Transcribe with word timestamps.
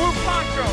Blue 0.00 0.12
Poncho. 0.24 0.66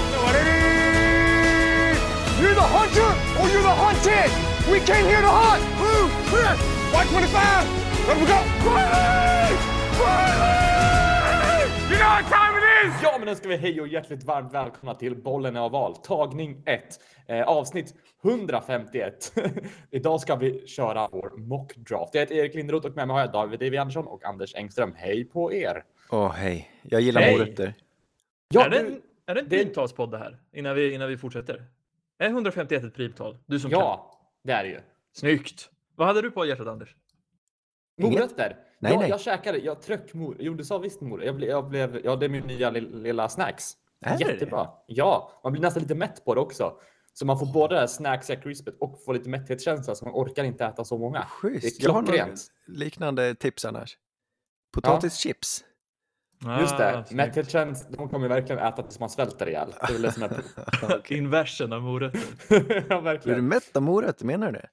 You're 2.42 2.56
the 2.56 2.70
hunter 2.78 3.10
or 3.40 3.46
you're 3.52 3.68
the 3.72 3.78
hunted. 3.84 4.30
We 4.72 4.80
came 4.80 5.06
here 5.12 5.22
to 5.22 5.34
hunt. 5.42 5.64
Blue, 5.80 6.06
clear. 6.30 6.54
White 6.94 7.10
25. 7.10 8.08
Let 8.08 8.18
we 8.22 8.26
go. 8.26 8.40
Riley! 8.72 9.52
Riley! 10.00 11.72
You 11.92 11.98
know 12.00 12.10
what 12.16 12.26
time 12.30 12.54
it 12.60 12.66
is! 12.86 13.04
Ja, 13.04 13.18
men 13.18 13.28
nu 13.28 13.36
ska 13.36 13.48
vi 13.50 13.58
hej 13.58 13.82
och 13.82 13.88
hjärtligt 13.88 14.24
varmt 14.24 14.54
välkomna 14.54 14.96
till 14.96 15.16
Bollen 15.16 15.56
är 15.56 15.66
oval, 15.66 15.96
tagning 15.96 16.64
1, 16.66 17.00
eh, 17.28 17.42
avsnitt 17.42 17.94
151. 18.24 19.34
Idag 19.92 20.22
ska 20.22 20.36
vi 20.36 20.68
köra 20.68 21.08
vår 21.12 21.38
mock 21.38 21.76
draft. 21.76 22.14
Jag 22.14 22.22
heter 22.22 22.36
Erik 22.36 22.56
Lindroth 22.56 22.88
och 22.88 22.96
med 22.96 23.08
mig 23.08 23.14
har 23.14 23.22
jag 23.22 23.32
David 23.32 23.62
Evi 23.62 23.78
Andersson 23.78 24.08
och 24.08 24.26
Anders 24.26 24.56
Engström. 24.56 24.94
Hej 24.98 25.26
på 25.26 25.54
er! 25.54 25.84
Åh 26.10 26.32
hej, 26.32 26.72
jag 26.84 27.02
gillar 27.02 27.22
Hej. 27.22 27.38
morötter. 27.38 27.74
Ja, 28.54 28.66
är, 28.66 28.70
det 28.70 28.84
du- 28.84 29.02
är 29.28 29.36
det 29.36 29.42
en 29.42 29.50
primtalspodd 29.50 30.12
det 30.12 30.18
här? 30.18 30.40
Innan 30.54 30.76
vi, 30.76 30.94
innan 30.94 31.08
vi 31.10 31.18
fortsätter? 31.18 31.66
Är 32.20 32.30
151 32.30 32.84
ett 32.84 32.94
primtal? 32.94 33.38
Du 33.46 33.60
som 33.60 33.72
kan. 33.72 33.80
ja 33.80 34.20
det 34.44 34.52
är 34.52 34.64
det 34.64 34.70
ju. 34.70 34.80
Snyggt! 35.14 35.70
Vad 35.96 36.08
hade 36.08 36.22
du 36.22 36.32
på 36.32 36.46
hjärtat 36.46 36.68
Anders? 36.68 36.96
Morötter. 38.02 38.58
Nej, 38.80 38.92
jag, 38.92 39.00
nej. 39.00 39.10
jag 39.10 39.22
käkade, 39.22 39.58
jag 39.58 39.82
tryck 39.82 40.14
mor. 40.14 40.36
Jo, 40.40 40.54
du 40.54 40.64
sa 40.64 40.78
visst 40.78 41.02
morötter. 41.02 41.26
Jag, 41.28 41.36
blev, 41.36 41.50
jag 41.50 41.70
blev, 41.70 42.06
ja, 42.06 42.16
det 42.16 42.26
är 42.26 42.30
min 42.30 42.48
nya 42.48 42.70
lill- 42.72 43.02
lilla 43.02 43.30
snacks. 43.30 43.74
Är 44.02 44.18
det 44.18 44.24
det? 44.26 44.32
Jättebra. 44.32 44.70
Ja, 44.88 45.40
man 45.44 45.52
blir 45.52 45.62
nästan 45.62 45.82
lite 45.84 45.96
mätt 45.96 46.26
på 46.26 46.36
det 46.36 46.42
också. 46.42 46.80
Så 47.14 47.26
man 47.26 47.40
får 47.40 47.54
både 47.54 47.76
det 47.76 47.80
här 47.80 47.88
snacksiga 47.88 48.42
crispet 48.42 48.76
och 48.80 49.04
får 49.06 49.14
lite 49.14 49.30
mätthetskänsla 49.30 49.96
så 49.96 50.06
man 50.06 50.14
orkar 50.14 50.44
inte 50.44 50.66
äta 50.66 50.84
så 50.84 50.98
många. 50.98 51.26
Schysst. 51.26 51.80
Det 51.80 51.84
är 51.84 51.88
Jag 51.88 51.94
har 51.94 52.04
klockrent. 52.04 52.52
liknande 52.68 53.36
tips 53.36 53.66
annars. 53.66 53.98
Potatischips. 54.74 55.64
Just 56.60 56.78
det, 56.78 56.98
Ah, 56.98 57.06
mätthetskänsla, 57.12 57.90
de 57.98 58.10
kommer 58.10 58.28
verkligen 58.28 58.60
äta 58.60 58.84
tills 58.84 59.00
man 59.00 59.10
svälter 59.10 59.50
ihjäl. 59.50 59.74
Det 59.80 59.88
är 59.88 59.94
väl 59.94 60.02
det 60.02 60.12
som 60.12 60.24
är... 60.24 61.12
Inversen 61.14 61.74
av 61.74 61.82
morötter. 61.82 62.22
ja, 62.90 63.18
Blir 63.24 63.36
du 63.36 63.42
mätt 63.42 63.76
av 63.78 63.82
morötter, 63.82 64.26
menar 64.26 64.52
du 64.52 64.60
det? 64.60 64.70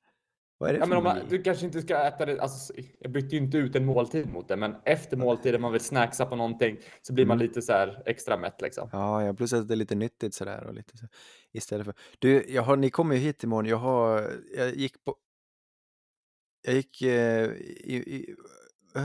Vad 0.59 0.69
är 0.71 0.75
det 0.75 0.79
Ja, 0.81 0.87
men 0.87 0.99
om 0.99 1.05
man, 1.05 1.19
du 1.29 1.43
kanske 1.43 1.67
inte 1.67 1.83
ska 1.83 2.07
äta 2.07 2.27
det, 2.27 2.41
alltså, 2.41 2.73
jag 2.99 3.13
bytte 3.13 3.37
ju 3.37 3.43
inte 3.43 3.59
ut 3.59 3.77
en 3.77 3.85
måltid 3.87 4.33
mot 4.33 4.49
det, 4.49 4.57
men 4.57 4.77
efter 4.85 5.17
måltiden 5.17 5.61
man 5.61 5.73
vill 5.73 5.81
snacksa 5.81 6.27
på 6.27 6.37
någonting 6.37 6.79
så 7.03 7.13
blir 7.13 7.27
man 7.27 7.37
Mm. 7.37 7.47
lite 7.49 7.63
så 7.63 7.73
här 7.73 8.03
extra 8.07 8.37
mätt 8.37 8.61
liksom. 8.61 8.89
Ja, 8.93 9.25
ja, 9.25 9.35
plus 9.35 9.53
att 9.53 9.69
det 9.69 9.75
är 9.75 9.77
lite 9.77 9.95
nyttigt 9.95 10.35
sådär 10.35 10.67
och 10.67 10.75
lite 10.75 10.97
så. 10.99 11.07
Istället 11.53 11.85
för... 11.85 11.95
Du, 12.19 12.45
jag 12.49 12.63
har, 12.63 12.77
ni 12.77 12.91
kommer 12.91 13.15
ju 13.15 13.21
hit 13.21 13.45
imorgon. 13.45 13.67
Jag 13.67 13.77
har, 13.77 14.31
jag 14.57 14.75
gick 14.75 15.05
på... 15.05 15.17
Jag 16.67 16.75
gick 16.75 17.03
eh, 17.03 17.45
i... 17.45 17.95
i 17.97 18.35
äh. 18.97 19.03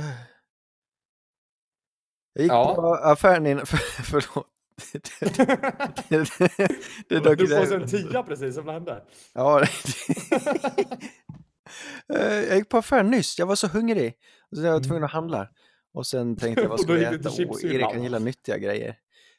Jag 2.40 2.44
gick 2.44 2.52
Ja. 2.52 2.76
på 2.76 2.96
affären 2.96 3.46
innan... 3.48 3.66
För, 3.66 3.78
förlåt. 4.04 4.48
det, 4.94 5.04
det, 6.10 6.20
det, 7.10 7.20
det, 7.20 7.36
Du 7.36 7.48
får 7.48 7.76
en 7.76 7.88
tia 7.88 8.24
precis, 8.24 8.56
som 8.56 8.68
hände. 8.68 9.04
Ja, 9.34 9.64
Eh, 12.14 12.34
jag 12.34 12.58
gick 12.58 12.70
på 12.70 12.78
affären 12.78 13.12
nyss, 13.12 13.40
jag 13.40 13.46
var 13.46 13.56
så 13.56 13.68
hungrig. 13.68 14.14
Och 14.52 14.58
så 14.58 14.64
jag 14.64 14.72
var 14.74 14.80
tvungen 14.80 15.04
att 15.04 15.12
handla. 15.12 15.50
Och 15.94 16.08
sen 16.08 16.36
tänkte 16.36 16.62
jag, 16.62 16.70
vad 16.70 16.80
ska 16.80 16.98
jag 16.98 17.14
äta? 17.14 17.30
Oh. 17.30 17.66
Erik 17.66 17.92
kan 17.92 18.04
gilla 18.04 18.20
nyttiga 18.20 18.58
grejer. 18.58 18.96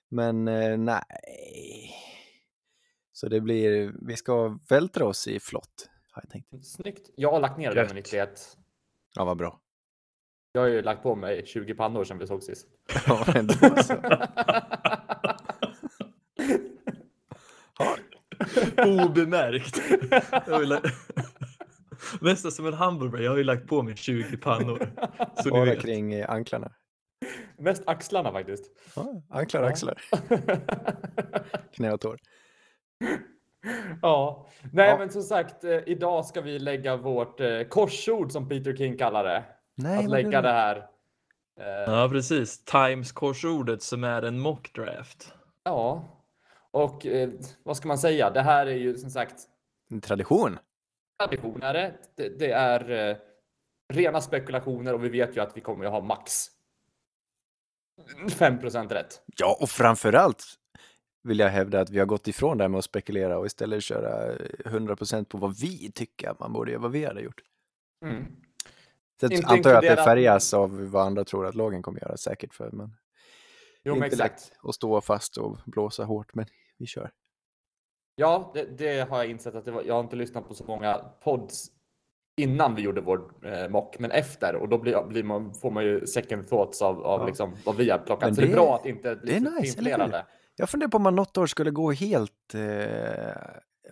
Men 0.08 0.48
eh, 0.48 0.76
nej. 0.78 1.94
Så 3.12 3.28
det 3.28 3.40
blir, 3.40 3.92
vi 4.06 4.16
ska 4.16 4.58
vältra 4.68 5.06
oss 5.06 5.28
i 5.28 5.40
flott, 5.40 5.88
har 6.10 6.22
jag 6.22 6.30
tänkt. 6.30 6.66
Snyggt. 6.66 7.10
Jag 7.16 7.32
har 7.32 7.40
lagt 7.40 7.58
ner 7.58 7.76
Gött. 7.76 7.86
med 7.86 7.94
nyttighet. 7.94 8.56
Ja, 9.14 9.24
vad 9.24 9.36
bra. 9.36 9.60
Jag 10.52 10.60
har 10.60 10.68
ju 10.68 10.82
lagt 10.82 11.02
på 11.02 11.14
mig 11.14 11.46
20 11.46 11.74
pannor 11.74 12.04
sedan 12.04 12.18
vi 12.18 12.26
såg 12.26 12.42
sist. 12.42 12.66
Ja, 13.06 13.24
men 13.34 13.46
då 13.46 13.82
så. 13.82 13.94
Obemärkt. 19.06 19.80
Ju 20.48 20.64
lagt- 20.64 20.86
Nästan 22.20 22.52
som 22.52 22.66
en 22.66 22.74
hamburgare. 22.74 23.24
Jag 23.24 23.30
har 23.30 23.38
ju 23.38 23.44
lagt 23.44 23.66
på 23.66 23.82
mig 23.82 23.96
20 23.96 24.36
pannor. 24.36 24.88
Så 25.42 25.50
Bara 25.50 25.64
vet. 25.64 25.80
kring 25.82 26.22
anklarna. 26.22 26.70
Mest 27.58 27.82
axlarna 27.86 28.32
faktiskt. 28.32 28.64
Ja, 28.96 29.22
anklar 29.30 29.60
och 29.62 29.66
Ja. 29.66 29.70
axlar, 29.70 30.02
knä 31.74 31.92
och 31.92 32.00
tår. 32.00 32.18
ja, 34.02 34.46
nej 34.72 34.88
Ja. 34.88 34.98
men 34.98 35.10
som 35.10 35.22
sagt, 35.22 35.64
eh, 35.64 35.78
idag 35.86 36.26
ska 36.26 36.40
vi 36.40 36.58
lägga 36.58 36.96
vårt 36.96 37.40
eh, 37.40 37.62
korsord 37.68 38.32
som 38.32 38.48
Peter 38.48 38.76
King 38.76 38.98
kallar 38.98 39.24
det. 39.24 39.44
Nej, 39.82 40.04
att 40.04 40.10
lägga 40.10 40.42
det 40.42 40.52
här. 40.52 40.76
Eh, 41.60 41.66
Ja, 41.66 42.08
precis. 42.12 42.64
Times 42.64 43.12
korsordet 43.12 43.82
som 43.82 44.04
är 44.04 44.22
en 44.22 44.38
mock 44.40 44.72
draft. 44.74 45.32
ja, 45.64 46.04
och 46.70 47.06
eh, 47.06 47.30
vad 47.62 47.76
ska 47.76 47.88
man 47.88 47.98
säga? 47.98 48.30
Det 48.30 48.42
här 48.42 48.66
är 48.66 48.74
ju 48.74 48.98
som 48.98 49.10
sagt 49.10 49.34
En 49.90 50.00
tradition. 50.00 50.58
tradition 51.18 51.62
är 51.62 51.74
det. 51.74 51.94
Det, 52.38 52.50
är 52.52 52.90
eh, 53.10 53.16
rena 53.92 54.20
spekulationer 54.20 54.94
och 54.94 55.04
vi 55.04 55.08
vet 55.08 55.36
ju 55.36 55.40
att 55.40 55.56
vi 55.56 55.60
kommer 55.60 55.84
att 55.84 55.92
ha 55.92 56.00
max 56.00 56.46
5% 58.28 58.88
rätt. 58.88 59.22
Ja, 59.36 59.56
och 59.60 59.68
framförallt 59.68 60.44
vill 61.22 61.38
jag 61.38 61.48
hävda 61.48 61.80
att 61.80 61.90
vi 61.90 61.98
har 61.98 62.06
gått 62.06 62.28
ifrån 62.28 62.58
det 62.58 62.64
här 62.64 62.68
med 62.68 62.78
att 62.78 62.84
spekulera 62.84 63.38
och 63.38 63.46
istället 63.46 63.82
köra 63.82 64.32
eh, 64.32 64.36
100% 64.64 65.24
på 65.24 65.38
vad 65.38 65.60
vi 65.60 65.92
tycker 65.92 66.28
att 66.30 66.38
man 66.40 66.52
borde 66.52 66.70
göra, 66.70 66.82
vad 66.82 66.92
vi 66.92 67.04
hade 67.04 67.20
gjort. 67.20 67.40
Mm. 68.04 68.26
Sen 69.20 69.32
Inte 69.32 69.46
antar 69.46 69.70
jag 69.70 69.76
att 69.84 69.96
det 69.96 70.04
färgas 70.04 70.54
av 70.54 70.90
vad 70.90 71.06
andra 71.06 71.24
tror 71.24 71.46
att 71.46 71.54
lagen 71.54 71.82
kommer 71.82 72.00
göra 72.00 72.16
säkert 72.16 72.54
för, 72.54 72.70
men 72.70 72.96
Jo, 73.84 73.94
det 73.94 74.00
men 74.00 74.06
inte 74.12 74.14
exakt. 74.24 74.48
lätt 74.50 74.58
att 74.68 74.74
stå 74.74 75.00
fast 75.00 75.36
och 75.36 75.58
blåsa 75.66 76.04
hårt, 76.04 76.34
men 76.34 76.46
vi 76.78 76.86
kör. 76.86 77.10
Ja, 78.14 78.50
det, 78.54 78.64
det 78.78 79.08
har 79.10 79.18
jag 79.18 79.26
insett 79.30 79.54
att 79.54 79.64
det 79.64 79.70
var, 79.70 79.82
jag 79.82 79.94
har 79.94 80.00
inte 80.00 80.16
lyssnat 80.16 80.48
på 80.48 80.54
så 80.54 80.64
många 80.64 80.94
pods 81.24 81.66
innan 82.36 82.74
vi 82.74 82.82
gjorde 82.82 83.00
vår 83.00 83.46
eh, 83.46 83.68
mock, 83.68 83.98
men 83.98 84.10
efter 84.10 84.54
och 84.56 84.68
då 84.68 84.78
blir, 84.78 85.02
blir 85.08 85.22
man, 85.22 85.54
får 85.54 85.70
man 85.70 85.84
ju 85.84 86.06
second 86.06 86.48
thoughts 86.48 86.82
av, 86.82 87.06
av 87.06 87.20
Ja. 87.20 87.26
liksom, 87.26 87.56
vad 87.64 87.76
vi 87.76 87.90
har 87.90 87.98
plockat. 87.98 88.28
Men 88.28 88.34
så 88.34 88.40
det 88.40 88.46
är 88.46 88.48
det- 88.48 88.54
bra 88.54 88.74
att 88.76 88.86
inte 88.86 89.16
bli 89.16 89.32
det 89.32 89.36
är 89.36 89.40
för 89.50 89.98
nice. 90.08 90.24
Jag 90.56 90.70
funderar 90.70 90.90
på 90.90 90.96
om 90.96 91.02
man 91.02 91.16
något 91.16 91.36
år 91.38 91.46
skulle 91.46 91.70
gå 91.70 91.92
helt 91.92 92.54
eh, 92.54 92.60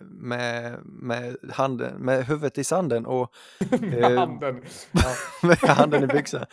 med, 0.01 0.79
med, 0.85 1.37
handen, 1.51 1.95
med 2.01 2.25
huvudet 2.25 2.57
i 2.57 2.63
sanden 2.63 3.05
och 3.05 3.33
Med 3.81 4.03
Eh, 4.03 4.17
handen. 4.19 4.61
Med 5.43 5.57
handen 5.57 6.03
i 6.03 6.07
byxan 6.07 6.45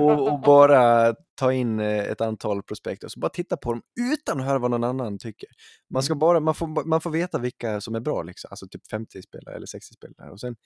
och, 0.00 0.32
och 0.32 0.40
bara 0.40 1.14
ta 1.34 1.52
in 1.52 1.80
eh, 1.80 1.98
ett 1.98 2.20
antal 2.20 2.62
prospekt 2.62 3.04
och 3.04 3.12
så 3.12 3.20
bara 3.20 3.28
titta 3.28 3.56
på 3.56 3.72
dem 3.72 3.82
utan 4.12 4.40
att 4.40 4.46
höra 4.46 4.58
vad 4.58 4.70
någon 4.70 4.84
annan 4.84 5.18
tycker. 5.18 5.48
Man, 5.90 6.02
ska 6.02 6.12
Mm. 6.12 6.18
bara, 6.18 6.40
man, 6.40 6.54
får, 6.54 6.84
man 6.88 7.00
får 7.00 7.10
veta 7.10 7.38
vilka 7.38 7.80
som 7.80 7.94
är 7.94 8.00
bra, 8.00 8.22
liksom. 8.22 8.48
alltså 8.50 8.68
typ 8.68 8.88
50 8.90 9.22
spelare 9.22 9.54
eller 9.56 9.66
60 9.66 9.94
spelare 9.94 10.30
och 10.30 10.40
sen 10.40 10.56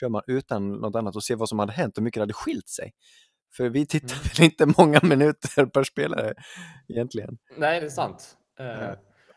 kör 0.00 0.08
man 0.08 0.22
utan 0.26 0.72
något 0.72 0.96
annat 0.96 1.16
och 1.16 1.24
ser 1.24 1.36
vad 1.36 1.48
som 1.48 1.58
hade 1.58 1.72
hänt 1.72 1.96
och 1.98 2.00
hur 2.00 2.04
mycket 2.04 2.18
det 2.18 2.22
hade 2.22 2.32
skilt 2.32 2.68
sig. 2.68 2.92
För 3.56 3.68
vi 3.68 3.86
tittar 3.86 4.14
Mm. 4.16 4.22
väl 4.36 4.44
inte 4.44 4.66
många 4.82 5.00
minuter 5.02 5.66
per 5.66 5.84
spelare 5.84 6.34
egentligen. 6.88 7.38
Nej, 7.56 7.80
det 7.80 7.86
är 7.86 7.90
sant. 7.90 8.36
Eh, 8.60 8.90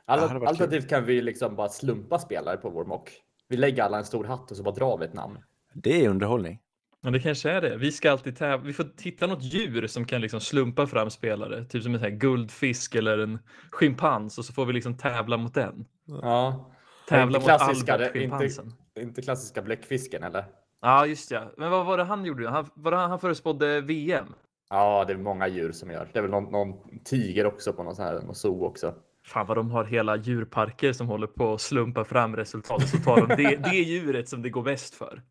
Alternativt 0.09 0.89
kan 0.89 1.05
vi 1.05 1.21
liksom 1.21 1.55
bara 1.55 1.69
slumpa 1.69 2.19
spelare 2.19 2.57
på 2.57 2.69
vår 2.69 2.85
mock. 2.85 3.11
Vi 3.47 3.57
lägger 3.57 3.83
alla 3.83 3.97
en 3.97 4.05
stor 4.05 4.23
hatt 4.25 4.51
och 4.51 4.57
så 4.57 4.63
bara 4.63 4.75
drar 4.75 4.97
vi 4.97 5.05
ett 5.05 5.13
namn. 5.13 5.37
Det 5.73 6.05
är 6.05 6.09
underhållning. 6.09 6.59
Ja, 7.01 7.09
det 7.09 7.19
kanske 7.19 7.51
är 7.51 7.61
det. 7.61 7.77
Vi 7.77 7.91
ska 7.91 8.11
alltid 8.11 8.37
tävla. 8.37 8.65
Vi 8.67 8.73
får 8.73 8.85
hitta 9.01 9.27
något 9.27 9.43
djur 9.43 9.87
som 9.87 10.05
kan 10.05 10.21
liksom 10.21 10.39
slumpa 10.41 10.87
fram 10.87 11.09
spelare. 11.09 11.65
Typ 11.65 11.83
som 11.83 11.93
en 11.93 11.99
sån 11.99 12.09
här 12.11 12.17
guldfisk 12.17 12.95
eller 12.95 13.17
en 13.17 13.39
schimpans 13.71 14.37
och 14.37 14.45
så 14.45 14.53
får 14.53 14.65
vi 14.65 14.73
liksom 14.73 14.97
tävla 14.97 15.37
mot 15.37 15.53
den. 15.53 15.85
Ja. 16.05 16.71
Tävla 17.09 17.23
Inte 17.25 17.39
mot 17.39 17.43
klassiska, 17.59 17.93
Albert 17.93 18.13
det- 18.13 18.23
inte- 18.23 18.37
schimpansen. 18.37 18.73
Inte 18.99 19.21
klassiska 19.21 19.61
bläckfisken 19.61 20.23
eller? 20.23 20.45
Ja, 20.81 21.05
just 21.05 21.31
ja. 21.31 21.51
Men 21.57 21.71
vad 21.71 21.85
var 21.85 21.97
det 21.97 22.03
han 22.03 22.25
gjorde? 22.25 22.49
Han, 22.49 22.69
var 22.73 22.91
det 22.91 22.97
han, 22.97 23.09
han 23.09 23.19
förespådde 23.19 23.81
VM? 23.81 24.33
Ja, 24.69 25.05
det 25.07 25.13
är 25.13 25.17
många 25.17 25.47
djur 25.47 25.71
som 25.71 25.91
gör. 25.91 26.09
Det 26.13 26.19
är 26.19 26.23
väl 26.23 26.31
någon, 26.31 26.51
någon 26.51 26.73
tiger 27.05 27.45
också 27.45 27.73
på 27.73 27.83
någon 27.83 27.95
sån 27.95 28.05
här 28.05 28.21
någon 28.21 28.35
zoo 28.35 28.65
också. 28.65 28.93
Fan 29.29 29.47
vad 29.47 29.57
de 29.57 29.71
har 29.71 29.83
hela 29.83 30.17
djurparker 30.17 30.93
som 30.93 31.07
håller 31.07 31.27
på 31.27 31.53
att 31.53 31.61
slumpa 31.61 32.05
fram 32.05 32.35
resultat 32.35 32.89
så 32.89 32.97
tar 32.97 33.27
de 33.27 33.43
det, 33.43 33.55
det 33.71 33.75
djuret 33.75 34.29
som 34.29 34.41
det 34.41 34.49
går 34.49 34.63
bäst 34.63 34.95
för. 34.95 35.21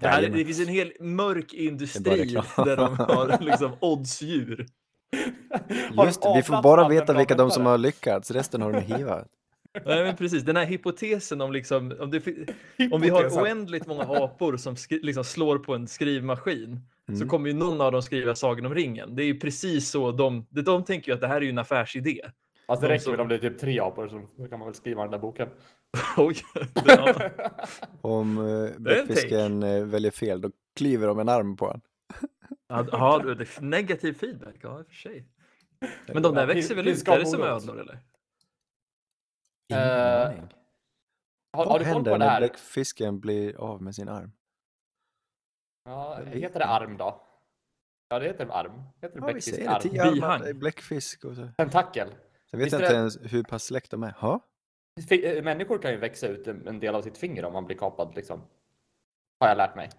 Det, 0.00 0.08
här, 0.08 0.22
det 0.22 0.44
finns 0.44 0.60
en 0.60 0.68
hel 0.68 0.92
mörk 1.00 1.54
industri 1.54 2.36
där 2.56 2.76
de 2.76 2.96
har 2.98 3.38
liksom 3.40 3.72
oddsdjur. 3.80 4.66
Just 6.04 6.22
de 6.22 6.32
det, 6.32 6.38
vi 6.38 6.42
får 6.42 6.62
bara 6.62 6.88
veta 6.88 7.12
vilka 7.12 7.34
de 7.34 7.50
som 7.50 7.66
har 7.66 7.78
lyckats, 7.78 8.30
resten 8.30 8.62
har 8.62 8.72
de 8.72 8.80
hivat. 8.80 9.26
Nej, 9.86 10.04
men 10.04 10.16
precis, 10.16 10.42
den 10.42 10.56
här 10.56 10.66
hypotesen 10.66 11.40
om 11.40 11.52
liksom 11.52 11.92
om, 12.00 12.10
det, 12.10 12.22
om 12.92 13.00
vi 13.00 13.08
har 13.08 13.24
oändligt 13.42 13.86
många 13.86 14.02
apor 14.02 14.56
som 14.56 14.76
skri, 14.76 15.00
liksom 15.02 15.24
slår 15.24 15.58
på 15.58 15.74
en 15.74 15.86
skrivmaskin 15.86 16.80
så 17.06 17.12
Mm. 17.12 17.28
kommer 17.28 17.48
ju 17.48 17.54
någon 17.54 17.80
av 17.80 17.92
dem 17.92 18.02
skriva 18.02 18.34
Sagan 18.34 18.66
om 18.66 18.74
ringen. 18.74 19.16
Det 19.16 19.22
är 19.22 19.26
ju 19.26 19.38
precis 19.40 19.90
så 19.90 20.12
de, 20.12 20.46
de 20.50 20.84
tänker 20.84 21.08
ju 21.08 21.14
att 21.14 21.20
det 21.20 21.28
här 21.28 21.36
är 21.36 21.40
ju 21.40 21.50
en 21.50 21.58
affärsidé. 21.58 22.20
Alltså 22.68 22.80
det 22.82 22.88
De 22.88 22.92
räcker 22.92 23.02
som- 23.04 23.12
väl 23.12 23.20
om 23.20 23.28
det 23.28 23.34
är 23.34 23.38
typ 23.38 23.58
tre 23.58 23.80
apor 23.80 24.08
så 24.08 24.48
kan 24.48 24.58
man 24.58 24.68
väl 24.68 24.74
skriva 24.74 25.02
den 25.02 25.10
där 25.10 25.18
boken. 25.18 25.48
Oj, 26.16 26.36
ja. 26.86 27.30
Om 28.00 28.38
uh, 28.38 28.78
bläckfisken 28.78 29.62
eh, 29.62 29.84
väljer 29.84 30.10
fel, 30.10 30.40
då 30.40 30.50
klyver 30.76 31.06
de 31.06 31.18
en 31.18 31.28
arm 31.28 31.56
på 31.56 31.64
honom. 31.66 31.80
Ja, 32.68 32.86
ja, 32.92 33.18
det 33.18 33.30
är 33.58 33.60
negativ 33.62 34.12
feedback, 34.12 34.54
ja 34.60 34.78
i 34.80 34.82
och 34.82 34.86
för 34.86 34.94
sig. 34.94 35.28
Men 36.06 36.22
de 36.22 36.34
där 36.34 36.40
Ja, 36.42 36.46
växer 36.54 36.74
väl 36.74 36.88
ut? 36.88 37.08
Är 37.08 37.18
det 37.18 37.26
som 37.26 37.42
ödlor 37.42 37.80
eller? 37.80 37.98
Ingen 39.72 39.82
Eh, 39.82 40.26
aning. 40.26 40.48
Har, 41.52 41.64
har 41.64 41.72
Vad 41.72 41.80
du 41.80 41.84
koll 41.84 41.94
händer 41.94 42.10
på 42.12 42.18
det 42.18 42.24
när 42.24 42.30
här? 42.30 42.40
bläckfisken 42.40 43.20
blir 43.20 43.56
av 43.56 43.82
med 43.82 43.94
sin 43.94 44.08
arm? 44.08 44.32
Ja, 45.84 46.20
heter 46.26 46.58
det 46.58 46.66
arm 46.66 46.96
då? 46.96 47.24
Ja, 48.08 48.18
det 48.18 48.26
heter 48.26 48.46
arm. 48.50 48.82
Heter 49.02 49.20
det 49.20 49.20
Ja, 49.20 49.26
vi 49.26 49.32
bläckfisk 49.32 49.60
arm? 49.66 50.12
Bihang. 50.14 50.40
det 50.40 50.48
är 50.48 50.54
bläckfisk 50.54 51.24
och 51.24 51.36
så. 51.36 51.48
Tentakel. 51.58 52.08
Jag 52.50 52.58
vet 52.58 52.66
Visst 52.66 52.74
inte 52.74 52.88
det- 52.88 52.94
ens 52.94 53.18
hur 53.32 53.42
pass 53.42 53.64
släkt 53.64 53.90
de 53.90 54.02
är. 54.02 54.14
Fi- 55.08 55.36
eh, 55.38 55.44
Människor 55.44 55.78
kan 55.78 55.90
ju 55.90 55.96
växa 55.96 56.26
ut 56.28 56.46
en 56.46 56.80
del 56.80 56.94
av 56.94 57.02
sitt 57.02 57.18
finger 57.18 57.44
om 57.44 57.52
man 57.52 57.64
blir 57.66 57.76
kapad 57.76 58.12
liksom. 58.16 58.42
Har 59.40 59.48
jag 59.48 59.56
lärt 59.56 59.76
mig. 59.76 59.90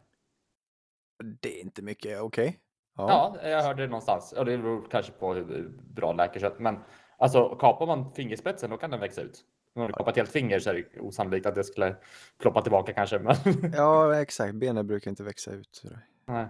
det 1.42 1.60
är 1.60 1.62
inte 1.62 1.82
mycket. 1.82 2.22
Okej. 2.22 2.60
Ja. 2.98 3.38
Ja, 3.44 3.50
jag 3.50 3.64
hörde 3.64 3.82
det 3.82 3.88
någonstans. 3.88 4.32
Och 4.34 4.46
det 4.46 4.58
beror 4.58 4.88
kanske 4.92 5.12
på 5.12 5.34
hur 5.34 5.70
bra 5.96 6.14
läkarkött. 6.14 6.60
Men 6.60 6.80
alltså 7.18 7.56
kapar 7.56 7.86
man 7.88 8.14
fingerspetsen 8.14 8.70
då 8.70 8.78
kan 8.78 8.92
den 8.92 9.00
växa 9.00 9.22
ut. 9.22 9.46
Om 9.76 9.88
du 9.88 9.94
kapar 9.94 10.12
ett 10.12 10.18
helt 10.18 10.32
finger 10.32 10.60
så 10.60 10.70
är 10.70 10.74
det 10.94 11.00
osannolikt 11.00 11.46
att 11.46 11.56
det 11.56 11.64
skulle 11.64 11.96
ploppa 12.38 12.62
tillbaka 12.62 12.94
kanske. 12.94 13.20
Men... 13.20 13.36
ja, 13.74 14.16
exakt. 14.22 14.56
Benen 14.56 14.88
brukar 14.88 15.12
inte 15.12 15.24
växa 15.24 15.52
ut. 15.52 15.84
Nej. 16.26 16.48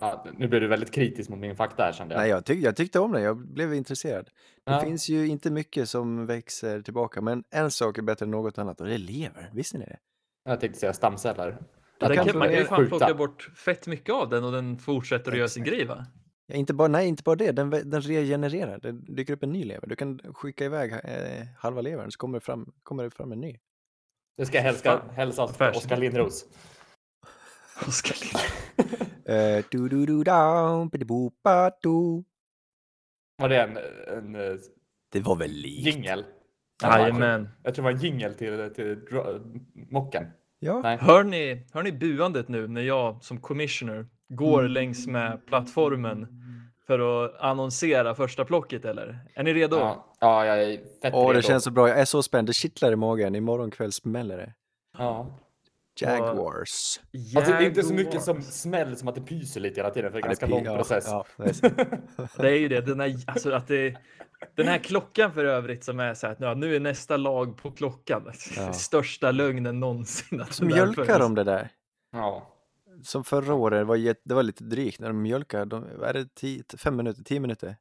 Ja, 0.00 0.26
nu 0.38 0.48
blir 0.48 0.60
du 0.60 0.66
väldigt 0.68 0.90
kritisk 0.90 1.30
mot 1.30 1.38
min 1.38 1.56
fakta 1.56 1.82
här 1.82 1.92
kände 1.92 2.14
jag. 2.14 2.20
Nej, 2.20 2.30
jag, 2.30 2.44
tyck, 2.44 2.64
jag 2.64 2.76
tyckte 2.76 3.00
om 3.00 3.12
det. 3.12 3.20
Jag 3.20 3.36
blev 3.38 3.74
intresserad. 3.74 4.24
Det 4.64 4.72
Ja. 4.72 4.80
finns 4.80 5.08
ju 5.08 5.26
inte 5.26 5.50
mycket 5.50 5.88
som 5.88 6.26
växer 6.26 6.82
tillbaka, 6.82 7.20
men 7.20 7.44
en 7.50 7.70
sak 7.70 7.98
är 7.98 8.02
bättre 8.02 8.24
än 8.24 8.30
något 8.30 8.58
annat 8.58 8.80
och 8.80 8.86
det 8.86 8.94
är 8.94 8.98
lever. 8.98 9.50
Visste 9.52 9.78
ni 9.78 9.84
det? 9.84 9.98
Jag 10.44 10.60
tänkte 10.60 10.80
säga 10.80 10.92
stamceller. 10.92 11.58
Ja, 11.98 12.08
den 12.08 12.16
kan- 12.26 12.38
man 12.38 12.48
kan 12.48 12.56
ju 12.58 12.64
fan 12.64 12.78
skjuta. 12.78 12.98
plocka 12.98 13.14
bort 13.14 13.42
fett 13.56 13.86
mycket 13.86 14.14
av 14.14 14.28
den 14.28 14.44
och 14.44 14.52
den 14.52 14.78
fortsätter 14.78 15.32
att 15.32 15.38
göra 15.38 15.48
sin 15.48 15.64
grej 15.64 15.84
va? 15.86 16.06
Ja, 16.46 16.54
inte 16.54 16.74
bara, 16.74 16.88
nej, 16.88 17.08
inte 17.08 17.22
bara 17.22 17.36
det. 17.36 17.52
Den, 17.52 17.70
den 17.70 18.00
regenererar. 18.00 18.78
Det 18.78 18.92
dyker 18.92 19.32
upp 19.32 19.42
en 19.42 19.50
ny 19.52 19.64
lever. 19.64 19.86
Du 19.86 19.96
kan 19.96 20.18
skicka 20.34 20.64
iväg 20.64 20.92
eh, 20.92 21.46
halva 21.58 21.80
levern 21.80 22.10
så 22.10 22.18
kommer 22.18 22.38
det 22.38 22.44
fram, 22.44 22.72
kommer 22.82 23.04
det 23.04 23.10
fram 23.10 23.32
en 23.32 23.40
ny. 23.40 23.58
Det 24.36 24.46
ska 24.46 24.56
jag 24.56 24.62
hälsa, 24.64 25.02
hälsas 25.12 25.60
Oskar 25.76 25.96
Lindros. 25.96 26.44
Oskar 27.88 28.16
Lindros. 28.20 29.08
Eh, 29.26 29.64
du 29.70 29.88
du 29.88 30.06
du 30.06 30.24
down. 30.24 30.90
Var 33.36 33.48
det 33.48 33.62
en, 33.62 33.76
en 34.18 34.34
eh, 34.34 34.56
Det 35.12 35.20
var 35.20 35.36
väl 35.36 35.50
likt? 35.50 35.86
jingel? 35.86 36.24
Jajamän. 36.82 37.48
Jag 37.62 37.74
tror 37.74 37.82
det 37.84 37.92
var 37.92 37.98
en 37.98 38.04
jingel 38.04 38.34
till, 38.34 38.70
till 38.74 39.04
dra- 39.10 39.40
mocken. 39.90 40.26
Ja. 40.58 40.80
Nej. 40.82 40.98
Hör 41.00 41.24
ni, 41.24 41.66
hör 41.72 41.82
ni 41.82 41.92
buandet 41.92 42.48
nu 42.48 42.68
när 42.68 42.80
jag 42.82 43.22
som 43.24 43.40
commissioner 43.40 44.06
går 44.28 44.60
Mm. 44.60 44.72
längs 44.72 45.06
med 45.06 45.46
plattformen 45.46 46.26
för 46.86 47.24
att 47.24 47.40
annonsera 47.40 48.14
första 48.14 48.44
plocket 48.44 48.84
eller? 48.84 49.18
Är 49.34 49.42
ni 49.42 49.54
redo? 49.54 49.76
Ja, 49.76 50.14
ja, 50.20 50.46
jag 50.46 50.62
är 50.62 50.76
fett 51.02 51.14
Åh, 51.14 51.28
det 51.28 51.32
redo. 51.38 51.42
känns 51.46 51.64
så 51.64 51.70
bra. 51.70 51.88
Jag 51.88 51.98
är 51.98 52.04
så 52.04 52.22
spänd. 52.22 52.48
Det 52.48 52.52
kittlar 52.52 52.92
i 52.92 52.96
magen. 52.96 53.34
Imorgon 53.34 53.70
kväll 53.70 53.92
smäller 53.92 54.36
det. 54.36 54.54
Ja. 54.98 55.38
Jaguars. 56.00 57.00
Alltså, 57.36 57.52
det 57.52 57.58
är 57.58 57.62
inte 57.66 57.82
så 57.82 57.94
mycket 57.94 58.14
Jaguars. 58.14 58.24
som 58.24 58.42
smäll 58.42 58.96
som 58.96 59.08
att 59.08 59.14
det 59.14 59.20
pyser 59.20 59.60
lite 59.60 59.80
hela 59.80 59.90
tiden 59.90 60.12
för 60.12 60.18
det 60.18 60.20
är 60.20 60.24
Ja, 60.24 60.28
ganska 60.28 60.46
lång 60.46 60.64
ja, 60.64 60.76
process. 60.76 61.04
Ja, 61.06 61.26
det 61.36 61.44
är. 61.44 62.00
Det 62.42 62.48
är 62.48 62.58
ju 62.58 62.68
det, 62.68 62.80
den 62.80 63.00
här, 63.00 63.16
alltså 63.26 63.52
att 63.52 63.68
det, 63.68 63.96
den 64.54 64.68
här 64.68 64.78
klockan 64.78 65.32
för 65.32 65.44
övrigt 65.44 65.84
som 65.84 66.00
är 66.00 66.14
så 66.14 66.26
här 66.26 66.44
att 66.44 66.58
nu 66.58 66.76
är 66.76 66.80
nästa 66.80 67.16
lag 67.16 67.56
på 67.56 67.70
klockan. 67.70 68.32
Ja. 68.56 68.72
Största 68.72 69.30
lögnen 69.30 69.80
någonsin. 69.80 70.40
Att 70.40 70.58
där 70.58 70.66
mjölkar 70.66 71.18
de 71.18 71.34
det 71.34 71.44
där. 71.44 71.68
Ja. 72.12 72.50
Som 73.02 73.24
förra 73.24 73.54
året, 73.54 73.80
det 73.80 73.84
var, 73.84 74.14
det 74.24 74.34
var 74.34 74.42
lite 74.42 74.64
drygt 74.64 75.00
när 75.00 75.08
de 75.08 75.22
mjölkade. 75.22 75.64
De, 75.64 75.84
är 76.02 76.12
det 76.12 76.34
tio, 76.34 76.64
fem 76.78 76.96
minuter? 76.96 77.22
Tio 77.22 77.40
minuter? 77.40 77.76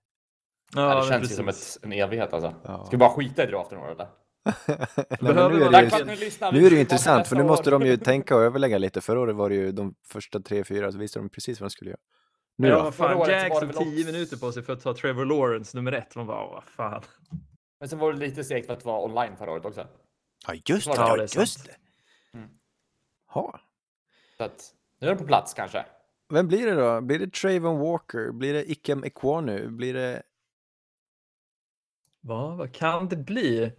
Ja, 0.75 0.95
det 1.01 1.07
känns 1.07 1.31
ju 1.31 1.35
som 1.35 1.45
precis. 1.45 1.77
ett, 1.77 1.83
en 1.83 1.93
evighet 1.93 2.33
alltså. 2.33 2.53
Ja. 2.63 2.85
Ska 2.85 2.91
vi 2.91 2.97
bara 2.97 3.09
skita 3.09 3.43
i 3.43 3.47
draften 3.47 3.77
några 3.77 3.91
eller? 3.91 4.07
Nej, 4.67 4.87
nu 5.21 5.29
är 5.29 5.49
det 5.49 5.55
ju, 5.55 6.51
nu 6.51 6.65
är 6.65 6.69
det 6.69 6.75
ju 6.75 6.79
intressant 6.79 7.27
för 7.27 7.35
nu 7.35 7.41
Nästa 7.43 7.51
måste 7.51 7.69
de 7.69 7.81
ju 7.85 7.97
tänka 8.11 8.35
och 8.35 8.41
överlägga 8.41 8.77
lite. 8.77 9.01
Förra 9.01 9.19
året 9.19 9.35
var 9.35 9.49
det 9.49 9.55
ju 9.55 9.71
de 9.71 9.95
första 10.07 10.39
tre, 10.39 10.63
fyra 10.63 10.91
så 10.91 10.97
visste 10.97 11.19
de 11.19 11.29
precis 11.29 11.59
vad 11.59 11.65
de 11.65 11.71
skulle 11.71 11.89
göra. 11.89 11.99
Nu 12.55 12.67
Ja, 12.67 12.83
då? 12.83 12.91
fan, 12.91 13.17
tog 13.17 13.27
väl 13.27 13.49
tio 13.49 13.69
också- 13.69 13.83
minuter 13.83 14.37
på 14.37 14.51
sig 14.51 14.63
för 14.63 14.73
att 14.73 14.81
ta 14.81 14.93
Trevor 14.95 15.25
Lawrence 15.25 15.77
nummer 15.77 15.91
ett. 15.91 16.15
Man 16.15 16.27
bara, 16.27 16.47
vad 16.47 16.63
fan. 16.63 17.01
Men 17.79 17.89
sen 17.89 17.99
var 17.99 18.13
det 18.13 18.19
lite 18.19 18.43
segt 18.43 18.65
för 18.67 18.73
att 18.73 18.85
vara 18.85 19.05
online 19.05 19.37
förra 19.37 19.51
året 19.51 19.65
också. 19.65 19.87
Ja, 20.47 20.53
just 20.65 20.85
det. 20.87 20.93
Ja, 20.95 21.07
Ja, 21.09 21.15
det 21.17 21.35
just 21.35 21.65
det. 21.65 21.75
Mm. 22.37 22.49
Ha. 23.27 23.59
Så 24.37 24.43
att 24.43 24.73
nu 24.99 25.07
är 25.07 25.11
de 25.15 25.17
på 25.21 25.27
plats 25.27 25.53
kanske. 25.53 25.85
Vem 26.29 26.47
blir 26.47 26.65
det 26.65 26.73
då? 26.75 27.01
Blir 27.01 27.19
det 27.19 27.33
Trayvon 27.33 27.79
Walker? 27.79 28.31
Blir 28.31 28.53
det 28.53 28.71
Ikem 28.71 29.03
Ekwonu? 29.03 29.67
Blir 29.67 29.93
det... 29.93 30.23
Va, 32.21 32.55
vad 32.55 32.73
kan 32.73 33.07
det 33.09 33.15
bli? 33.15 33.71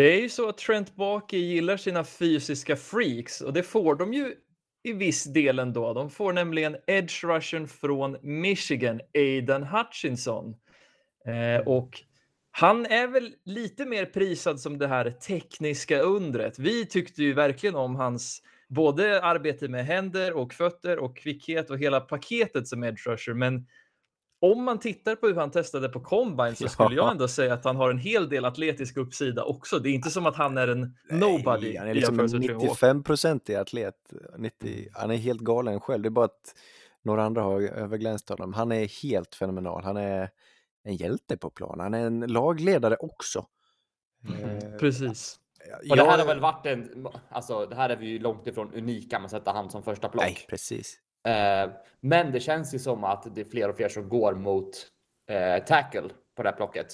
Det 0.00 0.12
är 0.12 0.20
ju 0.20 0.28
så 0.28 0.48
att 0.48 0.58
Trent 0.58 0.96
Baalke 0.96 1.36
gillar 1.36 1.76
sina 1.76 2.04
fysiska 2.04 2.76
freaks 2.76 3.40
och 3.40 3.52
det 3.52 3.62
får 3.62 3.94
de 3.94 4.14
ju 4.14 4.34
i 4.82 4.92
viss 4.92 5.24
del 5.24 5.58
ändå. 5.58 5.94
De 5.94 6.10
får 6.10 6.32
nämligen 6.32 6.76
edge 6.86 7.24
rushen 7.24 7.68
från 7.68 8.16
Michigan, 8.22 9.00
Aidan 9.14 9.62
Hutchinson. 9.62 10.56
Eh, 11.26 11.66
och 11.66 12.00
han 12.50 12.86
är 12.86 13.06
väl 13.06 13.34
lite 13.44 13.86
mer 13.86 14.04
prisad 14.04 14.60
som 14.60 14.78
det 14.78 14.88
här 14.88 15.10
tekniska 15.10 16.00
undret. 16.00 16.58
Vi 16.58 16.86
tyckte 16.86 17.22
ju 17.22 17.32
verkligen 17.32 17.76
om 17.76 17.96
hans 17.96 18.42
både 18.68 19.22
arbete 19.22 19.68
med 19.68 19.86
händer 19.86 20.32
och 20.32 20.54
fötter 20.54 20.98
och 20.98 21.16
kvickhet 21.16 21.70
och 21.70 21.78
hela 21.78 22.00
paketet 22.00 22.68
som 22.68 22.84
edge 22.84 23.06
rusher. 23.06 23.34
Men 23.34 23.66
om 24.40 24.64
man 24.64 24.78
tittar 24.78 25.14
på 25.16 25.26
hur 25.26 25.34
han 25.34 25.50
testade 25.50 25.88
på 25.88 26.00
combine 26.00 26.56
så 26.56 26.68
skulle 26.68 26.96
Ja. 26.96 27.02
jag 27.02 27.10
ändå 27.10 27.28
säga 27.28 27.54
att 27.54 27.64
han 27.64 27.76
har 27.76 27.90
en 27.90 27.98
hel 27.98 28.28
del 28.28 28.44
atletisk 28.44 28.96
uppsida 28.96 29.44
också. 29.44 29.78
Det 29.78 29.88
är 29.90 29.92
inte 29.92 30.10
som 30.10 30.26
att 30.26 30.36
han 30.36 30.58
är 30.58 30.68
en 30.68 30.96
nobody. 31.10 31.66
Nej, 31.68 31.76
han 31.76 31.86
är 31.86 31.90
i 31.90 31.94
liksom 31.94 32.14
en 32.14 32.18
jämförelse 32.20 32.36
med 32.36 32.42
Trevor 32.46 32.60
Walker. 32.60 32.70
95 32.74 33.02
procentig 33.02 33.54
atlet. 33.54 33.94
90, 34.38 34.88
han 34.92 35.10
är 35.10 35.16
helt 35.16 35.40
galen 35.40 35.80
själv. 35.80 36.02
Det 36.02 36.08
är 36.08 36.10
bara 36.10 36.24
att 36.24 36.54
några 37.02 37.24
andra 37.24 37.42
har 37.42 37.60
överglänst 37.60 38.28
honom. 38.28 38.52
Han 38.52 38.72
är 38.72 39.02
helt 39.02 39.34
fenomenal. 39.34 39.84
Han 39.84 39.96
är 39.96 40.30
en 40.84 40.96
hjälte 40.96 41.36
på 41.36 41.50
plan. 41.50 41.80
Han 41.80 41.94
är 41.94 42.06
en 42.06 42.20
lagledare 42.20 42.96
också. 42.96 43.46
Eh, 44.42 44.78
Precis. 44.78 45.36
Och 45.90 45.96
det 45.96 46.02
här 46.04 46.18
har 46.18 46.26
väl 46.26 46.40
varit 46.40 46.66
en, 46.66 47.06
alltså 47.28 47.66
det 47.66 47.74
här 47.76 47.90
är 47.90 47.96
vi 47.96 48.06
ju 48.06 48.18
långt 48.18 48.46
ifrån 48.46 48.74
unika 48.74 49.18
med 49.18 49.24
att 49.24 49.30
sätta 49.30 49.52
han 49.52 49.70
som 49.70 49.82
första 49.82 50.08
plock. 50.08 50.24
Nej, 50.24 50.38
precis. 50.48 50.98
Eh, 51.28 51.70
men 52.00 52.32
det 52.32 52.40
känns 52.40 52.74
ju 52.74 52.78
som 52.78 53.04
att 53.04 53.34
det 53.34 53.40
är 53.40 53.44
fler 53.44 53.68
och 53.68 53.76
fler 53.76 53.88
som 53.88 54.08
går 54.08 54.34
mot 54.34 54.70
eh, 55.30 55.64
tackle 55.64 56.08
på 56.36 56.42
det 56.42 56.48
här 56.48 56.56
plocket. 56.56 56.86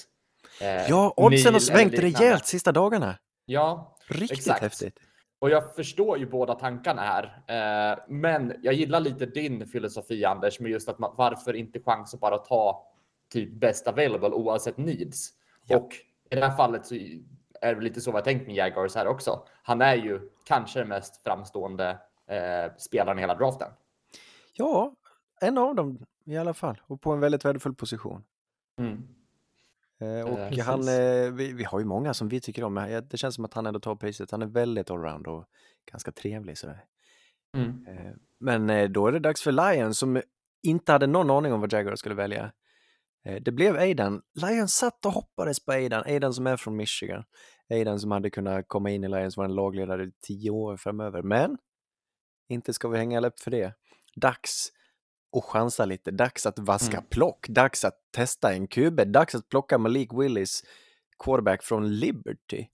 Eh, 0.61 0.89
Ja, 0.89 1.13
oddsen 1.17 1.53
har 1.53 1.59
svängt 1.59 1.93
rejält 1.93 2.45
sista 2.45 2.71
dagarna. 2.71 3.17
Ja, 3.45 3.97
Riktigt 4.07 4.37
Exakt. 4.37 4.61
häftigt. 4.61 4.99
och 5.39 5.49
jag 5.49 5.75
förstår 5.75 6.17
ju 6.17 6.25
båda 6.25 6.55
tankarna 6.55 7.01
här. 7.01 8.03
Men 8.07 8.53
jag 8.63 8.73
gillar 8.73 8.99
lite 8.99 9.25
din 9.25 9.67
filosofi 9.67 10.25
Anders 10.25 10.59
med 10.59 10.71
just 10.71 10.89
att 10.89 10.99
man, 10.99 11.13
varför 11.17 11.53
inte 11.53 11.79
chans 11.79 12.13
att 12.13 12.19
bara 12.19 12.37
ta 12.37 12.87
typ 13.31 13.53
best 13.53 13.87
available 13.87 14.29
oavsett 14.29 14.77
needs. 14.77 15.29
Ja. 15.67 15.77
Och 15.77 15.89
i 16.29 16.35
det 16.35 16.45
här 16.45 16.57
fallet 16.57 16.85
så 16.85 16.95
är 17.61 17.75
det 17.75 17.81
lite 17.81 18.01
så 18.01 18.11
jag 18.11 18.23
tänkt 18.23 18.47
med 18.47 18.55
Jaguars 18.55 18.95
här 18.95 19.07
också. 19.07 19.43
Han 19.63 19.81
är 19.81 19.95
ju 19.95 20.29
kanske 20.45 20.79
den 20.79 20.87
mest 20.87 21.23
framstående 21.23 21.89
eh, 22.27 22.71
spelaren 22.77 23.17
i 23.17 23.21
hela 23.21 23.35
draften. 23.35 23.71
Ja, 24.57 24.95
en 25.41 25.57
av 25.57 25.75
dem 25.75 26.05
i 26.25 26.37
alla 26.37 26.53
fall. 26.53 26.81
Och 26.83 27.01
på 27.01 27.11
en 27.11 27.19
väldigt 27.19 27.45
värdefull 27.45 27.75
position. 27.75 28.23
Mm. 28.79 29.07
Eh, 29.99 30.27
och 30.27 30.35
precis. 30.37 30.63
han, 30.65 30.79
eh, 30.79 31.31
vi, 31.31 31.53
vi 31.53 31.63
har 31.63 31.79
ju 31.79 31.85
många 31.85 32.13
som 32.13 32.27
vi 32.29 32.41
tycker 32.41 32.63
om. 32.63 32.73
men 32.73 33.07
Det 33.07 33.17
känns 33.17 33.35
som 33.35 33.45
att 33.45 33.53
han 33.53 33.65
ändå 33.65 33.79
tar 33.79 33.95
priset. 33.95 34.31
Han 34.31 34.41
är 34.41 34.45
väldigt 34.47 34.91
allround 34.91 35.27
och 35.27 35.45
ganska 35.91 36.11
trevlig 36.11 36.57
sådär. 36.57 36.85
Mm. 37.57 37.87
Eh, 37.87 38.13
Men 38.39 38.69
eh, 38.69 38.89
då 38.89 39.07
är 39.07 39.11
det 39.11 39.19
dags 39.19 39.41
för 39.43 39.51
Lions 39.51 39.99
som 39.99 40.21
inte 40.63 40.91
hade 40.91 41.07
någon 41.07 41.29
aning 41.29 41.53
om 41.53 41.61
vad 41.61 41.73
Jaguars 41.73 41.99
skulle 41.99 42.15
välja. 42.15 42.51
Eh, 43.25 43.41
Det 43.41 43.51
blev 43.51 43.75
Aidan. 43.75 44.21
Lions 44.41 44.73
satt 44.73 45.05
och 45.05 45.11
hoppades 45.11 45.65
på 45.65 45.71
Aidan. 45.71 46.03
Aidan 46.05 46.33
som 46.33 46.47
är 46.47 46.57
från 46.57 46.75
Michigan. 46.75 47.23
Aidan 47.69 47.99
som 47.99 48.11
hade 48.11 48.29
kunnat 48.29 48.67
komma 48.67 48.89
in 48.89 49.03
i 49.03 49.07
Lions, 49.07 49.37
vara 49.37 49.47
en 49.47 49.55
lagledare 49.55 50.03
i 50.03 50.11
tio 50.27 50.51
år 50.51 50.77
framöver. 50.77 51.21
Men 51.21 51.57
inte 52.49 52.73
ska 52.73 52.87
vi 52.87 52.97
hänga 52.97 53.19
läpp 53.19 53.39
för 53.39 53.51
det. 53.51 53.73
Dags 54.21 54.71
att 55.37 55.43
chansa 55.43 55.85
lite. 55.85 56.11
Dags 56.11 56.45
att 56.45 56.59
vaska 56.59 56.97
Mm. 56.97 57.09
plock. 57.09 57.47
Dags 57.49 57.85
att 57.85 57.99
testa 58.15 58.53
en 58.53 58.67
QB. 58.67 59.03
Dags 59.05 59.35
att 59.35 59.49
plocka 59.49 59.77
Malik 59.77 60.09
Willis, 60.13 60.63
quarterback 61.23 61.63
från 61.63 61.95
Liberty 61.95 62.67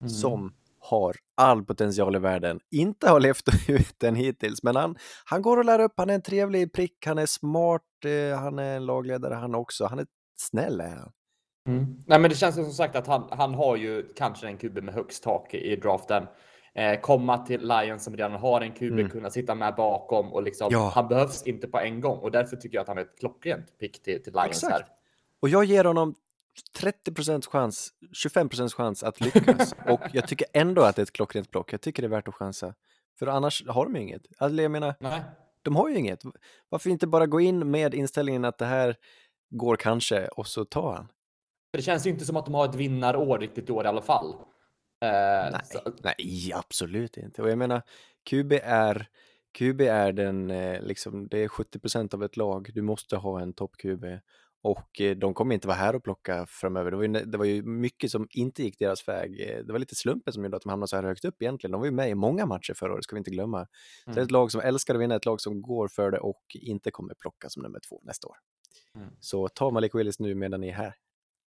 Mm. 0.00 0.08
som 0.10 0.54
har 0.80 1.16
all 1.36 1.64
potential 1.64 2.16
i 2.16 2.18
världen. 2.18 2.60
Inte 2.70 3.08
har 3.10 3.20
levt 3.20 3.42
ut 3.68 3.94
den 3.98 4.14
hittills, 4.14 4.62
men 4.62 4.76
han, 4.76 4.96
han 5.24 5.42
går 5.42 5.60
att 5.60 5.66
lära 5.66 5.84
upp. 5.84 5.92
Han 5.96 6.10
är 6.10 6.14
en 6.14 6.22
trevlig 6.22 6.72
prick, 6.72 7.06
han 7.06 7.18
är 7.18 7.26
smart, 7.26 7.82
eh, 8.04 8.38
han 8.38 8.58
är 8.58 8.76
en 8.76 8.86
lagledare 8.86 9.34
han 9.34 9.54
också. 9.54 9.86
Han 9.86 9.98
är 9.98 10.06
snäll 10.36 10.80
är 10.80 10.88
han. 10.96 11.12
Mm. 11.68 11.84
Nej, 12.06 12.18
men 12.20 12.30
det 12.30 12.36
känns 12.36 12.58
ju 12.58 12.64
som 12.64 12.72
sagt 12.72 12.96
att 12.96 13.06
han, 13.06 13.28
han 13.30 13.54
har 13.54 13.76
ju 13.76 14.12
kanske 14.16 14.46
en 14.46 14.58
QB 14.58 14.82
med 14.82 14.94
högst 14.94 15.22
tak 15.22 15.54
i 15.54 15.76
draften. 15.76 16.26
Eh, 16.76 17.00
komma 17.00 17.38
till 17.38 17.68
Lions 17.68 18.04
som 18.04 18.16
redan 18.16 18.32
har 18.32 18.60
en 18.60 18.72
QB, 18.72 18.82
Mm. 18.92 19.10
kunna 19.10 19.30
sitta 19.30 19.54
med 19.54 19.74
bakom 19.74 20.32
och 20.32 20.42
liksom, 20.42 20.68
Ja. 20.70 20.92
han 20.94 21.08
behövs 21.08 21.42
inte 21.42 21.68
på 21.68 21.78
en 21.78 22.00
gång 22.00 22.18
och 22.18 22.30
därför 22.30 22.56
tycker 22.56 22.76
jag 22.76 22.82
att 22.82 22.88
han 22.88 22.98
är 22.98 23.02
ett 23.02 23.18
klockrent 23.18 23.78
pick 23.78 24.02
till, 24.02 24.22
till 24.22 24.32
Lions 24.32 24.46
Exakt. 24.48 24.72
här. 24.72 24.86
Och 25.42 25.48
jag 25.48 25.64
ger 25.64 25.84
honom 25.84 26.14
30% 26.78 27.46
chans, 27.46 27.90
25% 28.24 28.74
chans 28.74 29.02
att 29.02 29.20
lyckas. 29.20 29.74
och 29.88 30.00
jag 30.12 30.28
tycker 30.28 30.46
ändå 30.52 30.82
att 30.82 30.96
det 30.96 31.00
är 31.00 31.04
ett 31.04 31.12
klockrent 31.12 31.50
block. 31.50 31.72
Jag 31.72 31.80
tycker 31.80 32.02
det 32.02 32.06
är 32.06 32.10
värt 32.10 32.28
att 32.28 32.34
chansa. 32.34 32.74
För 33.18 33.26
annars 33.26 33.66
har 33.68 33.84
de 33.84 33.96
ju 33.96 34.02
inget. 34.02 34.22
Alltså, 34.38 34.62
jag 34.62 34.70
menar, 34.70 34.94
Nej. 35.00 35.20
de 35.62 35.76
har 35.76 35.88
ju 35.88 35.96
inget. 35.98 36.22
Varför 36.68 36.90
inte 36.90 37.06
bara 37.06 37.26
gå 37.26 37.40
in 37.40 37.70
med 37.70 37.94
inställningen 37.94 38.44
att 38.44 38.58
det 38.58 38.66
här 38.66 38.96
går 39.50 39.76
kanske 39.76 40.28
och 40.28 40.46
så 40.46 40.64
tar 40.64 40.92
han? 40.92 41.08
För 41.70 41.78
det 41.78 41.82
känns 41.82 42.06
ju 42.06 42.10
inte 42.10 42.24
som 42.24 42.36
att 42.36 42.44
de 42.44 42.54
har 42.54 42.64
ett 42.68 42.74
vinnarår 42.74 43.38
riktigt 43.38 43.68
i 43.68 43.72
år 43.72 43.84
i 43.84 43.88
alla 43.88 44.02
fall. 44.02 44.34
Eh, 45.00 45.50
Nej, 45.52 45.60
så- 45.64 45.92
nej, 46.04 46.52
absolut 46.54 47.16
inte. 47.16 47.42
Och 47.42 47.50
jag 47.50 47.58
menar, 47.58 47.82
QB 48.30 48.52
är, 48.62 49.08
QB 49.58 49.80
är 49.80 50.12
den, 50.12 50.50
eh, 50.50 50.82
liksom, 50.82 51.28
det 51.28 51.38
är 51.44 51.48
70% 51.48 52.14
av 52.14 52.24
ett 52.24 52.36
lag. 52.36 52.70
Du 52.74 52.82
måste 52.82 53.16
ha 53.16 53.40
en 53.40 53.52
topp-QB. 53.52 54.20
Och 54.62 55.00
eh, 55.00 55.16
de 55.16 55.34
kommer 55.34 55.54
inte 55.54 55.68
vara 55.68 55.76
här 55.76 55.96
och 55.96 56.04
plocka 56.04 56.46
framöver. 56.48 56.90
Det 56.90 56.96
var, 56.96 57.04
ju, 57.04 57.08
det 57.12 57.38
var 57.38 57.44
ju 57.44 57.62
mycket 57.62 58.10
som 58.10 58.26
inte 58.30 58.62
gick 58.62 58.78
deras 58.78 59.08
väg. 59.08 59.40
Eh, 59.40 59.64
Det 59.64 59.72
var 59.72 59.78
lite 59.78 59.94
slumpen 59.94 60.32
som 60.32 60.44
gjorde 60.44 60.56
att 60.56 60.62
de 60.62 60.68
hamnade 60.70 60.88
så 60.88 60.96
här 60.96 61.02
högt 61.04 61.24
upp 61.24 61.42
egentligen. 61.42 61.72
De 61.72 61.80
var 61.80 61.86
ju 61.86 61.90
med 61.92 62.10
i 62.10 62.14
många 62.14 62.46
matcher 62.46 62.74
förra 62.74 62.92
året, 62.94 63.04
ska 63.04 63.16
vi 63.16 63.18
inte 63.18 63.30
glömma. 63.30 63.66
Så 64.04 64.10
det 64.10 64.20
är 64.20 64.24
ett 64.24 64.30
lag 64.30 64.52
som 64.52 64.60
älskar 64.60 64.94
att 64.94 65.00
vinna, 65.00 65.14
ett 65.16 65.24
lag 65.26 65.40
som 65.40 65.62
går 65.62 65.88
för 65.88 66.10
det 66.10 66.18
och 66.18 66.42
inte 66.54 66.90
kommer 66.90 67.14
plocka 67.14 67.48
som 67.48 67.62
nummer 67.62 67.80
två 67.88 68.00
nästa 68.04 68.28
år. 68.28 68.36
Mm. 68.94 69.08
Så 69.20 69.48
ta 69.48 69.70
Malik 69.70 69.94
Willis 69.94 70.20
nu 70.20 70.34
medan 70.34 70.60
ni 70.60 70.68
är 70.68 70.72
här. 70.72 70.94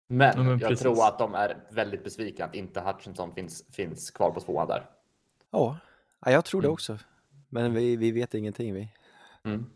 Men, 0.07 0.33
Ja, 0.37 0.43
men 0.43 0.49
jag 0.49 0.61
precis. 0.61 0.81
tror 0.81 1.07
att 1.07 1.19
de 1.19 1.35
är 1.35 1.57
väldigt 1.71 2.05
besvikna 2.05 2.45
att 2.45 2.55
inte 2.55 2.81
Hutchinson 2.81 3.35
finns, 3.35 3.65
finns 3.73 4.11
kvar 4.11 4.31
på 4.31 4.41
tvåan 4.41 4.69
där. 4.69 4.91
Ja, 5.51 5.79
ja 6.25 6.33
jag 6.33 6.45
tror 6.45 6.61
det 6.63 6.67
Mm. 6.67 6.73
också. 6.73 6.99
Men 7.49 7.75
vi, 7.75 7.97
vi 7.97 8.13
vet 8.13 8.35
ingenting 8.35 8.75
vi. 8.75 8.93
Mm. 9.45 9.67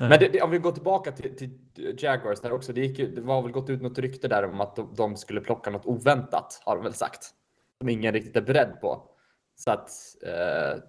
Men 0.00 0.10
det, 0.10 0.28
det, 0.32 0.42
om 0.42 0.50
vi 0.50 0.58
går 0.58 0.72
tillbaka 0.72 1.12
till, 1.12 1.36
till 1.36 1.58
Jaguars 1.98 2.40
där 2.40 2.52
också. 2.52 2.72
Det, 2.72 2.80
gick, 2.80 2.98
ju- 2.98 3.14
det 3.14 3.20
var 3.20 3.42
väl 3.42 3.52
gått 3.52 3.70
ut 3.70 3.82
något 3.82 3.98
rykte 3.98 4.28
där 4.28 4.44
om 4.44 4.60
att 4.60 4.76
de, 4.76 4.94
de 4.94 5.16
skulle 5.16 5.40
plocka 5.40 5.70
något 5.70 5.86
oväntat, 5.86 6.62
har 6.64 6.76
de 6.76 6.84
väl 6.84 6.94
sagt. 6.94 7.30
Som 7.78 7.88
ingen 7.88 8.12
riktigt 8.12 8.36
är 8.36 8.42
beredd 8.42 8.80
på. 8.80 9.08
Så 9.56 9.70
att 9.70 9.90
eh, 10.22 10.82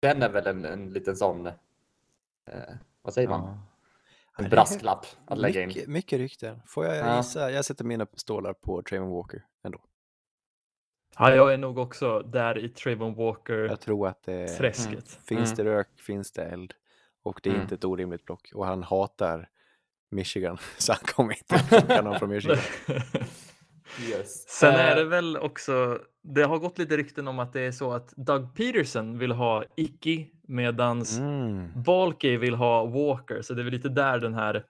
den 0.00 0.22
är 0.22 0.28
väl 0.28 0.46
en, 0.46 0.64
en 0.64 0.92
liten 0.92 1.16
sån, 1.16 1.46
eh, 1.46 1.52
vad 3.02 3.14
säger 3.14 3.28
man? 3.28 3.58
En 4.38 4.44
Ja, 4.44 4.50
brasklapp 4.50 5.06
att 5.26 5.38
lägga 5.38 5.62
in. 5.62 5.68
mycket, 5.68 5.88
mycket 5.88 6.18
rykten. 6.18 6.62
Får 6.66 6.86
jag 6.86 6.96
Ja. 6.96 7.16
gissa? 7.16 7.50
Jag 7.50 7.64
sätter 7.64 7.84
mina 7.84 8.06
stålar 8.16 8.52
på 8.52 8.82
Trayvon 8.82 9.10
Walker 9.10 9.42
ändå. 9.64 9.80
Ja, 11.18 11.34
jag 11.34 11.52
är 11.52 11.58
nog 11.58 11.78
också 11.78 12.20
där 12.20 12.58
i 12.58 12.68
Trayvon 12.68 13.14
Walker 13.14 13.54
Jag 13.58 13.80
tror 13.80 14.08
att 14.08 14.22
det 14.22 14.48
träsket. 14.48 15.10
finns 15.24 15.52
Mm. 15.52 15.56
det 15.56 15.64
rök, 15.64 15.88
finns 16.00 16.32
det 16.32 16.44
eld. 16.44 16.74
Och 17.22 17.40
det 17.42 17.48
är 17.48 17.52
Mm. 17.54 17.62
inte 17.62 17.74
ett 17.74 17.84
orimligt 17.84 18.24
block. 18.24 18.50
Och 18.54 18.66
han 18.66 18.82
hatar 18.82 19.48
Michigan, 20.10 20.58
så 20.78 20.92
han 20.92 21.02
kommer 21.04 21.32
inte 21.36 21.54
att 21.54 21.68
plocka 21.68 22.02
någon 22.02 22.18
från 22.18 22.28
Michigan. 22.30 22.58
Yes. 24.08 24.48
Sen 24.48 24.74
Eh, 24.74 24.80
är 24.80 24.96
det 24.96 25.04
väl 25.04 25.36
också, 25.36 26.00
det 26.22 26.42
har 26.42 26.58
gått 26.58 26.78
lite 26.78 26.96
rykten 26.96 27.28
om 27.28 27.38
att 27.38 27.52
det 27.52 27.60
är 27.60 27.72
så 27.72 27.92
att 27.92 28.12
Doug 28.16 28.54
Peterson 28.54 29.18
vill 29.18 29.32
ha 29.32 29.64
Icky 29.76 30.26
medans 30.42 31.18
Mm. 31.18 31.82
Balke 31.82 32.36
vill 32.36 32.54
ha 32.54 32.86
Walker, 32.86 33.42
så 33.42 33.54
det 33.54 33.62
är 33.62 33.64
väl 33.64 33.72
lite 33.72 33.88
där 33.88 34.18
den 34.18 34.34
här 34.34 34.64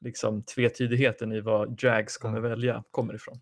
liksom 0.00 0.42
tvetydigheten 0.42 1.32
i 1.32 1.40
vad 1.40 1.82
Jags 1.82 2.16
kommer 2.18 2.40
välja 2.40 2.84
kommer 2.90 3.14
ifrån. 3.14 3.40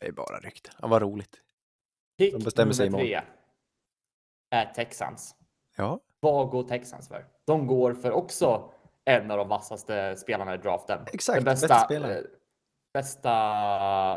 Det 0.00 0.06
är 0.06 0.12
bara 0.12 0.38
rykten. 0.38 0.74
Ja, 0.78 0.88
vad 0.88 1.02
roligt. 1.02 1.36
Pick 2.18 2.32
de 2.34 2.44
bestämmer 2.44 2.72
sig 2.72 2.90
nummer 2.90 3.04
tre 3.04 3.20
är 4.50 4.64
Texans. 4.66 5.34
Ja, 5.76 6.00
Vad 6.20 6.48
går 6.50 6.62
Texans 6.62 7.08
för? 7.08 7.24
De 7.46 7.66
går 7.66 7.94
för 7.94 8.10
också 8.12 8.72
en 9.04 9.30
av 9.30 9.38
de 9.38 9.48
vassaste 9.48 10.16
spelarna 10.16 10.54
i 10.54 10.58
draften. 10.58 10.98
Exakt, 11.12 11.36
Den 11.36 11.44
bästa 11.44 11.68
bästa, 11.68 11.84
spelaren. 11.84 12.24
Bästa 12.92 13.30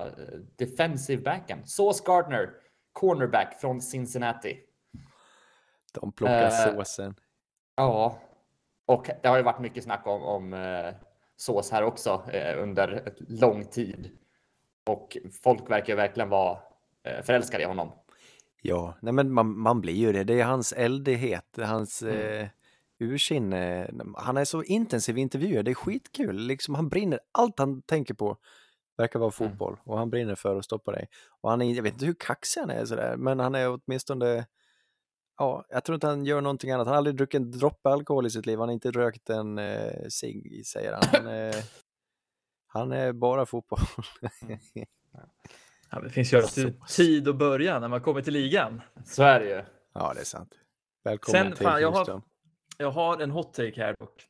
eh, 0.07 0.39
defensive 0.57 1.21
backen. 1.21 1.65
Sauce 1.67 2.03
Gardner, 2.05 2.49
cornerback 2.93 3.59
från 3.61 3.81
Cincinnati. 3.81 4.57
de 5.93 6.11
plockar 6.11 6.43
Eh, 6.43 6.75
såsen. 6.75 7.15
Ja, 7.75 8.19
och 8.85 9.09
det 9.21 9.27
har 9.29 9.37
ju 9.37 9.43
varit 9.43 9.59
mycket 9.59 9.83
snack 9.83 10.07
om, 10.07 10.23
om 10.23 10.53
eh, 10.53 10.93
sås 11.35 11.71
här 11.71 11.83
också 11.83 12.23
eh, 12.33 12.61
under 12.63 12.91
ett 12.91 13.17
lång 13.19 13.65
tid. 13.65 14.09
Och 14.85 15.17
folk 15.43 15.69
verkar 15.69 15.93
ju 15.93 15.95
verkligen 15.97 16.29
vara 16.29 16.57
eh, 17.03 17.21
förälskade 17.23 17.63
i 17.63 17.65
honom. 17.65 17.91
Ja, 18.61 18.93
nej 19.01 19.13
men 19.13 19.31
man, 19.33 19.57
man 19.59 19.81
blir 19.81 19.93
ju 19.93 20.11
det. 20.13 20.23
Det 20.23 20.39
är 20.41 20.45
hans 20.45 20.73
eldighet, 20.73 21.57
hans 21.57 22.01
Mm. 22.01 22.41
eh, 22.41 22.47
ursinne. 22.99 23.89
Han 24.17 24.37
är 24.37 24.45
så 24.45 24.63
intensiv 24.63 25.17
i 25.17 25.21
intervjuer, 25.21 25.63
det 25.63 25.71
är 25.71 25.75
skitkul. 25.75 26.35
Liksom, 26.47 26.75
han 26.75 26.89
brinner, 26.89 27.19
allt 27.31 27.59
han 27.59 27.81
tänker 27.81 28.13
på 28.13 28.37
verkar 28.97 29.19
vara 29.19 29.31
Mm. 29.39 29.49
fotboll 29.51 29.77
och 29.83 29.97
han 29.97 30.09
brinner 30.09 30.35
för 30.35 30.55
att 30.55 30.65
stoppa 30.65 30.91
dig. 30.91 31.07
Och 31.41 31.49
han 31.49 31.61
är, 31.61 31.73
jag 31.75 31.83
vet 31.83 31.93
inte 31.93 32.05
hur 32.05 32.15
kaxig 32.19 32.61
han 32.61 32.69
är 32.69 32.85
sådär, 32.85 33.17
men 33.17 33.39
han 33.39 33.55
är 33.55 33.79
åtminstone 33.85 34.45
Ja, 35.37 35.65
jag 35.69 35.83
tror 35.83 35.93
inte 35.95 36.07
han 36.07 36.25
gör 36.25 36.41
någonting 36.41 36.71
annat. 36.71 36.87
Han 36.87 36.91
har 36.93 36.97
aldrig 36.97 37.15
druckit 37.15 37.41
en 37.41 37.51
droppe 37.51 37.89
alkohol 37.89 38.25
i 38.25 38.29
sitt 38.29 38.45
liv. 38.45 38.59
Han 38.59 38.67
har 38.67 38.73
inte 38.73 38.91
rökt 38.91 39.29
en 39.29 39.57
eh, 39.57 40.07
cigg, 40.09 40.65
säger 40.65 40.91
han. 40.93 41.01
Han 41.11 41.27
är, 41.27 41.55
han 42.67 42.91
är 42.91 43.13
bara 43.13 43.45
fotboll. 43.45 43.79
Ja, 45.91 45.99
det 45.99 46.09
finns 46.09 46.33
ju 46.33 46.37
alltid 46.37 46.87
tid 46.87 47.27
att 47.27 47.35
börja 47.35 47.79
när 47.79 47.87
man 47.87 48.01
kommer 48.01 48.21
till 48.21 48.33
ligan. 48.33 48.81
Så 49.05 49.23
är 49.23 49.39
det 49.39 49.49
ju. 49.49 49.63
ja, 49.93 50.13
det 50.15 50.21
är 50.21 50.25
sant. 50.25 50.53
Välkommen 51.03 51.41
Sen, 51.43 51.51
till 51.55 51.65
fan, 51.65 51.81
jag 51.81 51.91
har-. 51.91 52.21
Jag 52.77 52.91
har 52.91 53.21
en 53.21 53.31
hot 53.31 53.53
take 53.53 53.73
här 53.81 53.95
dock. 53.99 54.27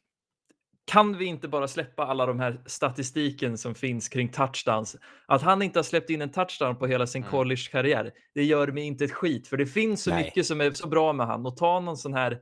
Kan 0.85 1.17
vi 1.17 1.25
inte 1.25 1.47
bara 1.47 1.67
släppa 1.67 2.05
alla 2.05 2.25
de 2.25 2.39
här 2.39 2.61
statistiken 2.65 3.57
som 3.57 3.75
finns 3.75 4.09
kring 4.09 4.29
touchdowns? 4.29 4.95
Att 5.25 5.41
han 5.41 5.61
inte 5.61 5.79
har 5.79 5.83
släppt 5.83 6.09
in 6.09 6.21
en 6.21 6.31
touchdown 6.31 6.75
på 6.75 6.87
hela 6.87 7.07
sin 7.07 7.21
Mm. 7.21 7.31
college-karriär, 7.31 8.11
det 8.35 8.43
gör 8.43 8.67
mig 8.67 8.83
inte 8.83 9.05
ett 9.05 9.11
skit, 9.11 9.47
för 9.47 9.57
det 9.57 9.65
finns 9.65 10.03
så 10.03 10.09
Nej. 10.09 10.23
mycket 10.23 10.45
som 10.45 10.61
är 10.61 10.71
så 10.71 10.87
bra 10.87 11.13
med 11.13 11.27
han. 11.27 11.45
Och 11.45 11.57
ta 11.57 11.79
någon 11.79 11.97
sån 11.97 12.13
här 12.13 12.39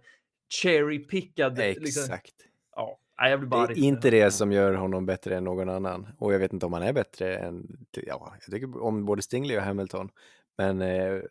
cherry-pickad... 0.63 1.57
Liksom, 1.57 2.03
Exakt. 2.03 2.33
ja, 2.75 3.00
nej, 3.21 3.31
jag 3.31 3.50
Det 3.50 3.55
är 3.57 3.62
arg. 3.62 3.79
inte 3.86 4.10
det 4.10 4.31
som 4.31 4.51
gör 4.51 4.74
honom 4.74 5.05
bättre 5.05 5.38
än 5.38 5.43
någon 5.43 5.69
annan. 5.69 6.07
Och 6.17 6.33
jag 6.33 6.39
vet 6.39 6.53
inte 6.53 6.65
om 6.65 6.74
han 6.74 6.83
är 6.83 6.93
bättre 6.93 7.38
än, 7.38 7.86
ja, 7.91 8.33
jag 8.45 8.53
tycker 8.53 8.83
om 8.83 9.05
både 9.05 9.21
Stingley 9.21 9.57
och 9.57 9.63
Hamilton. 9.63 10.10
Men 10.57 10.81
eh, 10.81 11.21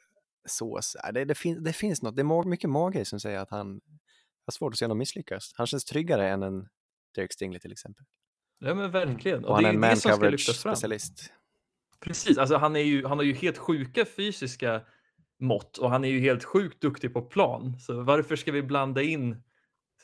sås, 0.49 0.97
det, 1.13 1.25
det, 1.25 1.35
fin, 1.35 1.65
det 1.65 1.73
finns 1.73 2.03
något, 2.03 2.17
det 2.17 2.23
är 2.23 2.49
mycket 2.49 2.71
mage 2.71 3.05
som 3.05 3.21
säger 3.21 3.39
att 3.39 3.51
han 3.51 3.81
har 4.47 4.53
svårt 4.53 4.73
att 4.75 4.79
se 4.79 4.85
honom 4.85 4.99
misslyckas. 4.99 5.53
Han 5.55 5.67
känns 5.67 5.85
tryggare 5.85 6.29
än 6.29 6.43
en 6.43 6.69
Derek 7.15 7.33
Stingley 7.33 7.61
till 7.61 7.73
exempel. 7.73 8.05
Ja, 8.59 8.75
men 8.75 8.91
verkligen. 8.91 9.45
Och, 9.45 9.51
Och, 9.51 9.55
han 9.55 9.65
det 9.65 9.69
är 9.71 9.75
en 9.75 9.81
man 9.81 9.97
coverage 9.97 10.57
specialist. 10.57 11.33
Precis, 12.01 12.39
alltså 12.39 12.57
han, 12.57 12.77
är 12.77 12.81
ju, 12.81 13.07
han 13.07 13.19
har 13.19 13.25
ju 13.25 13.35
helt 13.35 13.59
sjuka 13.59 14.05
fysiska 14.05 14.83
mått 15.39 15.79
och 15.79 15.91
han 15.91 16.05
är 16.05 16.09
ju 16.09 16.21
helt 16.21 16.45
sjukt 16.45 16.81
duktig 16.83 17.13
på 17.13 17.23
plan. 17.23 17.79
Så 17.79 18.03
varför 18.03 18.37
ska 18.37 18.53
vi 18.53 18.63
blanda 18.63 19.03
in 19.03 19.43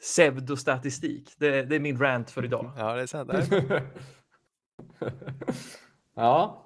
pseudostatistik? 0.01 1.35
Det, 1.39 1.63
det 1.63 1.77
är 1.77 1.81
min 1.81 1.99
rant 1.99 2.31
för 2.31 2.45
idag. 2.45 2.73
Ja, 2.77 2.95
det 2.95 3.03
är 3.03 3.07
sant. 3.07 3.31
Ja, 6.15 6.63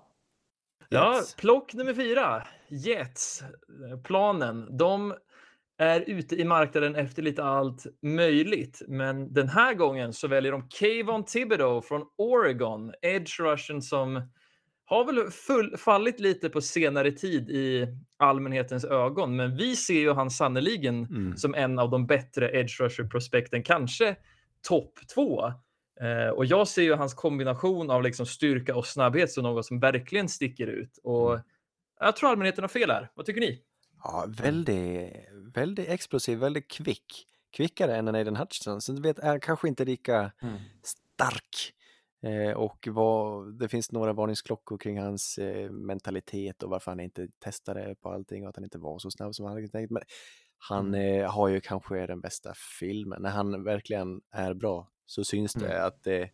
Ja, 0.88 1.16
Jets. 1.16 1.34
plock 1.34 1.74
nummer 1.74 1.94
fyra. 1.94 2.46
Jets. 2.68 3.42
Planen. 4.04 4.76
De 4.76 5.14
är 5.80 6.04
ute 6.06 6.36
i 6.40 6.44
marknaden 6.44 6.94
efter 6.96 7.22
lite 7.22 7.44
allt 7.44 7.86
möjligt. 8.02 8.82
Men 8.88 9.32
den 9.32 9.48
här 9.48 9.74
gången 9.74 10.12
så 10.12 10.28
väljer 10.28 10.52
de 10.52 10.68
Kayvon 10.68 11.24
Thibodeau 11.24 11.82
från 11.82 12.02
Oregon. 12.18 12.92
Edge 13.02 13.40
rushen 13.40 13.82
som 13.82 14.22
har 14.84 15.04
väl 15.04 15.30
full, 15.30 15.76
fallit 15.76 16.20
lite 16.20 16.48
på 16.48 16.60
senare 16.60 17.12
tid 17.12 17.50
i 17.50 17.86
allmänhetens 18.16 18.84
ögon. 18.84 19.36
Men 19.36 19.56
vi 19.56 19.76
ser 19.76 20.00
ju 20.00 20.12
han 20.12 20.30
sannoliken 20.30 21.04
Mm. 21.06 21.36
som 21.36 21.54
en 21.54 21.78
av 21.78 21.90
de 21.90 22.06
bättre 22.06 22.50
edge 22.60 22.80
rusher 22.80 23.04
prospekten, 23.04 23.62
kanske 23.62 24.16
topp 24.68 24.98
två. 25.14 25.44
Eh, 26.00 26.28
och 26.28 26.46
jag 26.46 26.68
ser 26.68 26.82
ju 26.82 26.94
hans 26.94 27.14
kombination 27.14 27.90
av 27.90 28.02
liksom 28.02 28.26
styrka 28.26 28.76
och 28.76 28.86
snabbhet 28.86 29.30
som 29.30 29.42
något 29.42 29.66
som 29.66 29.80
verkligen 29.80 30.28
sticker 30.28 30.66
ut. 30.66 30.98
Och 31.02 31.30
Mm. 31.32 31.42
jag 32.00 32.16
tror 32.16 32.30
allmänheten 32.30 32.64
har 32.64 32.68
fel 32.68 32.90
här. 32.90 33.10
Vad 33.14 33.26
tycker 33.26 33.40
ni? 33.40 33.62
Ja, 34.02 34.26
väldigt, 34.28 35.12
väldigt 35.54 35.88
explosiv, 35.88 36.38
väldigt 36.38 36.70
kvick. 36.70 37.26
Kvickare 37.56 37.96
än 37.96 38.08
en 38.08 38.14
Aiden 38.14 38.36
Hutchinson. 38.36 38.80
Så 38.80 38.92
du 38.92 39.02
vet, 39.02 39.18
är 39.18 39.38
kanske 39.38 39.68
inte 39.68 39.84
lika 39.84 40.32
Mm. 40.42 40.56
stark. 40.82 41.74
Eh, 42.22 42.52
och 42.56 42.88
vad, 42.90 43.54
det 43.58 43.68
finns 43.68 43.92
några 43.92 44.12
varningsklockor 44.12 44.78
kring 44.78 45.00
hans 45.00 45.38
eh, 45.38 45.70
mentalitet 45.70 46.62
och 46.62 46.70
varför 46.70 46.90
han 46.90 47.00
inte 47.00 47.28
testade 47.44 47.94
på 47.94 48.08
allting 48.12 48.42
och 48.42 48.48
att 48.48 48.56
han 48.56 48.64
inte 48.64 48.78
var 48.78 48.98
så 48.98 49.10
snabb 49.10 49.34
som 49.34 49.46
han 49.46 49.54
hade 49.54 49.68
tänkt. 49.68 49.90
Men 49.90 50.02
han 50.58 50.94
eh, 50.94 51.30
har 51.30 51.48
ju 51.48 51.60
kanske 51.60 52.06
den 52.06 52.20
bästa 52.20 52.52
filmen. 52.80 53.22
När 53.22 53.30
han 53.30 53.64
verkligen 53.64 54.20
är 54.32 54.54
bra 54.54 54.90
så 55.06 55.24
syns 55.24 55.52
det 55.52 55.66
Mm. 55.72 55.86
att 55.86 56.06
eh, 56.06 56.26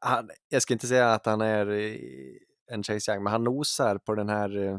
han, 0.00 0.30
jag 0.48 0.62
ska 0.62 0.72
inte 0.74 0.86
säga 0.86 1.12
att 1.12 1.26
han 1.26 1.40
är 1.40 1.70
eh, 1.70 1.96
en 2.66 2.82
Chase 2.82 3.12
Young, 3.12 3.22
men 3.24 3.30
han 3.30 3.44
nosar 3.44 3.98
på 3.98 4.14
den 4.14 4.28
här 4.28 4.56
eh, 4.66 4.78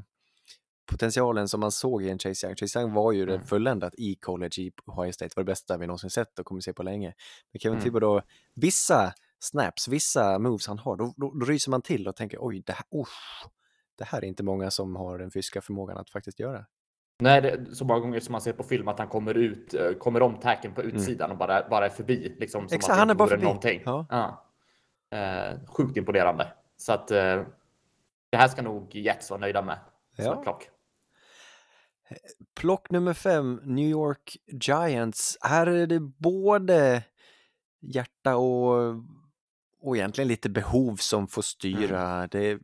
potentialen 0.86 1.48
som 1.48 1.60
man 1.60 1.72
såg 1.72 2.04
i 2.04 2.10
en 2.10 2.20
Chase 2.20 2.48
Young. 2.48 2.56
Chase 2.56 2.80
Young 2.80 2.94
var 2.94 3.12
ju 3.12 3.24
Mm. 3.24 3.36
mm. 3.36 3.48
fulländat 3.48 3.94
i 3.98 4.16
college 4.16 4.62
i 4.62 4.72
Ohio 4.86 5.12
State, 5.12 5.34
var 5.36 5.44
det 5.44 5.52
bästa 5.52 5.78
vi 5.78 5.88
någonsin 5.88 6.10
sett 6.10 6.40
och 6.40 6.46
kommer 6.46 6.62
se 6.62 6.74
på 6.74 6.84
länge. 6.84 7.14
Men 7.52 7.60
Kevin 7.60 7.74
Mm. 7.76 7.84
Thibodeau, 7.84 8.22
vissa 8.56 9.14
snaps, 9.40 9.88
vissa 9.88 10.40
moves 10.40 10.68
han 10.68 10.80
har, 10.80 10.96
då, 10.96 11.14
då, 11.18 11.32
då 11.40 11.46
ryser 11.46 11.72
man 11.72 11.82
till 11.82 12.08
och 12.08 12.16
tänker 12.16 12.38
oj, 12.42 12.64
det 12.66 12.74
här, 12.74 12.86
oh, 12.90 13.08
det 13.98 14.04
här 14.06 14.20
är 14.20 14.26
inte 14.26 14.44
många 14.44 14.72
som 14.72 14.96
har 14.96 15.18
den 15.18 15.32
fysiska 15.32 15.62
förmågan 15.62 15.98
att 15.98 16.10
faktiskt 16.10 16.40
göra. 16.40 16.66
Nej, 17.20 17.42
det 17.42 17.76
så 17.76 17.86
många 17.86 18.00
gånger 18.00 18.20
som 18.20 18.32
man 18.32 18.42
ser 18.42 18.54
på 18.54 18.64
film 18.64 18.88
att 18.88 19.00
han 19.00 19.08
kommer 19.08 19.34
ut, 19.34 19.74
eh, 19.74 19.92
kommer 19.92 20.22
om 20.22 20.40
tacken 20.40 20.74
på 20.74 20.82
utsidan 20.84 21.32
och 21.32 21.38
bara, 21.38 21.70
bara 21.70 21.86
är 21.86 21.90
förbi. 21.90 22.36
Liksom, 22.40 22.68
som 22.70 22.76
Exakt, 22.76 23.00
han 23.00 23.10
är 23.10 23.14
bara 23.16 23.30
förbi. 23.30 23.44
Någonting. 23.44 23.82
Ja. 23.86 24.06
Ja. 24.10 24.46
Eh, 25.18 25.60
sjukt 25.68 25.98
imponerande. 25.98 26.54
Så 26.78 26.94
att 26.94 27.12
eh, 27.12 27.42
det 28.30 28.38
här 28.38 28.48
ska 28.48 28.62
nog 28.62 28.96
Jets 28.96 29.30
vara 29.30 29.40
nöjda 29.40 29.62
med. 29.62 29.80
Ja. 30.26 30.42
plock. 30.42 30.70
Plock 32.56 32.92
nummer 32.92 33.14
fem, 33.14 33.62
New 33.64 33.90
York 33.90 34.38
Giants. 34.48 35.38
Här 35.42 35.68
är 35.68 35.88
det 35.88 36.00
både 36.00 37.04
hjärta 37.82 38.36
och, 38.36 38.96
och 39.82 39.98
egentligen 39.98 40.28
lite 40.28 40.50
behov 40.50 40.96
som 40.96 41.28
får 41.28 41.42
styra. 41.42 42.28
Det, 42.28 42.60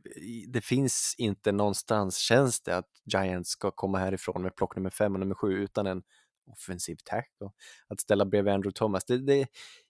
det 0.48 0.60
finns 0.60 1.14
inte 1.18 1.52
någonstans, 1.52 2.16
känns 2.16 2.60
det, 2.60 2.76
att 2.76 2.90
Giants 3.04 3.50
ska 3.50 3.70
komma 3.70 3.98
härifrån 3.98 4.42
med 4.42 4.56
plock 4.56 4.76
nummer 4.76 4.90
fem 4.90 5.14
och 5.14 5.20
nummer 5.20 5.34
sju 5.34 5.52
utan 5.52 5.86
en 5.86 6.02
offensiv 6.46 6.96
tackle. 7.04 7.50
Att 7.88 8.00
ställa 8.00 8.24
bredvid 8.24 8.52
Andrew 8.52 8.78
Thomas. 8.78 9.04
Det, 9.04 9.18
det, 9.18 9.46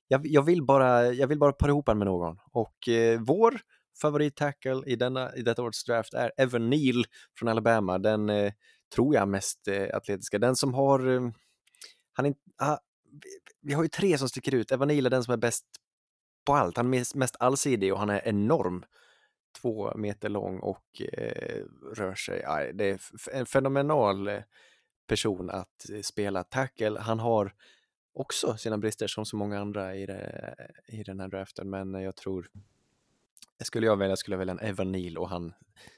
jag, 0.08 0.26
jag, 0.26 0.42
vill 0.42 0.62
bara, 0.62 1.06
jag 1.06 1.26
vill 1.26 1.38
bara 1.38 1.52
para 1.52 1.70
ihop 1.70 1.86
honom 1.86 1.98
med 1.98 2.06
någon. 2.06 2.38
Och 2.52 2.88
eh, 2.88 3.20
vår 3.20 3.60
favorit-tackle 4.00 4.82
i, 4.86 4.96
denna, 4.96 5.36
i 5.36 5.42
detta 5.42 5.62
årets 5.62 5.84
draft 5.84 6.14
är 6.14 6.32
Evan 6.36 6.70
Neal 6.70 7.04
från 7.38 7.48
Alabama. 7.48 7.98
Den 7.98 8.30
eh, 8.30 8.52
tror 8.94 9.14
jag 9.14 9.28
mest 9.28 9.68
eh, 9.68 9.96
atletiska. 9.96 10.38
Den 10.38 10.56
som 10.56 10.74
har... 10.74 11.08
Eh, 11.08 11.30
han 12.12 12.26
är, 12.26 12.34
ah, 12.56 12.78
vi, 13.10 13.28
vi 13.60 13.74
har 13.74 13.82
ju 13.82 13.88
tre 13.88 14.18
som 14.18 14.28
sticker 14.28 14.54
ut. 14.54 14.72
Evan 14.72 14.88
Neal 14.88 15.06
är 15.06 15.10
den 15.10 15.24
som 15.24 15.32
är 15.32 15.38
bäst 15.38 15.64
på 16.46 16.54
allt. 16.54 16.76
Han 16.76 16.86
är 16.86 16.90
mest, 16.90 17.14
mest 17.14 17.36
allsidig 17.38 17.92
och 17.92 17.98
han 17.98 18.10
är 18.10 18.28
enorm. 18.28 18.84
Två 19.60 19.96
meter 19.96 20.28
lång 20.28 20.58
och 20.58 21.02
eh, 21.12 21.64
rör 21.94 22.14
sig. 22.14 22.44
Aj, 22.46 22.72
det 22.74 22.84
är 22.84 23.00
en 23.32 23.46
fenomenal 23.46 24.28
eh, 24.28 24.42
person 25.06 25.50
att 25.50 25.90
eh, 25.90 26.00
spela 26.00 26.44
tackle. 26.44 26.98
Han 27.00 27.18
har 27.18 27.54
också 28.14 28.56
sina 28.56 28.78
brister 28.78 29.06
som 29.06 29.26
så 29.26 29.36
många 29.36 29.60
andra 29.60 29.96
i, 29.96 30.06
det, 30.06 30.54
i 30.88 31.02
den 31.02 31.20
här 31.20 31.28
draften, 31.28 31.70
men 31.70 31.94
jag 31.94 32.16
tror 32.16 32.50
skulle 33.64 33.86
jag 33.86 33.96
välja 33.96 34.16
skulle 34.16 34.34
jag 34.34 34.38
välja 34.38 34.52
en 34.52 34.68
Evan 34.68 34.92
Neal 34.92 35.18
och 35.18 35.28
han 35.28 35.52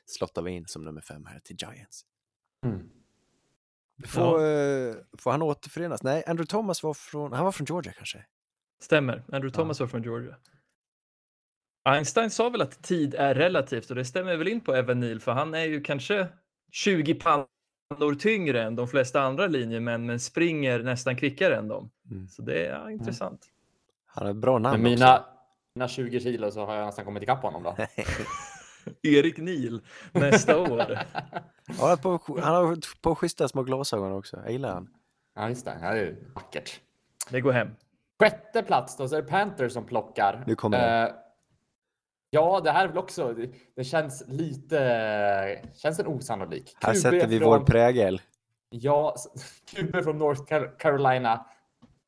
slottar 0.06 0.42
vi 0.42 0.50
in 0.50 0.66
som 0.66 0.84
nummer 0.84 1.00
fem 1.00 1.26
här 1.26 1.40
till 1.40 1.56
Giants. 1.56 2.04
Mm. 2.64 2.90
Får, 4.06 4.44
eh, 4.44 4.94
får 5.18 5.30
han 5.30 5.42
återförenas? 5.42 6.02
Nej, 6.02 6.24
Andrew 6.26 6.46
Thomas 6.46 6.82
var 6.82 6.94
från, 6.94 7.32
han 7.32 7.44
var 7.44 7.52
från 7.52 7.64
Georgia 7.64 7.92
kanske? 7.92 8.24
Stämmer. 8.80 9.22
Andrew 9.32 9.50
Thomas 9.50 9.80
var 9.80 9.86
från 9.86 10.02
Georgia. 10.02 10.36
Einstein 11.84 12.30
sa 12.30 12.48
väl 12.48 12.62
att 12.62 12.82
tid 12.82 13.14
är 13.14 13.34
relativt 13.34 13.90
och 13.90 13.96
det 13.96 14.04
stämmer 14.04 14.36
väl 14.36 14.48
in 14.48 14.60
på 14.60 14.74
Evan 14.74 15.00
Neal 15.00 15.20
för 15.20 15.32
han 15.32 15.54
är 15.54 15.64
ju 15.64 15.80
kanske 15.80 16.28
20 16.72 17.14
pannor 17.14 18.14
tyngre 18.18 18.62
än 18.62 18.76
de 18.76 18.88
flesta 18.88 19.22
andra 19.22 19.46
linjemän 19.46 20.06
men 20.06 20.20
springer 20.20 20.82
nästan 20.82 21.16
kvickare 21.16 21.56
än 21.56 21.68
dem. 21.68 21.90
Mm. 22.10 22.28
Så 22.28 22.42
det 22.42 22.66
är 22.66 22.70
ja, 22.70 22.90
intressant. 22.90 23.46
Han 24.06 24.26
har 24.26 24.34
bra 24.34 24.58
namn 24.58 24.82
Med 24.82 24.92
också. 24.92 25.24
Mina, 25.80 25.84
mina 25.84 25.88
20 25.88 26.20
kilo 26.20 26.50
så 26.50 26.66
har 26.66 26.74
jag 26.74 26.86
nästan 26.86 27.04
kommit 27.04 27.22
ikapp 27.22 27.42
honom 27.42 27.62
då. 27.62 27.76
Erik 29.02 29.38
Neal 29.38 29.80
nästa 30.12 30.58
år. 30.58 30.78
Han 31.78 31.88
har 31.88 31.96
på, 31.96 32.40
han 32.40 32.54
har 32.54 33.00
på 33.02 33.14
schyssta 33.14 33.48
små 33.48 33.62
glasögon 33.62 34.12
också, 34.12 34.36
jag 34.44 34.52
gillar 34.52 34.74
han. 34.74 34.88
ja, 35.36 35.48
just 35.48 35.64
det. 35.64 35.78
Ja, 35.82 35.90
det 35.92 35.98
är 36.00 36.04
ju 36.04 36.32
vackert. 36.34 36.80
Det 37.30 37.40
går 37.40 37.52
hem. 37.52 37.68
Sjätte 38.20 38.62
plats 38.62 38.96
då 38.96 39.08
så 39.08 39.16
är 39.16 39.22
det 39.22 39.28
Panthers 39.28 39.72
som 39.72 39.84
plockar. 39.84 40.44
Nu 40.46 40.54
kommer 40.54 40.78
det. 40.78 41.08
Eh, 41.08 41.14
ja, 42.30 42.60
det 42.64 42.70
här 42.70 42.84
är 42.84 42.88
väl 42.88 42.98
också. 42.98 43.32
Det, 43.34 43.50
det 43.76 43.84
känns 43.84 44.24
lite. 44.28 45.64
Känns 45.74 45.98
en 45.98 46.06
osannolik. 46.06 46.76
Här 46.80 46.92
QB 46.92 47.00
sätter 47.02 47.26
vi 47.26 47.38
från, 47.38 47.48
vår 47.48 47.60
prägel. 47.66 48.20
Ja, 48.70 49.14
QB 49.74 50.04
från 50.04 50.18
North 50.18 50.42
Car- 50.42 50.78
Carolina. 50.78 51.46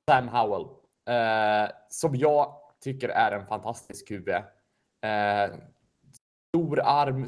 Sam 0.09 0.29
Howell. 0.29 0.63
Eh, 1.09 1.71
som 1.89 2.15
jag 2.17 2.55
tycker 2.83 3.09
är 3.09 3.33
en 3.33 3.47
fantastisk 3.47 4.09
QB. 4.09 4.29
Eh, 4.29 5.55
stor 6.49 6.81
arm, 6.85 7.27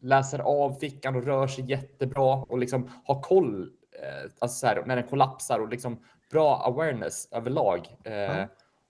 läser 0.00 0.38
av 0.38 0.72
fickan 0.72 1.16
och 1.16 1.24
rör 1.24 1.46
sig 1.46 1.70
jättebra 1.70 2.34
och 2.34 2.58
liksom 2.58 2.90
har 3.04 3.22
koll. 3.22 3.62
Eh, 4.02 4.30
alltså 4.38 4.58
så 4.58 4.66
här, 4.66 4.82
när 4.86 4.96
den 4.96 5.06
kollapsar 5.06 5.58
och 5.58 5.68
liksom 5.68 6.04
bra 6.30 6.56
awareness 6.56 7.28
överlag. 7.32 7.96
Eh, 8.04 8.12
Ja. 8.12 8.46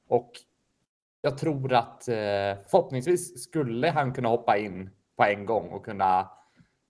Och 0.08 0.30
jag 1.20 1.38
tror 1.38 1.72
att 1.72 2.08
eh, 2.08 2.14
förhoppningsvis 2.68 3.42
skulle 3.42 3.90
han 3.90 4.14
kunna 4.14 4.28
hoppa 4.28 4.56
in 4.58 4.90
på 5.16 5.24
en 5.24 5.46
gång 5.46 5.68
och 5.68 5.84
kunna 5.84 6.30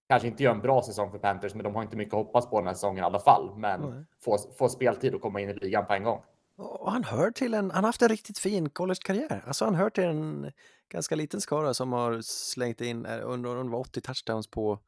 kanske 0.09 0.29
inte 0.29 0.43
göra 0.43 0.55
en 0.55 0.61
bra 0.61 0.83
säsong 0.83 1.11
för 1.11 1.19
Panthers, 1.19 1.55
men 1.55 1.65
de 1.65 1.75
har 1.75 1.83
inte 1.83 1.97
mycket 1.97 2.15
att 2.15 2.27
hoppas 2.27 2.51
på 2.51 2.59
den 2.59 2.67
här 2.67 2.75
säsongen 2.75 2.99
i 2.99 3.07
alla 3.07 3.19
fall. 3.19 3.57
Men 3.57 3.81
Nej. 3.81 4.05
få, 4.25 4.39
få 4.59 4.69
speltid 4.69 5.15
och 5.15 5.21
komma 5.21 5.41
in 5.41 5.51
i 5.51 5.55
ligan 5.55 5.87
på 5.87 5.93
en 5.95 6.05
gång. 6.05 6.23
Och 6.57 6.93
han 6.93 7.05
hör 7.05 7.31
till 7.31 7.55
en, 7.55 7.71
han 7.71 7.85
har 7.85 7.89
haft 7.89 8.03
en 8.03 8.09
riktigt 8.09 8.39
fin 8.39 8.71
collegekarriär. 8.71 9.43
Alltså 9.47 9.65
han 9.65 9.75
hör 9.75 9.91
till 9.91 10.05
en 10.05 10.53
ganska 10.93 11.15
liten 11.15 11.41
skara 11.41 11.75
som 11.75 11.93
har 11.93 12.21
slängt 12.23 12.81
in 12.81 13.07
eh, 13.07 13.21
under, 13.23 13.57
under 13.57 13.79
80 13.79 14.01
touchdowns 14.01 14.51
på, 14.51 14.79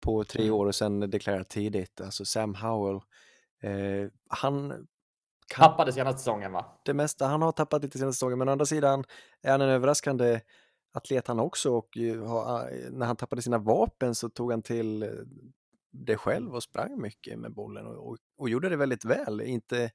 på 0.00 0.24
tre 0.24 0.42
Mm. 0.42 0.54
år 0.54 0.66
och 0.66 0.74
sen 0.74 1.00
deklarerat 1.10 1.48
tidigt. 1.48 2.00
Alltså 2.00 2.24
Sam 2.24 2.54
Howell. 2.54 3.00
Eh, 3.62 4.10
han 4.28 4.86
kan 5.48 5.70
Tappade 5.70 5.92
senaste 5.92 6.18
säsongen 6.18 6.52
va? 6.52 6.80
det 6.84 6.94
mesta. 6.94 7.26
Han 7.26 7.42
har 7.42 7.52
tappat 7.52 7.82
lite 7.82 7.98
senaste 7.98 8.16
säsongen, 8.16 8.38
men 8.38 8.48
å 8.48 8.52
andra 8.52 8.66
sidan 8.66 9.04
är 9.42 9.50
han 9.50 9.60
en 9.60 9.68
överraskande 9.68 10.40
atlet 10.94 11.28
han 11.28 11.40
också 11.40 11.72
och 11.72 11.88
när 12.90 13.06
han 13.06 13.16
tappade 13.16 13.42
sina 13.42 13.58
vapen 13.58 14.14
så 14.14 14.28
tog 14.28 14.50
han 14.50 14.62
till 14.62 15.02
eh, 15.02 15.08
det 15.92 16.16
själv 16.16 16.54
och 16.54 16.62
sprang 16.62 17.00
mycket 17.00 17.38
med 17.38 17.52
bollen 17.54 17.86
och, 17.86 18.08
och, 18.08 18.16
och 18.38 18.48
gjorde 18.48 18.68
det 18.68 18.76
väldigt 18.76 19.04
väl. 19.04 19.40
Inte 19.40 19.90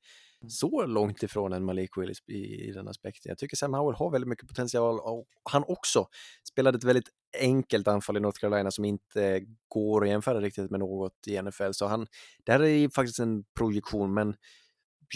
så 0.47 0.85
långt 0.85 1.23
ifrån 1.23 1.53
en 1.53 1.65
Malik 1.65 1.97
Willis 1.97 2.17
i, 2.27 2.69
i 2.69 2.71
den 2.71 2.87
aspekten. 2.87 3.29
Jag 3.29 3.37
tycker 3.37 3.57
Sam 3.57 3.73
Howell 3.73 3.95
har 3.95 4.09
väldigt 4.11 4.27
mycket 4.27 4.47
potential 4.47 4.99
och 4.99 5.27
han 5.51 5.63
också 5.67 6.07
spelade 6.49 6.77
ett 6.77 6.83
väldigt 6.83 7.09
enkelt 7.41 7.87
anfall 7.87 8.17
i 8.17 8.19
North 8.19 8.39
Carolina 8.39 8.71
som 8.71 8.85
inte 8.85 9.41
går 9.67 10.03
att 10.03 10.09
jämföra 10.09 10.41
riktigt 10.41 10.71
med 10.71 10.79
något 10.79 11.27
i 11.27 11.41
NFL. 11.41 11.71
Så 11.71 11.85
han, 11.87 12.07
det 12.45 12.51
här 12.51 12.59
är 12.59 12.67
ju 12.67 12.89
faktiskt 12.89 13.19
en 13.19 13.43
projektion, 13.57 14.13
men 14.13 14.35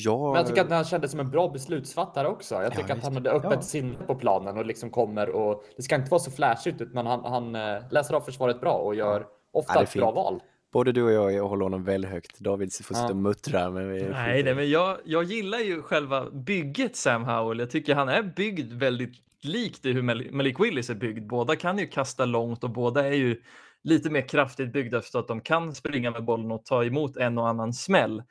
jag... 0.05 0.31
Men 0.31 0.35
jag 0.35 0.47
tycker 0.47 0.61
att 0.61 0.71
han 0.71 0.85
kändes 0.85 1.11
som 1.11 1.19
en 1.19 1.29
bra 1.31 1.49
beslutsfattare 1.49 2.27
också. 2.27 2.55
Jag 2.55 2.71
tycker 2.71 2.91
att 2.91 2.97
visst. 2.97 3.03
han 3.05 3.13
hade 3.13 3.31
öppet 3.31 3.51
Ja. 3.53 3.61
sinne 3.61 3.95
på 4.07 4.15
planen 4.15 4.57
och 4.57 4.65
liksom 4.65 4.89
kommer 4.89 5.29
och 5.29 5.63
det 5.77 5.81
ska 5.83 5.95
inte 5.95 6.11
vara 6.11 6.19
så 6.19 6.31
flashigt 6.31 6.81
utan 6.81 7.05
han, 7.05 7.25
han 7.25 7.55
eh, 7.55 7.91
läser 7.91 8.13
av 8.13 8.21
försvaret 8.21 8.61
bra 8.61 8.73
och 8.73 8.95
gör 8.95 9.27
ofta 9.53 9.73
Ja, 9.75 9.83
ett 9.83 9.93
bra 9.93 10.11
val. 10.11 10.41
Både 10.71 10.91
du 10.91 11.03
och 11.03 11.31
jag 11.33 11.47
håller 11.47 11.63
honom 11.63 11.83
väldigt 11.83 12.11
högt. 12.11 12.39
David 12.39 12.73
får 12.73 12.83
sitta 12.83 12.99
Ja. 12.99 13.09
och 13.09 13.15
muttra. 13.15 13.69
Men 13.69 13.89
vi 13.93 14.03
Nej, 14.03 14.43
nej 14.43 14.55
men 14.55 14.69
jag, 14.69 14.97
jag 15.05 15.23
gillar 15.23 15.59
ju 15.59 15.81
själva 15.81 16.29
bygget 16.31 16.95
Sam 16.95 17.23
Howell. 17.23 17.59
Jag 17.59 17.69
tycker 17.69 17.95
han 17.95 18.09
är 18.09 18.23
byggd 18.23 18.73
väldigt 18.73 19.13
likt 19.41 19.83
det 19.83 19.91
hur 19.91 20.01
Mal- 20.01 20.31
Malik 20.31 20.59
Willis 20.59 20.89
är 20.89 20.95
byggd. 20.95 21.27
Båda 21.27 21.55
kan 21.55 21.77
ju 21.77 21.87
kasta 21.87 22.25
långt 22.25 22.63
och 22.63 22.69
båda 22.69 23.07
är 23.07 23.13
ju 23.13 23.41
lite 23.83 24.09
mer 24.09 24.21
kraftigt 24.27 24.73
byggda 24.73 25.01
så 25.01 25.19
att 25.19 25.27
de 25.27 25.41
kan 25.41 25.75
springa 25.75 26.11
med 26.11 26.23
bollen 26.23 26.51
och 26.51 26.65
ta 26.65 26.83
emot 26.83 27.17
en 27.17 27.37
och 27.37 27.47
annan 27.47 27.73
smäll. 27.73 28.23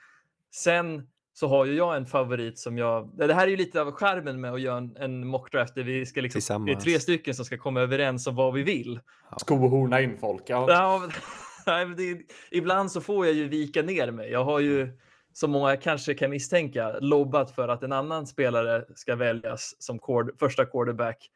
Sen 0.54 1.08
så 1.32 1.48
har 1.48 1.64
ju 1.64 1.74
jag 1.74 1.96
en 1.96 2.06
favorit 2.06 2.58
som 2.58 2.78
jag... 2.78 3.10
Det 3.16 3.34
här 3.34 3.46
är 3.46 3.50
ju 3.50 3.56
lite 3.56 3.80
av 3.80 3.92
skärmen 3.92 4.40
med 4.40 4.52
att 4.52 4.60
göra 4.60 4.76
en, 4.78 4.96
en 4.96 5.26
mockdraft 5.26 5.74
där 5.74 5.82
vi 5.82 6.06
ska 6.06 6.20
liksom... 6.20 6.66
Det 6.66 6.72
är 6.72 6.76
tre 6.76 7.00
stycken 7.00 7.34
som 7.34 7.44
ska 7.44 7.58
komma 7.58 7.80
överens 7.80 8.26
om 8.26 8.34
vad 8.34 8.54
vi 8.54 8.62
vill. 8.62 9.00
Skohorna 9.36 10.00
in 10.00 10.16
folk. 10.20 10.42
Ja. 10.46 10.66
Ja, 10.68 11.02
men- 11.70 11.76
nej, 11.76 11.86
men 11.86 11.96
det, 11.96 12.34
ibland 12.50 12.92
så 12.92 13.00
får 13.00 13.26
jag 13.26 13.34
ju 13.34 13.48
vika 13.48 13.82
ner 13.82 14.10
mig. 14.10 14.30
Jag 14.30 14.44
har 14.44 14.60
ju, 14.60 14.98
som 15.32 15.50
många 15.50 15.76
kanske 15.76 16.14
kan 16.14 16.30
misstänka, 16.30 16.98
lobbat 17.00 17.50
för 17.50 17.68
att 17.68 17.82
en 17.82 17.92
annan 17.92 18.26
spelare 18.26 18.84
ska 18.94 19.16
väljas 19.16 19.74
som 19.78 19.98
cord, 19.98 20.38
första 20.38 20.66
quarterback 20.66 21.30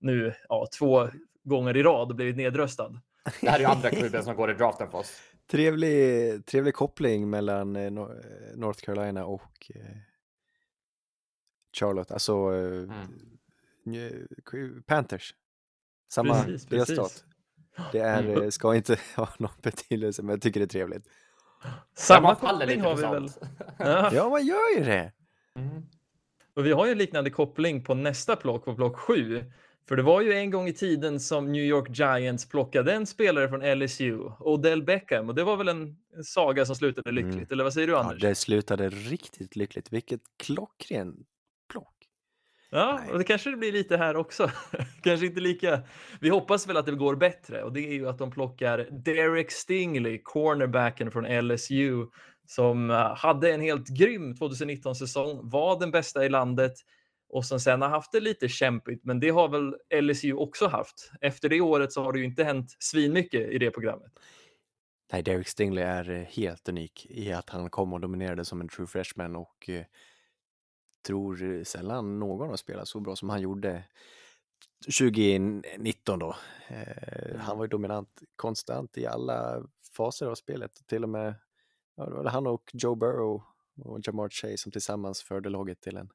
nu 0.00 0.34
ja, 0.48 0.66
två 0.78 1.08
gånger 1.44 1.76
i 1.76 1.82
rad 1.82 2.10
och 2.10 2.16
blivit 2.16 2.36
nedröstad. 2.36 3.00
Det 3.40 3.50
här 3.50 3.56
är 3.56 3.60
ju 3.60 3.66
andra 3.66 3.90
klubben 3.90 4.24
som 4.24 4.36
går 4.36 4.50
i 4.50 4.54
draften 4.54 4.90
för 4.90 4.98
oss. 4.98 5.20
Trevlig, 5.50 6.46
trevlig 6.46 6.74
koppling 6.74 7.30
mellan 7.30 7.76
eh, 7.76 7.84
eh, 7.84 7.90
North 8.54 8.84
Carolina 8.84 9.24
och 9.24 9.72
eh, 9.74 9.96
Charlotte. 11.76 12.10
Alltså 12.10 12.54
eh, 12.54 12.88
Panthers. 14.86 15.34
Samma 16.12 16.44
Precis, 16.44 16.66
precis. 16.66 17.24
Det 17.92 17.98
är, 17.98 18.22
Mm. 18.22 18.42
eh, 18.42 18.48
ska 18.48 18.74
inte 18.76 18.98
ha 19.16 19.28
någon 19.38 19.50
betydelse, 19.62 20.22
men 20.22 20.30
jag 20.30 20.42
tycker 20.42 20.60
det 20.60 20.64
är 20.66 20.68
trevligt. 20.68 21.04
Samma 21.96 22.28
Man 22.28 22.36
faller 22.36 22.58
koppling 22.66 22.76
lite 22.76 22.88
har 22.88 22.96
vi 22.96 23.02
väl. 23.02 23.28
Ja, 23.78 24.10
Ja, 24.12 24.28
man 24.28 24.46
gör 24.46 24.78
ju 24.78 24.84
det! 24.84 25.12
Mm. 25.56 25.82
och 26.54 26.66
vi 26.66 26.72
har 26.72 26.86
ju 26.86 26.92
en 26.92 26.98
liknande 26.98 27.30
koppling 27.30 27.84
på 27.84 27.94
nästa 27.94 28.36
plock, 28.36 28.64
på 28.64 28.74
plock 28.74 28.96
7. 28.96 29.44
För 29.88 29.96
det 29.96 30.02
var 30.02 30.20
ju 30.20 30.32
en 30.32 30.50
gång 30.50 30.68
i 30.68 30.72
tiden 30.72 31.20
som 31.20 31.52
New 31.52 31.62
York 31.64 31.88
Giants 31.98 32.48
plockade 32.48 32.92
en 32.92 33.06
spelare 33.06 33.48
från 33.48 33.78
LSU, 33.78 34.18
Odell 34.38 34.82
Beckham, 34.82 35.28
och 35.28 35.34
det 35.34 35.44
var 35.44 35.56
väl 35.56 35.68
en, 35.68 35.96
en 36.16 36.24
saga 36.24 36.66
som 36.66 36.76
slutade 36.76 37.12
lyckligt. 37.12 37.34
Mm. 37.34 37.46
Eller 37.50 37.64
vad 37.64 37.72
säger 37.72 37.86
du 37.86 37.92
Ja, 37.92 37.98
Anders? 38.02 38.20
det 38.22 38.34
slutade 38.34 38.88
riktigt 38.90 39.56
lyckligt. 39.56 39.92
Vilket 39.92 40.20
klockren 40.36 41.12
plock. 41.12 41.26
Ja, 42.70 43.00
och 43.12 43.18
det 43.18 43.24
kanske 43.24 43.50
det 43.50 43.56
blir 43.56 43.72
lite 43.72 43.96
här 43.96 44.16
också. 44.16 44.50
kanske 45.02 45.26
inte 45.26 45.40
lika. 45.40 45.82
Vi 46.20 46.28
hoppas 46.28 46.68
väl 46.68 46.76
att 46.76 46.86
det 46.86 46.92
går 46.92 47.16
bättre 47.16 47.62
och 47.62 47.72
det 47.72 47.80
är 47.80 47.92
ju 47.92 48.08
att 48.08 48.18
de 48.18 48.30
plockar 48.30 48.88
Derek 48.90 49.50
Stingley, 49.50 50.20
cornerbacken 50.22 51.10
från 51.10 51.48
LSU, 51.48 52.06
som 52.46 52.90
eh, 52.90 53.16
hade 53.16 53.52
en 53.52 53.60
helt 53.60 53.88
grym 53.88 54.34
2019-säsong, 54.34 55.40
var 55.42 55.80
den 55.80 55.90
bästa 55.90 56.24
i 56.24 56.28
landet 56.28 56.72
och 57.28 57.44
som 57.44 57.60
sen 57.60 57.82
har 57.82 57.88
haft 57.88 58.12
det 58.12 58.20
lite 58.20 58.48
kämpigt. 58.48 59.04
Men 59.04 59.20
det 59.20 59.30
har 59.30 59.48
väl 59.48 60.02
LSU 60.02 60.32
också 60.32 60.66
haft. 60.66 61.10
Efter 61.20 61.48
det 61.48 61.60
året 61.60 61.92
så 61.92 62.02
har 62.02 62.12
det 62.12 62.18
ju 62.18 62.24
inte 62.24 62.44
hänt 62.44 62.76
svinmycket 62.78 63.50
i 63.50 63.58
det 63.58 63.70
programmet. 63.70 64.12
Nej, 65.12 65.22
Derek 65.22 65.48
Stingley 65.48 65.84
är 65.84 66.10
eh, 66.10 66.22
helt 66.22 66.68
unik 66.68 67.06
i 67.10 67.32
att 67.32 67.50
han 67.50 67.70
kom 67.70 67.92
och 67.92 68.00
dominerade 68.00 68.44
som 68.44 68.60
en 68.60 68.68
true 68.68 68.86
freshman 68.86 69.36
och 69.36 69.68
eh, 69.68 69.84
tror 71.02 71.64
sällan 71.64 72.18
någon 72.18 72.48
har 72.48 72.56
spelat 72.56 72.88
så 72.88 73.00
bra 73.00 73.16
som 73.16 73.30
han 73.30 73.40
gjorde 73.40 73.84
2019 74.98 76.18
då. 76.18 76.36
Eh, 76.68 77.36
Han 77.38 77.58
var 77.58 77.64
ju 77.64 77.68
dominant 77.68 78.22
konstant 78.36 78.98
i 78.98 79.06
alla 79.06 79.62
faser 79.96 80.26
av 80.26 80.34
spelet. 80.34 80.86
Till 80.86 81.02
och 81.02 81.08
med 81.08 81.34
ja, 81.94 82.04
det 82.04 82.10
var 82.14 82.24
han 82.24 82.46
och 82.46 82.70
Joe 82.72 82.94
Burrow 82.94 83.42
och 83.84 84.00
Jamar 84.06 84.28
Chase 84.28 84.56
som 84.58 84.72
tillsammans 84.72 85.22
förde 85.22 85.48
laget 85.48 85.80
till 85.80 85.96
en 85.96 86.10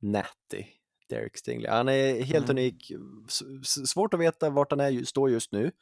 natty 0.00 0.64
Derek 1.08 1.36
Stingley. 1.36 1.70
Han 1.70 1.88
är 1.88 2.22
helt 2.22 2.44
Mm. 2.50 2.56
unik. 2.56 2.92
S- 3.28 3.90
Svårt 3.90 4.14
att 4.14 4.20
veta 4.20 4.50
vart 4.50 4.70
han 4.70 4.80
är, 4.80 5.04
står 5.04 5.30
just 5.30 5.52
nu, 5.52 5.72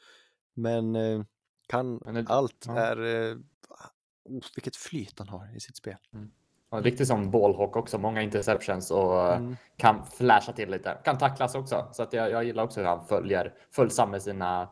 men 0.54 0.96
eh, 0.96 1.22
kan 1.68 1.98
det- 1.98 2.24
allt. 2.28 2.64
ja. 2.66 2.78
Är, 2.78 2.96
eh, 3.30 3.37
oh, 4.24 4.44
vilket 4.54 4.76
flyt 4.76 5.18
han 5.18 5.28
har 5.28 5.56
i 5.56 5.61
sitt 5.61 5.76
spel. 5.76 5.96
Och 6.72 6.82
riktigt 6.82 7.08
som 7.08 7.30
ballhawk 7.30 7.76
också, 7.76 7.98
många 7.98 8.22
interceptions 8.22 8.90
och 8.90 9.20
eh, 9.26 9.37
Mm. 9.37 9.56
kan 9.76 10.06
flasha 10.06 10.52
till 10.52 10.70
lite. 10.70 10.98
Kan 11.04 11.18
tacklas 11.18 11.54
också, 11.54 11.88
så 11.92 12.02
att 12.02 12.12
jag, 12.12 12.30
jag 12.30 12.44
gillar 12.44 12.64
också 12.64 12.80
hur 12.80 12.87
han 12.87 13.06
följer, 13.06 13.54
följsam 13.70 14.11
med 14.11 14.22
sina 14.22 14.62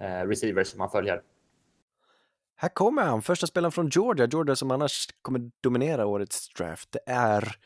eh, 0.00 0.26
receivers 0.26 0.68
som 0.68 0.80
han 0.80 0.90
följer. 0.90 1.22
Här 2.56 2.68
kommer 2.68 3.02
han, 3.02 3.22
första 3.22 3.46
spelaren 3.46 3.72
från 3.72 3.88
Georgia. 3.88 4.26
Georgia 4.32 4.56
som 4.56 4.70
annars 4.70 5.06
kommer 5.22 5.50
dominera 5.60 6.06
årets 6.06 6.48
draft. 6.48 6.92
Det 6.92 7.00
är 7.12 7.56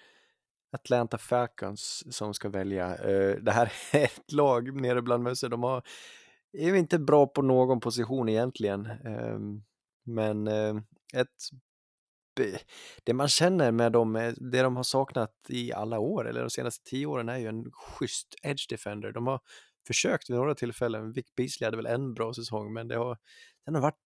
Atlanta 0.73 1.19
Falcons 1.19 2.17
som 2.17 2.35
ska 2.35 2.49
välja. 2.49 2.97
Eh, 2.97 3.37
Det 3.43 3.53
här 3.53 3.73
är 3.93 4.05
ett 4.05 4.33
lag 4.33 4.81
nere 4.81 5.03
bland 5.03 5.23
mössor. 5.23 5.49
De 5.49 5.63
har, 5.63 5.83
är 6.53 6.75
inte 6.75 6.99
bra 6.99 7.27
på 7.27 7.43
någon 7.43 7.81
position 7.81 8.29
egentligen. 8.29 8.87
Ehm, 8.87 9.63
Men 10.05 10.49
eh, 10.49 10.75
ett, 11.15 11.29
det 13.05 13.13
man 13.13 13.29
känner 13.29 13.73
med 13.73 13.93
dem, 13.93 14.17
eh, 14.17 14.33
det 14.37 14.63
de 14.63 14.77
har 14.77 14.83
saknat 14.83 15.33
i 15.49 15.73
alla 15.73 15.99
år, 15.99 16.29
eller 16.29 16.41
de 16.41 16.51
senaste 16.51 16.91
tio 16.91 17.07
åren, 17.07 17.29
är 17.29 17.39
ju 17.39 17.47
en 17.47 17.65
schysst 17.73 18.35
edge 18.43 18.69
defender. 18.69 19.13
De 19.13 19.27
har 19.27 19.41
försökt 19.87 20.31
vid 20.31 20.37
några 20.37 20.55
tillfällen. 20.55 21.13
Vic 21.13 21.27
Beasley 21.37 21.67
hade 21.67 21.77
väl 21.77 21.87
en 21.87 22.15
bra 22.15 22.35
säsong, 22.35 22.73
men 22.73 22.89
det 22.89 22.97
har, 22.97 23.19
den 23.65 23.75
har 23.75 23.83
varit 23.83 23.99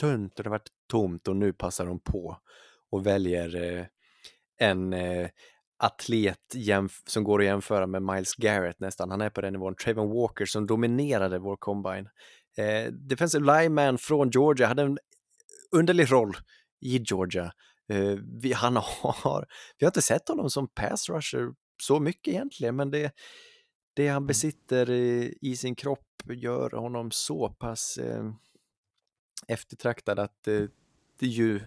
tunt 0.00 0.38
och 0.38 0.44
det 0.44 0.48
har 0.48 0.58
varit 0.58 0.70
tomt 0.90 1.28
och 1.28 1.36
nu 1.36 1.52
passar 1.52 1.86
de 1.86 2.00
på 2.00 2.38
och 2.90 3.06
väljer 3.06 3.62
eh, 3.62 3.86
en 4.58 4.92
eh, 4.92 5.28
atlet 5.78 6.38
som 7.06 7.24
går 7.24 7.40
att 7.40 7.46
jämföra 7.46 7.86
med 7.86 8.02
Miles 8.02 8.34
Garrett 8.34 8.80
nästan. 8.80 9.10
Han 9.10 9.20
är 9.20 9.30
på 9.30 9.40
den 9.40 9.52
nivån. 9.52 9.74
Trayvon 9.74 10.10
Walker 10.10 10.46
som 10.46 10.66
dominerade 10.66 11.38
vår 11.38 11.56
combine. 11.56 12.08
Eh, 12.56 12.92
defensive 12.92 13.44
lineman 13.60 13.98
från 13.98 14.30
Georgia 14.30 14.66
hade 14.66 14.82
en 14.82 14.98
underlig 15.72 16.12
roll 16.12 16.36
i 16.82 16.98
Georgia. 16.98 17.52
Eh, 17.88 18.18
vi, 18.42 18.52
han 18.52 18.76
har, 19.02 19.46
vi 19.78 19.84
har 19.84 19.90
inte 19.90 20.02
sett 20.02 20.28
honom 20.28 20.50
som 20.50 20.68
pass 20.68 21.08
rusher 21.08 21.54
så 21.82 22.00
mycket 22.00 22.34
egentligen, 22.34 22.76
men 22.76 22.90
det, 22.90 23.12
det 23.94 24.08
han 24.08 24.26
besitter 24.26 24.90
eh, 24.90 25.30
i 25.40 25.56
sin 25.56 25.74
kropp 25.74 26.08
gör 26.34 26.70
honom 26.70 27.10
så 27.10 27.48
pass 27.48 27.98
eh, 27.98 28.32
eftertraktad 29.48 30.18
att 30.18 30.48
eh, 30.48 30.64
det 31.18 31.26
ju 31.26 31.60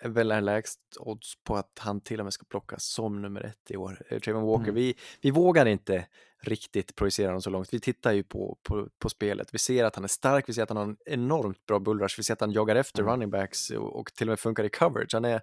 är 0.00 0.08
väl 0.08 0.30
är 0.30 0.40
lägst 0.40 0.80
odds 1.00 1.34
på 1.44 1.56
att 1.56 1.78
han 1.78 2.00
till 2.00 2.20
och 2.20 2.26
med 2.26 2.32
ska 2.32 2.44
plockas 2.44 2.84
som 2.84 3.22
nummer 3.22 3.40
ett 3.40 3.70
i 3.70 3.76
år. 3.76 4.06
Eh, 4.08 4.20
Trayvon 4.20 4.46
Walker, 4.46 4.62
Mm. 4.64 4.74
vi, 4.74 4.94
vi 5.20 5.30
vågar 5.30 5.66
inte 5.66 6.06
riktigt 6.48 6.96
projicera 6.96 7.28
honom 7.28 7.42
så 7.42 7.50
långt. 7.50 7.74
Vi 7.74 7.80
tittar 7.80 8.12
ju 8.12 8.22
på, 8.22 8.58
på, 8.62 8.88
på 8.98 9.08
spelet. 9.08 9.54
Vi 9.54 9.58
ser 9.58 9.84
att 9.84 9.94
han 9.94 10.04
är 10.04 10.08
stark, 10.08 10.48
vi 10.48 10.52
ser 10.52 10.62
att 10.62 10.68
han 10.68 10.76
har 10.76 10.84
en 10.84 10.96
enormt 11.06 11.66
bra 11.66 11.78
bullrush, 11.78 12.14
vi 12.18 12.22
ser 12.22 12.32
att 12.32 12.40
han 12.40 12.52
jagar 12.52 12.76
efter 12.76 13.02
Mm. 13.02 13.12
running 13.12 13.30
backs 13.30 13.70
och, 13.70 14.00
och 14.00 14.14
till 14.14 14.28
och 14.28 14.32
med 14.32 14.40
funkar 14.40 14.64
i 14.64 14.68
coverage. 14.68 15.14
Han 15.14 15.24
är, 15.24 15.40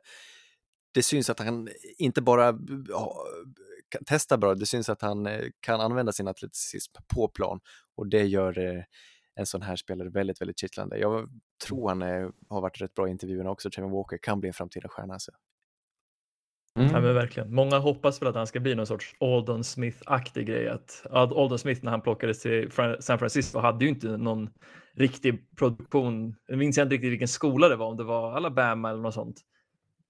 det 0.93 1.03
syns 1.03 1.29
att 1.29 1.39
han 1.39 1.69
inte 1.97 2.21
bara 2.21 2.59
ja, 2.89 3.15
kan 3.89 4.05
testa 4.05 4.37
bra, 4.37 4.55
det 4.55 4.65
syns 4.65 4.89
att 4.89 5.01
han 5.01 5.25
eh, 5.25 5.45
kan 5.59 5.81
använda 5.81 6.11
sin 6.11 6.27
atleticism 6.27 6.93
på 7.15 7.27
plan 7.27 7.59
och 7.95 8.07
det 8.07 8.23
gör 8.23 8.59
eh, 8.59 8.83
en 9.35 9.45
sån 9.45 9.61
här 9.61 9.75
spelare 9.75 10.09
väldigt, 10.09 10.41
väldigt 10.41 10.59
kittlande. 10.59 10.97
Jag 10.97 11.29
tror 11.67 11.89
han 11.89 12.01
är, 12.01 12.31
har 12.49 12.61
varit 12.61 12.81
rätt 12.81 12.93
bra 12.93 13.07
i 13.07 13.11
intervjuerna 13.11 13.51
också. 13.51 13.69
Trevor 13.69 13.89
Walker 13.89 14.17
kan 14.21 14.39
bli 14.39 14.47
en 14.47 14.53
framtida 14.53 14.89
stjärna. 14.89 15.13
Alltså. 15.13 15.31
Mm. 16.79 16.91
Ja, 16.91 17.01
men 17.01 17.13
verkligen. 17.13 17.53
Många 17.55 17.77
hoppas 17.79 18.21
väl 18.21 18.29
att 18.29 18.35
han 18.35 18.47
ska 18.47 18.59
bli 18.59 18.75
någon 18.75 18.87
sorts 18.87 19.15
Aldon 19.19 19.63
Smith-aktig 19.63 20.45
grej. 20.45 20.67
Att, 20.69 21.05
Aldon 21.11 21.59
Smith 21.59 21.83
när 21.83 21.91
han 21.91 22.01
plockades 22.01 22.41
till 22.41 22.71
San 22.99 23.19
Francisco 23.19 23.59
hade 23.59 23.85
ju 23.85 23.89
inte 23.89 24.17
någon 24.17 24.49
riktig 24.93 25.55
produktion. 25.57 26.35
Jag 26.47 26.57
minns 26.57 26.77
inte 26.77 26.95
riktigt 26.95 27.11
vilken 27.11 27.27
skola 27.27 27.69
det 27.69 27.75
var, 27.75 27.87
om 27.87 27.97
det 27.97 28.03
var 28.03 28.31
Alabama 28.31 28.89
eller 28.89 29.01
något 29.01 29.13
sånt. 29.13 29.41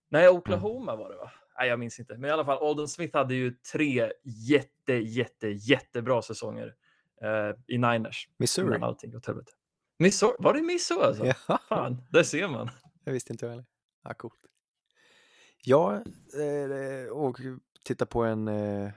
Nej, 0.10 0.30
Oklahoma 0.30 0.96
var 0.96 1.10
det 1.10 1.16
va? 1.16 1.32
Nej, 1.60 1.70
jag 1.70 1.80
minns 1.80 2.00
inte. 2.00 2.18
Men 2.18 2.30
i 2.30 2.34
alla 2.34 2.46
fall, 2.46 2.68
Aldon 2.68 2.88
Smith 2.88 3.18
hade 3.18 3.36
ju 3.36 3.52
tre 3.74 4.12
jätte, 4.24 4.94
jätte, 4.94 5.48
jättebra 5.48 6.22
säsonger 6.22 6.74
eh, 7.24 7.56
i 7.68 7.78
Niners. 7.78 8.30
Missouri. 8.38 8.80
Allting 8.82 9.16
åt 9.16 9.26
helvete. 9.26 9.52
Missouri? 10.00 10.36
Var 10.40 10.54
det 10.54 10.62
Missouri 10.62 11.04
alltså? 11.04 11.26
Ja, 11.48 11.60
Fan, 11.70 12.02
där 12.10 12.24
ser 12.24 12.48
man. 12.48 12.70
jag 13.04 13.14
visste 13.14 13.34
inte 13.34 13.48
heller. 13.48 13.66
Ja, 14.04 14.14
coolt. 14.14 14.40
Ja, 15.66 15.96
eh, 15.96 17.12
och 17.12 17.40
titta 17.86 18.06
på 18.06 18.24
en, 18.24 18.48
eh, 18.48 18.92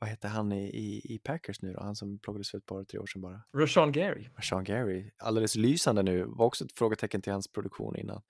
vad 0.00 0.10
heter 0.10 0.28
han 0.28 0.52
i, 0.52 0.64
i, 0.64 1.14
i 1.14 1.18
Packers 1.18 1.62
nu 1.62 1.72
då? 1.72 1.80
Han 1.80 1.96
som 1.96 2.18
plockades 2.18 2.50
för 2.50 2.58
ett 2.58 2.66
par, 2.66 2.84
tre 2.84 2.98
år 2.98 3.06
sedan 3.06 3.22
bara. 3.22 3.42
Rashawn 3.56 3.92
Gary. 3.92 4.28
Sean 4.42 4.64
Gary, 4.64 5.10
alldeles 5.18 5.56
lysande 5.56 6.02
nu. 6.02 6.24
Var 6.24 6.46
också 6.46 6.64
ett 6.64 6.72
frågetecken 6.72 7.22
till 7.22 7.32
hans 7.32 7.48
produktion 7.52 7.96
innan. 7.96 8.22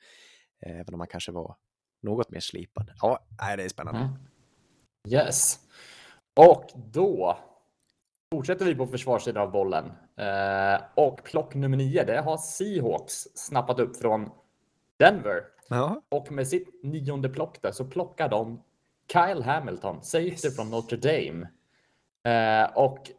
Eh, 0.67 0.81
Även 0.81 0.95
om 0.95 1.01
han 1.01 1.07
kanske 1.07 1.33
var 1.33 1.57
något 2.03 2.31
mer 2.31 2.41
slipad. 2.41 2.91
Ja, 3.01 3.27
det 3.57 3.65
är 3.65 3.69
spännande. 3.69 4.01
Mm. 4.01 4.13
Yes. 5.09 5.59
Och 6.37 6.71
då 6.93 7.39
fortsätter 8.35 8.65
vi 8.65 8.75
på 8.75 8.87
försvarssidan 8.87 9.43
av 9.43 9.53
bollen. 9.53 9.85
Eh, 10.17 10.83
och 10.95 11.25
plock 11.25 11.55
nummer 11.55 11.77
nio, 11.77 12.05
det 12.05 12.21
har 12.21 12.37
Seahawks 12.37 13.29
snappat 13.35 13.81
upp 13.81 13.97
från 13.97 14.31
Denver. 14.99 15.43
Ja, 15.71 16.03
Och 16.09 16.33
med 16.33 16.49
sitt 16.49 16.83
nionde 16.83 17.29
plock 17.29 17.63
där 17.63 17.73
så 17.73 17.85
plockar 17.85 18.29
de 18.29 18.63
Kyle 19.13 19.43
Hamilton, 19.43 20.03
safety 20.03 20.51
från 20.51 20.71
Notre 20.71 20.97
Dame. 20.97 21.49
Eh, 22.25 22.73
och 22.77 23.11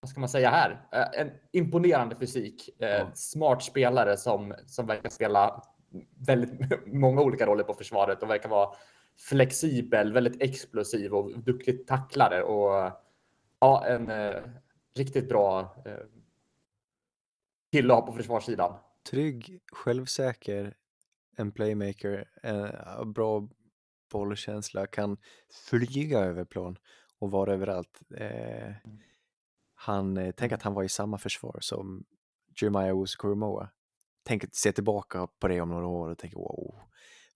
vad 0.00 0.08
ska 0.10 0.20
man 0.20 0.28
säga 0.28 0.50
här? 0.50 0.86
Eh, 0.92 1.20
en 1.20 1.30
imponerande 1.52 2.16
fysik. 2.16 2.68
Eh, 2.78 2.88
Ja. 2.88 3.10
Smart 3.14 3.62
spelare 3.62 4.16
som, 4.16 4.54
som 4.66 4.86
verkar 4.86 5.10
spela 5.10 5.62
väldigt 6.26 6.86
många 6.86 7.20
olika 7.22 7.46
roller 7.46 7.64
på 7.64 7.74
försvaret 7.74 8.22
och 8.22 8.30
verkar 8.30 8.48
vara 8.48 8.74
flexibel, 9.28 10.12
väldigt 10.12 10.42
explosiv 10.42 11.14
och 11.14 11.38
duktig 11.38 11.86
tacklare. 11.86 12.42
Och 12.42 12.92
ja, 13.60 13.84
en 13.86 14.10
eh, 14.10 14.42
riktigt 14.96 15.28
bra 15.28 15.60
eh, 15.84 15.92
kille 17.72 17.94
att 17.94 18.00
ha 18.00 18.06
på 18.06 18.12
försvarssidan. 18.12 18.74
trygg, 19.10 19.60
självsäker, 19.72 20.74
en 21.36 21.52
playmaker, 21.52 22.28
en 22.42 23.12
bra 23.12 23.48
bollkänsla, 24.12 24.86
kan 24.86 25.16
flyga 25.68 26.18
över 26.18 26.44
plan 26.44 26.76
och 27.18 27.30
vara 27.30 27.52
överallt. 27.52 28.00
Eh, 28.16 28.72
han, 29.74 30.16
eh, 30.16 30.34
tänk 30.36 30.52
att 30.52 30.62
han 30.62 30.74
var 30.74 30.82
i 30.82 30.88
samma 30.88 31.18
försvar 31.18 31.58
som 31.60 32.04
Jeremiah 32.60 32.96
Owusu-Koramoa. 32.96 33.68
Tänk 34.24 34.44
att 34.44 34.54
se 34.54 34.72
tillbaka 34.72 35.26
på 35.26 35.48
det 35.48 35.60
om 35.60 35.68
några 35.68 35.86
år 35.86 36.08
och 36.08 36.18
tänka 36.18 36.36
wow, 36.36 36.74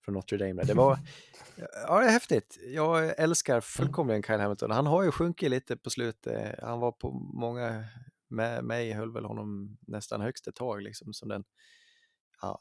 från 0.05 0.15
Notre 0.15 0.39
Dame. 0.39 0.63
Det 0.63 0.75
var 0.75 0.99
ja, 1.87 2.01
det 2.01 2.07
är 2.07 2.11
häftigt. 2.11 2.59
Jag 2.67 3.19
älskar 3.19 3.61
fullkomligen 3.61 4.23
Kyle 4.23 4.41
Hamilton. 4.41 4.71
Han 4.71 4.87
har 4.87 5.03
ju 5.03 5.11
sjunkit 5.11 5.51
lite 5.51 5.77
på 5.77 5.91
slutet. 5.91 6.59
Han 6.63 6.81
var 6.81 6.93
på 6.93 7.11
många, 7.35 7.85
med 8.29 8.65
mig 8.65 8.93
höll 8.93 9.13
väl 9.13 9.25
honom 9.25 9.79
nästan 9.81 10.21
högst 10.21 10.47
ett 10.47 10.55
tag 10.55 10.83
liksom 10.83 11.13
som 11.13 11.29
den 11.29 11.45
ja, 12.43 12.61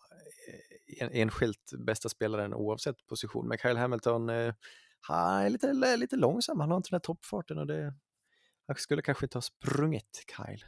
en, 0.99 1.09
enskilt 1.11 1.71
bästa 1.79 2.09
spelaren 2.09 2.53
oavsett 2.53 3.05
position. 3.07 3.47
Men 3.47 3.57
Kyle 3.57 3.77
Hamilton, 3.77 4.29
eh, 4.29 4.53
han 5.01 5.45
är 5.45 5.49
lite, 5.49 5.97
lite 5.97 6.15
långsam, 6.15 6.59
han 6.59 6.69
har 6.69 6.77
inte 6.77 6.89
den 6.89 6.95
här 6.95 6.99
toppfarten 6.99 7.57
och 7.57 7.67
det 7.67 7.93
han 8.67 8.75
skulle 8.75 9.01
kanske 9.01 9.25
inte 9.25 9.37
ha 9.37 9.41
sprungit 9.41 10.25
Kyle. 10.37 10.65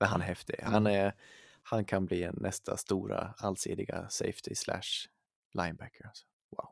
Men 0.00 0.08
han 0.08 0.20
är 0.20 0.24
häftig. 0.24 0.54
Han, 0.62 0.86
är, 0.86 1.14
han 1.62 1.84
kan 1.84 2.06
bli 2.06 2.22
en 2.22 2.34
nästa 2.40 2.76
stora 2.76 3.34
allsidiga 3.38 4.08
safety 4.08 4.54
slash 4.54 5.08
linebacker. 5.54 6.06
Alltså. 6.06 6.24
Wow. 6.50 6.68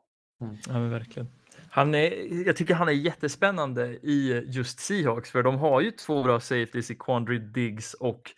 Ja, 0.67 0.73
men 0.73 0.89
verkligen. 0.89 1.27
Han 1.69 1.95
är, 1.95 2.45
jag 2.47 2.55
tycker 2.55 2.73
han 2.73 2.87
är 2.87 2.93
jättespännande 2.93 3.87
i 3.87 4.43
just 4.47 4.79
Seahawks, 4.79 5.31
för 5.31 5.43
de 5.43 5.55
har 5.55 5.81
ju 5.81 5.91
två 5.91 6.23
bra 6.23 6.39
safeties 6.39 6.91
i 6.91 6.95
Quandry 6.95 7.39
Diggs 7.39 7.93
och 7.93 8.31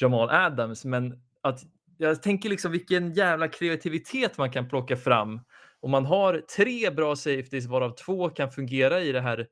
Jamal 0.00 0.30
Adams, 0.30 0.84
men 0.84 1.22
att 1.40 1.60
jag 2.00 2.22
tänker 2.22 2.48
liksom 2.48 2.72
vilken 2.72 3.12
jävla 3.12 3.48
kreativitet 3.48 4.38
man 4.38 4.50
kan 4.50 4.68
plocka 4.68 4.96
fram. 4.96 5.40
Om 5.80 5.90
man 5.90 6.06
har 6.06 6.42
tre 6.56 6.90
bra 6.90 7.16
safeties 7.16 7.66
varav 7.66 7.90
två 7.90 8.28
kan 8.28 8.50
fungera 8.50 9.00
i 9.00 9.12
det 9.12 9.20
här 9.20 9.46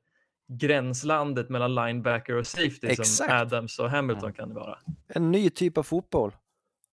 gränslandet 0.59 1.49
mellan 1.49 1.75
linebacker 1.75 2.35
och 2.35 2.47
safety 2.47 2.87
Exakt. 2.87 3.09
som 3.09 3.27
Adams 3.29 3.79
och 3.79 3.89
Hamilton 3.89 4.33
kan 4.33 4.53
vara. 4.53 4.77
En 5.07 5.31
ny 5.31 5.49
typ 5.49 5.77
av 5.77 5.83
fotboll. 5.83 6.35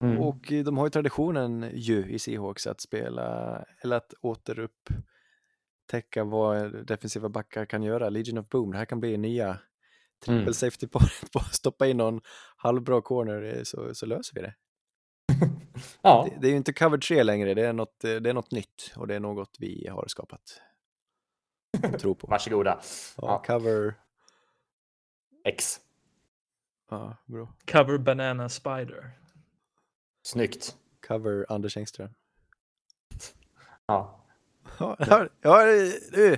Mm. 0.04 0.20
Och 0.20 0.52
eh, 0.52 0.64
de 0.64 0.78
har 0.78 0.86
ju 0.86 0.90
traditionen 0.90 1.70
ju 1.74 2.06
i 2.10 2.20
Seahawks 2.20 2.68
att 2.68 2.82
spela, 2.82 3.60
eller 3.82 3.98
att 3.98 4.14
återupptäcka 4.22 6.24
vad 6.24 6.86
defensiva 6.88 7.30
backar 7.30 7.66
kan 7.66 7.84
göra. 7.84 8.10
Legion 8.10 8.38
of 8.38 8.50
Boom, 8.50 8.72
det 8.72 8.78
här 8.78 8.86
kan 8.86 9.00
bli 9.00 9.18
nya 9.18 9.58
triple 10.26 10.42
Mm. 10.42 10.54
safety 10.54 10.88
på, 10.88 11.00
på 11.34 11.40
stoppa 11.40 11.88
in 11.88 11.98
någon 11.98 12.22
halvbra 12.56 13.02
corner 13.02 13.58
eh, 13.58 13.64
så, 13.64 13.96
så 13.96 14.06
löser 14.06 14.36
vi 14.36 14.42
det. 14.42 14.54
Ja, 16.02 16.28
det. 16.30 16.38
Det 16.42 16.48
är 16.48 16.52
ju 16.52 16.58
inte 16.58 16.74
cover 16.74 16.98
3 16.98 17.24
längre, 17.24 17.54
det 17.54 17.66
är, 17.68 17.74
något, 17.74 18.04
eh, 18.04 18.16
det 18.16 18.30
är 18.30 18.34
något 18.34 18.52
nytt 18.52 18.94
och 18.96 19.08
det 19.08 19.16
är 19.16 19.20
något 19.20 19.56
vi 19.60 19.88
har 19.92 20.06
skapat. 20.08 20.62
Och 21.94 22.00
tror 22.00 22.16
på. 22.16 22.28
varsågoda. 22.28 22.80
Ja, 23.18 23.24
Ja. 23.28 23.44
cover, 23.46 23.94
X. 25.46 25.80
ja, 26.90 27.18
bra. 27.26 27.54
Cover 27.72 27.98
Banana 27.98 28.50
Spider. 28.50 29.12
Snyggt. 30.24 30.76
Cover 31.08 31.46
Anders 31.50 31.78
Engström. 31.78 32.10
Ja. 33.88 34.26
Ja, 34.80 34.96
ja, 35.10 35.28
ja, 35.42 35.66
du. 36.12 36.38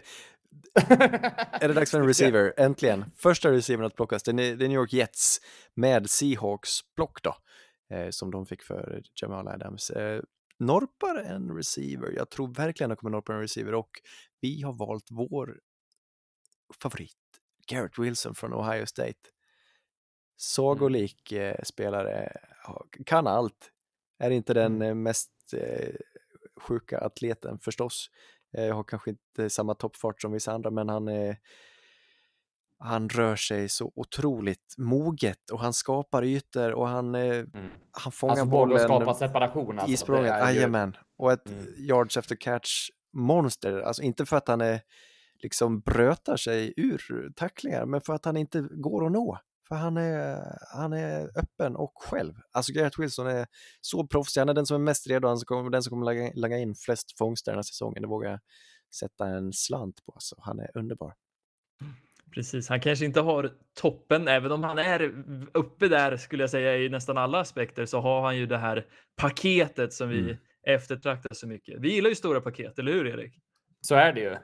Är 1.52 1.68
det 1.68 1.74
dags 1.74 1.92
för 1.92 2.00
en 2.00 2.08
receiver? 2.08 2.54
Äntligen. 2.58 3.06
Första 3.18 3.52
receivern 3.52 3.86
att 3.86 3.96
plockas. 3.96 4.24
Det 4.24 4.32
är 4.32 4.56
New 4.58 4.72
York 4.72 4.94
Jets 4.94 5.42
med 5.74 6.10
Seahawks 6.10 6.80
block 6.96 7.22
då. 7.24 7.36
Eh, 7.90 8.10
som 8.10 8.32
de 8.32 8.46
fick 8.46 8.64
för 8.64 9.04
Jamal 9.22 9.48
Adams. 9.48 9.90
Eh, 9.90 10.22
norpar 10.60 11.16
en 11.16 11.56
receiver. 11.56 12.12
Jag 12.16 12.30
tror 12.30 12.48
verkligen 12.48 12.90
de 12.90 12.96
kommer 12.96 13.12
norpa 13.12 13.34
en 13.34 13.40
receiver 13.40 13.74
och 13.74 13.90
vi 14.42 14.62
har 14.62 14.74
valt 14.74 15.08
vår 15.12 15.60
favorit. 16.82 17.18
Garrett 17.68 18.00
Wilson 18.00 18.36
från 18.36 18.54
Ohio 18.54 18.86
State. 18.86 19.30
Sagolik 20.38 21.32
eh, 21.32 21.64
spelare. 21.64 22.38
Kan 23.06 23.28
allt. 23.28 23.72
Är 24.20 24.30
inte 24.30 24.54
den 24.54 24.82
eh, 24.82 24.96
mest 24.96 25.32
eh, 25.54 25.96
sjuka 26.62 27.00
atleten 27.00 27.60
förstås. 27.60 28.10
Eh, 28.58 28.76
har 28.76 28.84
kanske 28.84 29.10
inte 29.10 29.50
samma 29.50 29.76
toppfart 29.76 30.22
som 30.22 30.32
vissa 30.32 30.52
andra, 30.52 30.72
men 30.72 30.90
han 30.90 31.08
är 31.08 31.38
han 32.80 33.10
rör 33.10 33.36
sig 33.36 33.70
så 33.70 33.92
otroligt 33.96 34.76
moget 34.78 35.50
och 35.52 35.60
han 35.60 35.74
skapar 35.74 36.24
ytor 36.24 36.72
och 36.74 36.88
han, 36.88 37.16
eh, 37.16 37.22
Mm. 37.22 37.70
han 37.92 38.12
fångar 38.12 38.32
Alltså 38.32 38.46
bollen 38.46 38.80
skapa 38.80 39.14
separation. 39.14 39.80
Alltså, 39.80 39.94
i 39.94 39.98
språnget. 39.98 40.32
är 40.32 40.50
ju- 40.52 40.56
Jajamän. 40.56 40.98
Och 41.18 41.32
ett 41.32 41.50
Mm. 41.50 41.66
yards 41.78 42.18
efter 42.18 42.36
catch 42.36 42.90
monster. 43.14 43.80
Alltså 43.80 44.02
inte 44.04 44.26
för 44.26 44.38
att 44.38 44.48
han 44.48 44.62
är 44.62 44.82
liksom 45.44 45.80
brötar 45.80 46.38
sig 46.38 46.74
ur 46.78 47.32
tacklingar, 47.36 47.86
men 47.86 48.02
för 48.02 48.14
att 48.14 48.26
han 48.26 48.38
inte 48.38 48.62
går 48.62 49.06
att 49.06 49.12
nå. 49.12 49.40
För 49.68 49.76
han 49.76 49.98
är, 49.98 50.40
han 50.76 50.94
är 50.94 51.30
öppen 51.40 51.76
och 51.76 51.92
själv. 51.96 52.34
Alltså 52.52 52.74
Garrett 52.74 53.00
Wilson 53.00 53.28
är 53.28 53.48
så 53.82 54.08
proffsig. 54.08 54.42
Han 54.42 54.50
är 54.50 54.54
den 54.54 54.66
som 54.66 54.76
är 54.76 54.80
mest 54.86 55.08
redo. 55.08 55.28
Han 55.28 55.38
kommer, 55.40 55.70
den 55.70 55.84
som 55.84 55.90
kommer 55.90 56.06
lägga, 56.06 56.32
lägga 56.36 56.58
in 56.58 56.76
flest 56.76 57.18
fångster 57.18 57.52
den 57.52 57.58
här 57.58 57.64
säsongen. 57.64 58.02
Det 58.02 58.08
vågar 58.08 58.30
jag 58.32 58.40
sätta 59.00 59.28
en 59.28 59.54
slant 59.54 60.06
på. 60.06 60.12
Alltså, 60.12 60.36
han 60.40 60.60
är 60.60 60.78
underbar. 60.78 61.14
Precis, 62.34 62.70
han 62.70 62.80
kanske 62.82 63.06
inte 63.06 63.22
har 63.22 63.52
toppen, 63.74 64.28
även 64.28 64.52
om 64.52 64.64
han 64.64 64.78
är 64.80 65.02
uppe 65.54 65.88
där 65.88 66.18
skulle 66.18 66.44
jag 66.44 66.50
säga 66.50 66.78
i 66.78 66.90
nästan 66.90 67.18
alla 67.18 67.40
aspekter 67.40 67.86
så 67.86 68.00
har 68.00 68.22
han 68.22 68.38
ju 68.38 68.46
det 68.46 68.58
här 68.58 68.86
paketet 69.16 69.94
som 69.94 70.10
vi 70.10 70.20
Mm. 70.20 70.38
eftertraktar 70.64 71.34
så 71.36 71.48
mycket. 71.48 71.80
Vi 71.82 71.94
gillar 71.94 72.10
ju 72.10 72.16
stora 72.16 72.42
paket, 72.42 72.80
eller 72.80 72.92
hur 72.92 73.08
Erik? 73.08 73.34
Så 73.82 73.96
är 73.96 74.14
det 74.14 74.22
ju. 74.22 74.36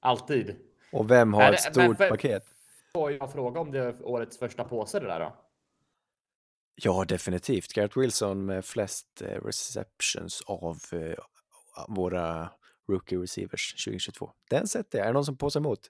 Alltid. 0.00 0.56
Och 0.92 1.10
vem 1.10 1.34
har 1.34 1.52
ett 1.52 1.64
det- 1.74 1.76
men 1.80 1.86
stort 1.86 1.96
för- 1.98 2.08
paket? 2.10 2.42
Får 2.92 3.12
jag 3.12 3.32
fråga 3.32 3.60
om 3.60 3.72
det 3.72 3.78
är 3.78 3.94
årets 4.06 4.38
första 4.38 4.64
påse 4.64 5.00
det 5.00 5.06
där 5.06 5.20
då? 5.20 5.36
Ja, 6.74 7.04
definitivt. 7.08 7.72
Garrett 7.72 7.96
Wilson 7.96 8.44
med 8.46 8.64
flest 8.64 9.22
eh, 9.22 9.44
receptions 9.44 10.42
av 10.46 10.76
eh, 10.92 11.14
våra 11.88 12.50
rookie 12.88 13.18
receivers 13.18 13.84
2022. 13.84 14.30
Den 14.50 14.68
sätter 14.68 14.98
jag. 14.98 15.04
Är 15.04 15.08
det 15.10 15.14
någon 15.14 15.24
som 15.24 15.36
påsar 15.36 15.60
emot? 15.60 15.80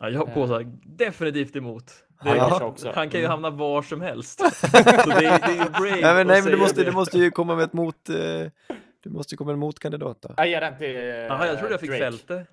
Ja, 0.00 0.10
jag 0.10 0.34
påstår 0.34 0.66
definitivt 0.96 1.56
emot. 1.56 1.84
Han 2.16 2.36
Ja. 2.36 2.72
Han 2.94 3.10
kan 3.10 3.20
ju 3.20 3.26
Mm. 3.26 3.30
hamna 3.30 3.50
var 3.50 3.82
som 3.82 4.00
helst. 4.00 4.38
så 4.60 4.66
det, 4.72 4.78
är- 4.78 5.38
det 5.38 5.44
är 5.44 5.64
ju 5.64 5.70
brave 5.70 5.90
Nej, 5.90 6.14
men, 6.14 6.26
nej, 6.26 6.42
men 6.42 6.52
du, 6.52 6.56
måste, 6.58 6.80
det. 6.80 6.90
du 6.90 6.92
måste 6.92 7.18
ju 7.18 7.30
komma 7.30 7.54
med 7.56 7.64
ett 7.64 7.72
mot... 7.72 8.08
Eh, 8.08 8.16
du 9.02 9.10
måste 9.10 9.36
komma 9.36 9.48
med 9.48 9.52
en 9.52 9.58
motkandidat 9.58 10.22
då. 10.22 10.34
Jag 10.36 10.48
ger 10.48 10.60
den 10.60 10.78
till 10.78 10.96
eh, 10.96 11.02
Jaha, 11.02 11.46
jag 11.46 11.58
trodde 11.58 11.72
jag 11.74 11.80
fick 11.80 11.90
Drake. 11.90 12.04
fälte. 12.04 12.46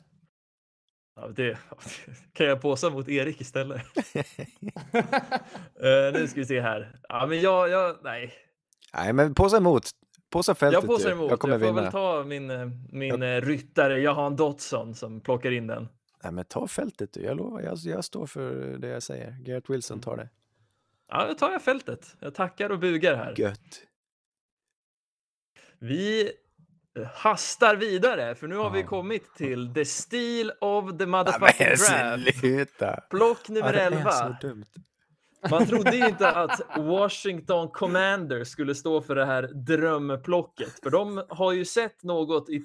Ja, 1.16 1.28
det 1.36 1.58
kan 2.34 2.46
jag 2.48 2.62
påsa 2.62 2.90
mot 2.90 3.10
Erik 3.10 3.42
istället. 3.42 3.82
Eh, 5.84 6.14
nu 6.14 6.28
ska 6.28 6.40
vi 6.40 6.46
se 6.46 6.62
här. 6.62 6.96
Ja, 7.10 7.26
men 7.26 7.42
jag, 7.42 7.70
jag 7.70 7.96
nej. 8.04 8.34
Nej, 8.94 9.14
men 9.14 9.34
påsa 9.34 9.58
emot. 9.58 9.84
Påsa 10.32 10.56
fältet 10.56 10.82
Jag 10.84 10.88
påsar 10.90 11.12
emot. 11.12 11.30
Jag 11.30 11.40
kommer 11.40 11.54
jag 11.54 11.62
får 11.62 11.68
vinna. 11.68 11.82
väl 11.82 11.92
ta 11.92 12.24
min, 12.24 12.52
eh, 12.52 12.68
min 12.92 13.24
eh, 13.24 13.42
ryttare 13.42 14.00
Johan 14.00 14.36
Dotson 14.36 14.96
som 14.96 15.22
plockar 15.22 15.52
in 15.52 15.68
den. 15.68 15.88
Nej, 16.24 16.32
men 16.32 16.46
ta 16.46 16.68
fältet 16.68 17.14
du. 17.14 17.22
Jag 17.22 17.38
lovar. 17.38 17.62
Jag, 17.62 17.78
jag 17.78 18.06
står 18.06 18.26
för 18.26 18.78
det 18.78 18.88
jag 18.88 19.04
säger. 19.04 19.38
Garrett 19.40 19.70
Wilson 19.70 20.02
tar 20.02 20.18
det. 20.18 20.30
Ja, 21.08 21.28
då 21.28 21.34
tar 21.34 21.52
jag 21.52 21.62
fältet. 21.62 22.16
Jag 22.20 22.36
tackar 22.36 22.70
och 22.70 22.80
bugar 22.80 23.16
här. 23.16 23.34
Gött. 23.38 23.84
Vi 25.80 26.32
eh, 26.98 27.08
hastar 27.08 27.76
vidare, 27.76 28.36
för 28.36 28.48
nu 28.48 28.56
har 28.56 28.70
vi 28.70 28.84
kommit 28.84 29.36
till 29.36 29.74
the 29.74 29.86
steal 29.86 30.52
of 30.62 30.98
the 30.98 31.06
motherfucking 31.06 31.68
draft. 32.80 33.10
Plock 33.10 33.50
nummer 33.50 33.74
det 33.74 33.82
är 33.82 33.92
11. 33.92 34.12
så 34.12 34.36
dumt. 34.42 34.66
Man 35.50 35.66
trodde 35.66 35.96
ju 35.96 36.08
inte 36.08 36.30
att 36.36 36.62
Washington 36.78 37.70
Commanders 37.70 38.48
skulle 38.48 38.76
stå 38.76 39.02
för 39.02 39.16
det 39.16 39.26
här 39.26 39.44
drömplocket, 39.44 40.80
för 40.84 40.90
de 40.90 41.24
har 41.30 41.52
ju 41.52 41.66
sett 41.66 42.04
något 42.04 42.50
i 42.50 42.60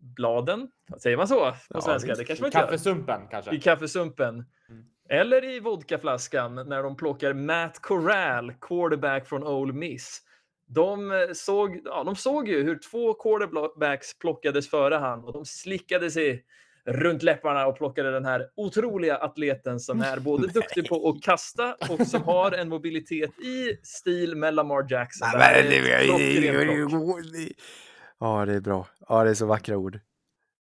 T-bladen. 0.00 0.68
Säger 0.98 1.16
man 1.16 1.28
så 1.28 1.40
på 1.40 1.56
Ja, 1.68 1.80
svenska? 1.80 2.08
visst. 2.08 2.18
Det 2.18 2.24
kanske 2.24 2.42
man 2.42 2.48
inte 2.48 2.58
gör. 2.58 2.66
Kaffesumpen 2.66 3.20
kanske? 3.30 3.54
I 3.54 3.60
kaffesumpen. 3.60 4.34
Mm. 4.34 4.84
Eller 5.08 5.44
i 5.44 5.60
vodkaflaskan 5.60 6.54
när 6.54 6.82
de 6.82 6.96
plockar 6.96 7.32
Matt 7.32 7.82
Corral, 7.82 8.52
quarterback 8.60 9.28
från 9.28 9.44
Ole 9.44 9.72
Miss. 9.72 10.22
De 10.66 11.12
eh, 11.12 11.18
såg, 11.34 11.80
ja, 11.84 12.04
de 12.04 12.16
såg 12.16 12.48
ju 12.48 12.62
hur 12.62 12.78
två 12.90 13.14
quarterbacks 13.14 14.18
plockades 14.18 14.70
före 14.70 14.94
han 14.94 15.24
och 15.24 15.32
de 15.32 15.44
slickade 15.44 16.10
sig 16.10 16.44
runt 16.86 17.22
läpparna 17.22 17.66
och 17.66 17.76
plockade 17.76 18.10
den 18.10 18.24
här 18.24 18.48
otroliga 18.56 19.16
atleten 19.16 19.80
som 19.80 20.00
är 20.00 20.18
både 20.20 20.46
duktig 20.52 20.88
på 20.88 21.08
att 21.08 21.22
kasta 21.22 21.74
och 21.74 22.06
som 22.06 22.22
har 22.22 22.52
en 22.52 22.68
mobilitet 22.68 23.38
i 23.40 23.76
stil 23.82 24.36
med 24.36 24.54
Lamar 24.54 24.86
Jackson. 24.90 25.28
Det 25.32 25.44
är 25.44 25.64
ett 25.64 26.04
klockrent 26.04 26.90
plock. 26.90 27.20
Ja, 28.20 28.46
det 28.46 28.54
är 28.54 28.60
bra. 28.60 28.86
Ja, 29.08 29.24
det 29.24 29.30
är 29.30 29.34
så 29.34 29.46
vackra 29.46 29.76
ord. 29.76 30.00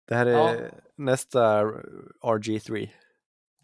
Det 0.07 0.15
här 0.15 0.25
är 0.25 0.31
Ja. 0.31 0.53
nästa 0.95 1.63
RG3. 2.23 2.89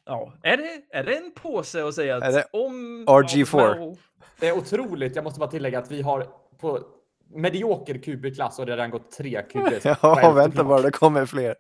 Ja, 0.06 0.34
är 0.44 0.58
det, 0.58 0.82
är 0.98 1.04
det 1.04 1.16
en 1.18 1.32
påse 1.36 1.88
att 1.88 1.96
säga 1.96 2.18
att 2.18 2.24
Är 2.24 2.32
det 2.32 2.46
om... 2.54 3.06
RG4? 3.08 3.76
Ja, 3.80 3.96
Det 4.40 4.48
är 4.48 4.58
otroligt. 4.58 5.16
Jag 5.16 5.24
måste 5.24 5.40
bara 5.40 5.50
tillägga 5.52 5.80
att 5.80 5.92
vi 5.92 6.02
har 6.02 6.28
på 6.62 6.80
medioker 7.34 7.98
QB-klass 7.98 8.60
och 8.60 8.66
det 8.66 8.72
har 8.72 8.78
redan 8.78 8.90
gått 8.92 9.12
tre 9.12 9.42
på 9.42 9.70
Ja, 10.02 10.32
vänta 10.36 10.64
bara, 10.64 10.82
det 10.82 10.92
kommer 10.92 11.26
fler. 11.26 11.56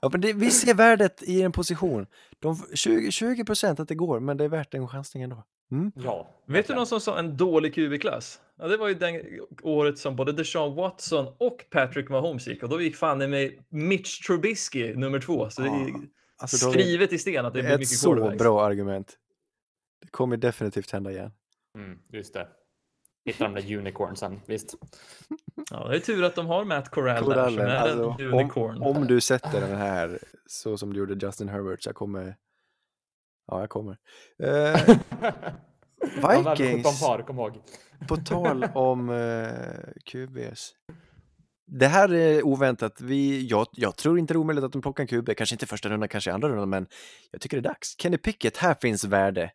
Ja, 0.00 0.08
men 0.12 0.20
det, 0.20 0.32
vi 0.32 0.50
ser 0.50 0.74
värdet 0.74 1.22
i 1.22 1.42
en 1.42 1.52
position. 1.52 2.06
De, 2.38 2.56
20, 2.74 3.10
20 3.10 3.44
procent 3.44 3.80
att 3.80 3.88
det 3.88 3.94
går, 3.94 4.20
men 4.20 4.36
det 4.36 4.44
är 4.44 4.48
värt 4.48 4.74
en 4.74 4.88
chansning 4.88 5.22
ändå. 5.22 5.44
Mm. 5.72 5.92
Ja. 5.94 6.28
Vet 6.46 6.66
du 6.66 6.74
någon 6.74 6.86
som 6.86 7.00
sa 7.00 7.18
en 7.18 7.36
dålig 7.36 7.74
QB-klass? 7.74 8.40
Ja, 8.60 8.68
det 8.68 8.76
var 8.76 8.88
ju 8.88 8.94
den 8.94 9.20
året 9.62 9.98
som 9.98 10.16
både 10.16 10.32
Deshaun 10.32 10.74
Watson 10.74 11.34
och 11.38 11.64
Patrick 11.70 12.08
Mahomes 12.08 12.46
gick 12.46 12.62
och 12.62 12.68
då 12.68 12.80
gick 12.80 12.96
fan 12.96 13.22
i 13.22 13.26
mig 13.26 13.60
Mitch 13.68 14.26
Trubisky 14.26 14.94
nummer 14.94 15.20
två. 15.20 15.50
Så 15.50 15.62
det 15.62 15.68
är 15.68 15.92
Alltså, 16.42 16.66
då, 16.66 16.72
skrivet 16.72 17.12
i 17.12 17.18
sten 17.18 17.46
att 17.46 17.52
det 17.52 17.58
det 17.58 17.62
blir 17.62 17.70
är 17.70 17.74
ett 17.74 17.80
mycket 17.80 17.98
så 17.98 18.10
quarterbacks. 18.10 18.38
bra 18.38 18.64
argument. 18.64 19.18
Det 20.00 20.08
kommer 20.10 20.36
definitivt 20.36 20.90
hända 20.90 21.10
igen. 21.10 21.32
Mm, 21.78 21.98
just 22.12 22.34
det. 22.34 22.48
Hitta 23.24 23.44
de 23.44 23.54
där 23.54 23.76
unicornsen, 23.76 24.40
visst. 24.46 24.74
Ja, 25.70 25.88
det 25.88 25.96
är 25.96 26.00
tur 26.00 26.24
att 26.24 26.34
de 26.34 26.46
har 26.46 26.64
Matt 26.64 26.88
Corral 26.88 27.28
där 27.28 27.50
som 27.50 27.58
är 27.58 27.66
alltså, 27.66 28.16
en 28.18 28.32
unicorn. 28.34 28.82
om, 28.82 28.96
om 28.96 29.06
du 29.06 29.20
sätter 29.20 29.60
den 29.60 29.76
här 29.76 30.18
så 30.46 30.78
som 30.78 30.92
du 30.92 30.98
gjorde 30.98 31.26
Justin 31.26 31.48
Herbert, 31.48 31.82
så 31.82 31.88
jag 31.88 31.96
kommer... 31.96 32.36
Ja, 33.46 33.60
jag 33.60 33.70
kommer. 33.70 33.96
Eh, 34.42 34.96
Vikings. 36.04 36.86
17 36.86 37.08
par, 37.08 37.22
kom 37.26 37.38
ihåg. 37.38 37.58
På 38.08 38.16
tal 38.16 38.64
om 38.74 39.10
eh, 39.10 40.02
QBs. 40.04 40.72
det 41.66 41.86
här 41.86 42.14
är 42.14 42.46
oväntat. 42.46 43.00
Vi, 43.00 43.46
jag, 43.46 43.66
jag 43.72 43.96
tror 43.96 44.18
inte 44.18 44.34
det 44.34 44.36
är 44.36 44.40
omöjligt 44.40 44.64
att 44.64 44.72
de 44.72 44.82
plockar 44.82 45.02
en 45.04 45.06
QB, 45.08 45.30
kanske 45.36 45.54
inte 45.54 45.66
första 45.66 45.88
rundan, 45.88 46.08
kanske 46.08 46.32
andra 46.32 46.48
rundan, 46.48 46.68
men 46.70 46.86
jag 47.30 47.40
tycker 47.40 47.56
det 47.56 47.68
är 47.68 47.70
dags. 47.72 47.94
Kenny 47.98 48.18
Pickett, 48.18 48.56
här 48.56 48.74
finns 48.80 49.04
värde. 49.04 49.50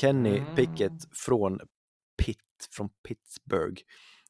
Kenny 0.00 0.38
Mm. 0.38 0.54
Pickett 0.54 0.92
från 1.26 1.60
Pitt, 2.24 2.38
från 2.72 2.88
Pittsburgh. 3.08 3.82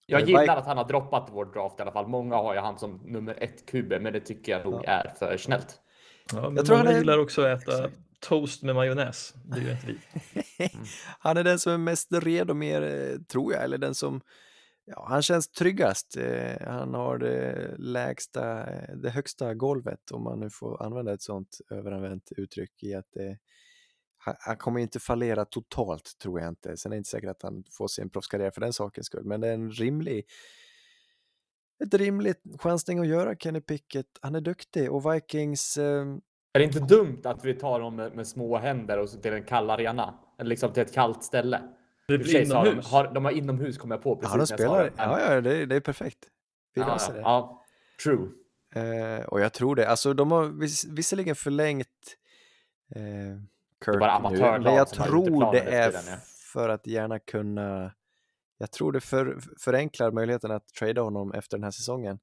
Jag 0.07 0.21
Eh, 0.23 0.27
gillar 0.27 0.41
Vik- 0.43 0.51
att 0.51 0.67
han 0.67 0.77
har 0.77 0.85
droppat 0.89 1.29
vår 1.33 1.45
draft 1.45 1.79
i 1.79 1.83
alla 1.83 1.93
fall. 1.93 2.09
Många 2.09 2.37
har 2.37 2.55
ju 2.55 2.61
han 2.61 2.79
som 2.79 3.01
nummer 3.05 3.43
ett 3.43 3.67
QB, 3.67 4.01
men 4.01 4.13
det 4.13 4.21
tycker 4.21 4.53
jag 4.53 4.65
nog 4.65 4.85
är 4.87 5.13
för 5.19 5.37
snällt. 5.37 5.81
Ja, 6.33 6.41
men 6.43 6.57
Jag 6.57 6.67
tror 6.67 6.77
många 6.77 6.87
han 6.89 6.95
är- 6.95 6.99
gillar 7.01 7.19
också 7.19 7.43
att 7.43 7.63
äta 7.63 7.73
Exakt 7.85 7.95
toast 8.21 8.63
med 8.63 8.75
majonnäs. 8.75 9.35
Det 9.45 9.61
gör 9.61 9.71
inte 9.71 9.87
vi. 9.87 9.99
Mm. 10.59 10.87
Han 11.19 11.37
är 11.37 11.45
den 11.45 11.59
som 11.59 11.73
är 11.73 11.79
mest 11.79 12.09
redo 12.13 12.55
mer, 12.55 12.83
eh, 12.83 13.19
tror 13.19 13.53
jag, 13.53 13.65
eller 13.65 13.79
den 13.79 13.95
som 13.95 14.21
Ja, 14.93 15.07
han 15.09 15.23
känns 15.23 15.49
tryggast. 15.49 16.17
Eh, 16.17 16.67
han 16.67 16.95
har 16.95 17.19
det 17.19 17.75
lägsta, 17.79 18.71
eh, 18.71 18.97
det 18.97 19.11
högsta 19.11 19.55
golvet 19.55 20.11
om 20.11 20.23
man 20.23 20.41
nu 20.41 20.51
får 20.51 20.83
använda 20.83 21.13
ett 21.13 21.23
sånt 21.23 21.59
överanvänt 21.71 22.33
uttryck 22.37 22.83
i 22.83 22.95
att 22.95 23.07
det... 23.13 23.39
han, 24.19 24.35
han 24.39 24.57
kommer 24.57 24.81
inte 24.81 25.01
fallera 25.01 25.45
totalt 25.45 26.19
tror 26.23 26.41
jag 26.41 26.49
inte. 26.49 26.77
Sen 26.77 26.93
är 26.93 26.97
det 26.97 26.99
inte 26.99 27.11
säkert 27.11 27.31
att 27.31 27.43
han 27.43 27.65
får 27.71 27.89
sin 27.89 28.11
proffskarriär 28.11 28.51
för 28.51 28.61
den 28.61 28.73
sakens 28.73 29.07
skull, 29.07 29.25
men 29.25 29.41
det 29.41 29.49
är 29.49 29.55
en 29.55 29.71
rimlig 29.71 30.25
ett 31.85 31.95
rimligt 31.95 32.43
chansning 32.59 32.99
att 32.99 33.07
göra 33.07 33.37
Kenny 33.37 33.61
Pickett. 33.61 34.19
Han 34.23 34.35
är 34.35 34.41
duktig 34.41 34.93
och 34.93 35.15
Vikings 35.15 35.77
eh, 35.77 36.07
är 36.53 36.59
det 36.59 36.65
inte 36.65 36.81
dumt 36.81 37.21
att 37.25 37.45
vi 37.45 37.55
tar 37.55 37.81
dem 37.81 37.97
med, 37.97 38.17
med 38.17 38.27
små 38.27 38.59
händer 38.59 38.99
och 38.99 39.09
så 39.09 39.19
till 39.21 39.33
en 39.33 39.45
kall 39.45 39.71
arena? 39.71 40.15
Eller 40.39 40.49
liksom 40.49 40.73
till 40.73 40.83
ett 40.83 40.95
kallt 40.95 41.25
ställe? 41.25 41.63
Det 42.09 42.19
blir 42.19 42.45
så 42.45 42.55
har 42.55 42.65
de, 42.65 42.71
inomhus. 42.71 42.91
har, 42.91 43.15
de 43.15 43.25
har 43.25 43.33
inomhus 43.33 43.79
kommer 43.79 43.95
jag 43.95 44.03
på 44.03 44.17
precis 44.17 44.33
ja, 44.33 44.39
de 44.39 44.47
spelar. 44.47 44.85
det, 44.85 44.93
Ja, 44.97 45.35
ja, 45.35 45.41
det, 45.41 45.67
det 45.67 45.77
är 45.77 45.81
perfekt. 45.81 46.19
Vi 46.75 46.81
ja, 46.81 46.87
löser 46.87 47.13
ja, 47.13 47.17
det. 47.17 47.21
ja, 47.21 47.65
true. 48.03 48.29
Eh, 48.75 49.25
och 49.25 49.41
jag 49.41 49.53
tror 49.53 49.77
det. 49.77 49.89
Alltså 49.89 50.15
de 50.15 50.31
har 50.31 50.45
vis 50.45 50.85
visserligen 50.85 51.37
förlängt 51.37 52.17
eh, 52.95 53.03
Kirk 53.85 54.01
bara 54.01 54.31
nu, 54.31 54.39
men 54.39 54.75
jag 54.75 54.89
tror 54.89 55.53
det 55.53 55.61
är 55.61 55.93
den, 55.93 56.03
ja. 56.07 56.17
för 56.53 56.69
att 56.69 56.87
gärna 56.87 57.19
kunna 57.19 57.93
jag 58.61 58.71
tror 58.71 58.93
det 58.93 59.01
för, 59.01 59.39
förenklar 59.59 60.11
möjligheten 60.11 60.51
att 60.51 60.69
trada 60.69 61.03
honom 61.03 61.33
efter 61.33 61.57
den 61.57 61.65
här 61.65 61.71
säsongen 61.71 62.19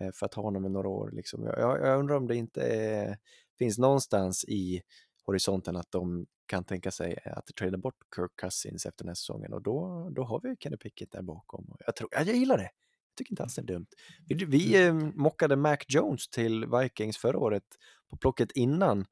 eh, 0.00 0.10
för 0.14 0.26
att 0.26 0.34
ha 0.34 0.42
honom 0.42 0.66
i 0.66 0.68
några 0.68 0.88
år. 0.88 1.10
Liksom. 1.12 1.44
Jag, 1.44 1.58
jag, 1.58 1.80
jag 1.80 1.98
undrar 1.98 2.16
om 2.16 2.26
det 2.26 2.36
inte 2.36 2.62
är, 2.62 3.18
finns 3.58 3.78
någonstans 3.78 4.44
i 4.48 4.82
horisonten 5.24 5.76
att 5.76 5.90
de 5.90 6.26
kan 6.46 6.64
tänka 6.64 6.90
sig 6.90 7.18
att 7.24 7.46
trada 7.58 7.78
bort 7.78 7.94
Kirk 8.16 8.30
Cousins 8.40 8.86
efter 8.86 9.04
den 9.04 9.08
här 9.08 9.14
säsongen 9.14 9.52
och 9.52 9.62
då, 9.62 10.08
då 10.12 10.24
har 10.24 10.40
vi 10.42 10.56
Kenny 10.60 10.76
Pickett 10.76 11.10
där 11.12 11.22
bakom. 11.22 11.76
Jag, 11.86 11.96
tror, 11.96 12.08
ja, 12.12 12.22
jag 12.22 12.36
gillar 12.36 12.56
det. 12.58 12.62
Jag 12.62 13.16
tycker 13.18 13.32
inte 13.32 13.42
alls 13.42 13.54
det 13.54 13.62
är 13.62 13.66
dumt. 13.66 13.86
Vi, 14.28 14.44
vi 14.44 14.86
eh, 14.86 14.94
mockade 14.94 15.56
Mac 15.56 15.76
Jones 15.88 16.28
till 16.28 16.66
Vikings 16.66 17.18
förra 17.18 17.38
året 17.38 17.62
på 18.10 18.16
plocket 18.16 18.52
innan 18.52 19.06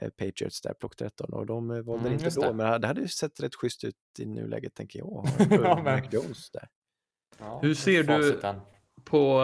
eh, 0.00 0.08
Patriots 0.10 0.60
där, 0.60 0.74
plock 0.74 0.96
13 0.96 1.32
och 1.32 1.46
de 1.46 1.70
eh, 1.70 1.80
valde 1.82 2.08
Mm, 2.08 2.12
inte 2.24 2.40
då, 2.40 2.40
det. 2.46 2.52
men 2.52 2.80
det 2.80 2.86
hade 2.86 3.00
ju 3.00 3.08
sett 3.08 3.40
rätt 3.40 3.54
schysst 3.54 3.84
ut 3.84 3.96
i 4.18 4.26
nuläget 4.26 4.74
tänker 4.74 4.98
jag. 4.98 5.26
Ja, 5.50 5.82
Mac 5.82 6.00
Jones 6.10 6.50
där. 6.50 6.68
Ja, 7.38 7.58
Hur 7.62 7.74
ser 7.74 8.02
du- 8.02 8.40
på, 9.04 9.40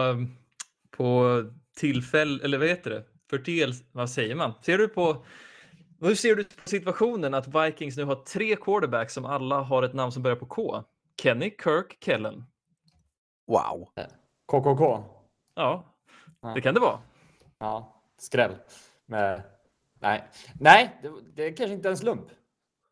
på 0.91 1.43
tillfälle, 1.77 2.43
eller 2.43 2.57
vad 2.57 2.67
heter 2.67 2.89
det? 2.89 3.05
För 3.31 3.37
del, 3.37 3.73
vad 3.91 4.09
säger 4.09 4.35
man? 4.35 4.53
Ser 4.61 4.77
du 4.77 4.87
på, 4.87 5.25
hur 6.01 6.15
ser 6.15 6.35
du 6.35 6.43
på 6.43 6.51
situationen 6.65 7.33
att 7.33 7.47
Vikings 7.47 7.97
nu 7.97 8.03
har 8.03 8.15
tre 8.15 8.55
quarterbacks 8.55 9.13
som 9.13 9.25
alla 9.25 9.61
har 9.61 9.83
ett 9.83 9.93
namn 9.93 10.11
som 10.11 10.23
börjar 10.23 10.35
på 10.35 10.45
K? 10.45 10.83
Kenny, 11.21 11.49
Kirk, 11.63 11.97
Kellen. 12.05 12.43
Wow! 13.47 13.89
KKK? 14.45 15.03
Ja, 15.55 15.83
Ja. 16.41 16.53
det 16.55 16.61
kan 16.61 16.73
det 16.73 16.79
vara. 16.79 16.99
Ja, 17.59 18.01
skräll. 18.17 18.55
Men, 19.05 19.41
nej, 19.99 20.23
nej, 20.59 20.99
det, 21.01 21.09
det 21.35 21.43
är 21.47 21.55
kanske 21.55 21.73
inte 21.73 21.89
en 21.89 21.97
slump 21.97 22.25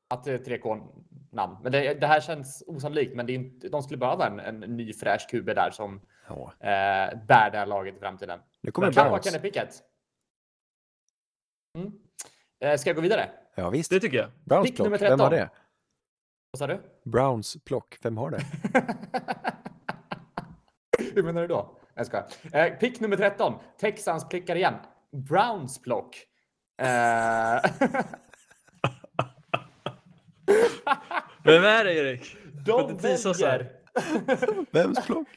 att 0.09 0.23
det 0.23 0.31
är 0.33 0.37
tre 0.37 0.57
K-namn. 0.57 1.57
Men 1.63 1.71
det, 1.71 1.93
det 1.93 2.07
här 2.07 2.21
känns 2.21 2.63
osannolikt. 2.67 3.15
Men 3.15 3.25
det 3.25 3.33
är 3.33 3.35
inte, 3.35 3.69
de 3.69 3.83
skulle 3.83 3.97
behöva 3.97 4.27
en, 4.27 4.39
en 4.39 4.59
ny 4.59 4.93
fräsch 4.93 5.27
QB 5.31 5.45
där 5.45 5.71
som 5.71 6.01
Ja. 6.27 6.53
eh, 6.59 7.17
bär 7.27 7.49
det 7.51 7.57
här 7.57 7.65
laget 7.65 7.95
i 7.95 7.99
framtiden. 7.99 8.39
Nu 8.61 8.71
kommer 8.71 8.87
det 8.87 8.93
kan 8.93 9.11
vara. 9.11 9.21
Kenny 9.21 9.39
Pickett. 9.39 9.83
Mm. 11.79 11.91
Eh, 12.59 12.77
ska 12.77 12.89
jag 12.89 12.95
gå 12.95 13.01
vidare? 13.01 13.29
Ja 13.55 13.69
visst. 13.69 13.89
Det 13.91 13.99
tycker 13.99 14.17
jag. 14.17 14.29
Browns 14.43 14.69
Pick 14.69 14.79
nummer 14.79 14.97
plock, 14.97 15.11
vem 15.11 15.19
har 15.19 15.29
13. 15.29 15.39
det? 15.39 15.49
Vad 16.51 16.59
sa 16.59 16.67
du? 16.67 16.81
Browns 17.11 17.57
plock, 17.65 17.97
vem 18.01 18.17
har 18.17 18.31
det? 18.31 18.41
Hur 21.15 21.23
menar 21.23 21.41
du 21.41 21.47
då? 21.47 21.77
Jag 21.95 22.05
skojar. 22.05 22.27
Eh, 22.53 22.73
pick 22.73 22.99
nummer 22.99 23.17
13. 23.17 23.53
Texans 23.79 24.29
plickar 24.29 24.55
igen. 24.55 24.73
Browns 25.11 25.81
plock. 25.81 26.15
Eh, 26.81 26.85
Vem 31.43 31.63
är 31.63 31.85
det 31.85 31.93
Erik? 31.93 32.37
De 32.65 32.97
väljer 32.97 33.71
Vems 34.71 35.05
plock? 35.05 35.27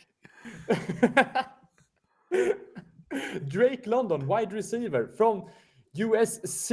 Drake 3.41 3.83
London, 3.89 4.21
wide 4.21 4.57
receiver 4.57 5.09
från 5.17 5.49
USC. 5.99 6.73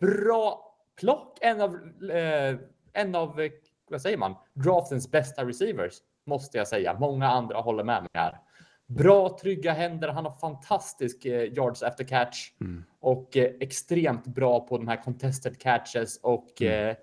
Bra 0.00 0.74
plock. 1.00 1.38
En 1.40 1.60
av, 1.60 1.74
eh, 2.10 2.56
en 2.92 3.14
av 3.14 3.40
eh, 3.40 3.50
vad 3.90 4.02
säger 4.02 4.16
man, 4.18 4.34
draftens 4.54 5.10
bästa 5.10 5.44
receivers, 5.44 5.94
måste 6.26 6.58
jag 6.58 6.68
säga. 6.68 6.98
Många 6.98 7.28
andra 7.28 7.60
håller 7.60 7.84
med 7.84 8.02
mig 8.02 8.10
här. 8.14 8.38
Bra, 8.86 9.38
trygga 9.40 9.72
händer. 9.72 10.08
Han 10.08 10.24
har 10.24 10.32
fantastisk 10.32 11.24
eh, 11.24 11.42
yards 11.52 11.82
after 11.82 12.04
catch 12.04 12.36
Mm. 12.60 12.84
och 13.00 13.36
eh, 13.36 13.50
extremt 13.60 14.26
bra 14.26 14.60
på 14.66 14.78
de 14.78 14.88
här 14.88 15.02
contested 15.02 15.60
catches 15.60 16.20
och 16.22 16.62
Mm. 16.62 16.88
eh, 16.88 16.96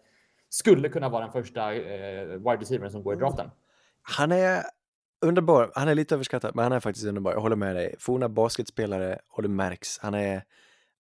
skulle 0.50 0.90
kunna 0.90 1.10
vara 1.10 1.24
den 1.24 1.32
första 1.32 1.74
eh, 1.74 2.26
wide 2.28 2.58
receivern 2.62 2.92
som 2.92 3.04
går 3.04 3.14
i 3.14 3.18
draften. 3.18 3.50
Han 4.02 4.32
är 4.32 4.64
underbar. 5.22 5.72
Han 5.76 5.88
är 5.88 5.96
lite 5.96 6.16
överskattad, 6.16 6.56
men 6.56 6.64
han 6.64 6.72
är 6.72 6.80
faktiskt 6.80 7.06
underbar. 7.06 7.32
Jag 7.34 7.40
håller 7.42 7.56
med 7.56 7.76
dig. 7.76 7.96
Forna 8.00 8.30
basketspelare 8.30 9.20
och 9.30 9.42
det 9.44 9.50
märks. 9.50 10.00
Han 10.00 10.14
är 10.14 10.44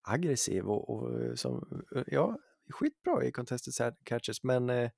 aggressiv 0.04 0.66
och, 0.66 0.89
och 0.89 1.39
som, 1.39 1.84
ja, 2.08 2.38
skitbra 2.70 3.26
i 3.26 3.32
contested 3.32 3.96
catches, 4.04 4.44
men 4.44 4.70
eh, 4.70 4.89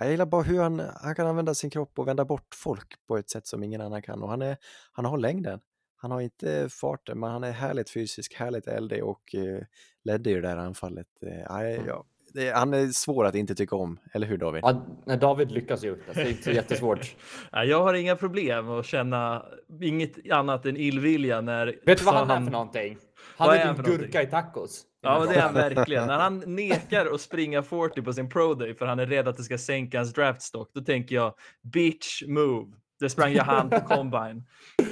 jag 0.00 0.10
gillar 0.10 0.26
bara 0.26 0.42
hur 0.42 0.62
han, 0.62 0.82
han 1.02 1.14
kan 1.14 1.26
använda 1.26 1.54
sin 1.54 1.70
kropp 1.70 1.98
och 1.98 2.08
vända 2.08 2.24
bort 2.24 2.54
folk 2.54 3.06
på 3.06 3.16
ett 3.16 3.30
sätt 3.30 3.46
som 3.46 3.62
ingen 3.62 3.80
annan 3.80 4.02
kan. 4.02 4.22
Och 4.22 4.28
han, 4.28 4.42
är, 4.42 4.56
han 4.92 5.04
har 5.04 5.18
längden. 5.18 5.60
Han 5.96 6.10
har 6.10 6.20
inte 6.20 6.68
farten, 6.70 7.20
men 7.20 7.30
han 7.30 7.44
är 7.44 7.52
härligt 7.52 7.90
fysisk, 7.90 8.34
härligt 8.34 8.66
eldig 8.66 9.04
och 9.04 9.34
eh, 9.34 9.62
ledde 10.04 10.30
ju 10.30 10.40
det 10.40 10.48
där 10.48 10.56
anfallet. 10.56 11.06
Eh, 11.22 11.40
ja, 11.48 11.64
ja, 11.64 12.04
det, 12.34 12.50
han 12.50 12.74
är 12.74 12.86
svår 12.86 13.24
att 13.24 13.34
inte 13.34 13.54
tycka 13.54 13.76
om, 13.76 13.98
eller 14.12 14.26
hur 14.26 14.36
David? 14.36 14.62
Ja, 14.64 14.86
nej, 15.06 15.18
David 15.18 15.50
lyckas 15.50 15.84
ju. 15.84 15.96
Det 16.14 16.20
är 16.20 16.28
inte 16.28 16.42
så 16.42 16.50
jättesvårt. 16.50 17.16
Jag 17.52 17.82
har 17.82 17.94
inga 17.94 18.16
problem 18.16 18.70
att 18.70 18.86
känna 18.86 19.46
inget 19.82 20.30
annat 20.30 20.66
än 20.66 20.76
illvilja 20.76 21.40
när 21.40 21.66
Vet 21.86 21.98
du 21.98 22.04
vad 22.04 22.14
han 22.14 22.30
är 22.30 22.44
för 22.44 22.52
någonting? 22.52 22.98
Han 23.40 23.50
är 23.50 23.56
är 23.56 23.74
för 23.74 23.82
gurka 23.82 24.22
i 24.22 24.26
tacos. 24.26 24.82
Ja, 25.00 25.26
det 25.26 25.34
är 25.34 25.40
han 25.40 25.54
verkligen. 25.54 26.06
När 26.06 26.18
han 26.18 26.38
nekar 26.46 27.14
att 27.14 27.20
springa 27.20 27.62
40 27.62 28.02
på 28.02 28.12
sin 28.12 28.28
pro 28.28 28.54
day 28.54 28.74
för 28.74 28.86
han 28.86 28.98
är 28.98 29.06
rädd 29.06 29.28
att 29.28 29.36
det 29.36 29.42
ska 29.42 29.58
sänka 29.58 29.98
hans 29.98 30.12
draftstock, 30.12 30.70
då 30.74 30.80
tänker 30.80 31.14
jag 31.14 31.34
bitch 31.62 32.22
move. 32.26 32.72
Det 33.00 33.10
sprang 33.10 33.32
jag 33.32 33.44
han 33.44 33.70
på 33.70 33.80
combine. 33.88 34.44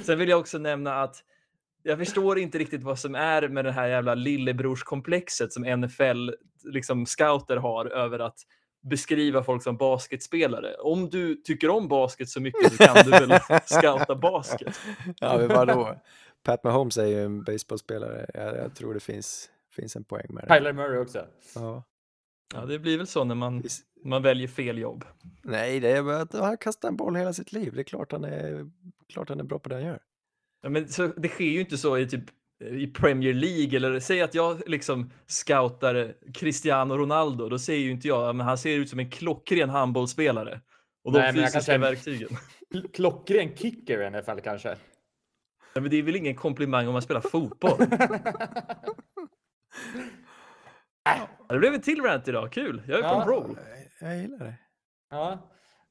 Sen 0.04 0.18
vill 0.18 0.28
jag 0.28 0.40
också 0.40 0.58
nämna 0.58 1.02
att 1.02 1.16
jag 1.82 1.98
förstår 1.98 2.38
inte 2.38 2.58
riktigt 2.58 2.82
vad 2.82 2.98
som 2.98 3.14
är 3.14 3.48
med 3.48 3.64
det 3.64 3.72
här 3.72 3.88
jävla 3.88 4.14
lillebrorskomplexet 4.14 5.52
som 5.52 5.62
NFL 5.62 6.30
liksom 6.64 7.06
scouter 7.06 7.56
har 7.56 7.87
över 7.87 8.18
att 8.18 8.38
beskriva 8.82 9.42
folk 9.42 9.62
som 9.62 9.76
basketspelare. 9.76 10.74
Om 10.74 11.11
du 11.11 11.34
tycker 11.34 11.70
om 11.70 11.88
basket 11.88 12.28
så 12.28 12.40
mycket 12.40 12.72
så 12.72 12.84
kan 12.84 12.96
du 13.04 13.11
väl 13.11 13.40
scouta 13.64 14.14
basket. 14.14 14.80
Ja, 15.20 15.38
men 15.38 15.48
vadå? 15.48 15.94
Pat 16.48 16.64
Mahomes 16.64 16.96
är 16.96 17.06
ju 17.06 17.24
en 17.24 17.42
baseballspelare. 17.42 18.26
Jag, 18.34 18.57
jag 18.57 18.74
tror 18.74 18.94
det 18.94 19.01
finns, 19.01 19.51
finns 19.76 19.96
en 19.96 20.05
poäng 20.05 20.26
med 20.28 20.44
det. 20.44 20.55
Tyler 20.57 20.72
Murray 20.72 20.99
också. 20.99 21.26
Ja. 21.55 21.82
Ja, 22.55 22.66
det 22.66 22.78
blir 22.78 22.99
väl 22.99 23.07
så 23.07 23.24
när 23.24 23.34
man, 23.34 23.62
man 24.05 24.22
väljer 24.22 24.49
fel 24.49 24.78
jobb. 24.78 25.05
Nej, 25.42 25.80
det 25.80 25.88
är 25.90 26.03
bara 26.03 26.20
att 26.20 26.32
han 26.32 26.57
kastar 26.59 26.88
en 26.88 26.96
boll 26.96 27.16
hela 27.16 27.32
sitt 27.32 27.53
liv. 27.53 27.72
Det 27.74 27.80
är 27.80 27.84
klart 27.84 28.12
han 28.12 28.24
är, 28.24 28.70
klart 29.12 29.28
han 29.28 29.40
är 29.40 29.44
bra 29.44 29.59
på 29.59 29.68
det 29.68 29.74
han 29.74 29.84
gör. 29.84 29.99
Ja, 30.62 30.68
men 30.68 30.88
så, 30.88 31.07
det 31.07 31.28
sker 31.28 31.44
ju 31.44 31.61
inte 31.61 31.78
så 31.78 31.99
i 31.99 32.09
typ 32.09 32.24
i 32.64 32.86
Premier 32.86 33.34
League 33.34 33.76
eller 33.76 34.01
säg 34.01 34.22
att 34.22 34.34
jag 34.34 34.68
liksom 34.68 35.11
scoutar 35.26 36.14
Cristiano 36.34 36.94
Ronaldo. 36.96 37.49
Då 37.49 37.59
säger 37.59 37.80
ju 37.80 37.90
inte 37.90 38.09
jag 38.09 38.36
men 38.36 38.46
han 38.46 38.59
ser 38.59 38.76
ut 38.78 38.90
som 38.90 38.99
en 38.99 39.11
klockren 39.11 39.70
handbollsspelare. 39.70 40.61
Och 41.05 41.12
de 41.12 41.18
Nej, 41.18 41.32
men 41.32 41.42
jag 41.42 41.53
fysiska 41.53 41.72
kanske- 41.72 41.90
verktygen. 41.90 42.28
Kl- 42.74 42.88
Klockren 42.92 43.57
kicker 43.57 44.03
i 44.03 44.11
NFL 44.11 44.40
kanske. 44.44 44.76
Ja, 45.79 45.83
men 45.83 45.91
det 45.91 45.97
är 45.99 46.03
väl 46.03 46.16
ingen 46.16 46.35
komplimang 46.35 46.87
om 46.87 46.93
man 46.93 47.03
spelar 47.03 47.20
fotboll? 47.20 47.79
Ja, 51.05 51.29
det 51.49 51.59
blev 51.59 51.74
en 51.74 51.81
till 51.81 52.03
rant 52.03 52.29
idag, 52.29 52.53
kul. 52.53 52.83
Jag 52.89 52.99
är 52.99 53.03
på 53.03 53.09
Ja. 53.09 53.22
en 53.22 53.29
roll. 53.29 53.59
Jag 54.01 54.16
gillar 54.18 54.39
det. 54.39 54.55
Ja. 55.11 55.39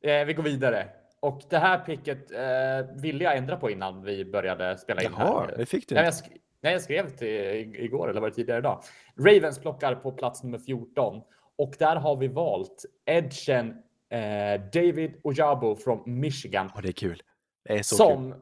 Eh, 0.04 0.26
vi 0.26 0.34
går 0.34 0.44
vidare. 0.44 0.88
och 1.20 1.42
det 1.50 1.58
här 1.58 1.80
picket 1.80 2.32
eh, 2.32 3.02
ville 3.02 3.24
jag 3.24 3.38
ändra 3.38 3.58
på 3.58 3.70
innan 3.72 4.04
vi 4.04 4.26
började 4.26 4.78
spela 4.78 5.02
in 5.02 5.10
Jaha, 5.18 5.40
här. 5.48 5.58
det 5.58 5.66
fick 5.66 5.90
du 5.90 5.96
Nej, 5.96 6.04
jag, 6.04 6.12
sk- 6.12 6.38
nej, 6.62 6.74
jag 6.74 6.82
skrev 6.82 7.10
till 7.10 7.76
igår 7.76 8.10
eller 8.10 8.22
var 8.22 8.30
det 8.30 8.36
tidigare 8.36 8.60
idag. 8.60 8.84
Ravens 9.20 9.60
plockar 9.60 9.96
på 9.96 10.12
plats 10.12 10.44
nummer 10.44 10.60
14 10.60 11.22
och 11.58 11.74
där 11.80 11.96
har 11.96 12.16
vi 12.16 12.28
valt 12.28 12.86
edgen 13.06 13.70
eh, 14.10 14.62
David 14.74 15.20
Ojabo 15.24 15.76
från 15.76 16.20
Michigan 16.20 16.72
Ja, 16.76 16.82
det 16.82 16.88
är 16.90 16.92
kul. 16.94 17.22
Det 17.66 17.74
är 17.80 17.84
så 17.84 18.08
kul. 18.18 18.34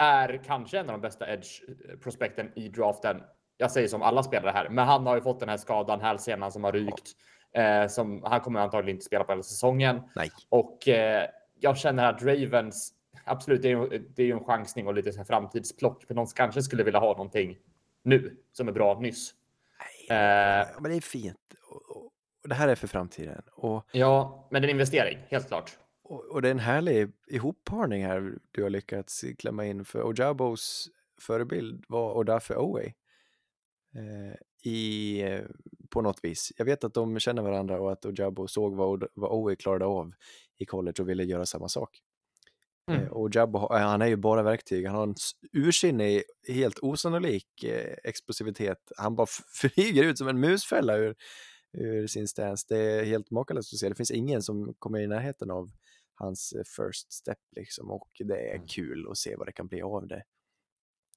Är 0.00 0.40
kanske 0.44 0.78
en 0.78 0.86
av 0.90 0.92
de 0.92 1.00
bästa 1.00 1.32
edge 1.32 1.62
prospekten 2.02 2.52
i 2.58 2.68
draften. 2.68 3.22
Jag 3.56 3.70
säger 3.70 3.88
som 3.88 4.02
alla 4.02 4.22
spelare 4.22 4.50
här, 4.54 4.68
men 4.68 4.86
han 4.86 5.06
har 5.06 5.14
ju 5.16 5.22
fått 5.22 5.40
den 5.40 5.48
här 5.48 5.56
skadan, 5.56 6.00
hälsenan 6.00 6.52
som 6.52 6.64
har 6.64 6.72
rykt. 6.72 7.12
Eh, 7.54 7.86
som, 7.86 8.22
han 8.24 8.40
kommer 8.40 8.60
antagligen 8.60 8.96
inte 8.96 9.04
spela 9.06 9.24
på 9.24 9.32
hela 9.32 9.42
säsongen. 9.42 10.00
Nej. 10.16 10.30
Och 10.48 10.88
eh, 10.88 11.26
jag 11.60 11.76
känner 11.78 12.04
att 12.04 12.22
Ravens, 12.22 12.92
absolut, 13.24 13.62
det 13.62 13.68
är, 13.68 13.92
ju- 13.92 13.98
det 14.16 14.22
är 14.22 14.26
ju 14.26 14.32
en 14.32 14.44
chansning 14.44 14.86
och 14.86 14.94
lite 14.94 15.12
så 15.12 15.18
här 15.18 15.24
framtidsplock, 15.24 16.04
men 16.08 16.16
de 16.16 16.26
kanske 16.26 16.62
skulle 16.62 16.82
vilja 16.84 17.00
ha 17.00 17.08
någonting 17.12 17.58
nu 18.02 18.36
som 18.52 18.68
är 18.68 18.72
bra 18.72 18.98
nyss. 19.00 19.34
Eh, 20.10 20.16
Ja, 20.16 20.66
men 20.80 20.90
det 20.90 20.96
är 20.96 21.00
fint. 21.00 21.36
Och, 21.70 21.96
och, 21.96 22.04
och 22.42 22.48
det 22.48 22.54
här 22.54 22.68
är 22.68 22.74
för 22.74 22.86
framtiden. 22.88 23.42
Och, 23.52 23.86
ja, 23.92 24.48
men 24.50 24.64
en 24.64 24.70
investering, 24.70 25.18
helt 25.30 25.48
klart. 25.48 25.78
Och, 26.10 26.24
och 26.24 26.42
det 26.42 26.48
är 26.48 26.52
en 26.52 26.58
härlig 26.58 27.12
ihopparning 27.26 28.04
här 28.04 28.38
du 28.50 28.62
har 28.62 28.70
lyckats 28.70 29.24
klämma 29.38 29.66
in. 29.66 29.84
För 29.84 30.02
Ojabos 30.10 30.88
förebild 31.20 31.84
var 31.88 32.14
Odafe 32.14 32.54
Owe. 32.56 32.94
Eh, 33.94 34.34
i, 34.70 35.22
på 35.90 36.02
något 36.02 36.18
vis. 36.22 36.52
Jag 36.56 36.64
vet 36.64 36.84
att 36.84 36.94
de 36.94 37.18
känner 37.18 37.42
varandra 37.42 37.80
och 37.80 37.92
att 37.92 38.06
Ojabo 38.06 38.48
såg 38.48 38.76
vad, 38.76 39.04
vad 39.14 39.30
Owe 39.32 39.56
klarade 39.56 39.84
av 39.84 40.12
i 40.58 40.64
college 40.66 41.02
och 41.02 41.08
ville 41.08 41.24
göra 41.24 41.46
samma 41.46 41.68
sak. 41.68 41.98
Mm. 42.90 43.02
Eh, 43.02 43.08
har- 43.60 43.76
eh, 43.76 43.82
han 43.88 44.02
är 44.02 44.06
ju 44.06 44.16
bara 44.16 44.42
verktyg. 44.42 44.86
Han 44.86 44.94
har 44.96 45.02
en 45.02 45.14
ursinnig, 45.52 46.22
helt 46.48 46.78
osannolik 46.78 47.64
eh, 47.64 47.94
explosivitet. 48.04 48.92
Han 48.96 49.16
bara 49.16 49.26
flyger 49.60 50.04
ut 50.04 50.18
som 50.18 50.28
en 50.28 50.40
musfälla 50.40 50.96
ur, 50.96 51.14
ur 51.72 52.06
sin 52.06 52.28
stance. 52.28 52.66
Det 52.68 52.78
är 52.78 53.04
helt 53.04 53.30
makalöst 53.30 53.72
att 53.72 53.78
se. 53.78 53.88
Det 53.88 53.94
finns 53.94 54.10
ingen 54.10 54.42
som 54.42 54.74
kommer 54.78 55.00
i 55.00 55.06
närheten 55.06 55.50
av 55.50 55.70
hans 56.20 56.52
eh, 56.52 56.62
first 56.64 57.12
step 57.12 57.38
liksom. 57.56 57.90
Och 57.90 58.08
det 58.18 58.50
är 58.50 58.54
Mm. 58.54 58.66
kul 58.66 59.08
att 59.10 59.16
se 59.18 59.36
vad 59.36 59.46
det 59.48 59.52
kan 59.52 59.66
bli 59.66 59.82
av 59.82 60.06
det. 60.06 60.22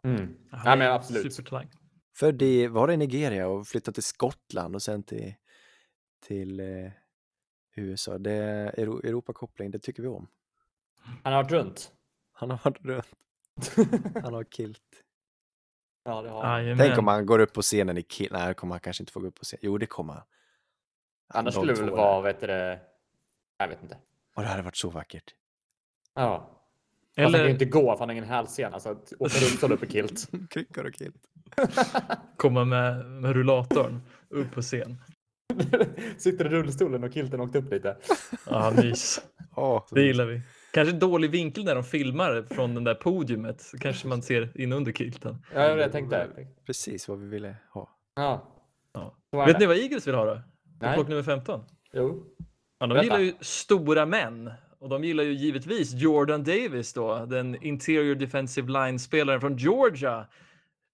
Mm. 0.03 0.35
Ja, 0.51 0.57
är 0.57 0.77
men 0.77 0.87
en 0.87 0.93
absolut. 0.93 1.33
Supertalang. 1.33 1.71
Född 2.15 2.41
i, 2.41 2.67
var 2.67 2.87
det 2.87 2.93
i 2.93 2.97
Nigeria 2.97 3.47
och 3.47 3.67
flyttade 3.67 3.93
till 3.93 4.03
Skottland 4.03 4.75
och 4.75 4.81
sen 4.81 5.03
till, 5.03 5.33
till 6.25 6.59
eh, 6.59 6.91
USA. 7.75 8.17
Det 8.17 8.33
Europakoppling, 8.77 9.71
det 9.71 9.79
tycker 9.79 10.01
vi 10.03 10.07
om. 10.09 10.27
Han 11.23 11.33
har 11.33 11.43
varit 11.43 11.51
runt. 11.51 11.91
Han 12.31 12.49
har 12.49 12.59
varit 12.63 12.81
runt, 12.85 13.75
han 14.23 14.33
har 14.33 14.43
kilt. 14.43 14.81
ja, 16.03 16.21
det 16.21 16.29
har 16.29 16.43
han. 16.43 16.77
Tänk 16.77 16.97
om 16.97 17.07
han 17.07 17.25
går 17.25 17.39
upp 17.39 17.53
på 17.53 17.61
scenen 17.61 17.97
i 17.97 18.03
kill. 18.03 18.29
Nej, 18.31 18.47
det 18.47 18.53
kommer 18.53 18.73
han 18.73 18.79
kanske 18.79 19.03
inte 19.03 19.11
få 19.11 19.19
gå 19.19 19.27
upp 19.27 19.35
på 19.39 19.45
scenen. 19.45 19.59
Jo, 19.63 19.77
det 19.77 19.85
kommer 19.85 20.13
han. 20.13 20.23
Annars 21.27 21.53
skulle 21.53 21.73
det 21.73 21.81
väl 21.81 21.89
vara, 21.89 22.21
vet 22.21 22.39
du 22.41 22.47
det, 22.47 22.79
jag 23.57 23.67
vet 23.67 23.83
inte. 23.83 23.97
Och 24.33 24.41
det 24.41 24.47
hade 24.47 24.61
varit 24.61 24.77
så 24.77 24.89
vackert. 24.89 25.33
Ja. 26.15 26.49
Fast 27.15 27.17
han 27.17 27.31
kan 27.31 27.33
ju 27.33 27.39
Eller 27.39 27.49
inte 27.49 27.65
gå 27.65 27.91
för 27.91 27.99
han 27.99 28.09
har 28.09 28.13
ingen 28.13 28.29
hälsena 28.29 28.79
så 28.79 28.89
att 28.89 29.13
åka 29.19 29.37
runt 29.39 29.71
upp 29.71 29.83
i 29.83 29.91
kilt. 29.91 30.31
Kryckor 30.49 30.85
och 30.85 30.95
kilt. 30.95 31.15
komma 32.37 32.65
med, 32.65 33.05
med 33.05 33.33
rullatorn 33.33 34.01
upp 34.29 34.51
på 34.51 34.61
scen. 34.61 35.01
Sitter 36.17 36.45
i 36.45 36.49
rullstolen 36.49 37.03
och 37.03 37.13
kilten 37.13 37.41
åkt 37.41 37.55
upp 37.55 37.71
lite. 37.71 37.97
Ja, 38.49 38.73
mys. 38.77 39.21
Så 39.55 39.85
Det 39.91 40.01
gillar 40.01 40.25
vi. 40.25 40.41
Kanske 40.73 40.95
dålig 40.95 41.31
vinkel 41.31 41.65
när 41.65 41.75
de 41.75 41.83
filmar 41.83 42.45
från 42.51 42.75
den 42.75 42.83
där 42.83 42.95
podiumet. 42.95 43.61
Så 43.61 43.77
kanske 43.77 44.07
man 44.07 44.21
ser 44.21 44.61
in 44.61 44.71
under 44.71 44.91
kilten. 44.91 45.45
Ja, 45.53 45.75
det 45.75 45.81
jag 45.81 45.91
tänkte. 45.91 46.29
Precis 46.65 47.07
vad 47.07 47.19
vi 47.19 47.27
ville 47.27 47.55
ha. 47.73 47.89
Ja. 48.15 48.53
Ja. 48.93 49.45
Vet 49.45 49.53
det. 49.53 49.59
ni 49.59 49.65
vad 49.65 49.77
Eagles 49.77 50.07
vill 50.07 50.15
ha 50.15 50.25
då? 50.25 50.35
På 50.79 50.85
Nej. 50.85 51.03
nummer 51.07 51.23
15? 51.23 51.61
Jo. 51.93 52.25
Ja, 52.83 52.87
de 52.87 53.03
gillar 53.03 53.19
ju 53.19 53.33
stora 53.41 54.05
män. 54.05 54.51
Och 54.79 54.89
de 54.89 55.03
gillar 55.03 55.23
ju 55.23 55.33
givetvis 55.33 55.93
Jordan 55.93 56.43
Davis 56.43 56.93
då, 56.93 57.25
den 57.25 57.63
interior 57.63 58.15
defensive 58.15 58.71
line-spelaren 58.71 59.41
från 59.41 59.57
Georgia. 59.57 60.27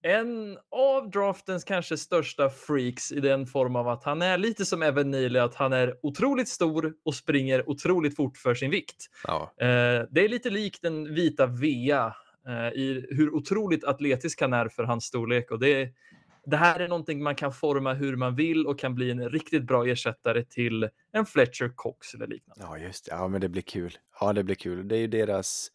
En 0.02 0.58
av 0.72 1.10
draftens 1.10 1.64
kanske 1.64 1.98
största 1.98 2.50
freaks 2.50 3.12
i 3.12 3.20
den 3.20 3.46
form 3.46 3.76
av 3.76 3.88
att 3.88 4.04
han 4.04 4.22
är 4.22 4.38
lite 4.38 4.66
som 4.66 4.84
Evan 4.84 5.12
Neely, 5.12 5.40
att 5.40 5.56
han 5.56 5.74
är 5.74 5.96
otroligt 6.02 6.48
stor 6.48 6.94
och 7.06 7.16
springer 7.16 7.70
otroligt 7.70 8.16
fort 8.16 8.38
för 8.38 8.56
sin 8.56 8.72
vikt. 8.72 9.06
Ja, 9.28 9.54
Eh, 9.58 10.06
det 10.12 10.26
är 10.26 10.30
lite 10.30 10.50
likt 10.50 10.82
den 10.82 11.14
vita 11.14 11.46
Vea 11.46 12.14
eh, 12.48 12.80
i 12.80 13.08
hur 13.10 13.36
otroligt 13.36 13.84
atletisk 13.84 14.42
han 14.42 14.54
är 14.54 14.68
för 14.68 14.84
hans 14.84 15.06
storlek. 15.06 15.52
Och 15.52 15.60
det, 15.60 15.90
det 16.46 16.58
här 16.58 16.80
är 16.80 16.88
någonting 16.88 17.24
man 17.24 17.36
kan 17.36 17.54
forma 17.54 17.94
hur 17.94 18.16
man 18.16 18.36
vill 18.36 18.68
och 18.68 18.80
kan 18.80 18.96
bli 18.96 19.12
en 19.12 19.30
riktigt 19.30 19.64
bra 19.64 19.88
ersättare 19.88 20.44
till 20.44 20.90
en 21.12 21.26
Fletcher 21.26 21.72
Cox 21.76 22.14
eller 22.14 22.28
liknande. 22.28 22.64
ja 22.64 22.78
just 22.78 23.06
det. 23.06 23.12
Ja, 23.12 23.28
men 23.28 23.42
det 23.42 23.50
blir 23.50 23.62
kul. 23.62 23.98
Ja, 24.20 24.34
det 24.34 24.44
blir 24.44 24.56
kul. 24.56 24.88
Det 24.88 24.96
är 24.96 25.00
ju 25.00 25.08
deras 25.08 25.72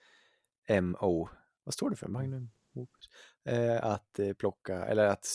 MO. 0.82 1.28
Vad 1.64 1.74
står 1.74 1.90
det 1.90 1.96
för? 1.96 2.08
Magnum? 2.08 2.50
Eh, 3.48 3.84
att 3.84 4.18
eh, 4.18 4.32
plocka, 4.32 4.84
eller 4.84 5.06
att, 5.06 5.26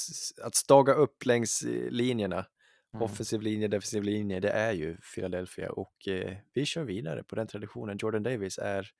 att 0.44 0.56
staga 0.56 0.94
upp 0.94 1.26
längs 1.26 1.64
eh, 1.64 1.92
linjerna. 1.92 2.46
Mm. 2.94 3.04
Offensiv 3.04 3.42
linje, 3.42 3.68
defensiv 3.68 4.04
linje, 4.04 4.40
det 4.40 4.50
är 4.50 4.72
ju 4.72 4.98
Philadelphia 5.16 5.72
och 5.72 6.08
eh, 6.08 6.38
vi 6.54 6.66
kör 6.66 6.84
vidare 6.84 7.24
på 7.24 7.36
den 7.36 7.48
traditionen. 7.48 7.98
Jordan 8.02 8.24
Davis 8.24 8.58
är, 8.58 8.92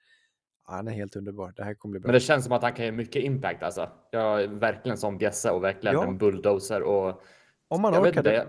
han 0.70 0.88
är 0.88 0.92
helt 0.92 1.16
underbar. 1.16 1.54
Det 1.56 1.64
här 1.64 1.74
kommer 1.74 1.92
bli 1.92 2.00
bra. 2.00 2.08
Men 2.08 2.14
det 2.14 2.20
känns 2.20 2.44
som 2.44 2.54
att 2.54 2.62
han 2.62 2.74
kan 2.74 2.86
göra 2.86 2.96
mycket 2.96 3.24
impact 3.24 3.64
alltså. 3.64 3.90
Jag 4.12 4.44
är 4.44 4.48
verkligen 4.48 4.98
som 4.98 5.18
bjässe 5.18 5.52
och 5.52 5.64
verkligen 5.64 5.96
Ja. 5.96 6.08
en 6.08 6.18
bulldozer 6.18 6.82
och 6.84 7.22
Om 7.68 7.82
man 7.82 7.94
jag 7.94 8.02
vet 8.02 8.12
orkar 8.12 8.24
det. 8.24 8.48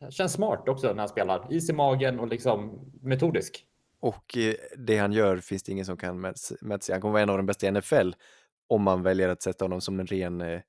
det 0.00 0.10
känns 0.10 0.32
smart 0.32 0.68
också 0.68 0.86
när 0.88 0.98
han 0.98 1.08
spelar. 1.08 1.46
Is 1.52 1.70
i 1.70 1.72
magen 1.72 2.20
och 2.20 2.28
liksom 2.28 2.80
metodisk. 3.00 3.66
Och 4.00 4.36
eh, 4.36 4.54
det 4.78 4.98
han 4.98 5.12
gör 5.12 5.36
finns 5.36 5.62
det 5.62 5.72
ingen 5.72 5.84
som 5.86 5.96
kan 5.96 6.20
mäta 6.20 6.34
sig. 6.80 6.92
Han 6.94 7.00
kommer 7.00 7.12
vara 7.12 7.22
en 7.22 7.30
av 7.30 7.36
de 7.36 7.46
bästa 7.46 7.66
i 7.66 7.70
NFL 7.70 8.12
om 8.66 8.82
man 8.82 9.02
väljer 9.02 9.28
att 9.28 9.42
sätta 9.42 9.64
honom 9.64 9.80
som 9.80 10.00
en 10.00 10.06
ren 10.06 10.40
eh, 10.40 10.60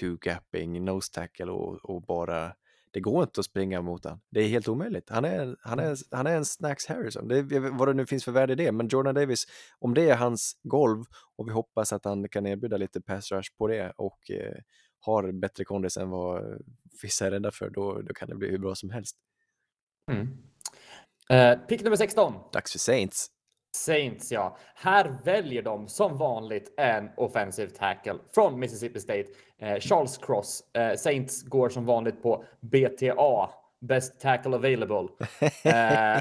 two-gapping, 0.00 0.80
nose 0.80 1.12
tackle 1.12 1.50
och, 1.50 1.90
och 1.90 2.02
bara... 2.02 2.52
Det 2.92 3.00
går 3.00 3.22
inte 3.22 3.40
att 3.40 3.46
springa 3.46 3.82
mot 3.82 4.04
honom. 4.04 4.20
Det 4.30 4.40
är 4.40 4.48
helt 4.48 4.68
omöjligt. 4.68 5.10
Han 5.10 5.24
är, 5.24 5.56
han 5.60 5.78
är, 5.78 5.96
han 6.10 6.26
är 6.26 6.36
en 6.36 6.44
Snacks 6.44 6.86
Harrison. 6.86 7.28
Det 7.28 7.38
är, 7.38 7.78
vad 7.78 7.88
det 7.88 7.94
nu 7.94 8.06
finns 8.06 8.24
för 8.24 8.32
värde 8.32 8.52
i 8.52 8.56
det. 8.56 8.72
Men 8.72 8.88
Jordan 8.88 9.14
Davis, 9.14 9.44
om 9.78 9.94
det 9.94 10.10
är 10.10 10.16
hans 10.16 10.52
golv 10.62 11.04
och 11.36 11.48
vi 11.48 11.52
hoppas 11.52 11.92
att 11.92 12.04
han 12.04 12.28
kan 12.28 12.46
erbjuda 12.46 12.76
lite 12.76 13.00
pass 13.00 13.32
rush 13.32 13.56
på 13.58 13.68
det 13.68 13.92
och 13.96 14.30
eh, 14.30 14.56
har 15.00 15.32
bättre 15.32 15.64
kondis 15.64 15.96
än 15.96 16.10
vad 16.10 16.62
vissa 17.02 17.26
är 17.26 17.30
rädda 17.30 17.50
för, 17.50 17.70
då, 17.70 18.02
då 18.02 18.14
kan 18.14 18.28
det 18.28 18.34
bli 18.34 18.50
hur 18.50 18.58
bra 18.58 18.74
som 18.74 18.90
helst. 18.90 19.16
Mm. 20.10 20.28
Eh, 21.30 21.58
pick 21.66 21.82
nummer 21.82 21.96
16. 21.96 22.34
Dags 22.52 22.72
för 22.72 22.78
Saints. 22.78 23.30
Saints, 23.72 24.32
ja. 24.32 24.56
Här 24.74 25.16
väljer 25.24 25.62
de 25.62 25.88
som 25.88 26.16
vanligt 26.16 26.74
en 26.76 27.10
offensive 27.16 27.70
tackle 27.70 28.14
från 28.34 28.58
Mississippi 28.58 29.00
State. 29.00 29.24
Eh, 29.58 29.78
Charles 29.80 30.18
Cross. 30.18 30.62
Eh, 30.72 30.94
Saints 30.96 31.42
går 31.42 31.68
som 31.68 31.86
vanligt 31.86 32.22
på 32.22 32.44
BTA, 32.60 33.50
Best 33.80 34.20
Tackle 34.20 34.56
Available. 34.56 35.08
Eh, 35.64 36.20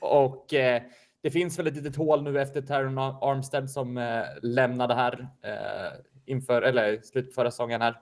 och 0.00 0.54
eh, 0.54 0.82
det 1.22 1.30
finns 1.30 1.58
väl 1.58 1.66
ett 1.66 1.76
litet 1.76 1.96
hål 1.96 2.22
nu 2.22 2.40
efter 2.40 2.62
Terron 2.62 2.98
Armstead 2.98 3.70
som 3.70 3.98
eh, 3.98 4.22
lämnade 4.42 4.94
här 4.94 5.28
eh, 5.42 6.00
inför, 6.26 6.62
eller 6.62 6.96
på 6.96 7.32
förra 7.34 7.50
säsongen 7.50 7.82
här. 7.82 8.00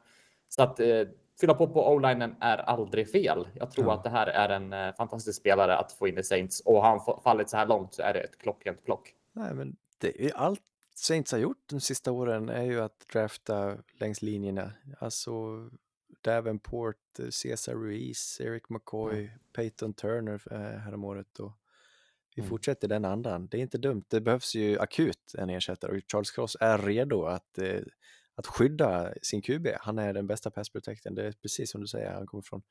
Så 0.49 0.63
att 0.63 0.81
fylla 1.41 1.55
på 1.55 1.69
på 1.69 1.93
o-linen 1.95 2.35
är 2.41 2.57
aldrig 2.59 3.11
fel. 3.11 3.49
Jag 3.55 3.71
tror 3.71 3.87
Ja. 3.87 3.95
att 3.95 4.05
det 4.05 4.11
här 4.11 4.27
är 4.27 4.49
en 4.49 4.73
eh, 4.73 4.95
fantastisk 4.95 5.41
spelare 5.41 5.77
att 5.77 5.93
få 5.93 6.09
in 6.09 6.19
i 6.19 6.23
Saints 6.23 6.61
och 6.61 6.75
har 6.83 6.89
han 6.91 6.99
fa- 6.99 7.23
fallit 7.23 7.51
så 7.51 7.57
här 7.57 7.67
långt 7.67 7.95
så 7.95 8.03
är 8.03 8.13
det 8.13 8.21
ett 8.21 8.39
klockrent 8.39 8.85
plock. 8.85 9.15
Nej, 9.33 9.55
men 9.55 9.77
det 9.99 10.27
är 10.27 10.37
allt 10.37 10.61
Saints 10.95 11.33
har 11.33 11.39
gjort 11.39 11.63
de 11.67 11.81
sista 11.81 12.13
åren 12.13 12.49
är 12.49 12.63
ju 12.63 12.81
att 12.81 13.09
drafta 13.13 13.77
längs 14.01 14.23
linjerna. 14.23 14.73
Alltså 14.99 15.31
Davenport, 16.21 17.19
eh, 17.19 17.29
Cesar 17.29 17.75
Ruiz, 17.75 18.41
Eric 18.41 18.69
McCoy, 18.69 19.31
Peyton 19.57 19.95
Turner 19.95 20.43
eh, 20.51 20.59
häromåret 20.81 21.39
och 21.39 21.53
vi 22.37 22.41
Mm. 22.43 22.51
fortsätter 22.51 22.89
den 22.89 23.05
andan. 23.05 23.47
Det 23.47 23.57
är 23.57 23.61
inte 23.61 23.79
dumt. 23.79 24.05
Det 24.09 24.21
behövs 24.21 24.55
ju 24.55 24.79
akut 24.79 25.35
en 25.39 25.51
ersättare 25.51 25.97
och 25.97 26.03
Charles 26.13 26.31
Cross 26.31 26.57
är 26.61 26.79
redo 26.79 27.25
att, 27.25 27.59
eh, 27.59 27.81
att 28.35 28.47
skydda 28.47 29.13
sin 29.23 29.43
QB. 29.43 29.67
Han 29.81 29.99
är 29.99 30.13
den 30.13 30.27
bästa 30.27 30.51
passprotekten. 30.51 31.15
Det 31.15 31.27
är 31.27 31.33
precis 31.33 31.71
som 31.71 31.81
du 31.81 31.87
säger, 31.87 32.13
han 32.13 32.27
kommer 32.27 32.43
från 32.43 32.63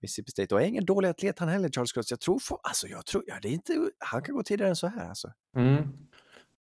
Mississippi 0.00 0.30
State 0.30 0.54
och 0.54 0.62
är 0.62 0.66
ingen 0.66 0.84
dålig 0.84 1.08
atlet 1.08 1.38
han 1.38 1.48
heller, 1.48 1.68
Charles 1.68 1.92
Cross. 1.92 2.10
Jag 2.10 2.20
tror, 2.20 2.38
för, 2.38 2.58
alltså 2.62 2.88
jag 2.88 3.06
tror, 3.06 3.24
ja, 3.26 3.34
det 3.42 3.48
är 3.48 3.52
inte, 3.52 3.90
han 3.98 4.22
kan 4.22 4.34
gå 4.34 4.42
tidigare 4.42 4.70
än 4.70 4.76
så 4.76 4.86
här 4.86 5.08
alltså. 5.08 5.32
Mm. 5.56 5.82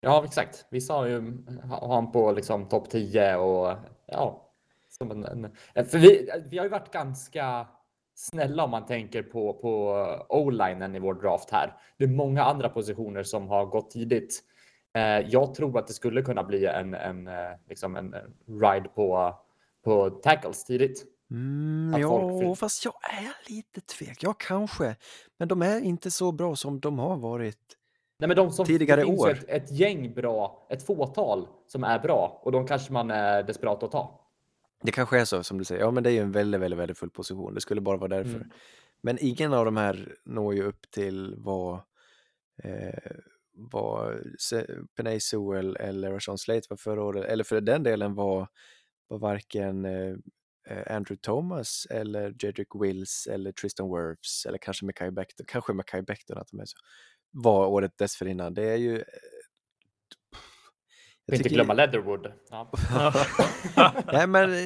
Ja, 0.02 0.26
exakt. 0.26 0.66
Vissa 0.72 0.94
har 0.94 1.06
ju 1.06 1.38
har 1.64 1.96
han 1.96 2.12
på 2.12 2.32
liksom 2.32 2.70
topp 2.70 2.90
10 2.90 3.36
och 3.36 3.78
ja, 4.08 4.54
som 4.90 5.12
en, 5.12 5.26
en, 5.76 5.86
för 5.86 5.98
vi, 5.98 6.30
vi 6.50 6.58
har 6.58 6.66
ju 6.66 6.72
varit 6.72 6.92
ganska 6.92 7.68
snälla 8.16 8.64
om 8.64 8.72
man 8.72 8.86
tänker 8.86 9.24
på, 9.24 9.54
på 9.54 9.94
o-linen 10.30 10.96
i 10.96 11.00
vår 11.00 11.14
draft 11.14 11.50
här. 11.50 11.74
Det 11.98 12.04
är 12.04 12.10
många 12.10 12.44
andra 12.44 12.70
positioner 12.70 13.24
som 13.24 13.48
har 13.48 13.66
gått 13.66 13.92
tidigt. 13.92 14.44
Eh, 14.94 15.30
jag 15.30 15.56
tror 15.56 15.80
att 15.80 15.88
det 15.88 15.94
skulle 15.94 16.22
kunna 16.22 16.44
bli 16.44 16.66
en, 16.66 16.94
en, 16.94 17.28
eh, 17.28 17.52
liksom 17.70 17.96
en 17.96 18.16
ride 18.62 18.90
på, 18.96 19.36
på 19.84 20.10
tackles 20.10 20.66
tidigt. 20.66 21.06
Mm, 21.32 22.02
ja, 22.02 22.56
fast 22.56 22.86
jag 22.86 22.94
är 23.04 23.52
lite 23.52 23.82
tvek. 23.82 24.24
Ja, 24.24 24.34
kanske. 24.34 24.96
Men 25.40 25.48
de 25.48 25.62
är 25.62 25.80
inte 25.82 26.12
så 26.12 26.32
bra 26.32 26.56
som 26.56 26.80
de 26.80 27.00
har 27.00 27.18
varit. 27.18 27.78
Nej, 28.20 28.28
men 28.28 28.38
de 28.38 28.52
som, 28.52 28.66
Tidigare 28.66 29.02
det 29.02 29.08
finns 29.08 29.22
år. 29.22 29.30
Ett, 29.30 29.44
ett 29.48 29.72
gäng 29.72 30.14
bra, 30.14 30.68
ett 30.70 30.86
fåtal 30.86 31.48
som 31.68 31.84
är 31.84 32.00
bra 32.00 32.42
och 32.44 32.52
de 32.52 32.68
kanske 32.68 32.94
man 32.94 33.12
är 33.12 33.44
desperat 33.44 33.84
att 33.84 33.92
ta. 33.92 34.20
Det 34.84 34.92
kanske 34.92 35.20
är 35.20 35.26
så 35.26 35.44
som 35.44 35.58
du 35.58 35.64
säger. 35.64 35.82
Ja, 35.82 35.92
men 35.92 36.04
det 36.04 36.10
är 36.10 36.14
ju 36.14 36.20
en 36.20 36.32
väldigt, 36.32 36.62
väldigt 36.62 36.80
värdefull 36.80 37.10
position. 37.10 37.54
Det 37.54 37.62
skulle 37.62 37.82
bara 37.82 37.98
vara 37.98 38.10
därför. 38.10 38.36
Mm. 38.36 38.50
Men 39.02 39.18
ingen 39.22 39.54
av 39.54 39.66
de 39.66 39.78
här 39.78 40.16
når 40.24 40.54
ju 40.54 40.64
upp 40.64 40.92
till 40.92 41.36
vad, 41.38 41.74
eh, 42.64 42.94
Se- 44.40 44.68
Penay 44.96 45.20
Sewell 45.20 45.76
eller 45.76 46.12
Rashawn 46.12 46.38
Slate 46.38 46.68
var 46.70 46.78
förra 46.78 47.04
året. 47.04 47.26
Eller 47.26 47.44
för 47.44 47.62
den 47.62 47.84
delen 47.84 48.16
var, 48.16 48.48
var 49.08 49.18
varken 49.20 49.86
eh, 49.86 50.16
eh, 50.70 50.96
Andrew 50.96 51.16
Thomas 51.22 51.88
eller 51.90 52.36
Jedrick 52.40 52.68
Wills 52.82 53.28
eller 53.32 53.52
Tristan 53.52 53.88
Wirfs 53.90 54.46
eller 54.46 54.58
kanske 54.58 54.86
Mackay 54.86 55.12
Becton. 55.12 55.46
Kanske 55.50 55.74
Mackay 55.74 56.02
Becton 56.02 56.38
att 56.38 56.48
de 56.52 56.60
är 56.60 56.66
så. 56.66 56.78
Var 57.32 57.68
året 57.68 57.98
dessförinnan. 57.98 58.54
Det 58.54 58.64
är 58.70 58.78
ju... 58.78 58.96
eh, 59.00 59.04
Får 61.26 61.36
inte 61.36 61.50
glömma 61.50 61.74
Leatherwood. 61.74 62.34
Ja. 62.50 62.72
Nej, 64.14 64.28
men 64.28 64.44
eh, 64.44 64.58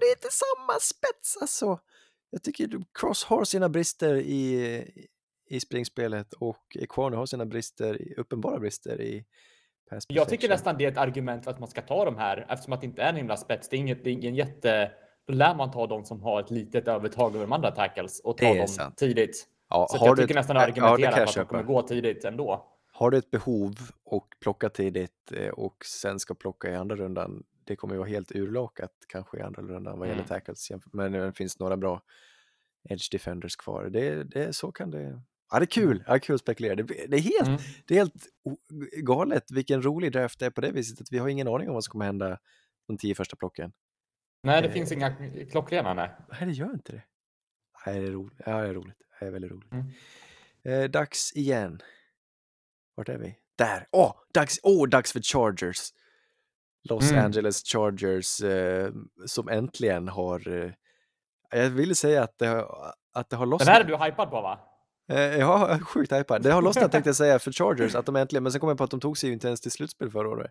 det 0.00 0.06
är 0.06 0.10
inte 0.10 0.28
samma 0.30 0.78
spets 0.80 1.36
alltså. 1.40 1.80
Jag 2.30 2.42
tycker 2.42 2.68
Cross 2.94 3.24
har 3.24 3.44
sina 3.44 3.68
brister 3.68 4.14
i, 4.16 4.64
i 5.46 5.60
springspelet 5.60 6.32
och 6.32 6.76
Equano 6.80 7.16
har 7.16 7.26
sina 7.26 7.46
brister, 7.46 8.14
uppenbara 8.16 8.58
brister 8.58 9.00
i 9.00 9.24
pass 9.90 10.04
Jag 10.08 10.28
tycker 10.28 10.48
nästan 10.48 10.76
det 10.78 10.84
är 10.84 10.92
ett 10.92 10.98
argument 10.98 11.44
för 11.44 11.50
att 11.50 11.58
man 11.58 11.68
ska 11.68 11.82
ta 11.82 12.04
de 12.04 12.16
här 12.16 12.46
eftersom 12.48 12.72
att 12.72 12.80
det 12.80 12.86
inte 12.86 13.02
är 13.02 13.08
en 13.08 13.16
himla 13.16 13.36
spets. 13.36 13.68
Det 13.68 13.76
är, 13.76 13.78
inget, 13.78 14.04
det 14.04 14.10
är 14.10 14.12
ingen 14.12 14.34
jätte... 14.34 14.92
Då 15.26 15.34
lär 15.34 15.54
man 15.54 15.70
ta 15.70 15.86
de 15.86 16.04
som 16.04 16.22
har 16.22 16.40
ett 16.40 16.50
litet 16.50 16.88
övertag 16.88 17.30
över 17.34 17.40
de 17.46 17.52
andra 17.52 17.70
tackles 17.70 18.20
och 18.20 18.38
ta 18.38 18.54
dem 18.54 18.68
sant. 18.68 18.96
tidigt. 18.96 19.46
Ja, 19.68 19.86
Så 19.90 19.96
jag 20.06 20.16
tycker 20.16 20.30
ett- 20.30 20.34
nästan 20.36 20.56
ja, 20.56 20.62
att 20.62 20.68
argumentera 20.68 21.06
jag 21.06 21.14
för 21.14 21.22
att 21.22 21.34
de 21.34 21.44
kommer 21.46 21.62
gå 21.62 21.82
tidigt 21.82 22.24
ändå. 22.24 22.72
Har 22.92 23.10
du 23.10 23.18
ett 23.18 23.30
behov 23.30 23.74
och 24.04 24.28
plocka 24.40 24.68
tidigt 24.68 25.32
eh, 25.32 25.48
och 25.48 25.84
sen 25.84 26.18
ska 26.20 26.34
plocka 26.34 26.70
i 26.70 26.74
andra 26.74 26.96
rundan, 26.96 27.44
det 27.64 27.76
kommer 27.76 27.94
ju 27.94 27.98
vara 27.98 28.08
helt 28.08 28.32
urlakat 28.36 28.92
kanske 29.08 29.38
i 29.38 29.40
andra 29.42 29.62
rundan 29.62 29.98
vad 29.98 30.08
gäller 30.08 30.20
Mm. 30.22 30.28
tackles, 30.28 30.68
men 30.92 31.12
det 31.12 31.32
finns 31.32 31.58
några 31.58 31.76
bra 31.76 32.02
edge 32.88 33.08
defenders 33.12 33.56
kvar. 33.56 33.84
Det, 33.84 34.24
det, 34.24 34.52
så 34.56 34.72
kan 34.72 34.90
det... 34.90 35.20
Ja, 35.50 35.58
det 35.58 35.64
är 35.64 35.66
kul. 35.66 36.04
Ja, 36.06 36.18
kul 36.18 36.34
att 36.34 36.40
spekulera. 36.40 36.74
Det, 36.74 36.82
det 36.82 37.16
är 37.16 37.20
helt 37.20 37.46
Mm. 37.48 37.60
Det 37.86 37.94
är 37.94 37.98
helt 37.98 38.26
galet 39.02 39.50
vilken 39.50 39.82
rolig 39.82 40.12
draft 40.12 40.38
det 40.38 40.46
är 40.46 40.50
på 40.50 40.60
det 40.60 40.70
viset 40.72 41.00
att 41.00 41.12
vi 41.12 41.18
har 41.18 41.28
ingen 41.28 41.48
aning 41.48 41.68
om 41.68 41.74
vad 41.74 41.84
som 41.84 41.92
kommer 41.92 42.04
hända 42.04 42.38
de 42.86 42.98
tio 42.98 43.14
första 43.14 43.36
plocken. 43.36 43.72
Nej, 44.42 44.62
det 44.62 44.68
Eh. 44.68 44.74
finns 44.74 44.92
inga 44.92 45.16
klockrena. 45.50 45.94
Nej. 45.94 46.10
Nej, 46.30 46.40
det 46.46 46.52
gör 46.52 46.72
inte 46.74 46.92
det. 46.92 47.02
Nej, 47.86 48.00
det 48.00 48.06
är 48.06 48.10
roligt. 48.12 48.40
Ja, 48.46 48.60
det 48.62 48.68
är 48.68 48.74
roligt. 48.74 48.98
Det 49.20 49.26
är 49.26 49.30
väldigt 49.30 49.50
roligt. 49.50 49.72
Mm. 49.72 49.86
Eh, 50.64 50.90
dags 50.90 51.32
igen. 51.32 51.80
Vart 52.94 53.08
är 53.08 53.18
vi? 53.18 53.38
Där! 53.56 53.86
Åh, 53.92 54.12
dags, 54.34 54.60
åh, 54.62 54.88
dags 54.88 55.12
för 55.12 55.20
Chargers! 55.20 55.78
Los 56.88 57.10
Mm. 57.10 57.24
Angeles 57.24 57.62
Chargers 57.64 58.40
eh, 58.42 58.90
som 59.26 59.48
äntligen 59.48 60.08
har... 60.08 60.48
Eh, 60.48 60.70
jag 61.50 61.70
ville 61.70 61.94
säga 61.94 62.22
att 62.22 62.38
det, 62.38 62.46
har- 62.46 62.94
att 63.12 63.30
det 63.30 63.36
har 63.36 63.46
Den 63.46 63.50
lossnat. 63.50 63.68
här 63.68 63.80
är 63.80 63.84
du 63.84 63.96
hypad 63.96 64.30
på 64.30 64.40
va? 64.40 64.60
Eh, 65.08 65.18
jag 65.38 65.40
ja, 65.40 65.78
sjukt 65.78 66.12
hypad. 66.12 66.42
Det 66.42 66.52
har 66.52 66.62
lossnat 66.62 66.92
tänkte 66.92 67.08
jag 67.08 67.16
säga 67.16 67.38
för 67.38 67.52
Chargers, 67.52 67.94
att 67.94 68.06
de 68.06 68.16
äntligen, 68.16 68.42
men 68.42 68.52
sen 68.52 68.60
kom 68.60 68.68
jag 68.68 68.78
på 68.78 68.84
att 68.84 68.90
de 68.90 69.00
tog 69.00 69.18
sig 69.18 69.28
ju 69.28 69.34
inte 69.34 69.46
ens 69.46 69.60
till 69.60 69.70
slutspel 69.70 70.10
förra 70.10 70.28
året. 70.28 70.50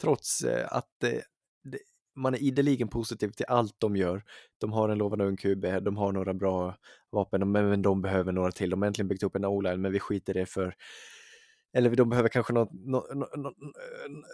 Trots 0.00 0.44
eh, 0.44 0.66
att 0.70 1.04
eh, 1.04 1.10
det, 1.64 1.78
man 2.16 2.34
är 2.34 2.38
ideligen 2.38 2.88
positiv 2.88 3.28
till 3.28 3.46
allt 3.48 3.74
de 3.78 3.96
gör. 3.96 4.22
De 4.60 4.72
har 4.72 4.88
en 4.88 4.98
lovande 4.98 5.24
ung 5.24 5.36
QB, 5.36 5.66
de 5.82 5.96
har 5.96 6.12
några 6.12 6.34
bra 6.34 6.76
vapen, 7.12 7.52
men 7.52 7.68
men 7.68 7.82
de 7.82 8.02
behöver 8.02 8.32
några 8.32 8.52
till. 8.52 8.70
De 8.70 8.82
har 8.82 8.86
äntligen 8.86 9.08
byggt 9.08 9.22
upp 9.22 9.36
en 9.36 9.44
o-line, 9.44 9.80
men 9.80 9.92
vi 9.92 10.00
skiter 10.00 10.36
i 10.36 10.40
det 10.40 10.46
för 10.46 10.74
eller 11.76 11.96
de 11.96 12.08
behöver 12.08 12.28
kanske 12.28 12.52
någon, 12.52 12.68
någon, 12.72 13.18
någon, 13.18 13.54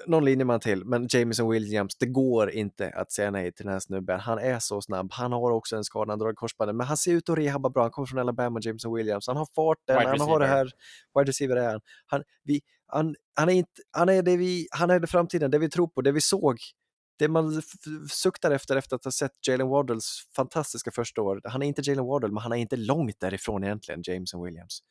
någon 0.06 0.24
linjeman 0.24 0.60
till, 0.60 0.84
men 0.84 1.06
Jameson 1.10 1.50
Williams, 1.50 1.96
det 1.96 2.06
går 2.06 2.50
inte 2.50 2.90
att 2.90 3.12
säga 3.12 3.30
nej 3.30 3.52
till 3.52 3.64
den 3.64 3.72
här 3.72 3.80
snubben. 3.80 4.20
Han 4.20 4.38
är 4.38 4.58
så 4.58 4.82
snabb, 4.82 5.12
han 5.12 5.32
har 5.32 5.50
också 5.50 5.76
en 5.76 5.84
skada, 5.84 6.12
han 6.12 6.18
drar 6.18 6.32
korsbandet, 6.32 6.76
men 6.76 6.86
han 6.86 6.96
ser 6.96 7.12
ut 7.12 7.28
att 7.28 7.38
rehabba 7.38 7.70
bra. 7.70 7.82
Han 7.82 7.90
kommer 7.90 8.06
från 8.06 8.18
Alabama, 8.18 8.60
Jameson 8.62 8.94
Williams. 8.94 9.26
Han 9.26 9.36
har 9.36 9.46
farten, 9.54 9.98
Wide 9.98 10.08
han 10.08 10.20
har 10.20 10.40
det 10.40 10.46
här, 10.46 10.70
wide 11.14 11.28
receiver 11.28 11.56
är 11.56 11.70
han. 11.70 11.80
Han, 12.06 12.22
vi, 12.44 12.60
han, 12.86 13.14
han, 13.34 13.48
är 13.48 13.52
inte, 13.52 13.82
han, 13.90 14.08
är 14.08 14.22
det 14.22 14.36
vi, 14.36 14.68
han 14.70 14.90
är 14.90 15.00
det 15.00 15.06
framtiden, 15.06 15.50
det 15.50 15.58
vi 15.58 15.70
tror 15.70 15.88
på, 15.88 16.00
det 16.00 16.12
vi 16.12 16.20
såg. 16.20 16.58
Det 17.18 17.28
man 17.28 17.62
suktar 18.10 18.50
efter 18.50 18.76
efter 18.76 18.96
att 18.96 19.04
ha 19.04 19.12
sett 19.12 19.46
Jalen 19.48 19.68
Waddles 19.68 20.22
fantastiska 20.36 20.90
första 20.90 21.22
år. 21.22 21.40
Han 21.44 21.62
är 21.62 21.66
inte 21.66 21.82
Jalen 21.84 22.04
Waddle, 22.04 22.28
men 22.28 22.42
han 22.42 22.52
är 22.52 22.56
inte 22.56 22.76
långt 22.76 23.20
därifrån 23.20 23.64
egentligen, 23.64 24.02
Jameson 24.04 24.44
Williams. 24.44 24.82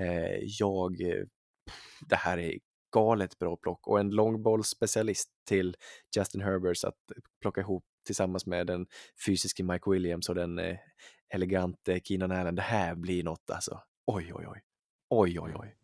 Eh, 0.00 0.38
jag 0.58 1.00
eh, 1.00 1.24
det 2.08 2.16
här 2.16 2.38
är 2.38 2.58
galet 2.92 3.38
bra 3.38 3.56
plock 3.56 3.86
och 3.86 4.00
en 4.00 4.10
långbollsspecialist 4.10 5.28
till 5.48 5.76
Justin 6.16 6.40
Herbers 6.40 6.84
att 6.84 6.94
plocka 7.40 7.60
ihop 7.60 7.84
tillsammans 8.06 8.46
med 8.46 8.66
den 8.66 8.86
fysiske 9.26 9.62
Mike 9.62 9.90
Williams 9.90 10.28
och 10.28 10.34
den 10.34 10.58
eh, 10.58 10.76
elegante 11.34 12.00
Keenan 12.04 12.32
Allen. 12.32 12.54
Det 12.54 12.62
här 12.62 12.94
blir 12.94 13.24
något 13.24 13.50
alltså. 13.50 13.80
Oj, 14.06 14.32
oj, 14.34 14.46
oj. 14.48 14.60
Oj, 15.10 15.40
oj, 15.40 15.52
oj. 15.54 15.74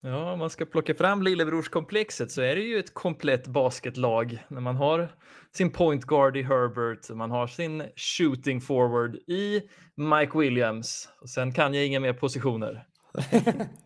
Ja, 0.00 0.32
om 0.32 0.38
man 0.38 0.50
ska 0.50 0.64
plocka 0.64 0.94
fram 0.94 1.22
lillebrorskomplexet 1.22 2.30
så 2.30 2.42
är 2.42 2.56
det 2.56 2.62
ju 2.62 2.78
ett 2.78 2.94
komplett 2.94 3.46
basketlag 3.46 4.38
när 4.48 4.60
man 4.60 4.76
har 4.76 5.08
sin 5.56 5.70
point 5.70 6.04
guard 6.04 6.36
i 6.36 6.42
Herbert, 6.42 7.16
man 7.16 7.30
har 7.30 7.46
sin 7.46 7.82
shooting 7.96 8.60
forward 8.60 9.16
i 9.16 9.62
Mike 9.96 10.38
Williams 10.38 11.08
och 11.20 11.30
sen 11.30 11.52
kan 11.52 11.74
jag 11.74 11.86
inga 11.86 12.00
mer 12.00 12.12
positioner. 12.12 12.86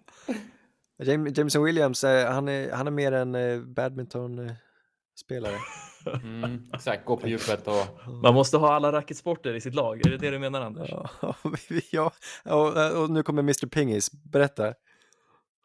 Jam- 1.03 1.33
Jameson 1.37 1.65
Williams, 1.65 2.05
eh, 2.05 2.33
han 2.33 2.49
är, 2.49 2.73
han 2.73 2.87
är 2.87 2.91
mer 2.91 3.13
en 3.13 3.35
eh, 3.35 3.61
badmintonspelare. 3.61 5.57
Mm, 6.23 6.63
exakt, 6.75 7.05
gå 7.05 7.17
på 7.17 7.29
djupet 7.29 7.67
och... 7.69 8.13
Man 8.23 8.35
måste 8.35 8.57
ha 8.57 8.75
alla 8.75 8.93
racketsporter 8.93 9.55
i 9.55 9.61
sitt 9.61 9.75
lag, 9.75 10.07
är 10.07 10.11
det 10.11 10.17
det 10.17 10.31
du 10.31 10.39
menar 10.39 10.61
Anders? 10.61 10.91
Ja, 10.91 11.35
ja, 11.91 12.13
och, 12.45 13.03
och 13.03 13.11
nu 13.11 13.23
kommer 13.23 13.43
Mr 13.43 13.67
Pingis. 13.67 14.11
Berätta. 14.13 14.75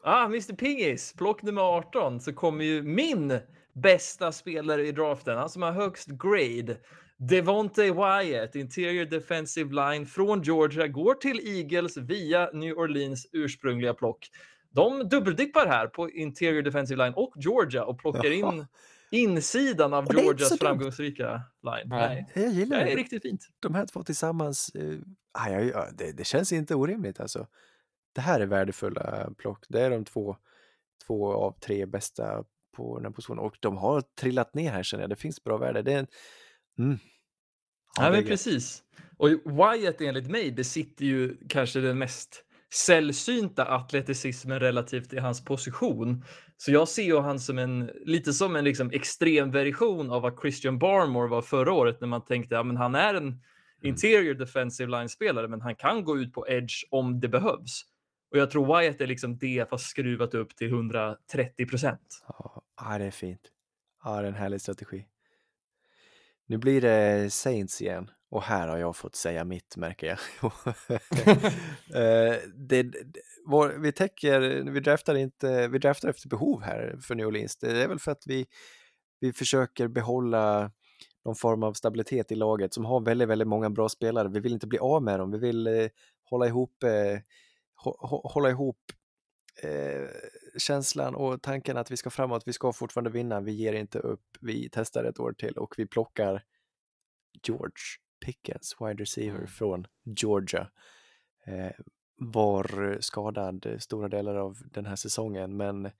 Ah, 0.04 0.26
Mr 0.26 0.56
Pingis, 0.56 1.14
plock 1.14 1.42
nummer 1.44 1.62
18 1.62 2.20
så 2.20 2.34
kommer 2.34 2.66
ju 2.66 2.84
min 2.84 3.40
bästa 3.74 4.32
spelare 4.32 4.88
i 4.88 4.92
draften, 4.92 5.38
han 5.38 5.50
som 5.50 5.62
har 5.62 5.72
högst 5.72 6.08
grade. 6.10 6.78
Devonte 7.18 7.82
Wyatt, 7.82 8.56
interior 8.56 9.06
defensive 9.06 9.74
line 9.74 10.06
från 10.06 10.42
Georgia, 10.42 10.88
går 10.88 11.14
till 11.14 11.40
Eagles 11.58 11.98
via 11.98 12.50
New 12.54 12.78
Orleans 12.78 13.28
ursprungliga 13.32 13.94
plock. 13.94 14.30
De 14.76 15.09
dubbeldippar 15.09 15.67
här 15.67 15.88
på 15.88 16.09
interior 16.11 16.61
defensive 16.61 17.03
line 17.03 17.13
och 17.15 17.34
Georgia 17.36 17.86
och 17.86 17.99
plockar 17.99 18.32
Jaha. 18.32 18.53
in 18.53 18.67
insidan 19.11 19.93
av 19.93 20.07
är 20.09 20.13
Georgias 20.13 20.59
framgångsrika 20.59 21.41
line. 21.63 21.89
Nej. 21.89 22.26
Nej, 22.36 22.45
Jag 22.45 22.53
gillar 22.53 22.78
det 22.78 22.84
är 22.84 22.86
det. 22.88 22.95
riktigt 22.95 23.21
fint. 23.21 23.47
de 23.59 23.76
här 23.76 23.86
två 23.86 24.03
tillsammans, 24.03 24.69
eh, 24.76 24.97
det, 25.93 26.11
det 26.11 26.28
känns 26.28 26.51
inte 26.51 26.76
orimligt 26.76 27.19
alltså. 27.19 27.47
Det 28.15 28.21
här 28.21 28.39
är 28.39 28.45
värdefulla 28.45 29.30
plock. 29.38 29.65
Det 29.69 29.82
är 29.82 29.89
de 29.89 30.05
två, 30.05 30.38
två 31.07 31.34
av 31.34 31.59
tre 31.59 31.86
bästa 31.86 32.43
på 32.76 32.95
den 32.97 33.05
här 33.05 33.11
positionen 33.11 33.39
och 33.39 33.57
de 33.59 33.78
har 33.78 34.01
trillat 34.01 34.53
ner 34.53 34.71
här 34.71 34.84
känner 34.84 35.03
jag. 35.03 35.09
Det 35.09 35.15
finns 35.15 35.43
bra 35.43 35.57
värde. 35.57 35.82
Det 35.82 35.93
är 35.93 35.99
en... 35.99 36.07
mm. 36.80 36.97
Ja, 37.97 38.05
är 38.05 38.11
men 38.11 38.23
precis. 38.23 38.84
Och 39.17 39.30
Wyatt 39.30 40.01
enligt 40.01 40.32
mig 40.32 40.51
besitter 40.51 41.05
ju 41.05 41.38
kanske 41.49 41.80
den 41.80 41.97
mest 41.97 42.43
sällsynta 42.76 43.65
atleticismen 43.65 44.59
relativt 44.59 45.09
till 45.09 45.19
hans 45.19 45.43
position. 45.45 46.23
Så 46.57 46.71
jag 46.71 46.88
ser 46.88 47.03
ju 47.03 47.19
han 47.19 47.39
som 47.39 47.57
en, 47.57 47.91
lite 48.05 48.34
som 48.34 48.55
en 48.55 48.63
liksom 48.63 48.91
extrem 48.93 49.51
version 49.51 50.11
av 50.11 50.21
vad 50.21 50.39
Christian 50.41 50.80
Barmore 50.80 51.30
var 51.30 51.41
förra 51.41 51.73
året 51.73 52.01
när 52.01 52.07
man 52.07 52.26
tänkte 52.26 52.59
att 52.59 52.67
ja, 52.67 52.78
han 52.78 52.95
är 52.95 53.13
en 53.13 53.41
interior 53.82 54.34
defensive 54.34 54.91
line-spelare 54.91 55.47
men 55.47 55.61
han 55.61 55.76
kan 55.76 56.03
gå 56.03 56.17
ut 56.17 56.34
på 56.34 56.47
edge 56.47 56.86
om 56.89 57.19
det 57.19 57.28
behövs. 57.28 57.82
Och 58.32 58.38
jag 58.38 58.51
tror 58.51 58.80
Wyatt 58.80 59.01
är 59.01 59.07
liksom 59.07 59.38
det 59.38 59.69
fast 59.69 59.89
skruvat 59.89 60.34
upp 60.34 60.55
till 60.55 60.67
130 60.67 61.65
procent. 61.65 62.23
Ja, 62.28 62.63
ja, 62.82 62.97
det 62.97 63.05
är 63.05 63.11
fint. 63.11 63.51
Ja, 64.03 64.21
det 64.21 64.28
är 64.28 64.32
en 64.32 64.36
härlig 64.36 64.61
strategi. 64.61 65.05
Nu 66.45 66.57
blir 66.57 66.82
det 66.82 67.34
Saints 67.34 67.82
igen 67.82 68.09
och 68.36 68.44
här 68.44 68.68
har 68.68 68.78
jag 68.78 68.96
fått 68.96 69.16
säga 69.16 69.46
mitt 69.46 69.78
märker 69.78 70.08
jag. 70.08 70.20
Eh, 71.96 72.36
det, 72.56 72.84
det, 72.84 73.22
vår, 73.46 73.70
vi 73.70 73.92
täcker, 73.92 74.72
vi 74.72 74.80
draftar 74.80 75.16
inte, 75.16 75.68
vi 75.68 75.80
draftar 75.80 76.10
efter 76.10 76.30
behov 76.30 76.62
här 76.62 76.98
för 77.02 77.16
New 77.16 77.28
Orleans. 77.28 77.58
Det 77.58 77.84
är 77.84 77.88
väl 77.88 78.00
för 78.00 78.12
att 78.12 78.24
vi, 78.26 78.46
vi 79.20 79.34
försöker 79.34 79.88
behålla 79.88 80.72
någon 81.26 81.36
form 81.36 81.64
av 81.64 81.74
stabilitet 81.74 82.32
i 82.32 82.36
laget, 82.36 82.74
som 82.74 82.86
har 82.86 83.02
väldigt, 83.02 83.28
väldigt 83.28 83.48
många 83.48 83.70
bra 83.70 83.90
spelare. 83.90 84.30
Vi 84.30 84.40
vill 84.40 84.54
inte 84.54 84.68
bli 84.68 84.80
av 84.80 85.04
med 85.04 85.20
dem, 85.20 85.32
vi 85.32 85.38
vill 85.38 85.68
eh, 85.68 85.88
hålla 86.24 86.48
ihop, 86.48 86.84
eh, 86.84 87.20
hå 87.76 88.22
hålla 88.34 88.50
ihop 88.50 88.80
eh, 89.64 90.08
känslan 90.58 91.16
och 91.16 91.42
tanken 91.42 91.78
att 91.78 91.92
vi 91.92 91.98
ska 91.98 92.10
framåt, 92.10 92.44
vi 92.46 92.54
ska 92.54 92.74
fortfarande 92.74 93.10
vinna, 93.10 93.42
vi 93.42 93.52
ger 93.52 93.74
inte 93.74 94.00
upp, 94.00 94.38
vi 94.42 94.70
testar 94.72 95.04
ett 95.04 95.20
år 95.20 95.34
till 95.34 95.58
och 95.58 95.74
vi 95.78 95.88
plockar 95.88 96.44
George 97.44 98.05
Pickens, 98.26 98.76
wide 98.80 99.01
receiver 99.01 99.36
Mm. 99.38 99.47
från 99.47 99.88
Georgia. 100.03 100.70
Eh, 101.47 101.72
var 102.18 102.97
skadad 103.01 103.66
stora 103.80 104.07
delar 104.07 104.36
av 104.36 104.57
den 104.72 104.86
här 104.86 104.95
säsongen, 104.95 105.57
men 105.57 105.91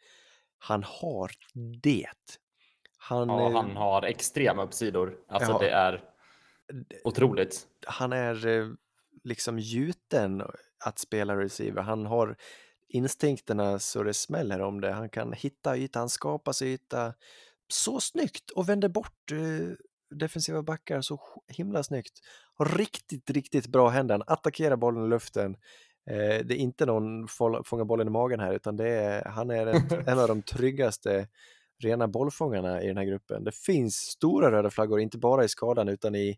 han 0.58 0.84
har 0.84 1.32
det. 1.82 2.06
Han, 2.98 3.28
Ja, 3.30 3.48
eh, 3.50 3.56
han 3.56 3.78
har 3.78 4.02
extrema 4.04 4.64
uppsidor. 4.64 5.18
Alltså 5.28 5.52
Ja. 5.52 5.60
det 5.60 5.70
är 5.70 6.04
otroligt. 7.04 7.68
han 7.88 8.14
är 8.14 8.48
eh, 8.48 8.68
liksom 9.24 9.60
gjuten 9.60 10.44
att 10.86 11.00
spela 11.00 11.38
receiver. 11.38 11.82
Han 11.82 12.06
har 12.06 12.36
instinkterna 12.88 13.80
så 13.80 14.04
det 14.04 14.14
smäller 14.14 14.62
om 14.62 14.82
det. 14.82 14.92
Han 14.92 15.10
kan 15.10 15.34
hitta 15.34 15.78
yta, 15.78 16.00
han 16.00 16.10
skapar 16.10 16.52
sig 16.52 16.72
yta 16.74 17.14
så 17.68 18.00
snyggt 18.00 18.52
och 18.52 18.70
vänder 18.70 18.90
bort 18.90 19.32
eh, 19.32 19.76
defensiva 20.10 20.64
backar 20.64 21.02
så 21.02 21.20
himla 21.48 21.84
snyggt. 21.84 22.20
Har 22.54 22.66
riktigt, 22.66 23.30
riktigt 23.30 23.68
bra 23.68 23.90
händer. 23.90 24.22
Attackerar 24.28 24.76
bollen 24.76 25.06
i 25.06 25.10
luften. 25.10 25.56
Eh, 26.10 26.46
det 26.46 26.54
är 26.54 26.58
inte 26.58 26.86
någon 26.86 27.28
fånga 27.64 27.86
bollen 27.86 28.08
i 28.08 28.12
magen 28.12 28.40
här 28.40 28.54
utan 28.54 28.78
det 28.78 28.90
är, 28.90 29.26
han 29.26 29.50
är 29.50 29.68
ett, 29.68 29.92
en 30.08 30.20
av 30.20 30.28
de 30.28 30.42
tryggaste 30.42 31.28
rena 31.84 32.08
bollfångarna 32.08 32.82
i 32.82 32.88
den 32.88 32.98
här 32.98 33.06
gruppen. 33.06 33.44
Det 33.44 33.56
finns 33.56 33.96
stora 33.96 34.52
röda 34.52 34.70
flaggor, 34.70 35.00
inte 35.00 35.18
bara 35.18 35.44
i 35.44 35.48
skadan 35.48 35.88
utan 35.90 36.16
i 36.16 36.38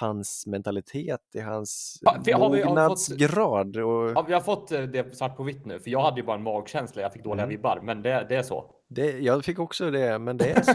hans 0.00 0.46
mentalitet, 0.46 1.20
i 1.34 1.40
hans 1.40 1.98
Ja, 2.24 2.38
mognadsgrad. 2.38 3.76
Och 3.76 4.10
Ja, 4.10 4.22
vi 4.28 4.32
har 4.34 4.40
fått 4.40 4.72
eh, 4.72 4.82
det 4.82 5.16
svart 5.16 5.36
på 5.36 5.42
vitt 5.42 5.66
nu, 5.66 5.80
för 5.80 5.90
jag 5.90 6.00
hade 6.00 6.20
ju 6.20 6.26
bara 6.26 6.36
en 6.36 6.42
magkänsla. 6.42 7.02
Jag 7.02 7.12
fick 7.12 7.24
dåliga 7.24 7.44
Mm. 7.44 7.56
vibbar, 7.56 7.80
men 7.82 8.02
det, 8.02 8.26
det 8.28 8.36
är 8.36 8.42
så. 8.42 8.74
det, 8.88 9.18
jag 9.18 9.44
fick 9.44 9.58
också 9.58 9.90
det, 9.90 10.18
men 10.18 10.36
det 10.36 10.50
är 10.50 10.62
så. 10.62 10.72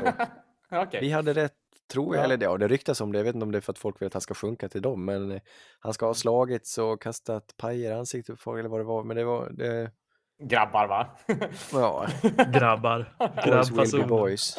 Okej. 0.72 1.00
Vi 1.02 1.12
hade 1.12 1.34
rätt, 1.34 1.54
tror 1.92 2.16
jag, 2.16 2.22
Ja. 2.22 2.26
eller 2.26 2.44
ja, 2.46 2.58
det 2.58 2.68
ryktas 2.68 3.02
om 3.02 3.12
det. 3.12 3.20
Jag 3.20 3.24
vet 3.24 3.36
inte 3.36 3.46
om 3.46 3.52
det 3.52 3.58
är 3.58 3.62
för 3.62 3.72
att 3.72 3.80
folk 3.80 4.02
vill 4.02 4.08
att 4.08 4.14
han 4.14 4.22
ska 4.22 4.34
sjunka 4.34 4.70
till 4.70 4.82
dem, 4.82 5.06
men 5.06 5.32
eh, 5.32 5.42
han 5.80 5.94
ska 5.94 6.06
ha 6.06 6.14
slagits 6.14 6.78
och 6.78 7.02
kastat 7.02 7.54
pajer 7.58 7.92
i 7.92 7.94
ansiktet 7.94 8.36
på 8.36 8.42
folk 8.42 8.60
eller 8.60 8.70
vad 8.70 8.80
det 8.80 8.84
var. 8.84 9.04
Men 9.04 9.18
det 9.18 9.24
var, 9.24 9.50
det, 9.50 9.92
Grabbar 10.44 10.88
va? 10.88 11.18
ja, 11.72 12.08
Grabbar. 12.54 13.16
boys 13.76 13.94
will 13.94 14.02
be 14.02 14.08
boys. 14.08 14.58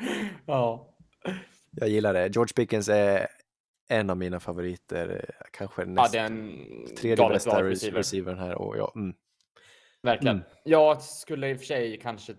ja. 0.46 0.92
Jag 1.70 1.88
gillar 1.88 2.14
det. 2.14 2.28
George 2.28 2.52
Pickens 2.56 2.88
är 2.88 3.26
en 3.88 4.10
av 4.10 4.16
mina 4.16 4.40
favoriter, 4.40 5.08
eh, 5.08 5.46
kanske 5.52 5.82
ja, 5.82 5.86
näst 5.88 6.12
det 6.12 6.18
är 6.18 6.26
en 6.26 6.66
tredje 6.98 7.28
bästa 7.28 7.62
receiver. 7.62 7.98
receivern 7.98 8.38
här. 8.38 8.54
Och 8.54 8.76
ja, 8.76 8.92
mm. 8.96 9.14
Verkligen. 10.02 10.36
Mm. 10.36 10.48
Jag 10.64 11.02
skulle 11.02 11.50
i 11.50 11.54
och 11.54 11.58
för 11.58 11.64
sig 11.64 12.00
kanske... 12.02 12.34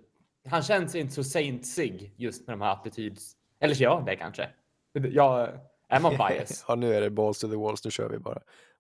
Han 0.50 0.64
känns 0.64 0.96
inte 0.96 1.14
så 1.14 1.24
saintsig 1.24 2.14
just 2.18 2.48
med 2.48 2.54
de 2.54 2.62
här 2.62 2.72
attityds... 2.72 3.34
Eller 3.60 3.74
så 3.76 3.84
gör 3.84 3.96
han 3.96 4.06
det 4.06 4.16
kanske. 4.16 4.50
Jag... 4.94 5.50
Är 5.90 6.00
man 6.00 6.12
bias? 6.18 6.66
ja, 6.68 6.76
nu 6.76 6.94
är 6.94 7.02
det 7.02 7.10
balls 7.10 7.40
to 7.40 7.48
the 7.50 7.56
walls, 7.56 7.86
nu 7.86 7.92
kör 7.92 8.10
vi 8.10 8.20
bara. 8.20 8.40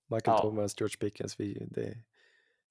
Michael 0.10 0.36
Ja. 0.38 0.42
Thomas, 0.42 0.80
George 0.80 0.98
Pickens, 1.00 1.40
vi, 1.40 1.68
det, 1.72 1.94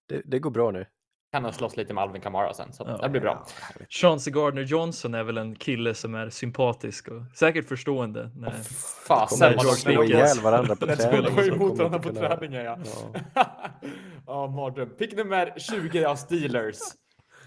det, 0.09 0.23
det 0.25 0.39
går 0.39 0.51
bra 0.51 0.71
nu. 0.71 0.87
kan 1.33 1.43
nog 1.43 1.55
slåss 1.55 1.77
lite 1.77 1.95
med 1.95 2.03
Alvin 2.03 2.23
Kamara 2.23 2.55
sen, 2.55 2.73
så 2.73 2.85
Ja. 2.87 2.97
det 3.03 3.09
blir 3.09 3.21
bra. 3.21 3.47
Chauncey 3.89 4.33
Gardner 4.33 4.63
Johnson 4.63 5.15
är 5.15 5.23
väl 5.23 5.39
en 5.39 5.55
kille 5.55 5.95
som 5.95 6.15
är 6.15 6.31
sympatisk 6.31 7.09
och 7.09 7.23
säkert 7.37 7.69
förstående. 7.69 8.31
När... 8.35 8.51
Fasen 9.09 9.39
Kommer 9.39 9.57
vad 9.57 9.65
de 9.65 9.71
de 9.71 9.77
slå 9.77 10.03
lyckas. 10.03 10.11
ihjäl 10.37 10.45
varandra 10.45 10.77
på 10.77 10.87
När 10.87 11.23
de 11.23 11.53
emot 11.55 11.79
varandra 11.79 11.99
på 11.99 12.09
kunna- 12.09 12.37
träningen 12.37 12.65
ja. 12.65 12.79
Ja. 13.35 13.47
Ja, 14.27 14.47
mardröm. 14.47 14.91
Pick 14.91 15.17
nummer 15.17 15.55
20 15.59 16.05
av 16.05 16.17
Steelers. 16.17 16.77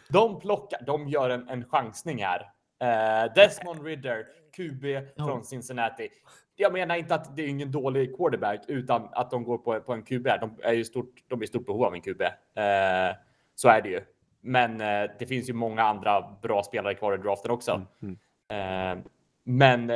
De 0.09 0.39
plockar, 0.39 0.79
de 0.85 1.07
gör 1.07 1.29
en, 1.29 1.49
en 1.49 1.65
chansning 1.69 2.23
här. 2.23 2.41
Eh, 2.81 3.33
Desmond 3.35 3.85
Ridder, 3.85 4.25
QB 4.55 4.85
från 5.17 5.43
Cincinnati. 5.43 6.09
Jag 6.55 6.73
menar 6.73 6.95
inte 6.95 7.15
att 7.15 7.35
det 7.35 7.41
är 7.41 7.47
ingen 7.47 7.71
dålig 7.71 8.17
quarterback, 8.17 8.61
utan 8.67 9.09
att 9.11 9.31
de 9.31 9.43
går 9.43 9.57
på, 9.57 9.79
på 9.79 9.93
en 9.93 10.03
QB. 10.03 10.27
De 10.41 10.57
är 10.63 10.73
ju 10.73 10.85
stort, 10.85 11.23
de 11.27 11.39
är 11.39 11.43
i 11.43 11.47
stort 11.47 11.65
behov 11.65 11.83
av 11.83 11.93
en 11.93 12.01
QB. 12.01 12.21
Eh, 12.21 13.15
så 13.55 13.69
är 13.69 13.81
det 13.81 13.89
ju. 13.89 14.01
Men 14.41 14.81
eh, 14.81 15.11
det 15.19 15.25
finns 15.25 15.49
ju 15.49 15.53
många 15.53 15.83
andra 15.83 16.37
bra 16.41 16.63
spelare 16.63 16.93
kvar 16.95 17.13
i 17.13 17.17
draften 17.17 17.51
också. 17.51 17.85
Mm. 18.01 18.17
Eh, 18.49 19.03
men 19.43 19.87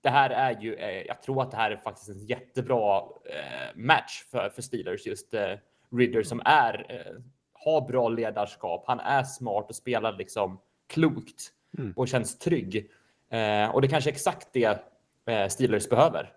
det 0.00 0.08
här 0.10 0.30
är 0.30 0.60
ju, 0.60 0.74
eh, 0.74 1.02
jag 1.06 1.22
tror 1.22 1.42
att 1.42 1.50
det 1.50 1.56
här 1.56 1.70
är 1.70 1.76
faktiskt 1.76 2.08
en 2.08 2.26
jättebra 2.26 2.98
eh, 2.98 3.76
match 3.76 4.24
för, 4.30 4.48
för 4.48 4.62
Steelers. 4.62 5.06
Just 5.06 5.34
eh, 5.34 5.52
Ridder 5.96 6.22
som 6.22 6.42
är, 6.44 7.04
har 7.52 7.88
bra 7.88 8.08
ledarskap. 8.08 8.84
Han 8.86 9.00
är 9.00 9.22
smart 9.22 9.66
och 9.68 9.76
spelar 9.76 10.12
liksom 10.12 10.60
klokt 10.88 11.52
Mm. 11.78 11.92
och 11.96 12.08
känns 12.08 12.38
trygg. 12.38 12.90
Eh, 13.30 13.70
och 13.70 13.82
det 13.82 13.88
kanske 13.88 14.10
är 14.10 14.12
exakt 14.14 14.48
det 14.52 14.78
eh, 15.26 15.48
Steelers 15.48 15.88
behöver. 15.88 16.32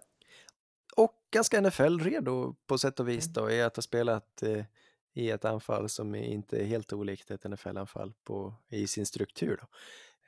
Och 0.96 1.14
ganska 1.32 1.62
NFL-redo 1.62 2.56
på 2.68 2.78
sätt 2.78 3.00
och 3.00 3.10
vis 3.10 3.26
då 3.26 3.52
i 3.52 3.62
att 3.62 3.76
ha 3.76 3.82
spelat 3.82 4.44
eh, 4.44 4.66
i 5.14 5.30
ett 5.30 5.46
anfall 5.46 5.89
som 5.89 6.16
är 6.16 6.24
inte 6.24 6.58
är 6.58 6.66
helt 6.66 6.94
olikt 6.94 7.32
ett 7.32 7.44
NFL-anfall 7.44 8.14
på, 8.24 8.54
i 8.70 8.88
sin 8.88 9.06
struktur. 9.06 9.60
Då. 9.62 9.68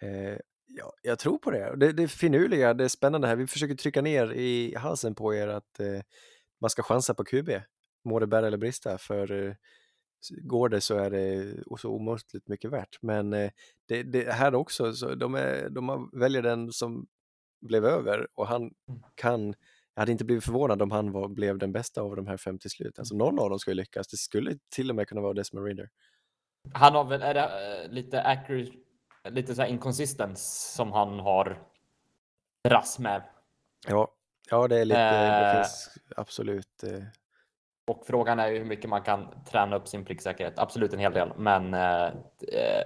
Eh, 0.08 0.38
ja, 0.68 0.94
jag 1.02 1.20
tror 1.20 1.38
på 1.38 1.52
det. 1.52 1.76
det. 1.76 1.92
Det 1.92 2.08
finurliga, 2.08 2.74
det 2.74 2.84
är 2.84 2.88
spännande 2.88 3.28
här, 3.28 3.36
vi 3.36 3.48
försöker 3.48 3.76
trycka 3.76 4.02
ner 4.02 4.34
i 4.34 4.76
halsen 4.76 5.16
på 5.16 5.36
er 5.36 5.48
att 5.48 5.80
eh, 5.80 6.02
man 6.62 6.70
ska 6.70 6.84
chansa 6.84 7.14
på 7.14 7.24
QB, 7.24 7.50
må 8.04 8.20
det 8.20 8.28
bära 8.28 8.48
eller 8.48 8.58
brista, 8.58 8.98
för 8.98 9.48
eh, 9.48 9.54
går 10.30 10.70
det 10.70 10.82
så 10.82 10.96
är 10.96 11.10
det 11.10 11.54
så 11.80 11.92
omåttligt 11.92 12.48
mycket 12.48 12.72
värt. 12.72 12.98
Men 13.02 13.34
eh, 13.34 13.52
det, 13.88 14.04
det 14.04 14.32
här 14.32 14.56
också, 14.56 14.94
så 14.94 15.16
de, 15.16 15.36
är, 15.36 15.70
de 15.70 16.10
väljer 16.14 16.42
den 16.42 16.72
som 16.72 17.08
blev 17.62 17.86
över 17.86 18.28
och 18.36 18.48
han 18.48 18.72
kan 19.16 19.56
jag 19.94 20.02
hade 20.02 20.12
inte 20.12 20.26
blivit 20.26 20.44
förvånad 20.44 20.82
om 20.82 20.92
han 20.92 21.12
var, 21.12 21.28
blev 21.28 21.58
den 21.58 21.72
bästa 21.72 22.02
av 22.02 22.16
de 22.16 22.28
här 22.28 22.38
fem 22.38 22.60
till 22.60 22.70
slut. 22.70 23.00
Alltså 23.00 23.16
någon 23.16 23.40
av 23.40 23.50
dem 23.50 23.60
skulle 23.60 23.82
lyckas. 23.82 24.08
Det 24.08 24.18
skulle 24.18 24.58
till 24.70 24.90
och 24.90 24.96
med 24.96 25.08
kunna 25.08 25.22
vara 25.22 25.34
Desmond 25.34 25.66
Ridder. 25.66 25.90
Han 26.74 26.96
har 26.96 27.04
väl 27.04 27.22
är 27.22 27.34
det, 27.34 27.84
eh, 27.84 27.92
lite 27.92 28.22
accurate, 28.24 28.72
lite 29.30 29.56
så 29.56 29.62
här 29.62 29.70
inconsistence 29.70 30.72
som 30.76 30.92
han 30.92 31.20
har 31.20 31.64
dras 32.70 33.00
med. 33.00 33.24
Ja, 33.88 34.12
ja 34.50 34.68
det 34.68 34.80
är 34.80 34.86
lite, 34.86 35.12
det 35.12 35.52
Eh. 35.52 35.56
finns 35.56 35.98
absolut. 36.16 36.84
Eh, 36.84 37.04
Och 37.88 38.04
frågan 38.08 38.40
är 38.40 38.48
ju 38.48 38.58
hur 38.58 38.66
mycket 38.66 38.90
man 38.90 39.02
kan 39.02 39.28
träna 39.52 39.76
upp 39.76 39.88
sin 39.88 40.06
pricksäkerhet. 40.06 40.60
Absolut 40.60 40.94
en 40.94 41.00
hel 41.00 41.14
del, 41.14 41.30
men 41.38 41.74
eh, 41.74 42.06
eh, 42.06 42.12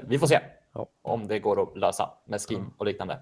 vi 0.08 0.20
får 0.20 0.28
se 0.28 0.40
Ja. 0.74 0.88
om 1.02 1.28
det 1.28 1.40
går 1.40 1.64
att 1.64 1.78
lösa 1.78 2.10
med 2.28 2.42
skin 2.42 2.66
och 2.78 2.86
liknande. 2.86 3.20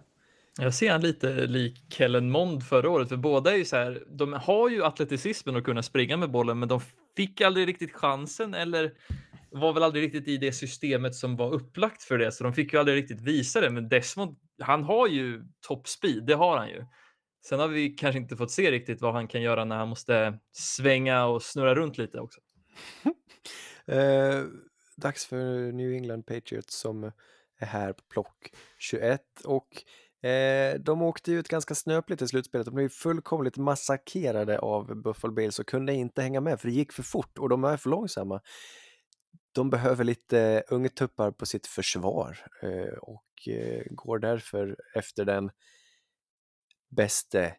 Jag 0.59 0.73
ser 0.73 0.91
han 0.91 1.01
lite 1.01 1.27
lik 1.33 1.93
Kellen 1.93 2.31
Mond 2.31 2.63
förra 2.63 2.89
året, 2.89 3.09
för 3.09 3.17
båda 3.17 3.51
är 3.51 3.55
ju 3.55 3.65
så 3.65 3.75
här, 3.75 4.03
de 4.09 4.33
har 4.33 4.69
ju 4.69 4.83
atleticismen 4.83 5.55
att 5.55 5.63
kunna 5.63 5.83
springa 5.83 6.17
med 6.17 6.31
bollen, 6.31 6.59
men 6.59 6.69
de 6.69 6.79
fick 7.17 7.41
aldrig 7.41 7.67
riktigt 7.67 7.93
chansen 7.93 8.53
eller 8.53 8.93
var 9.51 9.73
väl 9.73 9.83
aldrig 9.83 10.03
riktigt 10.03 10.27
i 10.27 10.37
det 10.37 10.51
systemet 10.51 11.15
som 11.15 11.35
var 11.35 11.53
upplagt 11.53 12.03
för 12.03 12.17
det, 12.17 12.31
så 12.31 12.43
de 12.43 12.53
fick 12.53 12.73
ju 12.73 12.79
aldrig 12.79 12.97
riktigt 12.97 13.21
visa 13.21 13.61
det. 13.61 13.69
Men 13.69 13.89
Desmond, 13.89 14.35
han 14.61 14.83
har 14.83 15.07
ju 15.07 15.43
top 15.67 15.87
speed, 15.87 16.23
det 16.25 16.33
har 16.33 16.57
han 16.57 16.67
ju. 16.69 16.85
Sen 17.49 17.59
har 17.59 17.67
vi 17.67 17.89
kanske 17.89 18.19
inte 18.19 18.37
fått 18.37 18.51
se 18.51 18.71
riktigt 18.71 19.01
vad 19.01 19.13
han 19.13 19.27
kan 19.27 19.41
göra 19.41 19.65
när 19.65 19.77
han 19.77 19.87
måste 19.89 20.39
svänga 20.51 21.25
och 21.25 21.43
snurra 21.43 21.75
runt 21.75 21.97
lite 21.97 22.19
också. 22.19 22.41
eh, 23.85 24.43
dags 24.95 25.25
för 25.25 25.71
New 25.71 25.93
England 25.93 26.23
Patriots 26.23 26.79
som 26.79 27.03
är 27.59 27.65
här 27.65 27.93
på 27.93 28.03
plock 28.09 28.51
21 28.79 29.21
och 29.43 29.83
eh, 30.29 30.79
de 30.79 31.01
åkte 31.01 31.31
ut 31.31 31.47
ganska 31.47 31.75
snöpligt 31.75 32.21
i 32.21 32.27
slutspelet. 32.27 32.65
De 32.65 32.75
blev 32.75 32.89
fullkomligt 32.89 33.57
massakrerade 33.57 34.59
av 34.59 35.01
Buffalo 35.01 35.33
Bills 35.33 35.59
och 35.59 35.67
kunde 35.67 35.93
inte 35.93 36.21
hänga 36.21 36.41
med 36.41 36.59
för 36.59 36.67
det 36.67 36.73
gick 36.73 36.91
för 36.91 37.03
fort 37.03 37.37
och 37.37 37.49
de 37.49 37.63
är 37.63 37.77
för 37.77 37.89
långsamma. 37.89 38.41
De 39.51 39.69
behöver 39.69 40.03
lite 40.03 40.63
ungtuppar 40.67 41.31
på 41.31 41.45
sitt 41.45 41.67
försvar 41.67 42.37
eh, 42.61 42.97
och 43.01 43.47
eh, 43.47 43.83
går 43.91 44.19
därför 44.19 44.75
efter 44.95 45.25
den 45.25 45.51
bäste 46.89 47.55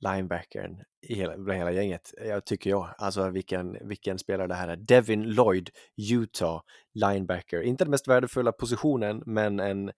linebackern 0.00 0.82
i 1.08 1.14
hela, 1.14 1.38
bland 1.38 1.58
hela 1.58 1.72
gänget, 1.72 2.14
jag 2.26 2.44
tycker 2.46 2.70
jag. 2.70 2.94
Alltså 2.98 3.30
vilken, 3.30 3.88
vilken 3.88 4.18
spelare 4.18 4.46
det 4.46 4.54
här 4.54 4.68
är. 4.68 4.76
Devin 4.76 5.22
Lloyd, 5.22 5.70
Utah, 6.12 6.62
linebacker. 6.94 7.62
Inte 7.62 7.84
den 7.84 7.90
mest 7.90 8.08
värdefulla 8.08 8.52
positionen, 8.52 9.22
men 9.26 9.60
en 9.60 9.92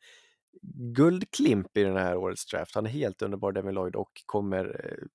guldklimp 0.94 1.76
i 1.76 1.82
den 1.82 1.96
här 1.96 2.16
årets 2.16 2.46
draft. 2.46 2.74
Han 2.74 2.86
är 2.86 2.90
helt 2.90 3.22
underbar, 3.22 3.52
Devin 3.52 3.74
Lloyd, 3.74 3.96
och 3.96 4.10
kommer... 4.26 4.64
eh, 4.84 5.06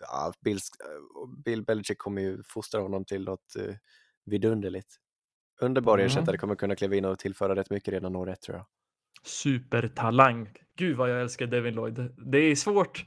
Ja, 0.00 0.32
Bill, 0.40 0.58
Bill 1.44 1.64
Belichick 1.64 1.98
kommer 1.98 2.22
ju 2.22 2.42
fostra 2.44 2.80
honom 2.80 3.04
till 3.04 3.24
något 3.24 3.56
vidunderligt. 4.24 4.88
Underbar 5.60 5.94
Mm. 5.94 6.06
ersättare, 6.06 6.36
kommer 6.36 6.54
kunna 6.54 6.76
kliva 6.76 6.96
in 6.96 7.04
och 7.04 7.18
tillföra 7.18 7.56
rätt 7.56 7.70
mycket 7.70 7.94
redan 7.94 8.16
år 8.16 8.30
ett 8.30 8.40
tror 8.40 8.56
jag. 8.56 8.66
Supertalang. 9.28 10.48
Gud 10.76 10.96
vad 10.96 11.10
jag 11.10 11.20
älskar 11.20 11.46
Devin 11.46 11.74
Lloyd. 11.74 12.14
Det 12.26 12.38
är 12.38 12.54
svårt. 12.56 13.06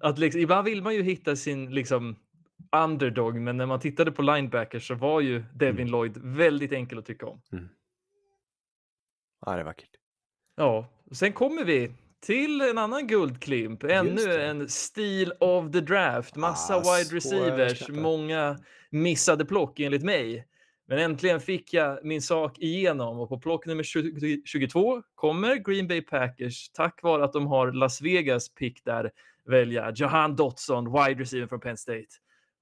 att 0.00 0.18
liksom, 0.18 0.40
ibland 0.40 0.64
vill 0.64 0.82
man 0.82 0.94
ju 0.94 1.02
hitta 1.02 1.36
sin 1.36 1.74
liksom 1.74 2.16
underdog, 2.76 3.34
men 3.40 3.56
när 3.56 3.66
man 3.66 3.80
tittade 3.80 4.12
på 4.12 4.22
linebackers 4.22 4.86
så 4.88 4.94
var 4.94 5.20
ju 5.20 5.44
Devin 5.54 5.78
Mm. 5.80 5.90
Lloyd 5.90 6.16
väldigt 6.22 6.72
enkel 6.72 6.98
att 6.98 7.06
tycka 7.06 7.26
om. 7.26 7.40
Ja, 9.46 9.52
det 9.54 9.60
är 9.60 9.64
vackert. 9.64 9.90
Ja, 10.56 10.88
sen 11.12 11.32
kommer 11.32 11.64
vi 11.64 11.92
till 12.20 12.60
en 12.60 12.78
annan 12.78 13.06
guldklimp. 13.06 13.84
Ännu 13.84 14.40
en 14.40 14.68
Steel 14.68 15.32
of 15.40 15.72
the 15.72 15.80
Draft. 15.80 16.36
Massa 16.36 16.76
Ah, 16.76 16.78
wide 16.96 17.16
receivers, 17.16 17.88
många 17.88 18.58
missade 18.90 19.44
plock 19.44 19.80
enligt 19.80 20.02
mig. 20.04 20.46
Men 20.86 20.98
äntligen 20.98 21.40
fick 21.40 21.72
jag 21.74 22.04
min 22.04 22.22
sak 22.22 22.58
igenom 22.58 23.18
och 23.20 23.28
på 23.28 23.38
plock 23.38 23.66
nummer 23.66 23.82
20 23.82 24.42
22 24.44 25.02
kommer 25.14 25.56
Green 25.56 25.88
Bay 25.88 26.02
Packers 26.02 26.70
tack 26.70 27.02
vare 27.02 27.24
att 27.24 27.32
de 27.32 27.46
har 27.46 27.72
Las 27.72 28.00
Vegas 28.02 28.54
pick 28.54 28.84
där 28.84 29.10
välja 29.48 29.92
Jahan 29.96 30.36
Dotson, 30.36 30.84
wide 30.92 31.20
receiver 31.20 31.46
från 31.46 31.60
Penn 31.60 31.76
State. 31.76 32.06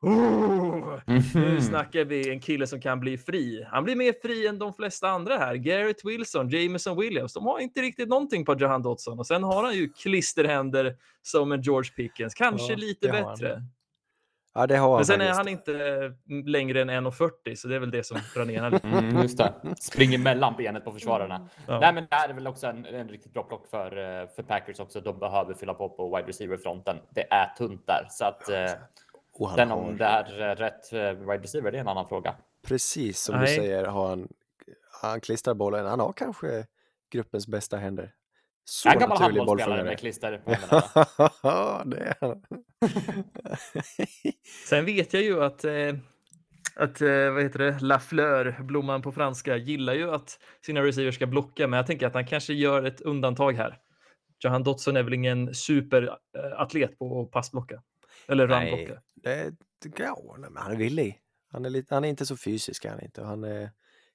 Oh! 0.01 1.01
Nu 1.35 1.51
Mhm. 1.53 1.61
snackar 1.61 2.05
vi 2.05 2.31
en 2.31 2.41
kille 2.41 2.67
som 2.67 2.81
kan 2.81 3.01
bli 3.01 3.19
fri. 3.19 3.67
Han 3.71 3.85
blir 3.85 3.97
mer 3.97 4.15
fri 4.23 4.47
än 4.47 4.59
de 4.59 4.75
flesta 4.75 5.09
andra 5.09 5.37
här. 5.39 5.55
Garrett 5.55 6.05
Wilson, 6.05 6.49
Jameson 6.49 7.01
Williams. 7.01 7.33
De 7.33 7.47
har 7.47 7.59
inte 7.61 7.81
riktigt 7.83 8.09
någonting 8.09 8.45
på 8.45 8.57
Jahan 8.59 8.83
Dotson. 8.83 9.19
Och 9.19 9.27
sen 9.27 9.43
har 9.43 9.65
han 9.65 9.75
ju 9.75 9.89
klisterhänder 9.89 10.97
som 11.23 11.53
en 11.53 11.63
George 11.63 11.91
Pickens. 11.97 12.35
Kanske 12.35 12.73
Ja, 12.73 12.77
lite 12.79 13.09
bättre. 13.09 13.63
Ja, 14.55 14.67
det 14.67 14.77
har 14.77 14.89
han 14.89 14.97
Men 14.97 15.05
sen 15.05 15.21
är 15.21 15.33
han 15.33 15.49
inte 15.49 15.73
längre 16.45 16.83
än 16.83 16.91
1,40 16.91 17.55
så 17.55 17.69
det 17.69 17.77
är 17.77 17.81
väl 17.81 17.91
det 17.91 18.07
som 18.07 18.19
drar 18.35 18.45
ner 18.45 18.71
lite. 18.71 18.87
Mm, 18.87 19.23
just 19.23 19.39
det. 19.39 19.55
Springer 19.81 20.19
mellan 20.19 20.55
benet 20.57 20.85
på 20.85 20.93
försvararna. 20.93 21.49
Ja. 21.67 21.81
Nej, 21.81 21.93
men 21.95 22.07
det 22.11 22.17
här 22.17 22.29
är 22.29 22.35
väl 22.35 22.47
också 22.47 22.67
en, 22.67 22.87
en 22.87 23.09
riktigt 23.09 23.33
bra 23.33 23.43
plock 23.43 23.67
för, 23.67 23.87
eh, 23.87 24.29
för 24.29 24.43
Packers 24.43 24.81
också. 24.81 25.01
De 25.01 25.19
behöver 25.19 25.55
fylla 25.55 25.75
på 25.75 25.89
på 25.89 26.17
wide 26.17 26.29
receiver 26.29 26.57
fronten. 26.57 26.97
Det 27.11 27.33
är 27.33 27.55
tunt 27.59 27.87
där 27.87 28.07
så 28.11 28.25
att 28.25 28.47
sen 29.57 29.71
har, 29.71 29.77
om 29.77 29.97
det 29.97 30.05
är 30.05 30.57
rätt 30.57 30.93
eh, 30.93 31.01
wide 31.01 31.43
receiver, 31.43 31.73
det 31.73 31.79
är 31.79 31.81
en 31.81 31.89
annan 31.89 32.09
fråga. 32.09 32.35
precis 32.63 33.21
som 33.21 33.35
Nej. 33.35 33.47
du 33.47 33.63
säger, 33.63 33.85
har 33.85 34.09
han, 34.09 34.29
han 35.03 35.21
klistrar 35.21 35.55
bollen. 35.55 35.87
Han 35.87 36.01
har 36.01 36.13
kanske 36.13 36.67
gruppens 37.13 37.47
bästa 37.49 37.77
händer. 37.77 38.13
Så 38.65 38.89
En 38.89 38.99
gammal 38.99 39.19
handbollsspelare 39.19 39.85
med 39.85 39.99
klister. 39.99 40.43
Ja, 41.43 41.83
det 41.87 42.15
är. 42.21 42.41
Sen 44.69 44.85
vet 44.85 45.13
jag 45.13 45.23
ju 45.23 45.45
att, 45.45 45.65
eh, 45.65 45.95
att 46.77 47.01
eh, 47.01 47.31
vad 47.31 47.43
heter 47.43 47.59
det, 47.59 47.81
Lafleur, 47.81 48.63
blomman 48.63 49.03
på 49.03 49.13
franska, 49.13 49.57
gillar 49.57 49.95
ju 49.95 50.11
att 50.15 50.39
sina 50.67 50.83
receivers 50.83 51.15
ska 51.15 51.27
blocka, 51.27 51.69
men 51.69 51.77
jag 51.77 51.87
tänker 51.87 52.07
att 52.07 52.15
han 52.15 52.27
kanske 52.27 52.53
gör 52.53 52.83
ett 52.83 53.01
undantag 53.01 53.53
här. 53.53 53.79
Jahan 54.39 54.63
Dotson 54.63 54.97
är 54.97 55.03
väl 55.03 55.15
ingen 55.15 55.55
superatlet 55.55 56.99
på 56.99 57.23
att 57.23 57.31
passblocka 57.31 57.83
eller 58.29 58.49
Nej, 58.49 58.71
runblocka. 58.71 59.03
det, 59.15 59.55
det, 59.83 59.99
ja, 59.99 60.37
nej, 60.39 60.51
men 60.51 60.63
han 60.63 60.73
är 60.73 60.77
villig. 60.77 61.19
Han 61.53 61.65
är, 61.65 61.71
lite, 61.71 61.95
han 61.95 62.05
är 62.05 62.09
inte 62.09 62.27
så 62.27 62.37
fysisk, 62.37 62.85
är 62.85 62.91
han 62.91 63.01
inte. 63.01 63.23
Han 63.23 63.45
är, 63.45 63.71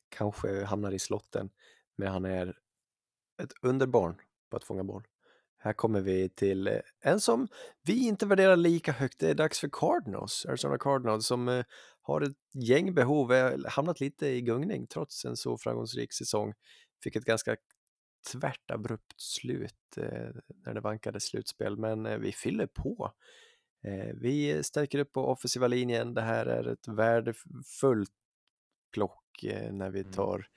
kanske 0.09 0.63
hamnar 0.65 0.91
i 0.91 0.99
slotten, 0.99 1.49
men 1.97 2.07
han 2.07 2.25
är 2.25 2.47
ett 3.43 3.53
underbarn 3.61 4.15
på 4.49 4.57
att 4.57 4.63
fånga 4.63 4.83
boll. 4.83 5.03
Här 5.59 5.73
kommer 5.73 6.01
vi 6.01 6.29
till 6.29 6.67
eh, 6.67 6.79
en 7.01 7.19
som 7.19 7.47
vi 7.83 8.07
inte 8.07 8.25
värderar 8.25 8.55
lika 8.55 8.91
högt. 8.91 9.19
Det 9.19 9.29
är 9.29 9.35
dags 9.35 9.59
för 9.59 9.69
Cardinals, 9.71 10.45
Arizona 10.45 10.77
Cardinals, 10.77 11.25
som 11.27 11.47
eh, 11.49 11.65
har 12.01 12.21
ett 12.21 12.37
gäng 12.53 12.93
behov, 12.93 13.33
eh, 13.33 13.59
hamnat 13.67 13.99
lite 13.99 14.27
i 14.27 14.41
gungning 14.41 14.87
trots 14.87 15.25
en 15.25 15.37
så 15.37 15.57
framgångsrik 15.57 16.13
säsong. 16.13 16.53
Fick 17.03 17.15
ett 17.15 17.25
ganska 17.25 17.55
tvärt 18.31 18.71
abrupt 18.71 19.13
slut 19.21 19.97
eh, 19.97 20.29
när 20.65 20.73
det 20.73 20.81
vankade 20.81 21.19
slutspel, 21.19 21.77
men 21.77 22.21
vi 22.21 22.31
fyller 22.31 22.67
på. 22.67 23.11
Vi 24.21 24.63
stärker 24.63 24.99
upp 24.99 25.11
på 25.13 25.27
offensiva 25.27 25.67
linjen. 25.67 26.13
Det 26.13 26.21
här 26.21 26.45
är 26.45 26.67
ett 26.67 26.87
värdefullt 26.87 28.11
plock 28.93 29.43
när 29.71 29.89
vi 29.89 29.99
Mm. 29.99 30.13
tar 30.13 30.47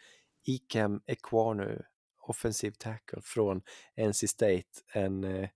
Ikem 0.46 1.00
Ekwanu, 1.06 1.82
offensiv 2.20 2.70
tackle 2.78 3.20
från 3.22 3.62
NC 4.08 4.28
State, 4.28 4.62
en 4.92 5.24
eh, 5.24 5.48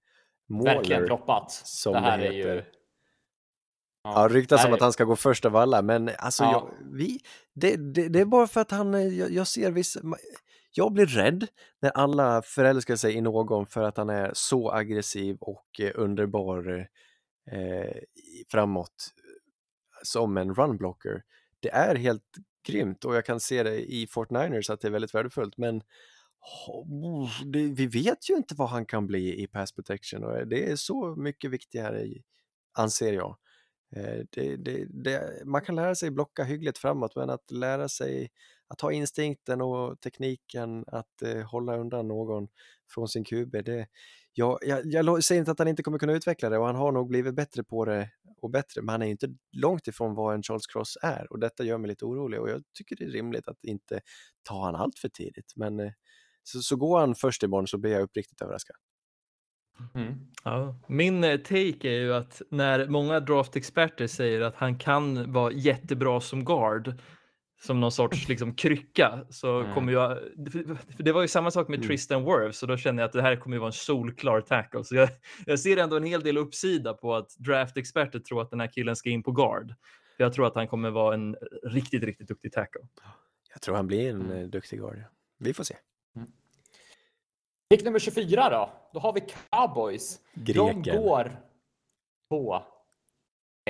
Verkligen 0.48 1.00
måler. 1.02 1.06
droppat. 1.06 1.50
som 1.50 1.92
det 1.92 2.00
här 2.00 2.18
det 2.18 2.26
är 2.26 2.32
ju... 2.32 2.38
heter. 2.38 2.68
Ja, 4.04 4.28
ryktas 4.30 4.60
det 4.60 4.66
om 4.66 4.70
här 4.70 4.76
att 4.76 4.82
han 4.82 4.92
ska 4.92 5.04
gå 5.04 5.16
först 5.16 5.44
av 5.44 5.56
alla, 5.56 5.82
men 5.82 6.10
alltså 6.18 6.44
Ja. 6.44 6.52
jag, 6.52 6.88
vi, 6.98 7.20
det, 7.54 7.76
det, 7.76 8.08
det 8.08 8.20
är 8.20 8.24
bara 8.24 8.46
för 8.46 8.60
att 8.60 8.70
han, 8.70 8.94
eh, 8.94 9.00
jag, 9.08 9.30
jag 9.30 9.46
ser 9.46 9.70
vissa, 9.70 10.00
jag 10.72 10.92
blir 10.92 11.06
rädd 11.06 11.46
när 11.82 11.90
alla 11.90 12.42
förälskar 12.42 12.96
sig 12.96 13.14
i 13.14 13.20
någon 13.20 13.66
för 13.66 13.82
att 13.82 13.96
han 13.96 14.10
är 14.10 14.30
så 14.34 14.70
aggressiv 14.72 15.36
och 15.40 15.80
eh, 15.80 15.90
underbar 15.94 16.88
eh, 17.50 17.96
framåt 18.50 19.10
som 20.02 20.36
en 20.36 20.54
runblocker. 20.54 21.22
Det 21.60 21.70
är 21.70 21.94
helt 21.94 22.22
grymt 22.66 23.04
och 23.04 23.16
jag 23.16 23.24
kan 23.24 23.40
se 23.40 23.62
det 23.62 23.92
i 23.92 24.06
Fort 24.06 24.30
Niners 24.30 24.70
att 24.70 24.80
det 24.80 24.88
är 24.88 24.92
väldigt 24.92 25.14
värdefullt, 25.14 25.56
men 25.56 25.82
det, 27.44 27.58
vi 27.58 27.86
vet 27.86 28.30
ju 28.30 28.36
inte 28.36 28.54
vad 28.54 28.68
han 28.68 28.86
kan 28.86 29.06
bli 29.06 29.42
i 29.42 29.46
pass 29.46 29.72
protection 29.72 30.24
och 30.24 30.38
eh, 30.38 30.46
det 30.46 30.70
är 30.70 30.76
så 30.76 31.16
mycket 31.16 31.50
viktigare, 31.50 32.06
anser 32.78 33.12
jag. 33.12 33.36
Eh, 33.96 34.24
det, 34.30 34.56
det, 34.56 34.86
det, 35.04 35.42
man 35.44 35.62
kan 35.62 35.76
lära 35.76 35.94
sig 35.94 36.10
blocka 36.10 36.44
hyggligt 36.44 36.78
framåt, 36.78 37.16
men 37.16 37.30
att 37.30 37.50
lära 37.50 37.88
sig 37.88 38.30
att 38.68 38.80
ha 38.80 38.92
instinkten 38.92 39.60
och 39.60 40.00
tekniken 40.00 40.84
att 40.86 41.22
eh, 41.22 41.42
hålla 41.42 41.76
undan 41.76 42.08
någon 42.08 42.48
från 42.94 43.08
sin 43.08 43.24
QB, 43.24 43.52
det, 43.64 43.86
jag, 44.32 44.58
jag, 44.62 44.82
jag 44.86 45.24
säger 45.24 45.38
inte 45.38 45.50
att 45.50 45.58
han 45.58 45.68
inte 45.68 45.82
kommer 45.82 45.98
kunna 45.98 46.12
utveckla 46.12 46.48
det 46.50 46.58
och 46.58 46.66
han 46.66 46.76
har 46.76 46.92
nog 46.92 47.08
blivit 47.08 47.34
bättre 47.34 47.64
på 47.64 47.84
det 47.84 48.10
och 48.42 48.50
bättre, 48.50 48.82
men 48.82 48.88
han 48.88 49.02
är 49.02 49.06
ju 49.06 49.12
inte 49.12 49.34
långt 49.52 49.88
ifrån 49.88 50.14
vad 50.14 50.34
en 50.34 50.42
Charles 50.42 50.66
Cross 50.66 50.98
är 51.02 51.32
och 51.32 51.38
detta 51.38 51.64
gör 51.64 51.78
mig 51.78 51.88
lite 51.88 52.04
orolig 52.04 52.40
och 52.40 52.50
jag 52.50 52.62
tycker 52.78 52.96
det 52.96 53.04
är 53.04 53.08
rimligt 53.08 53.48
att 53.48 53.64
inte 53.64 54.00
ta 54.42 54.64
han 54.64 54.74
allt 54.74 54.98
för 54.98 55.08
tidigt. 55.08 55.52
Men 55.56 55.80
eh, 55.80 55.92
så, 56.44 56.60
så 56.62 56.76
går 56.76 57.00
han 57.00 57.14
först 57.14 57.42
imorgon 57.42 57.66
så 57.66 57.78
blir 57.78 57.92
jag 57.92 58.02
uppriktigt 58.02 58.42
överraskad. 58.42 58.76
Mm. 59.94 60.14
Ja. 60.44 60.76
Min 60.88 61.24
eh, 61.24 61.36
take 61.36 61.88
är 61.88 62.00
ju 62.00 62.14
att 62.14 62.42
när 62.50 62.88
många 62.88 63.20
draftexperter 63.20 64.06
säger 64.06 64.40
att 64.40 64.56
han 64.56 64.78
kan 64.78 65.32
vara 65.32 65.52
jättebra 65.52 66.20
som 66.20 66.44
guard, 66.44 66.92
som 67.62 67.80
någon 67.80 67.92
sorts 67.92 68.28
liksom 68.28 68.54
krycka, 68.54 69.26
så 69.30 69.60
Mm. 69.60 69.74
kommer 69.74 69.92
jag... 69.92 70.18
för 70.96 71.02
Det 71.02 71.12
var 71.12 71.22
ju 71.22 71.28
samma 71.28 71.50
sak 71.50 71.68
med 71.68 71.76
Mm. 71.76 71.88
Tristan 71.88 72.24
Wirfs, 72.24 72.58
så 72.58 72.66
då 72.66 72.76
känner 72.76 73.02
jag 73.02 73.06
att 73.08 73.12
det 73.12 73.22
här 73.22 73.36
kommer 73.36 73.56
ju 73.56 73.60
vara 73.60 73.68
en 73.68 73.72
solklar 73.72 74.40
tackle. 74.40 74.84
Så 74.84 74.94
jag, 74.94 75.08
jag 75.46 75.60
ser 75.60 75.76
ändå 75.76 75.96
en 75.96 76.04
hel 76.04 76.20
del 76.22 76.36
uppsida 76.36 76.94
på 76.94 77.14
att 77.14 77.36
draftexperter 77.38 78.18
tror 78.18 78.42
att 78.42 78.50
den 78.50 78.60
här 78.60 78.72
killen 78.72 78.96
ska 78.96 79.10
in 79.10 79.22
på 79.22 79.32
guard. 79.32 79.74
För 80.16 80.24
jag 80.24 80.32
tror 80.32 80.46
att 80.46 80.54
han 80.54 80.68
kommer 80.68 80.90
vara 80.90 81.14
en 81.14 81.36
riktigt, 81.62 82.02
riktigt 82.02 82.28
duktig 82.28 82.52
tackle. 82.52 82.80
Jag 83.52 83.62
tror 83.62 83.76
han 83.76 83.86
blir 83.86 84.10
en 84.10 84.20
Mm. 84.22 84.38
eh, 84.42 84.48
duktig 84.48 84.78
guard. 84.78 84.96
ja. 84.98 85.04
Vi 85.38 85.54
får 85.54 85.64
se. 85.64 85.76
Pick 87.70 87.84
nummer 87.84 87.98
24 87.98 88.50
då. 88.50 88.70
Då 88.92 89.00
har 89.00 89.12
vi 89.12 89.20
Cowboys. 89.20 90.20
Greken. 90.34 90.82
De 90.82 90.98
går 90.98 91.40
på 92.30 92.62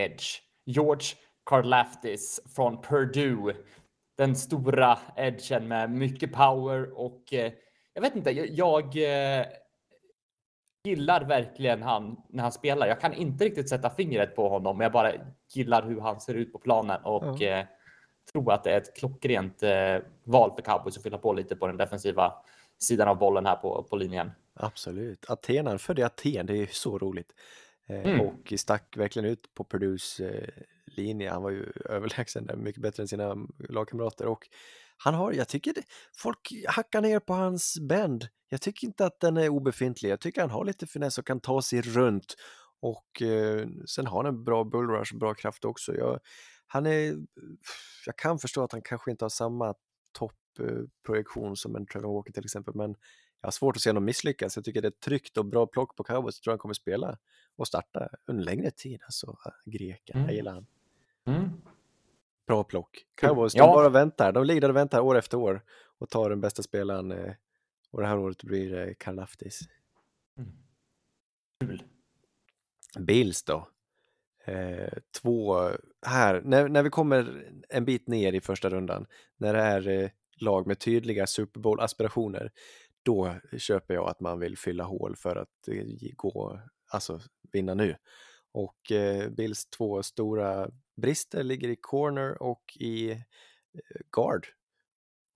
Edge. 0.00 0.24
George 0.64 1.06
Karlaftis 1.44 2.40
från 2.56 2.82
Purdue. 2.82 3.54
Den 4.16 4.36
stora 4.36 4.98
edgen 5.16 5.68
med 5.68 5.90
mycket 5.90 6.32
power 6.32 6.98
och 6.98 7.32
eh, 7.34 7.52
jag 7.94 8.02
vet 8.02 8.16
inte, 8.16 8.30
jag, 8.30 8.84
eh, 8.84 9.46
gillar 10.84 11.24
verkligen 11.24 11.82
han 11.82 12.22
när 12.28 12.42
han 12.42 12.52
spelar. 12.52 12.86
Jag 12.86 13.00
kan 13.00 13.14
inte 13.14 13.44
riktigt 13.44 13.68
sätta 13.68 13.90
fingret 13.90 14.36
på 14.36 14.48
honom, 14.48 14.78
men 14.78 14.84
jag 14.84 14.92
bara 14.92 15.12
gillar 15.54 15.82
hur 15.82 16.00
han 16.00 16.20
ser 16.20 16.34
ut 16.34 16.52
på 16.52 16.58
planen 16.58 17.04
och 17.04 17.42
eh, 17.42 17.66
tror 18.32 18.52
att 18.52 18.64
det 18.64 18.70
är 18.70 18.76
ett 18.76 18.96
klockrent 18.96 19.62
eh, 19.62 19.98
val 20.24 20.52
för 20.56 20.62
Cowboys 20.62 20.96
att 20.96 21.02
fylla 21.02 21.18
på 21.18 21.32
lite 21.32 21.56
på 21.56 21.66
den 21.66 21.76
defensiva 21.76 22.32
sidan 22.78 23.08
av 23.08 23.18
bollen 23.18 23.46
här 23.46 23.56
på, 23.56 23.82
på 23.90 23.96
linjen. 23.96 24.30
Absolut. 24.54 25.30
Aten, 25.30 25.66
han 25.66 25.78
födde 25.78 26.06
Aten, 26.06 26.46
det 26.46 26.62
är 26.62 26.66
så 26.66 26.98
roligt. 26.98 27.32
Eh, 27.88 28.04
Mm. 28.04 28.20
Och 28.20 28.52
stack 28.56 28.96
verkligen 28.96 29.28
ut 29.28 29.54
på 29.54 29.64
Purdues 29.64 30.20
eh, 30.20 30.48
linje. 30.86 31.30
Han 31.30 31.42
var 31.42 31.50
ju 31.50 31.72
överlägsen 31.84 32.46
där, 32.46 32.56
mycket 32.56 32.82
bättre 32.82 33.02
än 33.02 33.08
sina 33.08 33.36
lagkamrater. 33.68 34.26
Och 34.26 34.48
han 34.96 35.14
har, 35.14 35.32
jag 35.32 35.48
tycker 35.48 35.72
det, 35.74 35.82
folk 36.16 36.52
hackar 36.68 37.00
ner 37.00 37.20
på 37.20 37.32
hans 37.32 37.76
bend. 37.80 38.28
Jag 38.48 38.60
tycker 38.60 38.86
inte 38.86 39.06
att 39.06 39.20
den 39.20 39.36
är 39.36 39.48
obefintlig. 39.48 40.10
Jag 40.10 40.20
tycker 40.20 40.40
han 40.40 40.50
har 40.50 40.64
lite 40.64 40.86
finess 40.86 41.18
och 41.18 41.26
kan 41.26 41.40
ta 41.40 41.62
sig 41.62 41.80
runt. 41.82 42.34
Och 42.80 43.22
eh, 43.22 43.66
sen 43.86 44.06
har 44.06 44.24
han 44.24 44.34
en 44.34 44.44
bra 44.44 44.64
bullrush 44.64 45.16
bra 45.16 45.34
kraft 45.34 45.64
också. 45.64 45.94
Jag, 45.94 46.20
han 46.74 46.86
är, 46.86 47.16
jag 48.06 48.16
kan 48.16 48.38
förstå 48.38 48.62
att 48.64 48.72
han 48.72 48.82
kanske 48.82 49.10
inte 49.10 49.24
har 49.24 49.30
samma 49.30 49.74
topprojektion 50.12 51.56
som 51.56 51.76
en 51.76 51.86
Trevor 51.86 52.14
Walker 52.14 52.32
till 52.32 52.44
exempel, 52.44 52.74
men 52.74 52.90
jag 53.40 53.46
har 53.46 53.50
svårt 53.50 53.76
att 53.76 53.82
se 53.82 53.90
honom 53.90 54.04
misslyckas. 54.04 54.56
Jag 54.56 54.64
tycker 54.64 54.82
det 54.82 54.86
är 54.88 54.90
ett 54.90 55.00
tryggt 55.00 55.36
och 55.36 55.44
bra 55.46 55.66
plock 55.66 55.96
på 55.96 56.04
Cowboys. 56.04 56.36
Jag 56.38 56.42
tror 56.42 56.52
han 56.52 56.58
kommer 56.58 56.74
spela 56.74 57.18
och 57.56 57.66
starta 57.66 58.08
under 58.26 58.44
längre 58.44 58.70
tid. 58.70 59.00
Alltså, 59.04 59.36
greken, 59.64 60.16
Mm. 60.16 60.26
jag 60.28 60.36
gillar 60.36 60.52
han. 60.54 60.66
Mm. 61.26 61.50
Bra 62.46 62.64
plock. 62.64 63.04
Cowboys, 63.14 63.54
Ja. 63.54 63.66
de 63.66 63.72
bara 63.72 63.88
väntar. 63.88 64.32
De 64.32 64.44
ligger 64.44 64.60
där 64.60 64.68
och 64.68 64.76
väntar 64.76 65.00
år 65.00 65.18
efter 65.18 65.36
år 65.38 65.62
och 65.98 66.10
tar 66.10 66.30
den 66.30 66.40
bästa 66.40 66.62
spelaren. 66.62 67.12
eh, 67.12 67.34
Och 67.90 68.00
det 68.00 68.06
här 68.06 68.18
året 68.18 68.42
blir 68.44 68.70
det 68.70 68.94
Karlaftis. 68.94 69.60
Kul. 71.60 71.82
Bills 72.98 73.42
då. 73.42 73.68
Eh, 74.44 74.92
två 75.22 75.70
här, 76.06 76.42
när, 76.44 76.68
när 76.68 76.82
vi 76.82 76.90
kommer 76.90 77.44
en 77.68 77.84
bit 77.84 78.08
ner 78.08 78.32
i 78.32 78.40
första 78.40 78.70
rundan, 78.70 79.06
när 79.36 79.54
det 79.54 79.60
är 79.60 79.88
eh, 79.88 80.10
lag 80.40 80.66
med 80.66 80.78
tydliga 80.78 81.26
Super 81.26 81.60
Bowl-aspirationer, 81.60 82.50
då 83.02 83.34
köper 83.58 83.94
jag 83.94 84.08
att 84.08 84.20
man 84.20 84.40
vill 84.40 84.58
fylla 84.58 84.84
hål 84.84 85.16
för 85.16 85.36
att 85.36 85.68
eh, 85.68 85.84
gå, 86.16 86.60
alltså 86.92 87.20
vinna 87.52 87.74
nu. 87.74 87.96
Och 88.52 88.92
eh, 88.92 89.30
Bills 89.30 89.66
två 89.66 90.02
stora 90.02 90.70
brister 90.96 91.42
ligger 91.42 91.68
i 91.68 91.76
corner 91.80 92.42
och 92.42 92.76
i 92.80 93.10
eh, 93.10 93.18
guard. 94.12 94.46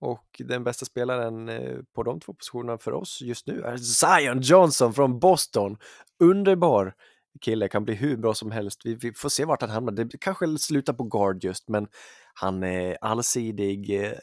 Och 0.01 0.41
den 0.45 0.63
bästa 0.63 0.85
spelaren 0.85 1.49
eh, 1.49 1.77
på 1.93 2.03
de 2.03 2.19
två 2.19 2.33
positionerna 2.33 2.77
för 2.77 2.93
oss 2.93 3.21
just 3.21 3.47
nu 3.47 3.61
är 3.61 3.77
Zion 3.77 4.41
Johnson 4.41 4.93
från 4.93 5.19
Boston. 5.19 5.77
Underbar 6.19 6.95
kille, 7.41 7.67
kan 7.67 7.85
bli 7.85 7.93
hur 7.93 8.17
bra 8.17 8.33
som 8.33 8.51
helst. 8.51 8.85
Vi, 8.85 8.95
vi 8.95 9.13
får 9.13 9.29
se 9.29 9.45
vart 9.45 9.61
han 9.61 9.69
hamnar. 9.69 9.91
Det 9.91 10.17
kanske 10.21 10.57
slutar 10.57 10.93
på 10.93 11.03
guard 11.03 11.43
just, 11.43 11.69
men 11.69 11.87
han 12.33 12.63
är 12.63 12.97
allsidig, 13.01 14.05
eh, 14.05 14.17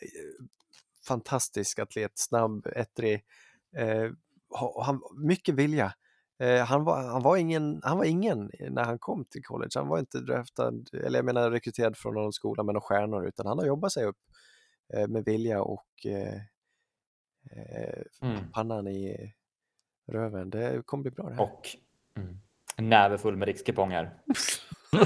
fantastisk 1.09 1.79
atlet, 1.79 2.12
snabb, 2.14 2.67
ettrig. 2.67 3.25
Eh, 3.77 4.11
han, 4.85 5.01
mycket 5.17 5.55
vilja. 5.55 5.93
Eh, 6.39 6.64
han, 6.64 6.85
var, 6.85 7.03
han, 7.03 7.23
var 7.23 7.37
ingen, 7.37 7.81
han 7.83 7.99
var 7.99 8.05
ingen 8.05 8.51
när 8.71 8.85
han 8.85 8.99
kom 8.99 9.25
till 9.25 9.43
college. 9.43 9.71
Han 9.75 9.89
var 9.89 9.99
inte 9.99 10.21
draftad, 10.21 10.75
eller 10.93 11.19
jag 11.19 11.25
menar 11.25 11.51
rekryterad 11.51 11.97
från 11.97 12.14
någon 12.14 12.33
skola 12.33 12.62
med 12.62 12.75
några 12.75 12.87
stjärnor, 12.87 13.27
utan 13.27 13.47
han 13.47 13.59
har 13.59 13.67
jobbat 13.67 13.93
sig 13.93 14.05
upp 14.05 14.19
eh, 14.95 15.09
med 15.09 15.25
vilja 15.25 15.62
och 15.62 16.07
eh, 16.07 16.35
eh 17.51 18.03
mm. 18.23 18.51
pannan 18.53 18.87
i 18.89 19.35
röven. 20.07 20.51
Det 20.51 20.83
kommer 20.87 21.03
bli 21.03 21.11
bra 21.11 21.29
det 21.29 21.35
här. 21.35 21.43
Och 21.43 21.69
mm, 22.17 22.39
en 22.77 22.89
näve 22.89 23.18
full 23.18 23.37
med 23.37 23.49
rikskuponger. 23.49 24.14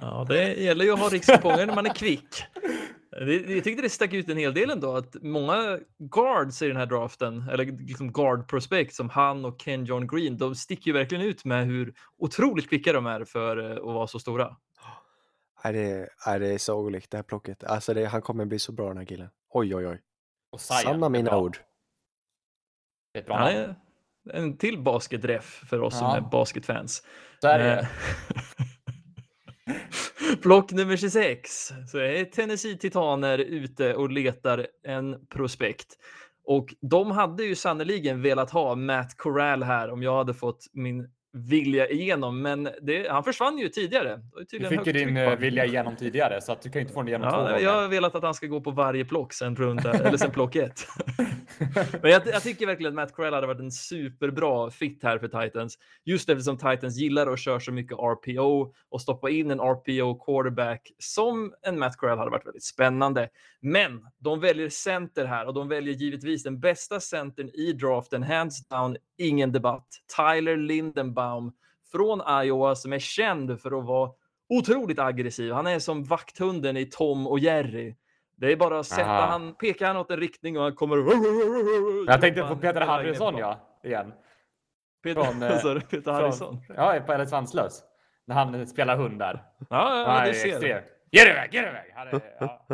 ja, 0.00 0.26
det 0.28 0.54
gäller 0.54 0.84
ju 0.84 0.92
att 0.92 0.98
ha 0.98 1.08
rikskuponger 1.08 1.66
när 1.66 1.74
man 1.74 1.86
är 1.86 1.94
kvick. 1.94 2.44
Jag 3.48 3.64
tyckte 3.64 3.82
det 3.82 3.90
stack 3.90 4.12
ut 4.12 4.28
en 4.28 4.36
hel 4.36 4.54
del 4.54 4.70
ändå 4.70 4.96
att 4.96 5.16
många 5.22 5.78
guards 5.98 6.62
i 6.62 6.68
den 6.68 6.76
här 6.76 6.86
draften, 6.86 7.48
eller 7.48 7.64
liksom 7.64 8.12
guard 8.12 8.48
prospect 8.48 8.94
som 8.94 9.10
han 9.10 9.44
och 9.44 9.60
Ken 9.60 9.84
John 9.84 10.06
Green, 10.06 10.38
de 10.38 10.54
sticker 10.54 10.86
ju 10.86 10.92
verkligen 10.92 11.24
ut 11.24 11.44
med 11.44 11.66
hur 11.66 11.94
otroligt 12.18 12.68
kvicka 12.68 12.92
de 12.92 13.06
är 13.06 13.24
för 13.24 13.70
eh, 13.70 13.76
att 13.76 13.94
vara 13.94 14.06
så 14.06 14.18
stora. 14.18 14.56
Är 15.62 15.72
det, 15.72 16.08
är 16.26 16.40
det 16.40 16.58
sagolikt 16.58 17.10
det 17.10 17.18
här 17.18 17.22
plocket. 17.22 17.64
Alltså 17.64 17.94
det, 17.94 18.06
han 18.06 18.22
kommer 18.22 18.44
bli 18.44 18.58
så 18.58 18.72
bra 18.72 18.88
den 18.88 18.96
här 18.96 19.04
killen. 19.04 19.28
Oj 19.50 19.76
oj 19.76 19.86
oj. 19.86 20.00
Och 20.50 20.60
Sanna 20.60 21.08
mina 21.08 21.38
ord. 21.38 21.58
Det 23.12 23.18
är 23.18 23.22
ett 23.22 23.26
bra 23.26 23.38
namn. 23.38 23.74
En 24.32 24.58
till 24.58 24.78
basketräff 24.78 25.62
för 25.68 25.80
oss 25.80 25.94
ja. 25.94 25.98
som 25.98 26.24
är 26.24 26.30
basketfans. 26.30 27.02
Så 27.40 27.48
är 27.48 27.58
det. 27.58 27.78
Eh, 27.78 27.86
Block 30.42 30.72
nummer 30.72 30.96
26 30.96 31.72
så 31.88 31.98
är 31.98 32.24
Tennessee 32.24 32.78
Titaner 32.78 33.38
ute 33.38 33.94
och 33.94 34.10
letar 34.10 34.66
en 34.86 35.26
prospekt. 35.26 35.86
Och 36.44 36.74
de 36.80 37.10
hade 37.10 37.44
ju 37.44 37.54
sannoliken 37.54 38.22
velat 38.22 38.50
ha 38.50 38.74
Matt 38.74 39.16
Corral 39.16 39.62
här 39.62 39.90
om 39.90 40.02
jag 40.02 40.16
hade 40.16 40.34
fått 40.34 40.66
min 40.72 41.08
vilja 41.34 41.88
igenom, 41.88 42.42
men 42.42 42.68
det, 42.82 43.10
han 43.10 43.24
försvann 43.24 43.58
ju 43.58 43.68
tidigare. 43.68 44.20
Du 44.50 44.68
fick 44.68 44.86
ju 44.86 44.92
din 44.92 45.16
eh, 45.16 45.36
vilja 45.36 45.64
igenom 45.64 45.96
tidigare, 45.96 46.40
så 46.40 46.52
att 46.52 46.62
du 46.62 46.70
kan 46.70 46.80
inte 46.80 46.92
få 46.92 47.00
den 47.00 47.08
igenom 47.08 47.28
ja, 47.28 47.30
två 47.30 47.42
gånger. 47.42 47.58
Jag 47.58 47.72
har 47.72 47.88
velat 47.88 48.14
att 48.14 48.22
han 48.22 48.34
ska 48.34 48.46
gå 48.46 48.60
på 48.60 48.70
varje 48.70 49.04
plock 49.04 49.32
sen 49.32 49.56
runda, 49.56 49.92
eller 49.92 50.16
sen 50.16 50.30
plock 50.30 50.56
ett. 50.56 50.86
men 52.02 52.10
jag, 52.10 52.22
jag, 52.26 52.42
tycker 52.42 52.66
verkligen 52.66 52.92
att 52.92 52.94
Matt 52.94 53.14
Corral 53.14 53.34
hade 53.34 53.46
varit 53.46 53.60
en 53.60 53.70
superbra 53.70 54.70
fit 54.70 55.02
här 55.02 55.18
för 55.18 55.28
Titans, 55.28 55.78
just 56.04 56.28
eftersom 56.28 56.56
Titans 56.58 56.96
gillar 56.96 57.32
att 57.32 57.40
köra 57.40 57.60
så 57.60 57.72
mycket 57.72 57.98
RPO 57.98 58.74
och 58.90 59.00
stoppa 59.00 59.30
in 59.30 59.50
en 59.50 59.60
RPO 59.60 60.14
quarterback 60.24 60.92
som 60.98 61.54
en 61.62 61.78
Matt 61.78 61.96
Corral 61.96 62.18
hade 62.18 62.30
varit 62.30 62.46
väldigt 62.46 62.64
spännande. 62.64 63.28
Men 63.60 64.06
de 64.18 64.40
väljer 64.40 64.68
center 64.68 65.24
här 65.24 65.46
och 65.46 65.54
de 65.54 65.68
väljer 65.68 65.94
givetvis 65.94 66.42
den 66.42 66.60
bästa 66.60 67.00
centern 67.00 67.48
i 67.48 67.72
draften, 67.72 68.22
hands 68.22 68.68
down, 68.68 68.96
ingen 69.18 69.52
debatt. 69.52 69.86
Tyler 70.16 70.56
Lindenbaum 71.24 71.52
från 71.92 72.44
Iowa 72.44 72.74
som 72.74 72.92
är 72.92 72.98
känd 72.98 73.60
för 73.60 73.78
att 73.78 73.84
vara 73.84 74.10
otroligt 74.48 74.98
aggressiv. 74.98 75.52
Han 75.52 75.66
är 75.66 75.78
som 75.78 76.04
vakthunden 76.04 76.76
i 76.76 76.86
Tom 76.86 77.26
och 77.26 77.38
Jerry. 77.38 77.96
Det 78.36 78.52
är 78.52 78.56
bara 78.56 78.78
att 78.78 78.86
sätta 78.86 79.10
Aha. 79.10 79.26
han, 79.26 79.54
pekar 79.54 79.86
han 79.86 79.96
åt 79.96 80.10
en 80.10 80.20
riktning 80.20 80.58
och 80.58 80.62
han 80.62 80.74
kommer... 80.74 80.96
Jag 82.06 82.20
tänkte 82.20 82.42
på 82.42 82.56
Peter 82.56 82.80
Harrison 82.80 83.38
ja, 83.38 83.80
igen. 83.84 84.12
Peter, 85.02 85.22
från, 85.22 85.42
eh, 85.76 85.82
Peter 85.82 86.12
Harrison? 86.12 86.60
ja, 86.76 87.00
på 87.06 87.12
Eller 87.12 87.26
Svanslös. 87.26 87.82
När 88.26 88.34
han 88.34 88.66
spelar 88.66 88.96
hund 88.96 89.18
där. 89.18 89.44
Ja, 89.70 90.20
ja, 90.20 90.26
det 90.26 90.34
ser 90.34 90.68
jag. 90.68 90.82
Get 91.10 91.28
iväg, 91.28 91.54
get 91.54 91.66
iväg! 91.66 91.94
Är, 91.96 92.20
ja. 92.40 92.66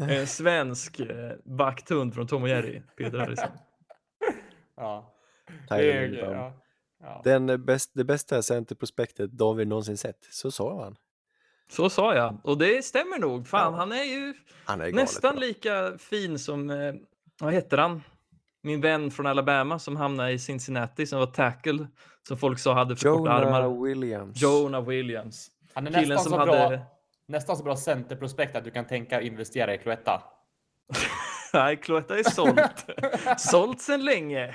En 0.10 0.26
svensk 0.26 1.00
eh, 1.00 1.32
vakthund 1.44 2.14
från 2.14 2.26
Tom 2.26 2.42
och 2.42 2.48
Jerry, 2.48 2.82
Peter 2.96 3.18
Harrison. 3.18 3.48
ja. 4.76 5.12
Det, 5.68 6.06
ja. 6.06 6.52
Ja. 7.02 7.20
Den 7.24 7.64
bäst, 7.64 7.90
det 7.94 8.04
bästa 8.04 8.42
centerprospektet 8.42 9.30
David 9.32 9.68
någonsin 9.68 9.96
sett, 9.96 10.28
så 10.30 10.50
sa 10.50 10.82
han. 10.82 10.96
Så 11.68 11.90
sa 11.90 12.14
jag, 12.14 12.38
och 12.44 12.58
det 12.58 12.84
stämmer 12.84 13.18
nog. 13.18 13.48
Fan, 13.48 13.72
ja. 13.72 13.78
han 13.78 13.92
är 13.92 14.04
ju 14.04 14.34
han 14.64 14.80
är 14.80 14.92
nästan 14.92 15.34
bra. 15.34 15.40
lika 15.40 15.98
fin 15.98 16.38
som, 16.38 16.70
eh, 16.70 16.94
vad 17.40 17.52
heter 17.52 17.78
han? 17.78 18.02
Min 18.62 18.80
vän 18.80 19.10
från 19.10 19.26
Alabama 19.26 19.78
som 19.78 19.96
hamnade 19.96 20.32
i 20.32 20.38
Cincinnati 20.38 21.06
som 21.06 21.18
var 21.18 21.26
tackle, 21.26 21.86
som 22.28 22.36
folk 22.36 22.58
sa 22.58 22.74
hade 22.74 22.96
för 22.96 23.16
korta 23.16 23.32
armar. 23.32 23.62
Jonah 23.62 23.82
Williams. 23.82 24.42
Jonah 24.42 24.84
Williams. 24.84 25.50
Han 25.74 25.86
är 25.86 25.90
Killen 25.90 26.08
nästan, 26.08 26.32
så 26.32 26.38
hade... 26.38 26.68
bra, 26.68 26.78
nästan 27.26 27.56
så 27.56 27.64
bra 27.64 27.76
centerprospekt 27.76 28.56
att 28.56 28.64
du 28.64 28.70
kan 28.70 28.86
tänka 28.86 29.20
investera 29.20 29.74
i 29.74 29.78
Cloetta. 29.78 30.22
Nej, 31.52 31.76
Cloetta 31.76 32.18
är 32.18 32.30
sålt. 32.30 32.86
sålt 33.40 33.80
sedan 33.80 34.04
länge. 34.04 34.52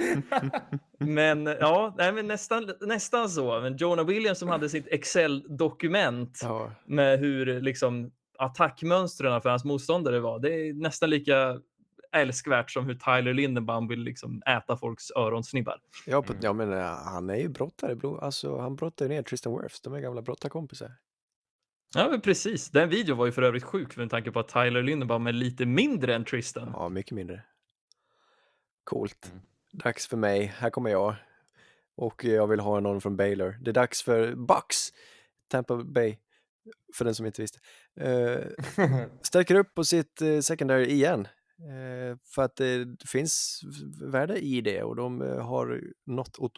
Men 0.97 1.45
ja, 1.45 1.95
nej, 1.97 2.11
men 2.11 2.27
nästan, 2.27 2.71
nästan 2.81 3.29
så. 3.29 3.59
Men 3.59 3.77
Jonah 3.77 4.05
Williams 4.05 4.39
som 4.39 4.49
hade 4.49 4.69
sitt 4.69 4.87
Excel-dokument 4.87 6.39
ja. 6.43 6.71
med 6.85 7.19
hur 7.19 7.61
liksom, 7.61 8.11
attackmönstren 8.37 9.41
för 9.41 9.49
hans 9.49 9.65
motståndare 9.65 10.19
var. 10.19 10.39
Det 10.39 10.53
är 10.53 10.73
nästan 10.73 11.09
lika 11.09 11.59
älskvärt 12.11 12.71
som 12.71 12.85
hur 12.85 12.95
Tyler 12.95 13.33
Lindenbaum 13.33 13.87
vill 13.87 13.99
liksom 13.99 14.41
äta 14.45 14.77
folks 14.77 15.11
öronsnibbar. 15.11 15.77
Ja, 16.05 16.21
på, 16.21 16.33
ja 16.41 16.53
men 16.53 16.73
uh, 16.73 16.83
han 16.83 17.29
är 17.29 17.35
ju 17.35 17.49
brottare. 17.49 17.97
Alltså, 18.21 18.57
han 18.57 18.75
brottar 18.75 19.05
ju 19.05 19.09
ner 19.09 19.23
Tristan 19.23 19.61
Wirfs. 19.61 19.81
De 19.81 19.93
är 19.93 19.99
gamla 19.99 20.21
brottarkompisar. 20.21 20.91
Ja, 21.95 22.09
men 22.09 22.21
precis. 22.21 22.69
Den 22.69 22.89
videon 22.89 23.17
var 23.17 23.25
ju 23.25 23.31
för 23.31 23.41
övrigt 23.41 23.63
sjuk 23.63 23.97
med 23.97 24.09
tanke 24.09 24.31
på 24.31 24.39
att 24.39 24.47
Tyler 24.47 24.83
Lindenbaum 24.83 25.27
är 25.27 25.33
lite 25.33 25.65
mindre 25.65 26.15
än 26.15 26.25
Tristan. 26.25 26.71
Ja, 26.73 26.89
mycket 26.89 27.11
mindre. 27.11 27.43
Coolt. 28.83 29.29
Mm. 29.31 29.41
Dags 29.71 30.07
för 30.07 30.17
mig. 30.17 30.45
Här 30.45 30.69
kommer 30.69 30.89
jag. 30.89 31.15
Och 31.95 32.23
jag 32.23 32.47
vill 32.47 32.59
ha 32.59 32.79
någon 32.79 33.01
från 33.01 33.17
Baylor. 33.17 33.57
Det 33.61 33.71
är 33.71 33.73
dags 33.73 34.03
för 34.03 34.35
Bucks. 34.35 34.89
Tampa 35.47 35.77
Bay. 35.77 36.17
För 36.97 37.05
den 37.05 37.15
som 37.15 37.25
inte 37.25 37.41
visste. 37.41 37.59
Uh, 38.01 38.47
stärker 39.21 39.55
upp 39.55 39.73
på 39.73 39.83
sitt 39.83 40.21
uh, 40.21 40.39
secondary 40.39 40.85
igen. 40.85 41.27
Uh, 41.59 42.17
för 42.35 42.41
att 42.41 42.55
det 42.55 42.87
finns 43.07 43.61
värde 44.01 44.39
i 44.39 44.61
det 44.61 44.83
och 44.83 44.95
de 44.95 45.21
har 45.21 45.81
nått 46.05 46.39
ot 46.39 46.53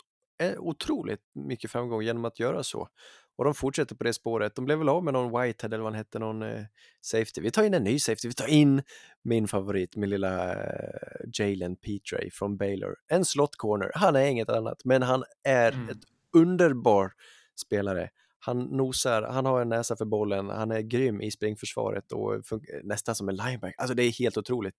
otroligt 0.57 1.21
mycket 1.33 1.71
framgång 1.71 2.01
genom 2.01 2.25
att 2.25 2.39
göra 2.39 2.63
så. 2.63 2.89
Och 3.35 3.45
de 3.45 3.53
fortsätter 3.53 3.95
på 3.95 4.03
det 4.03 4.13
spåret. 4.13 4.55
De 4.55 4.65
blev 4.65 4.77
väl 4.77 4.89
av 4.89 5.03
med 5.03 5.13
någon 5.13 5.41
Whitehead 5.41 5.67
eller 5.67 5.83
vad 5.83 5.93
han 5.93 5.97
hette, 5.97 6.19
någon 6.19 6.41
eh, 6.41 6.63
safety. 7.01 7.41
Vi 7.41 7.51
tar 7.51 7.63
in 7.63 7.73
en 7.73 7.83
ny 7.83 7.99
safety. 7.99 8.27
Vi 8.27 8.33
tar 8.33 8.47
in 8.47 8.81
min 9.23 9.47
favorit, 9.47 9.95
min 9.95 10.09
lilla 10.09 10.53
eh, 10.53 11.29
Jalen 11.33 11.75
Petray 11.75 12.31
från 12.31 12.57
Baylor. 12.57 12.95
En 13.07 13.25
slot 13.25 13.55
corner. 13.55 13.91
Han 13.95 14.15
är 14.15 14.25
inget 14.25 14.49
annat, 14.49 14.85
men 14.85 15.01
han 15.01 15.23
är 15.43 15.71
mm. 15.71 15.89
ett 15.89 16.03
underbar 16.35 17.11
spelare. 17.65 18.09
Han 18.45 18.59
nosar, 18.59 19.21
han 19.21 19.45
har 19.45 19.61
en 19.61 19.69
näsa 19.69 19.95
för 19.95 20.05
bollen, 20.05 20.49
han 20.49 20.71
är 20.71 20.81
grym 20.81 21.21
i 21.21 21.31
springförsvaret 21.31 22.11
och 22.11 22.41
nästan 22.83 23.15
som 23.15 23.29
en 23.29 23.35
linebacker. 23.35 23.75
Alltså 23.77 23.95
det 23.95 24.03
är 24.03 24.11
helt 24.11 24.37
otroligt. 24.37 24.75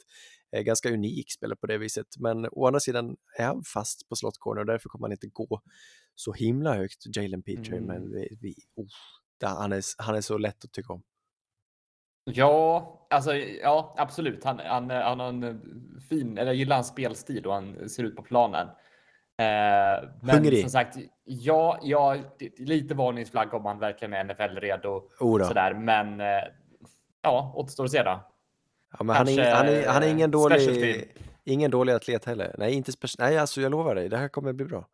Eh, 0.53 0.62
ganska 0.62 0.91
unik 0.91 1.33
spelare 1.33 1.57
på 1.57 1.67
det 1.67 1.79
viset, 1.79 2.07
men 2.19 2.49
å 2.53 2.67
andra 2.67 2.81
sidan 2.81 3.17
är 3.39 3.45
han 3.45 3.62
fast 3.75 4.09
på 4.09 4.17
slot 4.17 4.39
corner 4.39 4.61
och 4.61 4.67
därför 4.67 4.89
kommer 4.89 5.07
han 5.07 5.12
inte 5.12 5.27
gå 5.27 5.61
så 6.15 6.33
himla 6.33 6.75
högt, 6.75 7.17
Jalen 7.17 7.43
Petrie, 7.43 7.79
mm. 7.79 7.85
men 7.85 8.12
vi, 8.12 8.39
vi 8.41 8.55
oh, 8.75 8.87
han, 9.43 9.73
är, 9.73 9.83
han 9.99 10.15
är 10.15 10.21
så 10.21 10.39
lätt 10.39 10.65
att 10.65 10.73
tycka 10.73 10.93
om. 10.93 11.03
Ja, 12.25 13.07
alltså 13.11 13.35
ja, 13.37 13.95
absolut. 13.99 14.45
Han, 14.45 14.59
han, 14.59 14.91
han 14.91 15.21
har 15.21 15.29
en 15.29 15.61
fin, 16.09 16.39
eller 16.39 16.47
jag 16.47 16.55
gillar 16.55 16.77
hans 16.77 16.89
spelstil 16.89 17.47
och 17.47 17.55
han 17.55 17.89
ser 17.89 18.05
ut 18.05 18.17
på 18.17 18.23
planen. 18.23 18.69
Eh, 19.37 20.09
men 20.20 20.37
Hungrig. 20.37 20.61
som 20.61 20.70
sagt, 20.70 20.97
ja, 21.24 21.78
ja, 21.82 22.16
lite 22.57 22.95
varningsflagg 22.95 23.55
om 23.55 23.64
han 23.64 23.78
verkligen 23.78 24.12
är 24.12 24.24
NFL-redo. 24.24 25.03
Sådär, 25.18 25.74
men 25.74 26.20
eh, 26.20 26.26
ja, 27.22 27.53
återstår 27.57 27.85
att 27.85 27.91
se 27.91 28.03
då. 28.03 28.20
Ja, 28.99 29.05
men 29.05 29.16
han, 29.16 29.28
är, 29.28 29.55
han, 29.55 29.68
är, 29.68 29.89
han 29.89 30.03
är 30.03 30.09
ingen 30.09 30.30
dålig, 30.30 31.09
ingen 31.45 31.70
dålig 31.70 31.93
atlet 31.93 32.24
heller. 32.24 32.55
Nej, 32.59 32.74
inte 32.74 32.93
nej, 33.18 33.39
alltså 33.39 33.61
jag 33.61 33.70
lovar 33.70 33.95
dig, 33.95 34.09
det 34.09 34.16
här 34.16 34.28
kommer 34.28 34.53
bli 34.53 34.64
bra. 34.64 34.87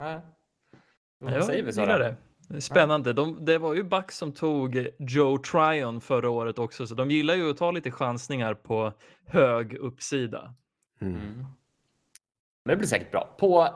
Nej. 0.00 1.42
Säger 1.42 1.62
vi 1.62 1.72
Sara? 1.72 1.98
det. 1.98 2.16
Spännande. 2.60 3.12
De, 3.12 3.44
det 3.44 3.58
var 3.58 3.74
ju 3.74 3.82
Bucks 3.82 4.16
som 4.16 4.32
tog 4.32 4.88
Joe 4.98 5.38
Tryon 5.38 6.00
förra 6.00 6.30
året 6.30 6.58
också, 6.58 6.86
så 6.86 6.94
de 6.94 7.10
gillar 7.10 7.34
ju 7.34 7.50
att 7.50 7.56
ta 7.56 7.70
lite 7.70 7.90
chansningar 7.90 8.54
på 8.54 8.92
hög 9.26 9.74
uppsida. 9.74 10.54
Mm. 11.00 11.44
Det 12.64 12.76
blir 12.76 12.88
säkert 12.88 13.10
bra. 13.10 13.34
På 13.38 13.68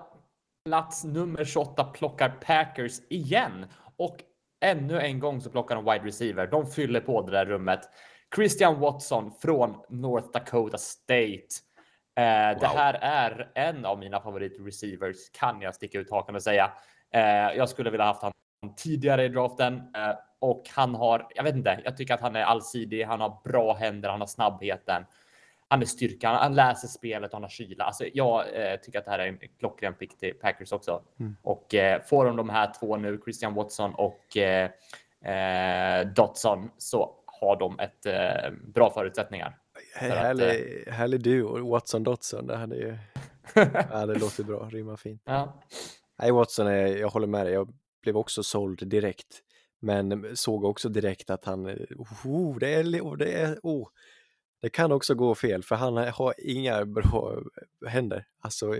plats 0.65 1.05
nummer 1.05 1.45
28 1.45 1.85
plockar 1.85 2.29
Packers 2.29 3.01
igen. 3.09 3.67
Och 3.97 4.17
ännu 4.61 5.01
en 5.01 5.21
gång 5.21 5.41
så 5.41 5.51
plockar 5.51 5.75
de 5.77 5.85
wide 5.85 6.05
receiver. 6.07 6.47
De 6.47 6.67
fyller 6.67 7.01
på 7.01 7.23
det 7.23 7.33
där 7.33 7.47
rummet. 7.47 7.81
Christian 8.37 8.81
Watson 8.81 9.33
från 9.43 9.77
North 9.89 10.29
Dakota 10.33 10.79
State. 10.79 11.47
Eh, 12.17 12.61
Det 12.61 12.67
här 12.67 12.95
är 13.03 13.53
en 13.55 13.85
av 13.85 13.99
mina 13.99 14.21
favoritreceivers 14.21 15.17
kan 15.33 15.61
jag 15.61 15.75
sticka 15.75 15.99
ut 15.99 16.11
hakan 16.11 16.35
och 16.35 16.43
säga. 16.43 16.73
Eh, 17.15 17.23
jag 17.57 17.69
skulle 17.69 17.91
vilja 17.91 18.07
haft 18.07 18.23
honom 18.23 18.35
tidigare 18.77 19.25
i 19.25 19.29
draften 19.29 19.75
eh, 19.75 20.15
och 20.41 20.63
han 20.75 20.95
har, 20.95 21.27
jag 21.35 21.45
vet 21.45 21.57
inte, 21.57 21.81
jag 21.85 21.97
tycker 21.97 22.15
att 22.15 22.21
han 22.21 22.37
är 22.37 22.43
allsidig. 22.43 23.05
Han 23.05 23.21
har 23.21 23.41
bra 23.45 23.75
händer, 23.75 24.09
han 24.09 24.21
har 24.21 24.27
snabbheten. 24.27 25.05
Han 25.69 25.83
är 25.83 25.87
styrkan, 25.87 26.35
han 26.35 26.55
läser 26.55 26.89
spelet 26.89 27.31
och 27.31 27.35
han 27.35 27.43
har 27.43 27.51
kyla. 27.51 27.85
Alltså, 27.85 28.05
jag 28.13 28.45
eh, 28.55 28.77
tycker 28.77 28.99
att 28.99 29.05
det 29.05 29.11
här 29.11 29.19
är 29.19 29.27
en 29.27 29.39
klockren 29.59 29.95
pick 29.95 30.19
till 30.19 30.35
Packers 30.35 30.73
också. 30.73 31.03
Mm. 31.21 31.37
Och 31.43 31.75
eh, 31.75 32.03
får 32.03 32.25
de 32.25 32.37
de 32.37 32.49
här 32.49 32.73
två 32.81 32.97
nu, 32.97 33.21
Christian 33.25 33.55
Watson 33.55 33.95
och 33.95 34.37
eh, 34.37 34.71
eh, 35.25 36.07
Dotson, 36.07 36.71
så 36.79 37.15
har 37.27 37.57
de 37.59 37.79
ett 37.79 38.07
eh, 38.07 38.51
bra 38.75 38.91
förutsättningar. 38.91 39.59
För 39.99 40.11
att, 40.11 40.19
Härlig, 40.19 40.85
härlig 40.89 41.23
duo, 41.23 41.71
Watson 41.71 42.03
Dotson. 42.03 42.47
Det 42.47 42.57
hade 42.57 42.77
ju, 42.77 42.99
ja, 43.91 44.07
det 44.07 44.19
låter 44.19 44.45
bra, 44.45 44.69
rimmar 44.73 44.97
fint. 44.97 45.23
ja. 45.25 45.63
Nej, 46.19 46.33
Watson, 46.33 46.67
är, 46.67 46.87
jag 46.87 47.09
håller 47.09 47.27
med 47.27 47.47
dig. 47.47 47.55
Jag 47.55 47.69
blev 48.03 48.17
också 48.17 48.43
såld 48.43 48.89
direkt. 48.89 49.43
Men 49.81 50.37
såg 50.37 50.65
också 50.65 50.89
direkt 50.89 51.31
att 51.31 51.45
han, 51.45 51.67
oh, 52.25 52.59
det, 52.59 52.75
är, 52.75 53.01
oh, 53.01 53.17
det, 53.17 53.33
är, 53.33 53.59
oh, 53.63 53.89
det 54.61 54.69
kan 54.69 54.93
också 54.93 55.15
gå 55.15 55.35
fel 55.35 55.63
för 55.63 55.75
han 55.77 55.97
har 55.97 56.35
inga 56.39 56.85
bra 56.85 57.39
händer. 57.87 58.25
Alltså 58.41 58.75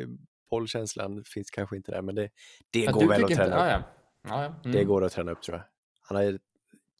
bollkänslan 0.51 1.25
finns 1.25 1.51
kanske 1.51 1.77
inte 1.77 1.91
där 1.93 2.03
men 2.03 2.15
det, 2.15 2.31
det 2.71 2.81
Ja, 2.85 2.93
går 2.93 3.09
väl 3.09 3.25
att 3.25 3.31
träna 3.31 3.45
inte- 3.45 3.57
upp. 3.57 3.61
Ja, 3.61 3.71
ja. 3.71 3.83
Ja. 4.29 4.55
Det 4.63 4.69
Mm. 4.79 4.87
går 4.89 5.05
att 5.05 5.13
träna 5.13 5.33
upp 5.33 5.43
tror 5.43 5.57
jag. 5.57 5.65
Han 6.01 6.17
har 6.17 6.25
en 6.25 6.39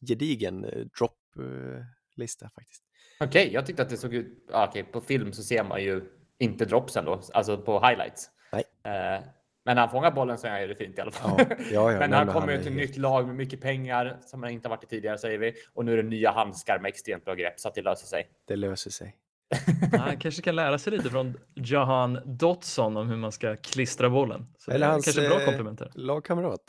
gedigen 0.07 0.63
eh, 0.65 0.85
drop-lista 0.99 2.49
faktiskt. 2.49 2.83
Okej, 3.19 3.49
jag 3.53 3.65
tyckte 3.65 3.81
att 3.81 3.89
det 3.89 3.97
såg 3.97 4.13
ut. 4.13 4.45
Ja, 4.51 4.67
okej, 4.69 4.83
på 4.83 5.01
film 5.01 5.33
så 5.33 5.43
ser 5.43 5.63
man 5.63 5.83
ju 5.83 6.01
inte 6.37 6.65
dropsen 6.65 7.05
då, 7.05 7.21
alltså 7.33 7.57
på 7.57 7.79
highlights. 7.87 8.29
Nej. 8.51 8.63
Eh, 8.83 9.23
men 9.65 9.75
när 9.75 9.81
han 9.81 9.89
fångar 9.89 10.11
bollen 10.11 10.37
så 10.37 10.47
är 10.47 10.67
det 10.67 10.75
fint 10.75 10.97
i 10.97 11.01
alla 11.01 11.11
fall. 11.11 11.39
Ja, 11.39 11.55
ja, 11.71 11.91
ja, 11.91 11.99
men 11.99 12.13
han 12.13 12.27
kommer 12.27 12.51
ju 12.51 12.57
till 12.57 12.71
ett 12.71 12.77
nytt 12.77 12.97
lag 12.97 13.27
med 13.27 13.35
mycket 13.35 13.61
pengar 13.61 14.17
som 14.21 14.43
han 14.43 14.51
inte 14.51 14.67
har 14.69 14.75
varit 14.75 14.83
i 14.83 14.87
tidigare 14.87 15.17
säger 15.17 15.37
vi. 15.37 15.53
Och 15.73 15.85
nu 15.85 15.93
är 15.93 15.97
det 15.97 16.09
nya 16.09 16.31
handskar 16.31 16.79
med 16.79 16.89
extremt 16.89 17.25
bra 17.25 17.33
grepp 17.33 17.59
så 17.59 17.67
att 17.67 17.75
det 17.75 17.81
löser 17.81 18.07
sig. 18.07 18.29
Det 18.47 18.55
löser 18.55 18.91
sig. 18.91 19.15
Han 19.99 20.17
kanske 20.17 20.41
kan 20.41 20.55
lära 20.55 20.77
sig 20.77 20.91
lite 20.93 21.09
från 21.09 21.37
Jahan 21.53 22.19
Dotson 22.25 22.97
om 22.97 23.09
hur 23.09 23.17
man 23.17 23.31
ska 23.31 23.55
klistra 23.55 24.09
bollen. 24.09 24.47
Så 24.57 24.71
Eller 24.71 24.87
hans, 24.87 25.05
kanske 25.05 25.29
bra 25.29 25.39
eh, 25.39 25.45
komplementer. 25.45 25.91
Lagkamrat. 25.95 26.61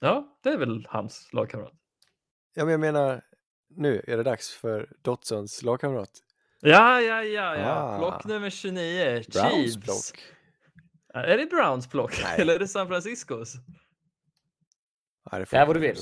Ja, 0.00 0.38
det 0.42 0.48
är 0.48 0.58
väl 0.58 0.86
hans 0.90 1.28
lagkamrat. 1.32 1.72
Ja, 2.54 2.64
men 2.64 2.70
jag 2.70 2.80
menar, 2.80 3.22
nu 3.76 4.04
är 4.06 4.16
det 4.16 4.22
dags 4.22 4.50
för 4.50 4.92
Dotsons 5.02 5.62
lagkamrat. 5.62 6.10
Ja, 6.60 7.00
ja, 7.00 7.22
ja, 7.22 7.56
ja. 7.56 7.74
Ah. 7.74 7.98
Plock 7.98 8.24
nummer 8.24 8.50
29. 8.50 9.22
Browns 9.32 9.54
Chiefs. 9.54 9.76
block. 9.76 10.37
Är 11.24 11.38
det 11.38 11.46
Browns 11.46 11.88
plock? 11.88 12.20
Nej. 12.22 12.40
Eller 12.40 12.54
är 12.54 12.58
det 12.58 12.68
San 12.68 12.88
Franciscos? 12.88 13.54
Ja, 15.30 15.38
det 15.38 15.52
är 15.52 15.66
vad 15.66 15.76
du 15.76 15.80
vill. 15.80 15.96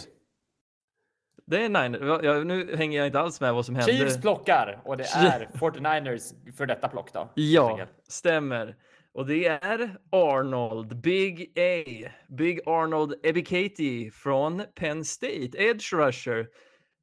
Det 1.47 1.64
är 1.64 1.69
Niners. 1.69 2.23
Ja, 2.25 2.45
nu 2.45 2.77
hänger 2.77 2.99
jag 2.99 3.07
inte 3.07 3.21
alls 3.21 3.41
med 3.41 3.55
vad 3.55 3.67
som 3.67 3.75
hände. 3.77 3.93
Chiefs 3.93 4.21
plockar 4.21 4.81
och 4.85 4.97
det 4.97 5.05
är 5.05 5.49
49ers 5.55 6.53
för 6.57 6.67
detta 6.67 6.89
plock 6.89 7.12
då. 7.12 7.33
Ja, 7.35 7.87
stämmer. 8.09 8.77
Och 9.12 9.27
det 9.27 9.47
är 9.47 9.97
Arnold, 10.11 10.97
Big 10.97 11.59
A, 11.59 12.11
Big 12.29 12.61
Arnold 12.67 13.14
Ebikati 13.23 14.11
från 14.11 14.62
Penn 14.75 15.05
State, 15.05 15.51
Edge 15.59 15.93
Rusher. 15.93 16.49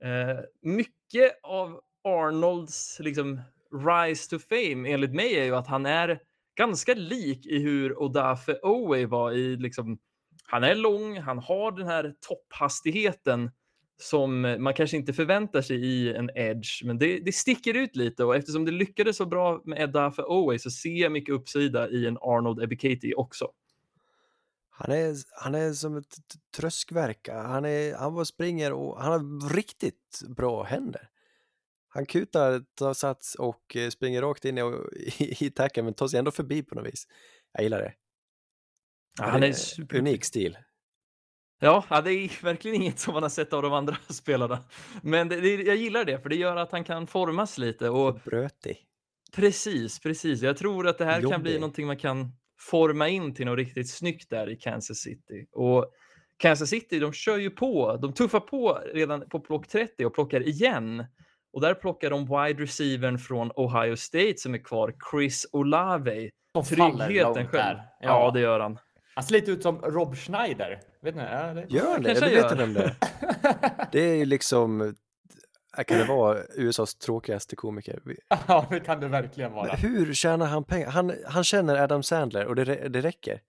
Eh, 0.03 0.39
mycket 0.61 1.39
av 1.43 1.81
Arnolds 2.03 2.99
liksom 2.99 3.41
rise 3.87 4.29
to 4.29 4.39
fame 4.39 4.89
enligt 4.89 5.13
mig 5.13 5.39
är 5.39 5.43
ju 5.43 5.55
att 5.55 5.67
han 5.67 5.85
är 5.85 6.19
ganska 6.55 6.93
lik 6.93 7.45
i 7.45 7.59
hur 7.59 7.99
Odafe 8.01 8.59
Owe 8.63 9.05
var 9.05 9.31
i 9.31 9.57
liksom, 9.57 9.97
han 10.45 10.63
är 10.63 10.75
lång, 10.75 11.19
han 11.19 11.39
har 11.39 11.71
den 11.71 11.87
här 11.87 12.13
topphastigheten 12.27 13.51
som 14.01 14.41
man 14.59 14.73
kanske 14.73 14.97
inte 14.97 15.13
förväntar 15.13 15.61
sig 15.61 15.85
i 15.85 16.13
en 16.13 16.29
edge, 16.35 16.83
men 16.83 16.97
det, 16.97 17.19
det 17.19 17.31
sticker 17.31 17.73
ut 17.73 17.95
lite 17.95 18.23
och 18.23 18.35
eftersom 18.35 18.65
det 18.65 18.71
lyckades 18.71 19.17
så 19.17 19.25
bra 19.25 19.61
med 19.65 19.81
Edda 19.81 20.11
för 20.11 20.31
Owe 20.31 20.59
så 20.59 20.71
ser 20.71 21.01
jag 21.01 21.11
mycket 21.11 21.35
uppsida 21.35 21.89
i 21.89 22.07
en 22.07 22.17
Arnold 22.21 22.63
Ebikati 22.63 23.13
också. 23.17 23.47
Han 24.69 24.91
är, 24.91 25.15
han 25.43 25.55
är 25.55 25.73
som 25.73 25.97
ett 25.97 26.15
tröskverk. 26.57 27.29
Han, 27.29 27.65
är, 27.65 27.95
han 27.95 28.13
bara 28.13 28.25
springer 28.25 28.73
och 28.73 29.01
han 29.01 29.11
har 29.11 29.49
riktigt 29.55 30.21
bra 30.27 30.63
händer. 30.63 31.09
Han 31.93 32.05
kutar, 32.05 32.63
tar 32.75 32.93
sats 32.93 33.35
och 33.35 33.75
eh, 33.75 33.89
springer 33.89 34.21
rakt 34.21 34.45
in 34.45 34.57
i, 34.57 34.61
i, 35.19 35.45
i 35.45 35.51
tacken 35.51 35.85
men 35.85 35.93
tar 35.93 36.07
sig 36.07 36.19
ändå 36.19 36.31
förbi 36.31 36.63
på 36.63 36.75
något 36.75 36.87
vis. 36.87 37.07
Jag 37.53 37.63
gillar 37.63 37.81
det. 37.81 37.93
Ja, 39.19 39.25
han 39.25 39.43
är 39.43 39.51
super... 39.53 39.97
Unik 39.97 40.25
stil. 40.25 40.57
Ja, 41.59 42.01
det 42.03 42.11
är 42.11 42.43
verkligen 42.43 42.81
inget 42.81 42.99
som 42.99 43.13
man 43.13 43.23
har 43.23 43.29
sett 43.29 43.53
av 43.53 43.61
de 43.61 43.73
andra 43.73 43.97
spelarna. 44.09 44.63
Men 45.01 45.29
det, 45.29 45.41
det, 45.41 45.63
jag 45.63 45.75
gillar 45.75 46.05
det, 46.05 46.19
för 46.19 46.29
det 46.29 46.35
gör 46.35 46.55
att 46.55 46.71
han 46.71 46.83
kan 46.83 47.07
formas 47.07 47.57
lite. 47.57 47.89
Och 47.89 48.19
Brötig. 48.19 48.77
precis, 49.35 49.99
precis. 49.99 50.41
Jag 50.41 50.57
tror 50.57 50.87
att 50.87 50.97
det 50.97 51.05
här 51.05 51.21
kan 51.21 51.41
bli 51.41 51.51
Jobbig. 51.51 51.61
någonting 51.61 51.87
man 51.87 51.97
kan 51.97 52.31
forma 52.59 53.09
in 53.09 53.33
till 53.33 53.45
något 53.45 53.57
riktigt 53.57 53.89
snyggt 53.89 54.29
där 54.29 54.49
i 54.49 54.55
Kansas 54.55 54.97
City. 54.97 55.47
Och 55.51 55.93
Kansas 56.37 56.69
City, 56.69 56.99
de 56.99 57.13
kör 57.13 57.37
ju 57.37 57.49
på. 57.49 57.97
De 57.97 58.13
tuffar 58.13 58.39
på 58.39 58.81
redan 58.93 59.29
på 59.29 59.39
plock 59.39 59.67
30 59.67 60.05
och 60.05 60.13
plockar 60.13 60.47
igen. 60.47 61.05
Och 61.53 61.61
där 61.61 61.73
plockar 61.73 62.09
de 62.09 62.25
wide 62.25 62.63
receivern 62.63 63.17
från 63.19 63.51
Ohio 63.55 63.95
State 63.95 64.33
som 64.37 64.53
är 64.53 64.57
kvar, 64.57 64.93
Chris 65.11 65.45
Olave. 65.51 66.29
Som 66.55 66.63
Tryggheten 66.63 67.47
själv. 67.47 67.51
där. 67.51 67.83
Ja, 67.99 68.31
det 68.31 68.39
gör 68.39 68.59
han. 68.59 68.79
Han 69.15 69.23
ser 69.23 69.33
lite 69.33 69.51
ut 69.51 69.63
som 69.63 69.77
Rob 69.81 70.15
Schneider. 70.15 70.79
Vet 71.01 71.15
ni? 71.15 71.21
Ja, 71.23 71.53
det... 71.53 71.65
Gör 71.69 71.91
han 71.91 72.03
det? 72.03 72.09
kanske 72.15 72.25
han 72.25 72.33
vet 72.33 72.51
gör. 72.51 72.55
vem 72.57 72.73
det 72.73 72.83
är. 72.83 72.95
Det 73.91 73.99
är 73.99 74.15
ju 74.15 74.25
liksom, 74.25 74.81
äh, 75.77 75.83
kan 75.83 75.97
det 75.97 76.05
vara 76.05 76.37
USAs 76.55 76.95
tråkigaste 76.95 77.55
komiker? 77.55 77.99
Ja, 78.47 78.65
det 78.69 78.79
kan 78.79 78.99
det 78.99 79.07
verkligen 79.07 79.51
Men 79.51 79.57
vara. 79.65 79.75
hur 79.75 80.13
tjänar 80.13 80.45
han 80.45 80.63
pengar? 80.63 80.89
Han, 80.89 81.13
han 81.27 81.43
känner 81.43 81.75
Adam 81.81 82.03
Sandler 82.03 82.45
och 82.45 82.55
det, 82.55 82.65
det 82.65 83.01
räcker. 83.01 83.41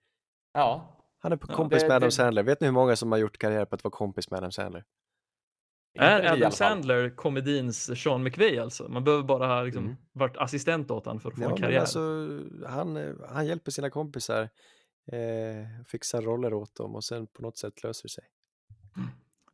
Ja. 0.53 0.91
Han 1.19 1.31
är 1.31 1.35
på 1.37 1.47
Ja, 1.49 1.55
kompis 1.55 1.81
det- 1.81 1.87
med 1.87 1.95
Adam 1.95 2.07
det- 2.07 2.11
Sandler. 2.11 2.43
Vet 2.43 2.61
ni 2.61 2.67
hur 2.67 2.71
många 2.73 2.95
som 2.95 3.11
har 3.11 3.19
gjort 3.19 3.37
karriär 3.37 3.65
på 3.65 3.75
att 3.75 3.83
vara 3.83 3.91
kompis 3.91 4.31
med 4.31 4.37
Adam 4.37 4.51
Sandler? 4.51 4.83
Är 5.95 6.23
i 6.23 6.27
Adam. 6.27 6.51
Sandler 6.51 7.09
komedins 7.15 8.01
Sean 8.01 8.23
McVay 8.23 8.57
alltså? 8.59 8.87
Man 8.89 9.03
behöver 9.03 9.23
bara 9.23 9.47
ha 9.47 9.63
liksom, 9.63 9.83
Mm. 9.83 9.95
varit 10.13 10.37
assistent 10.37 10.91
åt 10.91 11.05
honom 11.05 11.19
för 11.19 11.29
att 11.29 11.35
få 11.35 11.43
Ja, 11.43 11.49
en 11.51 11.57
karriär. 11.57 11.79
alltså, 11.79 11.99
han, 12.67 12.97
eh, 12.97 13.13
han 13.29 13.45
hjälper 13.47 13.71
sina 13.71 13.89
kompisar, 13.89 14.41
eh, 15.11 15.83
fixar 15.87 16.21
roller 16.21 16.53
åt 16.53 16.75
dem 16.75 16.95
och 16.95 17.03
sen 17.03 17.27
på 17.27 17.41
något 17.41 17.57
sätt 17.57 17.83
löser 17.83 18.03
det 18.03 18.09
sig. 18.09 18.23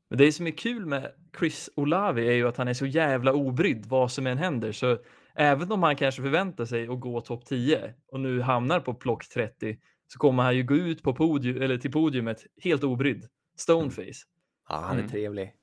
Men 0.09 0.17
det 0.17 0.31
som 0.31 0.47
är 0.47 0.51
kul 0.51 0.85
med 0.85 1.11
Chris 1.39 1.69
Olavi 1.75 2.27
är 2.27 2.31
ju 2.33 2.47
att 2.47 2.57
han 2.57 2.67
är 2.67 2.73
så 2.73 2.85
jävla 2.85 3.33
obrydd 3.33 3.85
vad 3.85 4.11
som 4.11 4.27
än 4.27 4.37
händer. 4.37 4.71
Så 4.71 4.97
även 5.35 5.71
om 5.71 5.83
han 5.83 5.95
kanske 5.95 6.21
förväntar 6.21 6.65
sig 6.65 6.87
att 6.87 6.99
gå 6.99 7.21
topp 7.21 7.45
10 7.45 7.93
och 8.11 8.19
nu 8.19 8.41
hamnar 8.41 8.79
på 8.79 8.93
plock 8.93 9.27
30 9.29 9.77
så 10.07 10.19
kommer 10.19 10.43
han 10.43 10.55
ju 10.57 10.63
gå 10.63 10.75
ut 10.75 11.03
på 11.03 11.13
podium, 11.13 11.61
eller 11.61 11.77
till 11.77 11.91
podiumet 11.91 12.37
helt 12.63 12.83
obrydd. 12.83 13.25
Stoneface. 13.57 14.23
Ja, 14.69 14.75
han 14.75 14.95
är 14.95 14.99
Mm. 14.99 15.11
trevlig. 15.11 15.53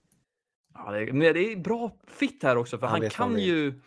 Ja, 0.85 0.93
det, 0.93 1.13
men 1.13 1.35
det 1.35 1.53
är 1.53 1.57
bra 1.57 1.93
fit 2.07 2.43
här 2.43 2.57
också 2.57 2.79
för 2.79 2.87
Han 2.87 3.01
han, 3.01 3.11
kan 3.11 3.39
ju 3.39 3.81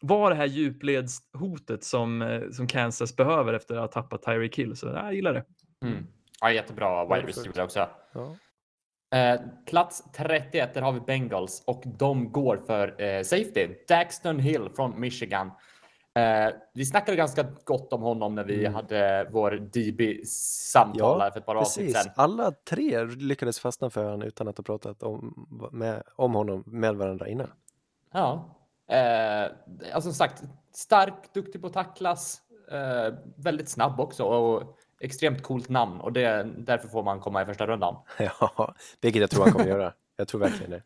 vara 0.00 0.28
det 0.28 0.34
här 0.34 0.46
djupledshotet 0.46 1.84
som, 1.84 2.22
eh, 2.22 2.50
som 2.50 2.66
Kansas 2.66 3.16
behöver 3.16 3.54
efter 3.54 3.74
att 3.74 3.80
ha 3.80 4.02
tappat 4.02 4.22
Tyreek 4.22 4.58
Hill. 4.58 4.76
Så 4.76 4.86
ja, 4.86 5.04
jag 5.04 5.14
gillar 5.14 5.32
det. 5.32 5.44
Mm. 5.84 6.06
Ja, 6.40 6.52
jättebra 6.52 7.04
wide 7.04 7.28
receiver 7.28 7.64
också. 7.64 7.88
Ja. 8.12 8.36
Eh, 9.18 9.40
plats 9.66 10.04
31, 10.16 10.74
där 10.74 10.82
har 10.82 10.92
vi 10.92 11.00
Bengals 11.00 11.62
och 11.66 11.82
de 11.86 12.32
går 12.32 12.56
för 12.66 13.02
eh, 13.02 13.22
safety. 13.22 13.68
Daxton 13.88 14.38
Hill 14.38 14.68
från 14.76 15.00
Michigan. 15.00 15.50
Eh, 16.14 16.54
vi 16.74 16.86
snackade 16.86 17.16
ganska 17.16 17.46
gott 17.64 17.92
om 17.92 18.02
honom 18.02 18.34
när 18.34 18.44
vi 18.44 18.60
Mm. 18.60 18.74
hade 18.74 19.28
vår 19.30 19.50
DB-samtal 19.50 21.20
Ja, 21.20 21.30
för 21.32 21.40
ett 21.40 21.46
par 21.46 21.54
avsnitt 21.54 21.96
sedan. 21.96 22.12
alla 22.16 22.52
tre 22.52 23.04
lyckades 23.04 23.60
fastna 23.60 23.90
för 23.90 24.04
honom 24.04 24.22
utan 24.22 24.48
att 24.48 24.56
ha 24.58 24.64
pratat 24.64 25.02
om, 25.02 25.48
med, 25.72 26.02
om 26.16 26.34
honom 26.34 26.62
med 26.66 26.96
varandra 26.96 27.28
innan. 27.28 27.50
Ja, 28.12 28.56
eh, 28.90 29.42
alltså 29.94 30.00
som 30.10 30.14
sagt, 30.14 30.42
stark, 30.72 31.32
duktig 31.34 31.60
på 31.60 31.66
att 31.66 31.72
tacklas, 31.72 32.40
eh, 32.72 33.14
väldigt 33.36 33.68
snabb 33.68 34.00
också 34.00 34.24
och 34.24 34.76
extremt 35.00 35.42
coolt 35.42 35.68
namn 35.68 36.00
och 36.00 36.12
det, 36.12 36.48
därför 36.58 36.88
får 36.88 37.02
man 37.02 37.20
komma 37.20 37.42
i 37.42 37.44
första 37.46 37.66
rundan. 37.66 37.96
Ja, 38.18 38.74
vilket 39.00 39.20
jag 39.20 39.30
tror 39.30 39.42
han 39.44 39.52
kommer 39.52 39.66
göra. 39.66 39.92
Jag 40.16 40.28
tror 40.28 40.40
verkligen 40.40 40.70
det. 40.70 40.82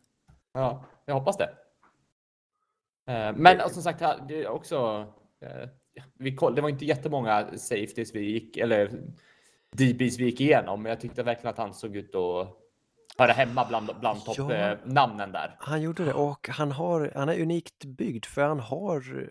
Ja, 0.53 0.83
jag 1.05 1.13
hoppas 1.13 1.37
det. 1.37 1.49
Eh, 3.07 3.35
Men 3.35 3.61
och 3.61 3.71
som 3.71 3.83
sagt, 3.83 3.99
det 4.27 4.43
är 4.43 4.47
också. 4.47 5.05
eh, 5.41 5.69
Vi 6.13 6.35
koll, 6.35 6.55
det 6.55 6.61
var 6.61 6.69
inte 6.69 6.85
jättemånga 6.85 7.57
safeties 7.57 8.15
vi 8.15 8.21
gick 8.31 8.57
eller 8.57 8.87
DBs 9.71 10.17
vi 10.19 10.23
gick 10.25 10.41
igenom, 10.41 10.83
men 10.83 10.89
jag 10.89 11.01
tyckte 11.01 11.23
verkligen 11.23 11.49
att 11.49 11.57
han 11.57 11.73
såg 11.73 11.95
ut 11.95 12.15
att 12.15 12.47
höra 13.17 13.31
hemma 13.31 13.65
bland, 13.65 13.89
bland 13.99 14.19
Ja. 14.25 14.33
toppnamnen 14.33 15.31
där. 15.31 15.55
Han 15.59 15.81
gjorde 15.81 16.05
det 16.05 16.13
och 16.13 16.49
han, 16.49 16.71
har, 16.71 17.11
han 17.15 17.29
är 17.29 17.41
unikt 17.41 17.85
byggd 17.85 18.25
för 18.25 18.41
han 18.41 18.59
har 18.59 19.29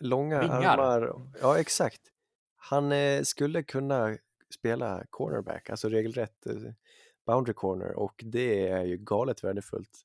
långa 0.00 0.40
Vingar. 0.40 0.78
armar. 0.78 1.12
Ja, 1.40 1.58
exakt. 1.58 2.00
Han 2.56 2.92
eh, 2.92 3.22
skulle 3.22 3.62
kunna 3.62 4.16
spela 4.54 5.04
cornerback, 5.10 5.70
alltså 5.70 5.88
regelrätt 5.88 6.46
boundary 7.26 7.54
corner 7.54 7.92
och 7.98 8.20
det 8.24 8.68
är 8.68 8.82
ju 8.84 8.96
galet 8.96 9.44
värdefullt. 9.44 10.00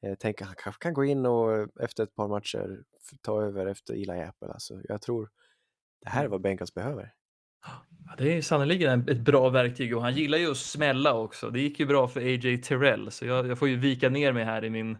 Jag 0.00 0.18
tänker 0.18 0.44
han 0.44 0.54
kanske 0.58 0.82
kan 0.82 0.94
gå 0.94 1.04
in 1.04 1.26
och 1.26 1.56
eh, 1.56 1.66
efter 1.80 2.02
ett 2.02 2.14
par 2.14 2.28
matcher 2.28 2.78
ta 3.22 3.42
över 3.42 3.66
efter 3.66 3.94
Eli 3.94 4.22
Apple. 4.22 4.48
Alltså, 4.48 4.80
jag 4.84 5.02
tror 5.02 5.28
det 6.04 6.08
här 6.10 6.24
är 6.24 6.28
vad 6.28 6.40
Bengals 6.42 6.74
behöver. 6.74 7.12
Ja, 7.66 8.14
det 8.18 8.36
är 8.36 8.42
sannerligen 8.42 8.90
en- 8.92 9.08
ett 9.08 9.20
bra 9.20 9.48
verktyg 9.48 9.96
och 9.96 10.02
han 10.02 10.14
gillar 10.14 10.38
ju 10.38 10.50
att 10.50 10.56
smälla 10.56 11.14
också. 11.14 11.50
Det 11.50 11.60
gick 11.60 11.80
ju 11.80 11.86
bra 11.86 12.08
för 12.08 12.20
AJ 12.20 12.58
Terrell, 12.62 13.10
så 13.10 13.26
jag, 13.26 13.46
jag 13.46 13.58
får 13.58 13.68
ju 13.68 13.76
vika 13.76 14.08
ner 14.08 14.32
mig 14.32 14.44
här 14.44 14.64
i, 14.64 14.70
min, 14.70 14.98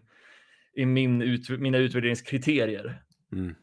i 0.73 0.85
min 0.85 1.21
ut, 1.21 1.49
mina 1.49 1.77
utvärderingskriterier. 1.77 3.03
Mm. 3.31 3.55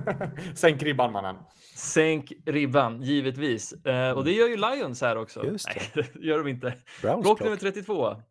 Sänk 0.54 0.82
ribban 0.82 1.12
mannen. 1.12 1.36
Sänk 1.76 2.32
ribban, 2.46 3.02
givetvis. 3.02 3.72
Eh, 3.72 4.10
och 4.10 4.24
det 4.24 4.32
gör 4.32 4.48
ju 4.48 4.56
Lions 4.56 5.00
här 5.00 5.16
också. 5.16 5.40
Mm. 5.40 5.56
Nej, 5.66 5.82
det 6.14 6.26
gör 6.26 6.38
de 6.38 6.48
inte. 6.48 6.74
Browns 7.02 7.22
block. 7.22 7.40
nummer 7.40 7.56
32. 7.56 8.22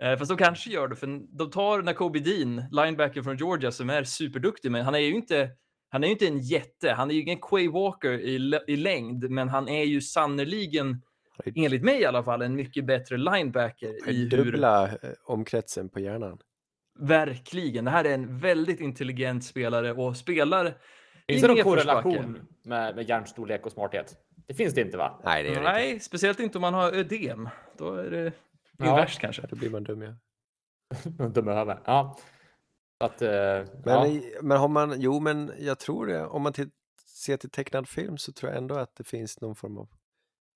Eh, 0.00 0.18
fast 0.18 0.28
de 0.28 0.38
kanske 0.38 0.70
gör 0.70 0.88
det, 0.88 0.96
för 0.96 1.36
de 1.38 1.50
tar 1.50 1.82
Nakobe 1.82 2.18
Dean, 2.18 2.62
linebacker 2.70 3.22
från 3.22 3.36
Georgia, 3.36 3.72
som 3.72 3.90
är 3.90 4.04
superduktig, 4.04 4.70
men 4.70 4.84
han 4.84 4.94
är 4.94 4.98
ju 4.98 5.14
inte 5.14 5.50
han 5.88 6.04
är 6.04 6.08
ju 6.08 6.12
inte 6.12 6.26
en 6.26 6.38
jätte. 6.38 6.90
Han 6.90 7.10
är 7.10 7.14
ju 7.14 7.20
ingen 7.20 7.38
Quay 7.40 7.68
Walker 7.68 8.12
i, 8.12 8.60
i 8.66 8.76
längd, 8.76 9.30
men 9.30 9.48
han 9.48 9.68
är 9.68 9.84
ju 9.84 10.00
sannerligen, 10.00 11.02
enligt 11.54 11.82
mig 11.82 12.00
i 12.00 12.04
alla 12.04 12.22
fall, 12.22 12.42
en 12.42 12.54
mycket 12.54 12.86
bättre 12.86 13.16
linebacker 13.16 14.10
i 14.10 14.28
hur... 14.30 14.44
Dubbla 14.44 14.84
eh, 14.86 15.10
omkretsen 15.24 15.88
på 15.88 16.00
hjärnan. 16.00 16.38
Verkligen. 16.98 17.84
Det 17.84 17.90
här 17.90 18.04
är 18.04 18.14
en 18.14 18.38
väldigt 18.38 18.80
intelligent 18.80 19.44
spelare 19.44 19.92
och 19.92 20.16
spelar 20.16 20.74
Finns 21.28 21.42
det 21.42 21.48
någon 21.48 21.62
korrelation 21.62 22.38
med, 22.64 22.96
med 22.96 23.08
hjärnstorlek 23.08 23.66
och 23.66 23.72
smarthet? 23.72 24.14
Det 24.46 24.54
finns 24.54 24.74
det 24.74 24.80
inte 24.80 24.96
va? 24.96 25.20
Nej, 25.24 25.42
det 25.42 25.48
gör 25.48 25.54
det 25.54 25.60
inte. 25.60 25.72
Nej, 25.72 26.00
speciellt 26.00 26.40
inte 26.40 26.58
om 26.58 26.62
man 26.62 26.74
har 26.74 26.92
ödem. 26.92 27.48
Då 27.78 27.94
är 27.94 28.10
det, 28.10 28.32
det 28.78 28.84
är 28.84 28.88
Ja. 28.88 28.96
värst 28.96 29.20
kanske. 29.20 29.42
Då 29.46 29.56
blir 29.56 29.70
man 29.70 29.84
dum 29.84 30.02
ja. 30.02 30.12
Dum 31.28 31.48
huvudet. 31.48 31.78
Ja. 31.84 32.16
Att, 33.04 33.22
eh, 33.22 33.28
Men, 33.84 34.14
ja. 34.14 34.20
men 34.42 34.58
har 34.58 34.68
man, 34.68 34.94
jo 35.00 35.20
men 35.20 35.52
jag 35.58 35.78
tror 35.78 36.06
det, 36.06 36.26
om 36.26 36.42
man 36.42 36.52
till, 36.52 36.70
ser 37.24 37.36
till 37.36 37.50
tecknad 37.50 37.88
film 37.88 38.18
så 38.18 38.32
tror 38.32 38.50
jag 38.52 38.58
ändå 38.58 38.74
att 38.74 38.96
det 38.96 39.04
finns 39.04 39.40
någon 39.40 39.54
form 39.56 39.78
av 39.78 39.88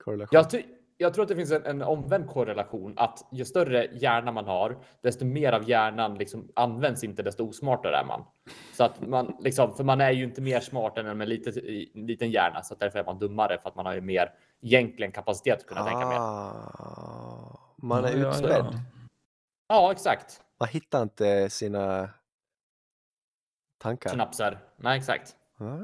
korrelation. 0.04 0.28
Jag, 0.32 0.50
ty- 0.50 0.62
jag 0.96 1.14
tror 1.14 1.22
att 1.22 1.28
det 1.28 1.36
finns 1.36 1.50
en, 1.52 1.64
en 1.66 1.82
omvänd 1.82 2.26
korrelation 2.28 2.94
att 2.96 3.28
ju 3.32 3.44
större 3.44 3.84
hjärna 3.92 4.32
man 4.32 4.44
har, 4.44 4.78
desto 5.02 5.24
mer 5.24 5.52
av 5.52 5.68
hjärnan 5.68 6.14
liksom 6.14 6.48
används 6.56 7.04
inte, 7.04 7.22
desto 7.22 7.48
osmartare 7.48 7.96
är 7.96 8.04
man. 8.04 8.24
Så 8.76 8.84
att 8.84 9.00
man 9.06 9.36
liksom, 9.40 9.74
för 9.74 9.84
man 9.84 10.00
är 10.00 10.10
ju 10.10 10.24
inte 10.24 10.40
mer 10.40 10.60
smart 10.60 10.98
än 10.98 11.06
en 11.06 11.22
i- 11.22 11.92
liten 11.94 12.30
hjärna, 12.30 12.62
så 12.62 12.74
att 12.74 12.80
därför 12.80 12.98
är 12.98 13.04
man 13.04 13.18
dummare 13.18 13.58
för 13.62 13.68
att 13.68 13.76
man 13.76 13.86
har 13.86 13.94
ju 13.94 14.00
mer 14.00 14.32
egentligen 14.62 15.12
kapacitet 15.12 15.58
att 15.58 15.66
kunna 15.66 15.84
tänka 15.84 16.08
mer. 16.08 16.20
Man 17.82 18.04
är 18.04 18.12
Ja, 18.12 18.18
ja, 18.18 18.30
utspädd. 18.30 18.66
ja. 18.72 18.80
Ja, 19.68 19.92
exakt. 19.92 20.40
Man 20.60 20.68
hittar 20.68 21.02
inte 21.02 21.50
sina 21.50 22.10
tankar. 23.82 24.10
Synapser. 24.10 24.58
Nej, 24.76 24.98
exakt. 24.98 25.36
Ja. 25.58 25.76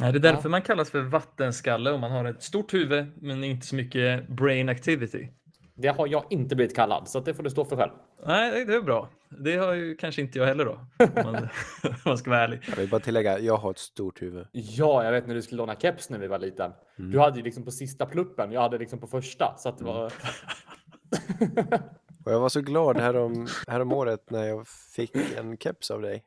Nej, 0.00 0.12
det 0.12 0.18
är 0.18 0.32
därför 0.32 0.48
man 0.48 0.62
kallas 0.62 0.90
för 0.90 1.00
vattenskalle 1.00 1.90
om 1.92 2.00
man 2.00 2.10
har 2.10 2.24
ett 2.24 2.42
stort 2.42 2.74
huvud 2.74 3.22
men 3.22 3.44
inte 3.44 3.66
så 3.66 3.74
mycket 3.76 4.28
brain 4.28 4.68
activity. 4.68 5.28
Det 5.74 5.88
har 5.88 6.06
jag 6.06 6.24
inte 6.30 6.56
blivit 6.56 6.76
kallad, 6.76 7.08
så 7.08 7.20
det 7.20 7.34
får 7.34 7.42
du 7.42 7.50
stå 7.50 7.64
för 7.64 7.76
själv. 7.76 7.92
Nej, 8.26 8.64
det 8.64 8.74
är 8.74 8.82
bra. 8.82 9.08
Det 9.44 9.56
har 9.56 9.72
ju 9.72 9.96
kanske 9.96 10.20
inte 10.22 10.38
jag 10.38 10.46
heller 10.46 10.64
då. 10.64 10.72
Om 10.98 11.10
man, 11.32 11.36
om 11.84 11.94
man 12.04 12.18
ska 12.18 12.30
vara 12.30 12.40
ärlig. 12.40 12.60
Jag 12.68 12.76
vill 12.76 12.88
bara 12.90 13.00
tillägga, 13.00 13.38
jag 13.38 13.56
har 13.56 13.70
ett 13.70 13.78
stort 13.78 14.22
huvud. 14.22 14.46
Ja, 14.52 15.04
jag 15.04 15.12
vet 15.12 15.26
när 15.26 15.34
du 15.34 15.42
skulle 15.42 15.58
låna 15.58 15.74
keps 15.76 16.10
när 16.10 16.18
vi 16.18 16.26
var 16.26 16.38
liten. 16.38 16.72
Mm. 16.98 17.10
Du 17.10 17.18
hade 17.18 17.36
ju 17.38 17.42
liksom 17.44 17.64
på 17.64 17.70
sista 17.70 18.06
pluppen, 18.06 18.52
jag 18.52 18.60
hade 18.60 18.78
liksom 18.78 18.98
på 19.00 19.06
första. 19.06 19.54
Så 19.58 19.68
att 19.68 19.78
det 19.78 19.84
var... 19.84 20.12
Och 22.24 22.32
jag 22.32 22.40
var 22.40 22.48
så 22.48 22.60
glad 22.60 22.96
härom, 22.96 23.46
härom 23.68 23.92
året 23.92 24.30
när 24.30 24.44
jag 24.44 24.68
fick 24.68 25.16
en 25.16 25.58
keps 25.58 25.90
av 25.90 26.02
dig. 26.02 26.24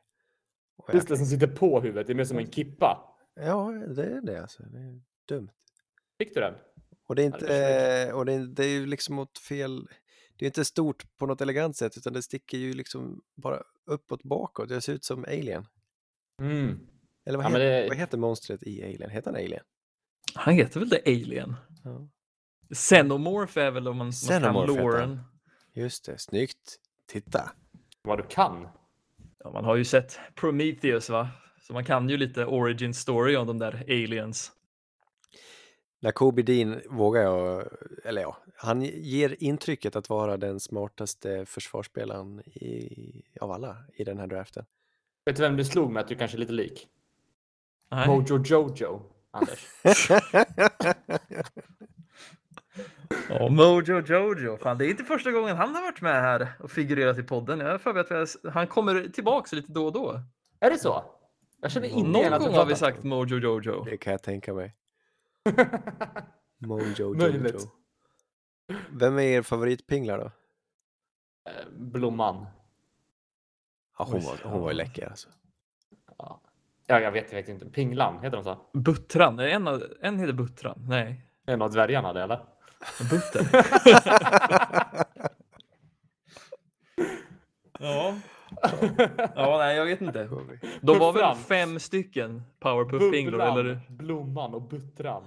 Och 0.76 0.84
jag, 0.88 0.94
Just 0.94 1.08
det, 1.08 1.16
som 1.16 1.26
sitter 1.26 1.46
på 1.46 1.80
huvudet. 1.80 2.06
Det 2.06 2.12
är 2.12 2.14
mer 2.14 2.24
som 2.24 2.38
en 2.38 2.50
kippa. 2.52 3.16
ja, 3.34 3.70
det 3.96 4.04
är 4.04 4.20
det 4.20 4.42
alltså. 4.42 4.62
Det 4.62 4.78
är 4.78 5.02
dumt. 5.28 5.50
Fick 6.18 6.34
du 6.34 6.40
den? 6.40 6.54
Och 7.06 7.14
det 7.14 7.22
är 7.22 7.30
det 7.30 7.36
inte, 7.36 8.12
och 8.12 8.26
det 8.26 8.32
är, 8.32 8.38
det 8.46 8.64
är 8.64 8.68
ju 8.68 8.86
liksom 8.86 9.18
åt 9.18 9.38
fel, 9.38 9.88
det 10.36 10.44
är 10.44 10.46
inte 10.46 10.64
stort 10.64 11.16
på 11.18 11.26
något 11.26 11.40
elegant 11.40 11.76
sätt 11.76 11.96
utan 11.96 12.12
det 12.12 12.22
sticker 12.22 12.58
ju 12.58 12.72
liksom 12.72 13.22
bara 13.36 13.62
uppåt 13.86 14.22
bakåt. 14.22 14.68
Det 14.68 14.80
ser 14.80 14.92
ut 14.92 15.04
som 15.04 15.24
Alien. 15.24 15.66
Mm. 16.42 16.78
Eller 17.26 17.38
vad, 17.38 17.44
Ja, 17.46 17.48
heter, 17.48 17.82
det- 17.82 17.88
vad 17.88 17.96
heter 17.96 18.18
monstret 18.18 18.62
i 18.62 18.82
Alien? 18.84 19.10
Heter 19.10 19.30
han 19.32 19.40
Alien? 19.40 19.64
Han 20.34 20.54
heter 20.54 20.80
väl 20.80 20.90
The 20.90 21.00
Alien? 21.06 21.54
Ja. 21.84 22.08
Xenomorph 22.70 23.58
är 23.58 23.70
väl 23.70 23.88
om 23.88 23.96
man, 23.96 24.12
man 24.30 24.40
kan 24.40 24.66
loren. 24.66 25.20
Just 25.72 26.04
det, 26.04 26.18
snyggt. 26.18 26.78
Titta. 27.06 27.50
Vad 28.02 28.18
du 28.18 28.22
kan. 28.22 28.68
Ja, 29.44 29.50
man 29.50 29.64
har 29.64 29.76
ju 29.76 29.84
sett 29.84 30.18
Prometheus 30.34 31.10
va? 31.10 31.28
Så 31.62 31.72
man 31.72 31.84
kan 31.84 32.08
ju 32.08 32.16
lite 32.16 32.44
origin 32.44 32.94
story 32.94 33.36
om 33.36 33.46
de 33.46 33.58
där 33.58 33.84
aliens. 33.88 34.52
Nakobe 36.00 36.42
Dean 36.42 36.80
vågar 36.90 37.22
jag, 37.22 37.68
eller 38.04 38.22
ja, 38.22 38.36
han 38.56 38.82
ger 38.82 39.36
intrycket 39.38 39.96
att 39.96 40.08
vara 40.08 40.36
den 40.36 40.60
smartaste 40.60 41.46
försvarsspelaren 41.46 42.40
i, 42.40 43.22
av 43.40 43.50
alla 43.50 43.76
i 43.94 44.04
den 44.04 44.18
här 44.18 44.26
draften. 44.26 44.64
Vet 45.24 45.36
du 45.36 45.42
vem 45.42 45.56
du 45.56 45.64
slog 45.64 45.92
med 45.92 46.00
att 46.00 46.08
du 46.08 46.14
kanske 46.14 46.36
är 46.36 46.38
lite 46.38 46.52
lik? 46.52 46.88
Nej. 47.90 48.08
Mojo 48.08 48.44
Jojo, 48.44 49.02
Anders. 49.30 49.68
Ja, 53.28 53.48
Mojo 53.48 54.00
Jojo. 54.00 54.56
Fan, 54.56 54.78
det 54.78 54.86
är 54.86 54.90
inte 54.90 55.04
första 55.04 55.30
gången 55.32 55.56
han 55.56 55.74
har 55.74 55.82
varit 55.82 56.00
med 56.00 56.22
här 56.22 56.48
och 56.58 56.70
figurerat 56.70 57.18
i 57.18 57.22
podden. 57.22 57.60
Jag 57.60 57.80
för 57.80 57.92
mig 57.92 58.00
att 58.22 58.52
han 58.54 58.66
kommer 58.66 59.08
tillbaka 59.08 59.56
lite 59.56 59.72
då 59.72 59.86
och 59.86 59.92
då. 59.92 60.20
är 60.60 60.70
det 60.70 60.78
så? 60.78 61.04
Jag 61.60 61.70
känner 61.70 61.88
inte 61.88 62.08
Någon 62.10 62.22
gång 62.22 62.32
har 62.32 62.48
vi 62.48 62.54
pratat. 62.54 62.78
sagt 62.78 63.02
Mojo 63.04 63.38
Jojo. 63.38 63.84
Det 63.84 63.96
kan 63.96 64.10
jag 64.10 64.22
tänka 64.22 64.54
mig. 64.54 64.74
Mojo 66.58 67.14
Möjligt. 67.14 67.52
Jojo. 67.54 67.70
Vem 68.90 69.18
är 69.18 69.22
er 69.22 69.42
favoritpingla 69.42 70.16
då? 70.16 70.24
Eh, 70.24 70.30
Blomman. 71.72 72.46
Ja, 73.98 74.04
hon, 74.10 74.20
var, 74.20 74.38
hon 74.44 74.60
var 74.60 74.70
ju 74.70 74.76
läcker 74.76 75.06
alltså. 75.08 75.28
Ja. 76.18 76.40
ja, 76.86 77.00
jag 77.00 77.12
vet, 77.12 77.32
jag 77.32 77.36
vet 77.36 77.48
inte. 77.48 77.66
Pinglan, 77.66 78.14
heter 78.22 78.36
de 78.36 78.44
så? 78.44 78.58
Buttran. 78.72 79.38
En, 79.38 79.68
av, 79.68 79.82
en 80.00 80.18
heter 80.18 80.32
Buttran. 80.32 80.86
Nej, 80.88 81.26
En 81.46 81.62
av 81.62 81.70
dvärgarna 81.70 82.12
det, 82.12 82.22
eller? 82.22 82.40
Butter. 83.10 83.46
ja. 87.78 88.16
ja, 89.34 89.58
nej, 89.58 89.76
jag 89.76 89.84
vet 89.84 90.00
inte. 90.00 90.24
De 90.80 90.98
var 90.98 91.12
väl 91.12 91.22
Buffran. 91.22 91.36
fem 91.36 91.80
stycken 91.80 92.42
Powerpuff-pinglor, 92.60 93.40
eller? 93.40 93.62
Bubblan, 93.64 93.96
Blomman 93.96 94.54
och 94.54 94.62
Buttran. 94.68 95.24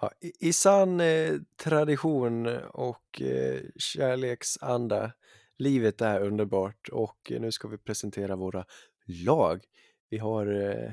Ja, 0.00 0.10
i, 0.20 0.48
I 0.48 0.52
sann 0.52 1.00
eh, 1.00 1.32
tradition 1.56 2.46
och 2.58 3.22
eh, 3.22 3.60
kärleksanda, 3.76 5.12
livet 5.58 6.00
är 6.00 6.20
underbart 6.20 6.88
och 6.92 7.32
eh, 7.32 7.40
nu 7.40 7.52
ska 7.52 7.68
vi 7.68 7.78
presentera 7.78 8.36
våra 8.36 8.64
lag. 9.06 9.64
Vi 10.10 10.18
har 10.18 10.46
eh, 10.46 10.92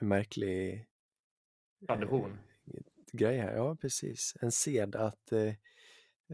en 0.00 0.08
märklig 0.08 0.86
Tradition. 1.86 2.38
Grej 3.12 3.38
här, 3.38 3.54
ja 3.56 3.76
precis, 3.76 4.36
en 4.40 4.52
sed 4.52 4.96
att 4.96 5.32
eh, 5.32 5.54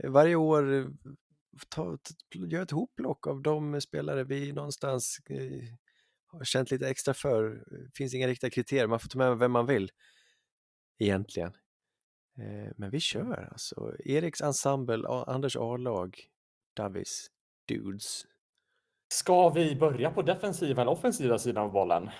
varje 0.04 0.34
år 0.34 0.72
eh, 0.72 0.86
ta, 1.68 1.96
t- 1.96 2.38
göra 2.38 2.62
ett 2.62 2.70
hopplock 2.70 3.26
av 3.26 3.42
de 3.42 3.80
spelare 3.80 4.24
vi 4.24 4.52
någonstans 4.52 5.18
eh, 5.30 5.62
har 6.26 6.44
känt 6.44 6.70
lite 6.70 6.88
extra 6.88 7.14
för. 7.14 7.64
Det 7.70 7.96
finns 7.96 8.14
inga 8.14 8.26
riktiga 8.26 8.50
kriterier, 8.50 8.86
man 8.86 9.00
får 9.00 9.08
ta 9.08 9.18
med 9.18 9.38
vem 9.38 9.52
man 9.52 9.66
vill 9.66 9.90
egentligen. 10.98 11.52
Eh, 12.38 12.72
men 12.76 12.90
vi 12.90 13.00
kör 13.00 13.48
alltså. 13.52 13.96
Eriks 14.04 14.40
ensemble, 14.40 15.08
Anders 15.08 15.56
A-lag, 15.56 16.20
Davis, 16.76 17.30
Dudes. 17.68 18.26
Ska 19.12 19.48
vi 19.48 19.76
börja 19.76 20.10
på 20.10 20.22
defensiva 20.22 20.82
eller 20.82 20.92
offensiva 20.92 21.38
sidan 21.38 21.64
av 21.64 21.72
bollen? 21.72 22.10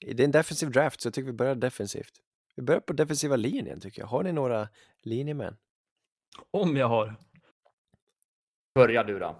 Det 0.00 0.22
är 0.22 0.24
en 0.24 0.30
defensiv 0.30 0.70
draft 0.70 1.00
så 1.00 1.06
jag 1.06 1.14
tycker 1.14 1.26
vi 1.26 1.32
börjar 1.32 1.54
defensivt. 1.54 2.12
Vi 2.60 2.64
börjar 2.64 2.80
på 2.80 2.92
defensiva 2.92 3.36
linjen 3.36 3.80
tycker 3.80 4.02
jag. 4.02 4.06
Har 4.06 4.22
ni 4.22 4.32
några 4.32 4.68
linjemän? 5.02 5.56
Om 6.50 6.76
jag 6.76 6.88
har. 6.88 7.14
Börja 8.74 9.04
du 9.04 9.18
då. 9.18 9.36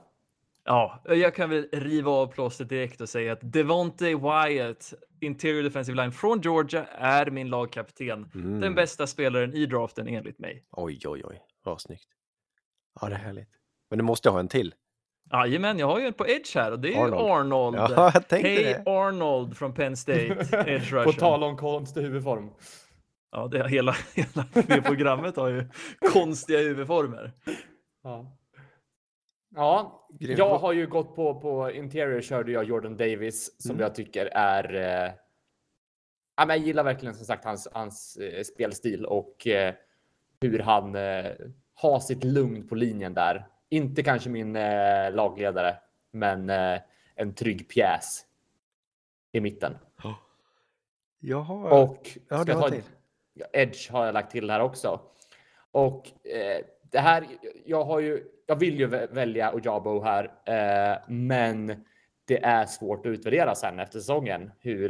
Ja, 0.65 1.03
jag 1.05 1.35
kan 1.35 1.51
väl 1.51 1.69
riva 1.73 2.11
av 2.11 2.27
plåstret 2.27 2.69
direkt 2.69 3.01
och 3.01 3.09
säga 3.09 3.33
att 3.33 3.39
Devonte 3.43 4.05
Wyatt, 4.05 4.95
interior 5.21 5.63
defensive 5.63 6.03
line 6.03 6.13
från 6.13 6.41
Georgia, 6.41 6.85
är 6.87 7.31
min 7.31 7.49
lagkapten. 7.49 8.31
Mm. 8.35 8.61
Den 8.61 8.75
bästa 8.75 9.07
spelaren 9.07 9.55
i 9.55 9.67
draften 9.67 10.09
enligt 10.09 10.39
mig. 10.39 10.65
Oj, 10.71 11.01
oj, 11.05 11.23
oj. 11.25 11.43
Vad 11.63 11.81
snyggt. 11.81 12.09
Ja, 13.01 13.09
det 13.09 13.15
är 13.15 13.19
härligt. 13.19 13.51
Men 13.91 13.99
du 13.99 14.05
måste 14.05 14.31
ha 14.31 14.41
en 14.41 14.49
till. 14.49 14.75
Jajamän, 15.33 15.79
jag 15.79 15.87
har 15.87 15.99
ju 15.99 16.07
en 16.07 16.13
på 16.13 16.29
Edge 16.29 16.57
här 16.57 16.73
och 16.73 16.81
det 16.81 16.89
är 16.89 16.93
ju 16.93 16.99
Arnold. 16.99 17.31
Arnold. 17.31 17.77
Ja, 17.77 18.11
jag 18.15 18.29
tänkte 18.29 18.49
Hej 18.49 18.65
det. 18.65 18.91
Arnold 18.91 19.57
från 19.57 19.75
Penn 19.75 19.97
State, 19.97 20.49
Edge 20.67 21.05
På 21.05 21.13
tal 21.13 21.43
om 21.43 21.57
konstig 21.57 22.03
huvudform. 22.03 22.51
Ja, 23.31 23.49
det, 23.49 23.69
hela, 23.69 23.93
hela 24.15 24.47
det 24.53 24.83
programmet 24.83 25.37
har 25.37 25.49
ju 25.49 25.69
konstiga 26.13 26.59
huvudformer. 26.59 27.33
Ja. 28.03 28.37
Ja, 29.55 30.07
Grym. 30.11 30.37
jag 30.39 30.59
har 30.59 30.73
ju 30.73 30.87
gått 30.87 31.17
på, 31.17 31.41
på 31.41 31.71
interior 31.71 32.21
körde 32.21 32.53
jag 32.53 32.65
Jordan 32.65 32.97
Davis 32.97 33.63
som 33.63 33.71
Mm. 33.71 33.83
jag 33.83 33.95
tycker 33.95 34.27
är. 34.27 34.75
Eh, 34.75 35.13
ja, 36.37 36.47
men 36.47 36.49
jag 36.49 36.59
gillar 36.67 36.85
verkligen 36.85 37.15
som 37.15 37.27
sagt 37.27 37.45
hans, 37.45 37.69
hans 37.73 38.17
eh, 38.17 38.43
spelstil 38.43 39.05
och 39.07 39.47
eh, 39.47 39.75
hur 40.41 40.59
han 40.59 40.95
eh, 40.95 41.27
har 41.75 42.01
sitt 42.01 42.25
lugn 42.25 42.69
på 42.69 42.75
linjen 42.75 43.15
där. 43.15 43.47
Inte 43.69 44.03
kanske 44.03 44.31
min 44.31 44.57
eh, 44.57 45.13
lagledare, 45.13 45.77
men 46.11 46.51
eh, 46.51 46.81
en 47.15 47.35
trygg 47.35 47.69
pjäs 47.69 48.25
i 49.33 49.41
mitten. 49.41 49.77
Jag 51.21 51.41
har... 51.41 51.83
Och 51.83 52.09
Ja, 52.29 52.37
ska 52.37 52.45
du 52.45 52.53
jag 52.53 52.61
ta- 52.63 52.69
till. 52.71 52.83
Ja, 53.41 53.47
Edge 53.53 53.91
har 53.91 54.05
jag 54.07 54.13
lagt 54.13 54.31
till 54.31 54.51
här 54.51 54.61
också. 54.61 55.01
Och 55.71 56.27
eh, 56.27 56.65
det 56.83 56.99
här, 56.99 57.27
jag 57.65 57.85
har 57.85 58.01
ju, 58.01 58.25
jag 58.47 58.57
vill 58.57 58.79
ju 58.79 58.87
vä- 58.89 59.15
välja 59.15 59.55
Ojabo 59.55 60.03
här, 60.03 60.25
eh, 60.45 60.99
men 61.09 61.85
det 62.25 62.43
är 62.45 62.67
svårt 62.67 63.07
att 63.07 63.11
utvärdera 63.11 63.55
sen 63.55 63.79
efter 63.79 63.99
säsongen 63.99 64.51
hur, 64.61 64.89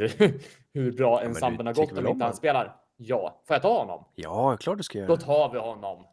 hur 0.73 0.91
bra 0.91 1.19
du 1.19 1.25
ensemblen 1.25 1.67
har 1.67 1.73
gått 1.73 1.91
om 1.97 2.07
inte 2.07 2.25
han 2.25 2.33
spelar. 2.35 2.75
Ja, 2.95 3.41
får 3.47 3.53
jag 3.55 3.61
ta 3.61 3.79
honom? 3.79 4.05
Ja, 4.15 4.57
klart 4.57 4.77
du 4.77 4.83
ska 4.83 4.97
göra 4.97 5.07
Då 5.07 5.17
tar 5.17 5.49
vi 5.51 5.59
honom 5.59 6.05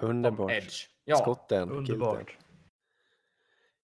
Underbart. 0.00 0.50
Edge. 0.52 0.86
Ja, 1.04 1.16
Skotten. 1.16 1.70
Underbart. 1.70 2.16
kilten. 2.18 2.34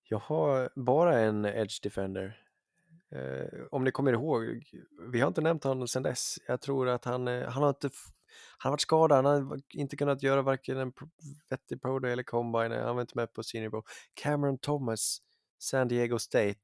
Jag 0.08 0.18
har 0.18 0.70
bara 0.74 1.18
en 1.18 1.44
Edge 1.44 1.82
Defender. 1.82 2.42
Eh, 3.12 3.64
om 3.70 3.84
ni 3.84 3.90
kommer 3.90 4.12
ihåg, 4.12 4.64
vi 5.12 5.20
har 5.20 5.28
inte 5.28 5.40
nämnt 5.40 5.64
honom 5.64 5.88
sedan 5.88 6.02
dess. 6.02 6.38
Jag 6.46 6.60
tror 6.60 6.88
att 6.88 7.04
han, 7.04 7.28
eh, 7.28 7.48
han 7.48 7.62
har 7.62 7.70
inte, 7.70 7.90
han 8.58 8.68
har 8.68 8.70
varit 8.70 8.80
skadad, 8.80 9.24
han 9.26 9.48
har 9.48 9.60
inte 9.68 9.96
kunnat 9.96 10.22
göra 10.22 10.42
varken 10.42 10.78
en 10.78 10.92
vettig 11.50 11.82
Pro 11.82 11.98
Day 11.98 12.12
eller 12.12 12.22
Combine, 12.22 12.72
han 12.72 12.94
var 12.94 13.00
inte 13.00 13.18
med 13.18 13.32
på 13.32 13.42
Senior 13.42 13.70
Bowl. 13.70 13.82
Cameron 14.14 14.58
Thomas, 14.58 15.18
San 15.58 15.88
Diego 15.88 16.18
State, 16.18 16.60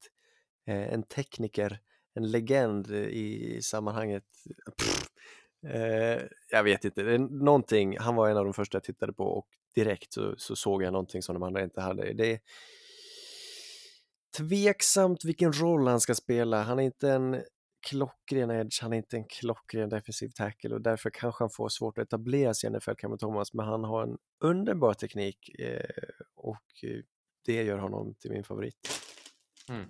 eh, 0.66 0.92
en 0.92 1.02
tekniker, 1.02 1.80
en 2.14 2.30
legend 2.30 2.90
eh, 2.90 2.98
i 2.98 3.58
sammanhanget. 3.62 4.24
Pff, 4.78 5.06
eh, 5.74 6.22
jag 6.50 6.64
vet 6.64 6.84
inte, 6.84 7.02
det 7.02 7.14
är 7.14 7.18
någonting, 7.18 7.98
han 7.98 8.14
var 8.14 8.28
en 8.28 8.36
av 8.36 8.44
de 8.44 8.54
första 8.54 8.76
jag 8.76 8.84
tittade 8.84 9.12
på 9.12 9.24
och 9.24 9.48
direkt 9.74 10.12
så, 10.12 10.34
så 10.38 10.56
såg 10.56 10.82
jag 10.82 10.92
någonting 10.92 11.22
som 11.22 11.34
de 11.34 11.42
andra 11.42 11.62
inte 11.62 11.80
hade. 11.80 12.12
Det 12.12 12.32
är 12.32 12.40
tveksamt 14.38 15.24
vilken 15.24 15.52
roll 15.52 15.86
han 15.86 16.00
ska 16.00 16.14
spela. 16.14 16.62
Han 16.62 16.78
är 16.78 16.82
inte 16.82 17.10
en 17.10 17.42
klockren 17.90 18.50
edge, 18.50 18.82
han 18.82 18.92
är 18.92 18.96
inte 18.96 19.16
en 19.16 19.24
klockren 19.24 19.88
defensiv 19.88 20.28
tackle 20.28 20.74
och 20.74 20.80
därför 20.82 21.10
kanske 21.10 21.44
han 21.44 21.50
får 21.50 21.68
svårt 21.68 21.98
att 21.98 22.04
etablera 22.06 22.54
sig 22.54 22.70
i 22.70 22.72
NFL, 22.72 22.90
Cameron 22.98 23.18
Thomas, 23.18 23.54
men 23.54 23.66
han 23.66 23.84
har 23.84 24.02
en 24.02 24.16
underbar 24.44 24.94
teknik 24.94 25.48
eh, 25.58 25.80
och 26.36 26.84
eh, 26.84 27.00
det 27.46 27.62
gör 27.62 27.78
honom 27.78 28.14
till 28.14 28.30
min 28.30 28.44
favorit. 28.44 28.76
Mm. 29.68 29.88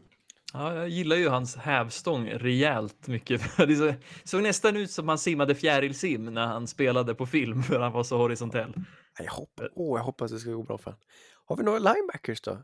Ja, 0.52 0.74
jag 0.74 0.88
gillar 0.88 1.16
ju 1.16 1.28
hans 1.28 1.56
hävstång 1.56 2.28
rejält 2.30 3.06
mycket. 3.08 3.42
Det 3.56 3.76
så- 3.76 3.94
såg 4.24 4.42
nästan 4.42 4.76
ut 4.76 4.90
som 4.90 5.08
han 5.08 5.18
simmade 5.18 5.54
fjärilsim 5.54 6.24
när 6.34 6.46
han 6.46 6.66
spelade 6.66 7.14
på 7.14 7.26
film 7.26 7.62
för 7.62 7.80
han 7.80 7.92
var 7.92 8.02
så 8.04 8.16
horisontell. 8.18 8.74
Jag 9.18 9.32
hoppas, 9.32 9.66
åh, 9.74 9.98
jag 9.98 10.04
hoppas 10.04 10.30
det 10.30 10.38
ska 10.38 10.50
gå 10.50 10.62
bra 10.62 10.78
för 10.78 10.84
honom. 10.90 11.00
Har 11.44 11.56
vi 11.56 11.62
några 11.62 11.78
linebackers 11.78 12.40
då? 12.40 12.62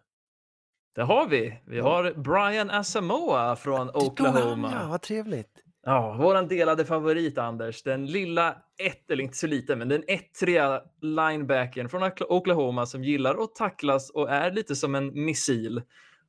Det 0.95 1.03
har 1.03 1.27
vi. 1.29 1.61
Vi 1.67 1.77
Ja. 1.79 1.85
har 1.85 2.13
Brian 2.13 2.71
Asamoah 2.71 3.57
från 3.57 3.91
Ja, 3.95 4.07
Oklahoma. 4.07 4.87
vad 4.89 5.03
trevligt. 5.03 5.59
Ja, 5.85 6.13
våran 6.21 6.49
delade 6.49 6.85
favorit 6.85 7.39
Anders. 7.39 7.83
Den 7.83 8.07
lilla 8.07 8.57
ett, 8.79 9.11
eller 9.11 9.23
inte 9.25 9.37
så 9.37 9.47
liten, 9.47 9.79
men 9.79 9.89
den 9.89 10.05
ettriga 10.09 10.83
linebacken 11.01 11.89
från 11.89 12.03
Okla- 12.03 12.27
Oklahoma 12.29 12.87
som 12.87 13.05
gillar 13.05 13.43
att 13.45 13.55
tacklas 13.55 14.11
och 14.11 14.31
är 14.31 14.51
lite 14.51 14.77
som 14.77 14.95
en 14.95 15.25
missil. 15.25 15.83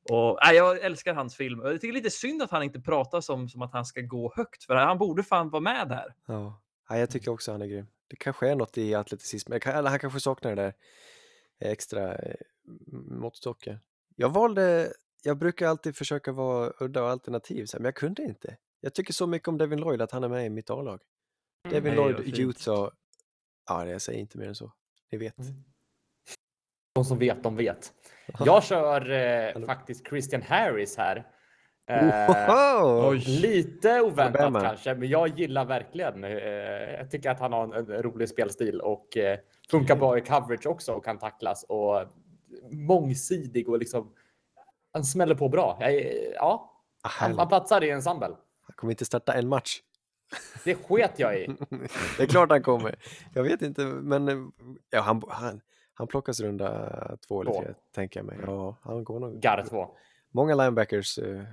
Och, 0.09 0.37
nej, 0.45 0.55
jag 0.55 0.79
älskar 0.81 1.13
hans 1.13 1.35
film. 1.35 1.61
Jag 1.63 1.81
tycker 1.81 1.93
lite 1.93 2.09
synd 2.09 2.41
att 2.41 2.51
han 2.51 2.63
inte 2.63 2.79
pratar 2.79 3.21
som, 3.21 3.49
som 3.49 3.61
att 3.61 3.73
han 3.73 3.85
ska 3.85 4.01
gå 4.01 4.33
högt, 4.35 4.63
för 4.63 4.75
han 4.75 4.97
borde 4.97 5.23
fan 5.23 5.49
vara 5.49 5.61
med 5.61 5.87
här. 5.89 6.13
Ja, 6.27 6.61
ja 6.89 6.97
jag 6.97 7.09
tycker 7.09 7.31
också 7.31 7.51
han 7.51 7.61
är 7.61 7.65
grym. 7.67 7.87
Det 8.07 8.15
kanske 8.15 8.49
är 8.49 8.55
något 8.55 8.77
i 8.77 8.95
atleticism, 8.95 9.53
eller 9.53 9.89
han 9.89 9.99
kanske 9.99 10.19
saknar 10.19 10.55
det 10.55 10.61
där 10.61 10.73
extra 11.71 12.15
eh, 12.15 12.35
måttstocken. 13.09 13.79
Jag 14.15 14.29
valde, 14.29 14.93
jag 15.23 15.37
brukar 15.37 15.67
alltid 15.67 15.95
försöka 15.95 16.31
vara 16.31 16.73
udda 16.79 17.03
och 17.03 17.09
alternativ, 17.09 17.65
men 17.73 17.85
jag 17.85 17.95
kunde 17.95 18.23
inte. 18.23 18.57
Jag 18.81 18.93
tycker 18.93 19.13
så 19.13 19.27
mycket 19.27 19.47
om 19.47 19.57
Devin 19.57 19.79
Lloyd 19.79 20.01
att 20.01 20.11
han 20.11 20.23
är 20.23 20.29
med 20.29 20.45
i 20.45 20.49
mitt 20.49 20.69
A-lag. 20.69 21.01
Devin 21.69 21.95
Nej, 21.95 21.95
Lloyd. 21.95 22.39
Utah, 22.39 22.89
ja, 23.69 23.87
jag 23.87 24.01
säger 24.01 24.19
inte 24.19 24.37
mer 24.37 24.47
än 24.47 24.55
så. 24.55 24.73
Ni 25.11 25.17
vet. 25.17 25.39
Mm. 25.39 25.53
De 26.95 27.05
som 27.05 27.19
vet, 27.19 27.43
de 27.43 27.55
vet. 27.55 27.93
Jag 28.45 28.63
kör 28.63 29.11
eh, 29.11 29.65
faktiskt 29.65 30.07
Christian 30.07 30.41
Harris 30.41 30.97
här. 30.97 31.27
Eh. 31.89 33.13
Lite 33.27 34.01
oväntat 34.01 34.41
Alabama. 34.41 34.61
kanske, 34.61 34.95
men 34.95 35.09
jag 35.09 35.39
gillar 35.39 35.65
verkligen. 35.65 36.23
Eh, 36.23 36.31
jag 36.97 37.11
tycker 37.11 37.29
att 37.29 37.39
han 37.39 37.53
har 37.53 37.63
en, 37.63 37.73
en 37.73 38.03
rolig 38.03 38.29
spelstil 38.29 38.81
och 38.81 39.17
eh, 39.17 39.39
funkar 39.69 39.95
bra 39.95 40.17
i 40.17 40.21
coverage 40.21 40.67
också 40.67 40.93
och 40.93 41.05
kan 41.05 41.17
tacklas 41.17 41.65
och 41.69 42.01
mångsidig 42.71 43.69
och 43.69 43.79
liksom. 43.79 44.13
Han 44.93 45.03
smäller 45.03 45.35
på 45.35 45.49
bra. 45.49 45.77
Jag, 45.81 45.93
ja, 46.35 46.69
Ah, 47.05 47.09
han, 47.09 47.37
han 47.37 47.47
platsar 47.47 47.83
i 47.83 47.89
ensemble. 47.89 48.27
Han 48.61 48.73
kommer 48.75 48.93
inte 48.93 49.05
starta 49.05 49.33
en 49.33 49.47
match. 49.47 49.81
Det 50.63 50.75
sket 50.75 51.11
jag 51.19 51.39
i. 51.39 51.47
det 52.17 52.23
är 52.23 52.27
klart 52.27 52.49
han 52.49 52.63
kommer. 52.63 52.95
Jag 53.33 53.43
vet 53.43 53.61
inte, 53.61 53.85
men 53.85 54.27
eh, 54.27 54.37
ja, 54.89 55.01
han, 55.01 55.21
han, 55.27 55.61
han 55.93 56.07
plockas 56.07 56.39
runda 56.39 57.17
två 57.27 57.41
eller 57.41 57.51
Två. 57.51 57.61
tre, 57.61 57.73
tänker 57.95 58.19
jag 58.19 58.25
mig. 58.27 58.37
Ja, 58.45 58.77
han 58.81 59.03
går 59.03 59.19
nog. 59.19 59.39
Garre 59.39 59.65
2. 59.65 59.87
Många 60.31 60.55
linebackers 60.55 61.17
eh, 61.17 61.43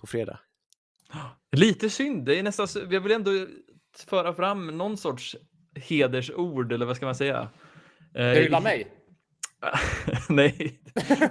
på 0.00 0.06
fredag. 0.06 0.40
Lite 1.52 1.90
synd. 1.90 2.24
Det 2.24 2.38
är 2.38 2.42
nästan, 2.42 2.66
jag 2.90 3.00
vill 3.00 3.12
ändå 3.12 3.30
föra 4.06 4.34
fram 4.34 4.66
någon 4.78 4.96
sorts 4.96 5.36
hedersord, 5.74 6.72
eller 6.72 6.86
vad 6.86 6.96
ska 6.96 7.06
man 7.06 7.14
säga? 7.14 7.48
Eh, 8.14 8.30
Du 8.30 8.42
gillar 8.42 8.60
mig? 8.60 8.88
Nej, 10.28 10.80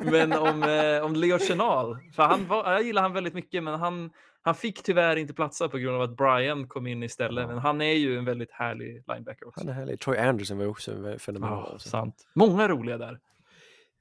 men 0.02 0.34
om, 0.34 0.64
eh, 0.64 1.06
om 1.06 1.16
Leo 1.16 1.40
Chenal. 1.40 1.98
För 2.16 2.24
han 2.24 2.48
var, 2.48 2.72
jag 2.72 2.84
gillar 2.84 3.02
han 3.02 3.14
väldigt 3.14 3.34
mycket, 3.34 3.64
men 3.64 3.80
han, 3.80 4.12
han 4.42 4.56
fick 4.56 4.84
tyvärr 4.84 5.16
inte 5.16 5.34
platsa 5.34 5.70
på 5.70 5.78
grund 5.78 5.96
av 5.96 6.02
att 6.02 6.18
Brian 6.18 6.68
kom 6.68 6.88
in 6.88 7.04
istället. 7.04 7.48
Men 7.48 7.58
han 7.58 7.82
är 7.82 7.94
ju 7.94 8.18
en 8.18 8.26
väldigt 8.26 8.52
härlig 8.52 9.04
linebacker 9.08 9.48
också. 9.48 9.60
Han 9.60 9.70
är 9.70 9.74
härlig. 9.74 10.00
Troy 10.00 10.18
Anderson 10.18 10.58
var 10.58 10.66
också 10.66 10.92
en 10.92 11.20
fenomenal. 11.20 11.70
Ja, 11.72 11.80
sant. 11.80 12.16
Många 12.36 12.68
roliga 12.68 12.98
där. 12.98 13.20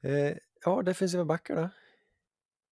eh, 0.04 0.36
ja, 0.64 0.82
defensiva 0.82 1.24
backar 1.24 1.56
då? 1.56 1.68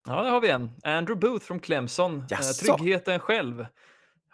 Ja, 0.08 0.22
där 0.22 0.30
har 0.30 0.40
vi 0.40 0.50
en. 0.50 0.70
Andrew 0.84 1.28
Booth 1.28 1.44
från 1.46 1.60
Clemson. 1.60 2.18
Eh, 2.18 2.24
Jaså? 2.30 2.76
tryggheten 2.76 3.18
själv. 3.18 3.66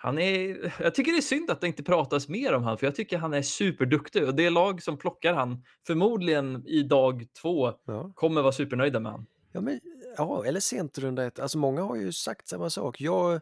Han 0.03 0.19
är, 0.19 0.73
jag 0.81 0.95
tycker 0.95 1.13
det 1.13 1.19
är 1.19 1.23
synd 1.23 1.51
att 1.51 1.61
det 1.61 1.67
inte 1.67 1.83
pratas 1.83 2.29
mer 2.29 2.53
om 2.55 2.63
han, 2.63 2.79
för 2.79 2.87
jag 2.87 2.95
tycker 2.95 3.19
han 3.19 3.35
är 3.35 3.43
superduktig 3.43 4.25
och 4.29 4.35
det 4.35 4.51
lag 4.51 4.83
som 4.83 4.99
plockar 4.99 5.35
han 5.35 5.65
förmodligen 5.87 6.67
i 6.67 6.83
dag 6.83 7.27
två 7.43 7.73
Ja. 7.85 8.13
kommer 8.15 8.43
vara 8.43 8.53
supernöjda 8.53 9.01
med 9.01 9.13
han. 9.13 9.27
Ja, 9.53 9.61
men, 9.61 9.81
ja, 10.17 10.45
eller 10.47 10.61
sent 10.61 10.99
runda 10.99 11.25
ett. 11.27 11.39
Alltså 11.39 11.59
många 11.59 11.83
har 11.83 11.97
ju 11.97 12.13
sagt 12.13 12.49
samma 12.49 12.71
sak. 12.71 13.01
Jag 13.01 13.41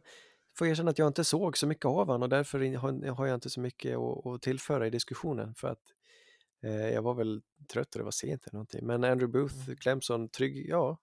får 0.59 0.67
erkänna 0.67 0.91
att 0.91 0.99
jag 0.99 1.09
inte 1.09 1.25
såg 1.25 1.59
så 1.59 1.67
mycket 1.67 1.85
av 1.85 2.09
han 2.11 2.23
och 2.23 2.29
därför 2.29 2.77
har 2.77 3.11
har 3.15 3.27
jag 3.27 3.35
inte 3.35 3.51
så 3.51 3.61
mycket 3.61 3.97
att, 3.99 4.27
att 4.27 4.43
tillföra 4.43 4.87
i 4.87 4.91
diskussionen. 4.91 5.55
För 5.55 5.69
att 5.69 5.83
eh, 6.65 6.91
jag 6.91 7.03
var 7.03 7.15
väl 7.15 7.43
trött 7.73 7.95
och 7.95 7.99
det 7.99 8.05
var 8.05 8.11
sent 8.11 8.47
eller 8.47 8.55
någonting. 8.55 8.87
Men 8.87 9.05
Andrew 9.05 9.39
Booth, 9.39 9.75
Clemson, 9.81 10.29
trygg, 10.29 10.67
ja. 10.69 10.99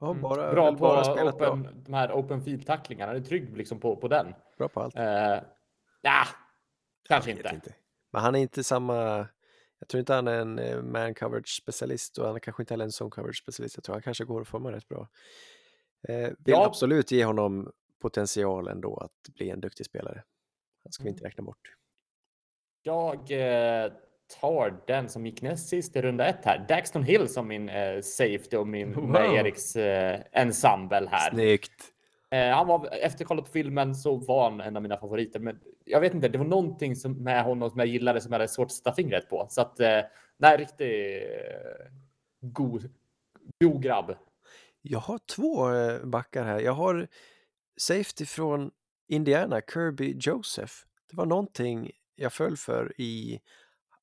Har 0.00 0.10
Mm. 0.10 0.22
bara, 0.22 0.52
Bra 0.52 0.70
på 0.72 0.76
bara 0.78 1.04
spelat 1.04 1.34
open, 1.34 1.62
bra. 1.62 1.72
de 1.84 1.94
här 1.94 2.12
open 2.12 2.42
field 2.42 2.66
tacklingarna. 2.66 3.12
Han 3.12 3.20
är 3.20 3.24
trygg 3.24 3.56
liksom 3.56 3.80
på, 3.80 3.96
på 3.96 4.08
den. 4.08 4.34
Bra 4.58 4.68
på 4.68 4.80
allt. 4.80 4.96
Uh, 4.96 5.02
ja, 6.02 6.24
kanske 7.08 7.34
vet 7.34 7.52
inte. 7.52 7.74
Men 8.12 8.22
han 8.22 8.34
är 8.34 8.38
inte 8.38 8.64
samma, 8.64 9.28
jag 9.78 9.88
tror 9.88 9.98
inte 9.98 10.14
han 10.14 10.28
är 10.28 10.38
en 10.40 10.58
eh, 10.58 10.82
man 10.82 11.14
coverage 11.14 11.56
specialist 11.62 12.18
och 12.18 12.26
han 12.26 12.34
är 12.34 12.38
kanske 12.40 12.62
inte 12.62 12.74
heller 12.74 12.84
en 12.84 12.90
zone 13.00 13.10
coverage 13.10 13.38
specialist. 13.42 13.76
Jag 13.76 13.84
tror 13.84 13.94
han 13.94 14.02
kanske 14.02 14.24
går 14.24 14.40
att 14.40 14.48
forma 14.48 14.72
rätt 14.72 14.88
bra. 14.88 15.08
Eh, 16.08 16.16
vill 16.18 16.34
Ja. 16.44 16.66
absolut 16.66 17.10
ge 17.12 17.24
honom 17.24 17.72
potential 18.02 18.68
ändå 18.68 18.96
att 18.96 19.34
bli 19.34 19.50
en 19.50 19.60
duktig 19.60 19.86
spelare. 19.86 20.22
Den 20.84 20.92
ska 20.92 21.04
vi 21.04 21.10
inte 21.10 21.24
räkna 21.24 21.44
bort. 21.44 21.74
Jag 22.82 23.30
eh, 23.30 23.92
tar 24.40 24.82
den 24.86 25.08
som 25.08 25.26
gick 25.26 25.42
näst 25.42 25.68
sist 25.68 25.96
i 25.96 26.02
runda 26.02 26.26
ett 26.26 26.44
här. 26.44 26.66
Daxton 26.68 27.02
Hill 27.02 27.28
som 27.28 27.48
min 27.48 27.68
eh, 27.68 28.00
safety 28.00 28.56
och 28.56 28.68
min 28.68 28.94
Wow. 28.94 29.08
med 29.08 29.34
Eriks 29.34 29.76
eh, 29.76 30.20
ensemble 30.32 31.08
här. 31.10 31.30
Snyggt! 31.30 31.84
Eh, 32.30 32.48
han 32.48 32.66
var, 32.66 32.88
efter 32.92 33.24
kollat 33.24 33.44
på 33.44 33.50
filmen 33.50 33.94
så 33.94 34.16
var 34.16 34.50
han 34.50 34.60
en 34.60 34.76
av 34.76 34.82
mina 34.82 34.96
favoriter. 34.96 35.40
Men 35.40 35.58
jag 35.84 36.00
vet 36.00 36.14
inte, 36.14 36.28
det 36.28 36.38
var 36.38 36.44
någonting 36.44 36.96
som 36.96 37.12
med 37.12 37.44
honom 37.44 37.70
som 37.70 37.78
jag 37.78 37.88
gillade 37.88 38.20
som 38.20 38.32
jag 38.32 38.38
hade 38.38 38.48
svårt 38.48 38.66
att 38.66 38.72
sätta 38.72 38.94
fingret 38.94 39.28
på. 39.30 39.46
Så 39.50 39.60
att, 39.60 39.80
eh, 39.80 40.00
nej, 40.38 40.56
riktigt 40.56 40.80
eh, 40.80 41.86
god, 42.40 42.90
god 43.60 43.82
grabb. 43.82 44.14
Jag 44.82 44.98
har 44.98 45.18
två 45.18 45.74
eh, 45.74 46.04
backar 46.04 46.44
här. 46.44 46.60
Jag 46.60 46.72
har 46.72 47.08
safety 47.80 48.26
från 48.26 48.70
Indiana, 49.08 49.60
Kirby 49.72 50.16
Joseph. 50.20 50.72
Det 51.10 51.16
var 51.16 51.26
någonting 51.26 51.90
jag 52.16 52.32
föll 52.32 52.56
för 52.56 53.00
i 53.00 53.40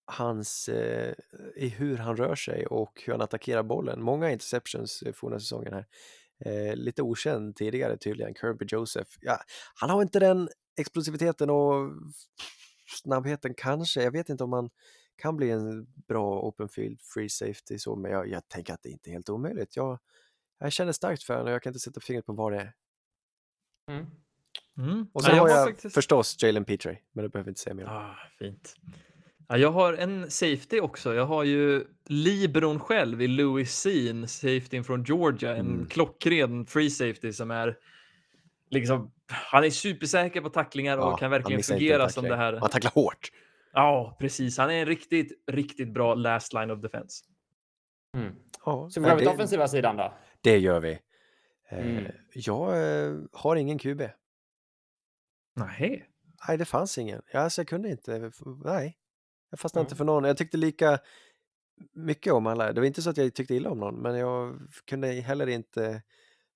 hans, 0.08 0.70
eh, 0.70 1.14
i 1.56 1.68
hur 1.68 1.98
han 1.98 2.18
rör 2.18 2.36
sig 2.36 2.66
och 2.68 3.02
hur 3.06 3.14
han 3.14 3.22
attackerar 3.22 3.64
bollen. 3.64 4.02
Många 4.04 4.32
interceptions 4.32 5.02
eh, 5.02 5.14
forna 5.14 5.40
säsongen 5.40 5.74
här. 5.74 5.86
Eh, 6.40 6.76
lite 6.76 7.02
okänd 7.02 7.56
tidigare 7.56 7.98
tydligen, 7.98 8.34
Kirby 8.36 8.66
Joseph. 8.70 9.12
Ja, 9.22 9.40
han 9.76 9.90
har 9.90 10.02
inte 10.02 10.20
den 10.20 10.50
explosiviteten 10.80 11.50
och 11.50 11.92
snabbheten 13.04 13.54
kanske. 13.54 14.04
Jag 14.04 14.12
vet 14.12 14.30
inte 14.30 14.44
om 14.44 14.54
han 14.54 14.70
kan 15.16 15.36
bli 15.38 15.52
en 15.52 15.86
bra 16.08 16.42
open 16.42 16.70
field 16.70 17.02
free 17.02 17.30
safety 17.30 17.80
så, 17.80 17.96
men 17.96 18.12
jag, 18.12 18.28
jag 18.30 18.48
tänker 18.48 18.74
att 18.74 18.84
det 18.84 18.90
inte 18.90 19.10
är 19.10 19.12
helt 19.12 19.30
omöjligt. 19.30 19.76
Jag, 19.76 20.00
jag 20.60 20.72
känner 20.72 20.92
starkt 20.92 21.24
för 21.24 21.34
honom 21.34 21.48
och 21.48 21.54
jag 21.54 21.64
kan 21.64 21.70
inte 21.70 21.80
sätta 21.80 22.00
fingret 22.00 22.26
på 22.26 22.34
vad 22.34 22.52
det 22.54 22.58
är. 22.60 22.74
Mm. 23.92 24.06
Mm. 24.78 25.08
Och 25.14 25.22
Ja, 25.22 25.26
sen 25.30 25.38
har 25.40 25.50
jag 25.50 25.68
faktiskt- 25.68 25.94
förstås 25.96 26.44
Jalen 26.44 26.66
Petrie, 26.66 27.00
men 27.12 27.24
det 27.24 27.30
behöver 27.30 27.50
inte 27.52 27.62
säga 27.62 27.74
mer. 27.74 27.86
Ah, 27.86 28.16
fint. 28.40 28.76
Ja, 29.48 29.58
jag 29.58 29.72
har 29.72 29.94
en 29.94 30.32
safety 30.32 30.80
också. 30.80 31.14
Jag 31.14 31.26
har 31.26 31.44
ju 31.44 31.86
Libron 32.06 32.80
själv 32.80 33.22
i 33.22 33.28
Louis 33.28 33.72
Sean, 33.80 34.28
safetyn 34.28 34.84
från 34.84 35.04
Georgia. 35.04 35.56
En 35.56 35.68
Mm. 35.68 35.86
klockren 35.86 36.66
free 36.66 36.90
safety 36.90 37.34
som 37.34 37.52
är 37.52 37.78
liksom, 38.70 39.12
han 39.28 39.64
är 39.64 39.70
supersäker 39.70 40.42
på 40.42 40.50
tacklingar 40.50 40.98
och 40.98 41.04
Ja, 41.04 41.18
kan 41.18 41.32
verkligen 41.32 41.64
fungera 41.64 42.10
som 42.10 42.24
det 42.24 42.36
här. 42.36 42.54
Han 42.54 42.70
tacklar 42.70 42.92
hårt. 42.92 43.32
Ja, 43.74 44.18
precis. 44.20 44.58
Han 44.58 44.70
är 44.72 44.74
en 44.82 44.86
riktigt, 44.86 45.44
riktigt 45.52 45.94
bra 45.94 46.16
last 46.16 46.54
line 46.54 46.72
of 46.72 46.82
defense. 46.82 47.24
Mm. 48.18 48.36
Ja, 48.66 48.90
Så 48.92 49.00
vi 49.00 49.04
går 49.04 49.12
över 49.12 49.20
till 49.20 49.28
det, 49.28 49.34
offensiva 49.34 49.68
sidan 49.68 49.98
då. 49.98 50.14
det 50.42 50.58
gör 50.58 50.80
vi. 50.80 50.92
Eh, 51.72 51.80
Mm. 51.80 52.12
Jag 52.34 52.68
eh, 53.06 53.14
har 53.34 53.56
ingen 53.56 53.80
QB. 53.80 54.02
Nej. 55.56 56.06
Nej, 56.48 56.58
det 56.58 56.66
fanns 56.66 56.98
ingen. 56.98 57.22
Alltså, 57.34 57.62
jag 57.62 57.68
kunde 57.68 57.90
inte. 57.90 58.32
Nej, 58.66 58.98
jag 59.50 59.60
fastnade 59.60 59.82
inte 59.84 59.92
Mm. 59.94 59.98
för 59.98 60.06
någon. 60.06 60.24
Jag 60.24 60.38
tyckte 60.38 60.58
lika 60.58 61.00
mycket 61.94 62.34
om 62.34 62.48
alla. 62.48 62.74
Det 62.74 62.82
var 62.82 62.88
inte 62.88 63.02
så 63.02 63.10
att 63.10 63.18
jag 63.18 63.34
tyckte 63.34 63.56
illa 63.56 63.70
om 63.70 63.80
någon, 63.80 63.96
men 64.02 64.16
jag 64.18 64.60
kunde 64.86 65.08
heller 65.08 65.48
inte 65.48 66.02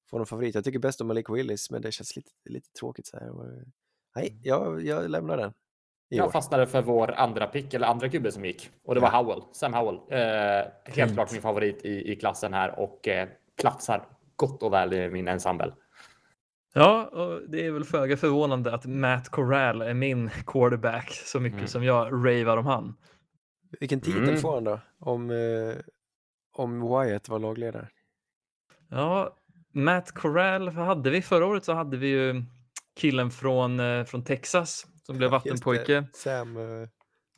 få 0.10 0.18
någon 0.18 0.26
favorit. 0.28 0.56
Jag 0.56 0.64
tycker 0.64 0.80
bäst 0.80 1.02
om 1.02 1.08
Malik 1.08 1.30
Willis, 1.30 1.72
men 1.72 1.82
det 1.82 1.92
känns 1.92 2.16
lite, 2.16 2.32
lite 2.50 2.70
tråkigt 2.80 3.08
så 3.08 3.18
här. 3.18 3.32
Nej, 4.16 4.40
jag, 4.44 4.86
jag 4.86 5.10
lämnar 5.10 5.38
den. 5.38 5.54
Jag 6.08 6.28
år. 6.28 6.32
fastnade 6.32 6.68
för 6.68 6.82
vår 6.82 7.12
andra 7.12 7.48
pick, 7.48 7.74
eller 7.74 7.88
andra 7.88 8.10
QB 8.10 8.32
som 8.34 8.46
gick. 8.46 8.70
Och 8.84 8.96
det 8.96 9.02
var 9.02 9.10
Howell, 9.10 9.42
Sam 9.54 9.74
Howell. 9.74 9.96
Eh, 10.10 10.94
helt 10.94 11.14
klart 11.14 11.32
min 11.32 11.42
favorit 11.42 11.86
i, 11.86 12.12
i 12.12 12.16
klassen 12.16 12.54
här 12.54 12.80
och 12.80 13.08
eh, 13.08 13.30
platsar 13.62 14.08
gott 14.36 14.64
och 14.64 14.74
väl 14.74 14.94
i 14.94 15.10
min 15.10 15.28
ensemble. 15.28 15.74
Ja, 16.74 17.06
och 17.06 17.42
det 17.50 17.66
är 17.66 17.72
väl 17.72 17.84
föga 17.84 18.18
förvånande 18.18 18.74
att 18.74 18.86
Matt 18.86 19.30
Corral 19.30 19.82
är 19.82 19.94
min 19.94 20.30
quarterback 20.46 21.12
så 21.12 21.40
mycket 21.40 21.58
Mm. 21.58 21.68
som 21.68 21.84
jag 21.84 22.14
ravar 22.14 22.58
om 22.58 22.66
han. 22.66 22.96
Vilken 23.80 24.02
titel 24.02 24.24
Mm. 24.24 24.38
får 24.38 24.54
han 24.54 24.64
då? 24.64 24.80
Om, 25.00 25.30
eh, 25.32 25.76
om 26.54 26.82
Wyatt 26.82 27.30
var 27.30 27.40
lagledare? 27.40 27.88
Ja, 28.90 29.36
Matt 29.74 30.12
Corral 30.12 30.68
hade 30.70 31.10
vi 31.10 31.22
förra 31.22 31.46
året 31.46 31.66
så 31.66 31.74
hade 31.74 31.98
vi 31.98 32.08
ju 32.08 32.44
killen 32.96 33.32
från, 33.32 33.80
eh, 33.80 34.04
från 34.06 34.24
Texas 34.24 34.88
som 35.06 35.18
blev 35.18 35.28
Just 35.34 35.46
vattenpojke. 35.46 36.08
Sam... 36.14 36.58
eh, 36.58 36.88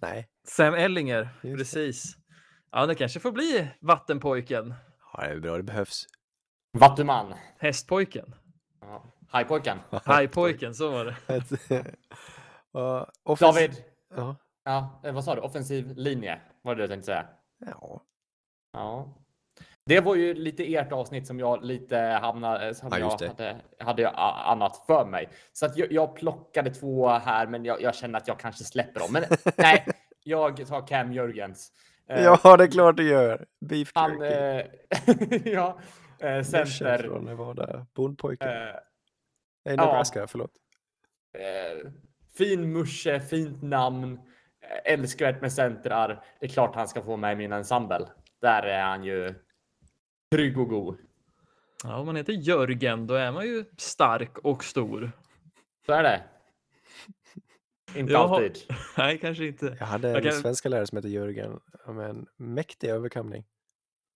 nej, 0.01 0.27
Sam 0.47 0.73
Ellinger, 0.73 1.29
det. 1.41 1.55
precis. 1.57 2.17
Ja, 2.71 2.85
det 2.85 2.95
kanske 2.95 3.19
får 3.19 3.31
bli 3.31 3.67
vattenpojken, 3.79 4.73
ja, 5.13 5.21
det 5.21 5.31
är 5.33 5.39
bra, 5.39 5.57
det 5.57 5.63
behövs. 5.63 6.05
Vattuman. 6.73 7.33
hästpojken, 7.59 8.35
Ja. 8.81 9.03
Hajpojken. 9.33 9.77
hajpojken, 10.05 10.75
så 10.75 10.89
var 10.91 11.05
det. 11.05 11.11
uh, 12.79 13.05
offens- 13.25 13.39
David. 13.39 13.83
Ja. 14.15 14.35
Ja, 14.65 15.01
eh, 15.03 15.13
vad 15.13 15.23
sa 15.23 15.35
du? 15.35 15.41
Offensiv 15.41 15.93
linje 15.97 16.41
var 16.61 16.75
det 16.75 16.81
jag 16.83 16.89
tänkte 16.89 17.05
säga. 17.05 17.25
ja. 17.65 18.01
Ja. 18.73 19.13
Det 19.85 19.99
var 19.99 20.15
ju 20.15 20.33
lite 20.33 20.73
ert 20.75 20.91
avsnitt 20.91 21.27
som 21.27 21.39
jag 21.39 21.63
lite 21.65 21.97
hamnade, 21.97 22.75
som 22.75 22.89
Ja, 22.91 22.97
jag 22.99 23.27
hade, 23.27 23.55
hade 23.79 24.09
a- 24.09 24.43
annat 24.45 24.83
för 24.87 25.05
mig. 25.05 25.29
Så 25.53 25.65
att 25.65 25.77
jag, 25.77 25.91
jag 25.91 26.15
plockade 26.15 26.69
två 26.69 27.07
här, 27.09 27.47
men 27.47 27.65
jag, 27.65 27.81
jag 27.81 27.95
känner 27.95 28.19
att 28.19 28.27
jag 28.27 28.39
kanske 28.39 28.63
släpper 28.63 28.99
dem. 28.99 29.09
Men 29.13 29.23
nej, 29.57 29.85
jag 30.23 30.67
tar 30.67 30.87
Cam 30.87 31.13
Jörgens. 31.13 31.71
Ja, 32.07 32.57
det 32.57 32.63
är 32.63 32.71
klart 32.71 32.97
det 32.97 33.03
gör. 33.03 33.45
Beef 33.65 33.91
Han, 33.95 34.19
jerky. 34.21 35.51
ja, 35.51 35.79
Center. 36.19 36.43
center. 36.65 36.97
från 36.97 37.25
Nevada. 37.25 37.85
Bondpojken. 37.95 38.49
Nej, 39.65 39.77
Nebraska, 39.77 40.27
förlåt. 40.27 40.51
eh, 41.37 41.91
fin 42.37 42.73
musche, 42.73 43.19
fint 43.19 43.61
namn, 43.63 44.13
eh, 44.61 44.93
älskvärt 44.93 45.41
med 45.41 45.53
centrar. 45.53 46.25
Det 46.39 46.45
är 46.45 46.49
klart 46.49 46.75
han 46.75 46.87
ska 46.87 47.01
få 47.03 47.17
med 47.17 47.33
i 47.33 47.35
min 47.35 47.51
ensemble. 47.51 48.07
Där 48.41 48.63
är 48.63 48.83
han 48.83 49.03
ju 49.03 49.33
trygg 50.31 50.57
och 50.59 50.67
god. 50.69 50.97
Ja, 51.83 51.97
om 51.97 52.05
man 52.05 52.15
heter 52.15 52.33
Jörgen, 52.33 53.07
då 53.07 53.13
är 53.13 53.31
man 53.31 53.45
ju 53.45 53.65
stark 53.77 54.37
och 54.37 54.63
stor. 54.63 55.11
Så 55.85 55.93
är 55.93 56.03
det. 56.03 56.23
Inte 57.95 58.13
Jag 58.13 58.27
har- 58.27 58.35
alltid. 58.35 58.57
Nej, 58.97 59.17
kanske 59.19 59.45
inte. 59.45 59.75
Jag 59.79 59.85
hade 59.85 60.07
en 60.07 60.13
Jag 60.13 60.23
kan- 60.23 60.31
svenska 60.33 60.69
lärare 60.69 60.87
som 60.87 60.95
hette 60.95 61.09
Jörgen. 61.09 61.59
Ja, 61.85 61.91
men 61.93 62.27
mäktig 62.37 62.87
överkamning. 62.89 63.45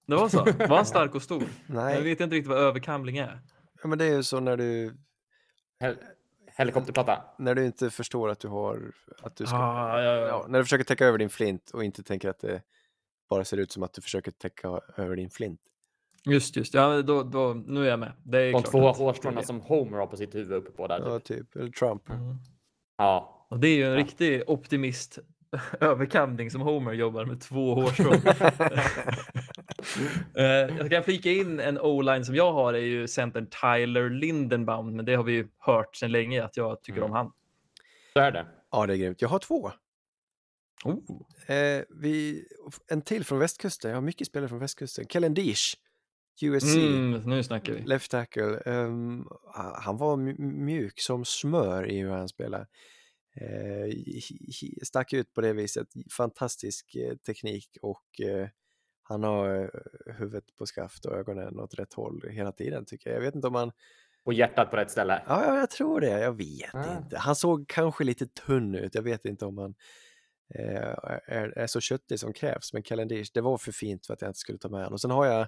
Det 0.08 0.16
var 0.16 0.30
så? 0.30 0.44
Var 0.44 0.76
han 0.76 0.86
stark 0.96 1.16
och 1.16 1.22
stor? 1.22 1.44
Jag 1.68 1.76
Nej, 1.76 2.02
vet 2.04 2.20
inte 2.22 2.36
riktigt 2.36 2.50
vad 2.50 2.58
överkamling 2.60 3.18
är. 3.18 3.42
ja, 3.82 3.88
men 3.88 3.98
det 3.98 4.06
är 4.06 4.16
ju 4.16 4.24
så 4.24 4.40
när 4.40 4.58
du, 4.58 4.98
Hel- 5.80 5.98
Helikopterplatta. 6.58 7.22
när 7.38 7.56
du 7.56 7.66
inte 7.66 7.90
förstår 7.90 8.30
att 8.30 8.40
du 8.40 8.48
har, 8.48 8.92
att 9.22 9.36
du 9.36 9.46
ska, 9.46 9.56
Ah, 9.56 10.04
ja, 10.04 10.14
ja, 10.16 10.28
ja. 10.28 10.46
när 10.50 10.60
du 10.60 10.66
försöker 10.66 10.84
täcka 10.86 11.06
över 11.06 11.18
din 11.18 11.30
flint 11.30 11.70
och 11.72 11.84
inte 11.84 12.04
tänker 12.04 12.30
att 12.30 12.40
det 12.40 12.62
bara 13.30 13.46
ser 13.46 13.58
ut 13.58 13.72
som 13.72 13.84
att 13.84 13.94
du 13.94 14.02
försöker 14.02 14.32
täcka 14.32 14.82
över 14.98 15.16
din 15.16 15.30
flint. 15.30 15.62
Just, 16.26 16.56
just. 16.56 16.74
Ja, 16.74 17.02
då, 17.02 17.24
då, 17.24 17.54
nu 17.54 17.86
är 17.86 17.90
jag 17.90 18.00
med. 18.00 18.12
Det 18.24 18.42
är 18.42 18.52
De 18.52 18.64
två 18.64 18.92
hårstråna 18.92 19.44
som 19.44 19.62
Homer 19.62 19.98
har 19.98 20.08
på 20.08 20.18
sitt 20.18 20.36
huvud 20.36 20.52
uppe 20.58 20.72
på 20.72 20.88
där. 20.88 21.00
Ja, 21.00 21.20
Typ. 21.20 21.38
typ. 21.52 21.56
Eller 21.56 21.72
Trump. 21.72 22.10
Mm. 22.10 22.36
Ja. 22.98 23.46
Och 23.50 23.60
det 23.60 23.68
är 23.68 23.76
ju 23.76 23.84
en 23.86 23.92
Ja. 23.92 23.98
riktig 23.98 24.44
optimist 24.48 25.20
överkamning 25.80 26.52
som 26.52 26.62
Homer 26.62 26.94
jobbar 26.94 27.26
med 27.26 27.42
två 27.42 27.76
hårstrån. 27.76 28.16
Eh, 30.36 30.46
jag 30.78 30.90
kan 30.90 31.04
flika 31.04 31.32
in 31.32 31.60
en 31.60 31.80
o-line 31.80 32.26
som 32.26 32.36
jag 32.36 32.54
har 32.54 32.74
är 32.74 32.78
ju 32.80 33.08
centern 33.08 33.48
Tyler 33.50 34.10
Lindenbaum, 34.10 34.96
men 34.96 35.06
det 35.06 35.16
har 35.16 35.24
vi 35.24 35.32
ju 35.34 35.48
hört 35.58 35.96
sedan 35.96 36.12
länge 36.12 36.44
att 36.44 36.58
jag 36.58 36.82
tycker 36.84 37.00
Mm. 37.00 37.12
om 37.12 37.16
han. 37.18 37.32
Så 38.14 38.20
är 38.20 38.32
det. 38.32 38.46
Ja, 38.72 38.86
det 38.86 38.94
är 38.94 38.98
grymt. 38.98 39.22
Jag 39.22 39.30
har 39.30 39.40
två. 39.40 39.72
Oh. 40.84 40.98
Eh, 41.56 41.84
vi, 41.90 42.46
en 42.88 43.02
till 43.02 43.26
från 43.26 43.40
västkusten. 43.40 43.92
Jag 43.92 43.98
har 43.98 44.02
mycket 44.02 44.28
spelare 44.28 44.50
från 44.50 44.60
västkusten. 44.60 45.06
Kellen 45.08 45.34
Deesh, 45.34 45.76
USC. 46.42 46.76
Mm, 46.76 47.12
nu 47.12 47.44
snackar 47.44 47.74
vi. 47.74 47.82
Left 47.82 48.12
tackle. 48.12 48.60
Ehm, 48.66 49.28
han 49.76 49.98
var 49.98 50.18
mj- 50.18 50.40
mjuk 50.40 51.00
som 51.00 51.26
smör 51.26 51.92
i 51.92 52.00
hur 52.00 52.10
han 52.10 52.30
spelade. 52.30 52.68
Eh, 53.42 53.90
stack 54.84 55.14
ut 55.14 55.34
på 55.34 55.42
det 55.42 55.54
viset. 55.54 55.88
Fantastisk 56.18 56.96
eh, 56.96 57.16
teknik 57.16 57.78
och 57.82 58.22
eh, 58.22 58.48
han 59.04 59.24
har 59.24 59.64
eh, 59.64 60.14
huvudet 60.16 60.56
på 60.56 60.66
skaft 60.66 61.06
och 61.06 61.18
ögonen 61.18 61.60
åt 61.60 61.74
rätt 61.74 61.94
håll 61.94 62.24
hela 62.30 62.52
tiden 62.52 62.86
tycker 62.86 63.10
jag. 63.10 63.18
Jag 63.18 63.22
vet 63.26 63.36
inte 63.36 63.48
om 63.48 63.56
han... 63.56 63.72
Och 64.24 64.34
hjärtat 64.34 64.72
på 64.72 64.78
rätt 64.78 64.92
ställe. 64.92 65.24
Ja, 65.28 65.46
ja, 65.46 65.58
jag 65.60 65.70
tror 65.70 66.02
det. 66.02 66.20
Jag 66.20 66.34
vet 66.38 66.76
Ah. 66.76 66.98
inte. 66.98 67.18
Han 67.18 67.36
såg 67.36 67.68
kanske 67.68 68.04
lite 68.04 68.28
tunn 68.28 68.76
ut. 68.76 68.96
Jag 68.96 69.02
vet 69.02 69.26
inte 69.26 69.46
om 69.46 69.58
han 69.58 69.76
eh, 70.56 70.96
är, 71.26 71.58
är 71.58 71.68
så 71.68 71.80
köttig 71.82 72.20
som 72.20 72.34
krävs. 72.34 72.74
Men 72.74 72.84
Calendish, 72.84 73.32
det 73.34 73.42
var 73.42 73.58
för 73.58 73.72
fint 73.72 74.06
för 74.06 74.14
att 74.14 74.22
jag 74.22 74.30
inte 74.30 74.40
skulle 74.40 74.58
ta 74.58 74.70
med 74.70 74.80
honom. 74.80 74.94
Och 74.94 75.02
sen 75.02 75.12
har 75.12 75.26
jag 75.26 75.42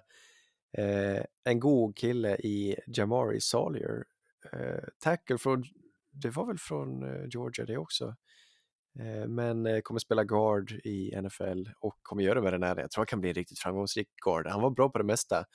eh, 0.77 1.23
en 1.43 1.59
god 1.59 1.97
kille 1.97 2.35
i 2.35 2.75
Jamari 2.87 3.41
Sawyer. 3.41 4.03
Eh, 4.53 4.83
tackle 4.99 5.37
från, 5.37 5.63
det 6.21 6.29
var 6.29 6.45
väl 6.45 6.57
från 6.57 7.03
eh, 7.03 7.27
Georgia 7.29 7.65
det 7.65 7.77
också. 7.77 8.15
Eh, 8.99 9.27
men 9.27 9.65
eh, 9.65 9.81
kommer 9.81 9.99
spela 9.99 10.23
guard 10.23 10.71
i 10.71 11.21
NFL 11.21 11.69
och 11.79 11.95
kommer 12.01 12.23
göra 12.23 12.35
det 12.35 12.41
med 12.41 12.53
den 12.53 12.63
här. 12.63 12.77
Jag 12.77 12.91
tror 12.91 13.01
han 13.01 13.05
kan 13.07 13.21
bli 13.21 13.29
en 13.29 13.35
riktigt 13.35 13.59
framgångsrik 13.59 14.07
guard. 14.25 14.47
Han 14.47 14.61
var 14.61 14.69
bra 14.69 14.89
på 14.89 14.97
det 14.97 15.03
mesta. 15.03 15.45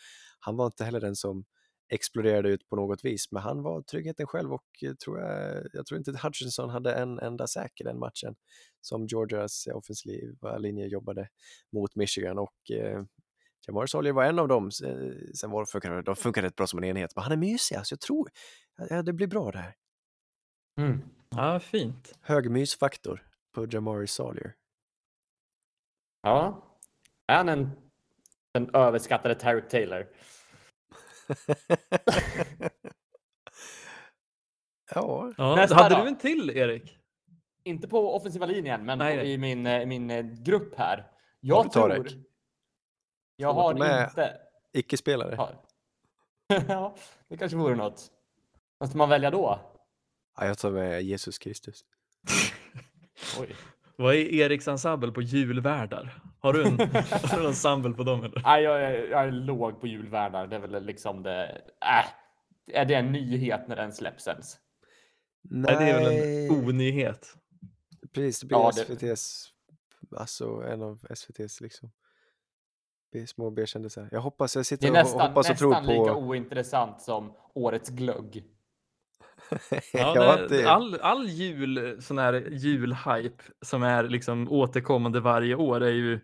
Han 0.40 0.56
var 0.56 0.66
inte 0.66 0.84
heller 0.84 1.00
den 1.00 1.16
som 1.16 1.44
exploderade 1.88 2.48
ut 2.48 2.68
på 2.68 2.76
något 2.76 3.04
vis. 3.04 3.32
Men 3.32 3.42
han 3.42 3.62
var 3.62 3.82
tryggheten 3.82 4.26
själv 4.26 4.52
och 4.52 4.64
tror 5.04 5.20
jag, 5.20 5.66
jag 5.72 5.86
tror 5.86 5.98
inte 5.98 6.10
att 6.10 6.22
Hutchinson 6.22 6.70
hade 6.70 6.94
en 6.94 7.18
enda 7.18 7.46
säker 7.46 7.84
den 7.84 7.98
matchen 7.98 8.34
som 8.80 9.06
Georgias 9.06 9.66
offensiva 9.74 10.58
linje 10.58 10.86
jobbade 10.86 11.28
mot 11.72 11.96
Michigan 11.96 12.38
och 12.38 12.70
eh, 12.70 13.04
Jamar 13.66 13.86
Sawyer 13.86 14.12
var 14.12 14.24
en 14.24 14.38
av 14.38 14.48
dem. 14.48 14.70
Sen 14.70 15.50
var 15.50 15.66
funkade, 15.66 16.02
de 16.02 16.16
funkade 16.16 16.46
rätt 16.46 16.56
bra 16.56 16.66
som 16.66 16.78
en 16.78 16.84
enhet, 16.84 17.10
men 17.16 17.22
han 17.22 17.32
är 17.32 17.36
mysig. 17.36 17.76
Alltså 17.76 17.92
jag 17.92 18.00
tror 18.00 18.30
ja, 18.90 19.02
det 19.02 19.12
blir 19.12 19.26
bra 19.26 19.50
det 19.50 19.58
här. 19.58 19.74
Mm. 20.80 21.02
Ja, 21.28 21.60
fint. 21.60 22.18
Hög 22.20 22.50
mysfaktor 22.50 23.26
på 23.54 23.66
Jamari 23.70 24.06
Sawyer. 24.06 24.54
Ja. 26.22 26.62
Är 27.26 27.36
han 27.36 27.48
en, 27.48 27.70
den 28.54 28.74
överskattade 28.74 29.34
Tarek 29.34 29.68
Taylor? 29.68 30.06
ja, 34.94 35.32
Ja, 35.36 35.56
Nästa 35.56 35.74
hade 35.76 36.02
du 36.02 36.08
en 36.08 36.18
till, 36.18 36.50
Erik? 36.50 36.98
Inte 37.64 37.88
på 37.88 38.16
offensiva 38.16 38.46
linjen, 38.46 38.84
men 38.84 38.98
Nej, 38.98 39.32
i 39.32 39.38
min, 39.38 39.66
eh, 39.66 39.86
min 39.86 40.10
eh, 40.10 40.22
grupp 40.22 40.74
här. 40.78 41.10
Jag 41.40 41.72
tror... 41.72 41.88
Tarek? 41.88 42.12
Jag 43.36 43.52
har 43.52 43.72
inte... 43.72 44.40
icke-spelare. 44.72 45.56
Ja, 46.68 46.94
det 47.28 47.36
kanske 47.36 47.56
vore 47.58 47.74
något. 47.74 48.10
Vad 48.78 48.88
ska 48.88 48.98
man 48.98 49.08
välja 49.08 49.30
då? 49.30 49.73
Ja, 50.36 50.46
jag 50.46 50.58
tar 50.58 50.70
med 50.70 51.02
Jesus 51.02 51.38
Kristus. 51.38 51.84
Oj. 53.40 53.56
Vad 53.96 54.14
är 54.14 54.18
Eriks 54.34 54.68
ensemble 54.68 55.12
på 55.12 55.22
julvärdar? 55.22 56.20
Har 56.40 56.52
du 56.52 56.66
en, 56.66 56.78
har 56.80 57.36
du 57.36 57.40
en 57.42 57.46
ensemble 57.46 57.92
på 57.94 58.02
dem 58.02 58.24
eller? 58.24 58.42
Nej, 58.44 58.62
jag, 58.62 58.82
är, 58.84 59.10
jag 59.10 59.24
är 59.24 59.30
låg 59.32 59.80
på 59.80 59.86
julvärdar. 59.86 60.46
Det 60.46 60.56
är 60.56 60.60
väl 60.60 60.84
liksom 60.84 61.22
det... 61.22 61.62
Äh, 61.80 62.76
är 62.76 62.84
det 62.84 62.94
en 62.94 63.12
nyhet 63.12 63.68
när 63.68 63.76
den 63.76 63.92
släpps 63.92 64.26
ens? 64.28 64.56
Nej, 65.42 65.76
det 65.76 65.84
är 65.90 66.04
väl 66.04 66.12
en 66.12 66.64
onyhet. 66.64 67.34
Precis, 68.12 68.40
det 68.40 68.46
blir 68.46 68.56
Ja, 68.58 68.70
det- 68.74 68.80
SVTs, 68.82 69.48
alltså 70.16 70.62
en 70.62 70.82
av 70.82 71.06
SVTs 71.10 71.60
liksom 71.60 71.90
B- 73.12 73.26
små 73.26 73.50
B-kändisar. 73.50 74.08
Jag 74.12 74.20
hoppas, 74.20 74.54
jag 74.54 74.60
Det 74.60 74.64
sitter 74.64 74.86
är 74.86 74.90
och 74.90 74.94
nästan, 74.96 75.20
hoppas 75.28 75.50
och 75.50 75.56
tror 75.56 75.70
nästan 75.70 75.86
lika 75.86 76.14
på... 76.14 76.20
ointressant 76.20 77.02
som 77.02 77.32
årets 77.54 77.88
glögg. 77.90 78.44
Ja, 79.92 80.46
det, 80.48 80.64
all, 80.64 80.94
all 81.00 81.28
jul, 81.28 82.02
sån 82.02 82.18
här 82.18 82.48
julhype 82.50 83.42
som 83.62 83.82
är 83.82 84.02
liksom 84.04 84.52
återkommande 84.52 85.20
varje 85.20 85.54
år 85.54 85.80
är 85.80 85.92
ju 85.92 86.20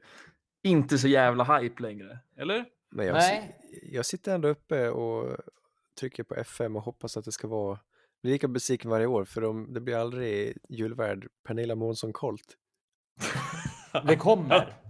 inte 0.62 0.98
så 0.98 1.08
jävla 1.08 1.58
hype 1.58 1.82
längre. 1.82 2.18
Eller? 2.36 2.64
Men 2.90 3.06
jag, 3.06 3.14
Nej. 3.14 3.56
jag 3.92 4.06
sitter 4.06 4.34
ändå 4.34 4.48
uppe 4.48 4.88
och 4.88 5.36
trycker 6.00 6.22
på 6.22 6.34
F5 6.34 6.76
och 6.76 6.82
hoppas 6.82 7.16
att 7.16 7.24
det 7.24 7.32
ska 7.32 7.48
vara 7.48 7.78
blir 8.22 8.32
lika 8.32 8.48
besviken 8.48 8.90
varje 8.90 9.06
år 9.06 9.24
för 9.24 9.40
de, 9.40 9.72
det 9.72 9.80
blir 9.80 9.96
aldrig 9.96 10.56
julvärd 10.68 11.28
Pernilla 11.46 11.74
Månsson 11.74 12.12
Colt. 12.12 12.56
Det 14.06 14.16
kommer. 14.16 14.76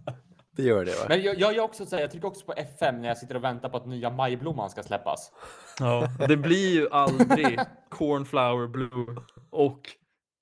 Det 0.61 0.67
gör 0.67 0.85
det 0.85 0.91
va? 0.93 1.07
Men 1.09 1.23
jag, 1.23 1.39
jag, 1.39 1.55
jag, 1.55 1.65
också 1.65 1.87
säga, 1.87 2.03
jag 2.03 2.11
trycker 2.11 2.29
också 2.29 2.47
på 2.47 2.53
F5 2.53 2.99
när 2.99 3.09
jag 3.09 3.19
sitter 3.19 3.35
och 3.35 3.45
väntar 3.45 3.69
på 3.69 3.77
att 3.77 3.87
nya 3.87 4.11
Majblomman 4.11 4.71
ska 4.71 4.83
släppas. 4.83 5.33
Ja, 5.79 6.09
det 6.29 6.37
blir 6.37 6.75
ju 6.75 6.89
aldrig 6.91 7.61
cornflower 7.89 8.67
blue 8.67 9.17
och 9.51 9.81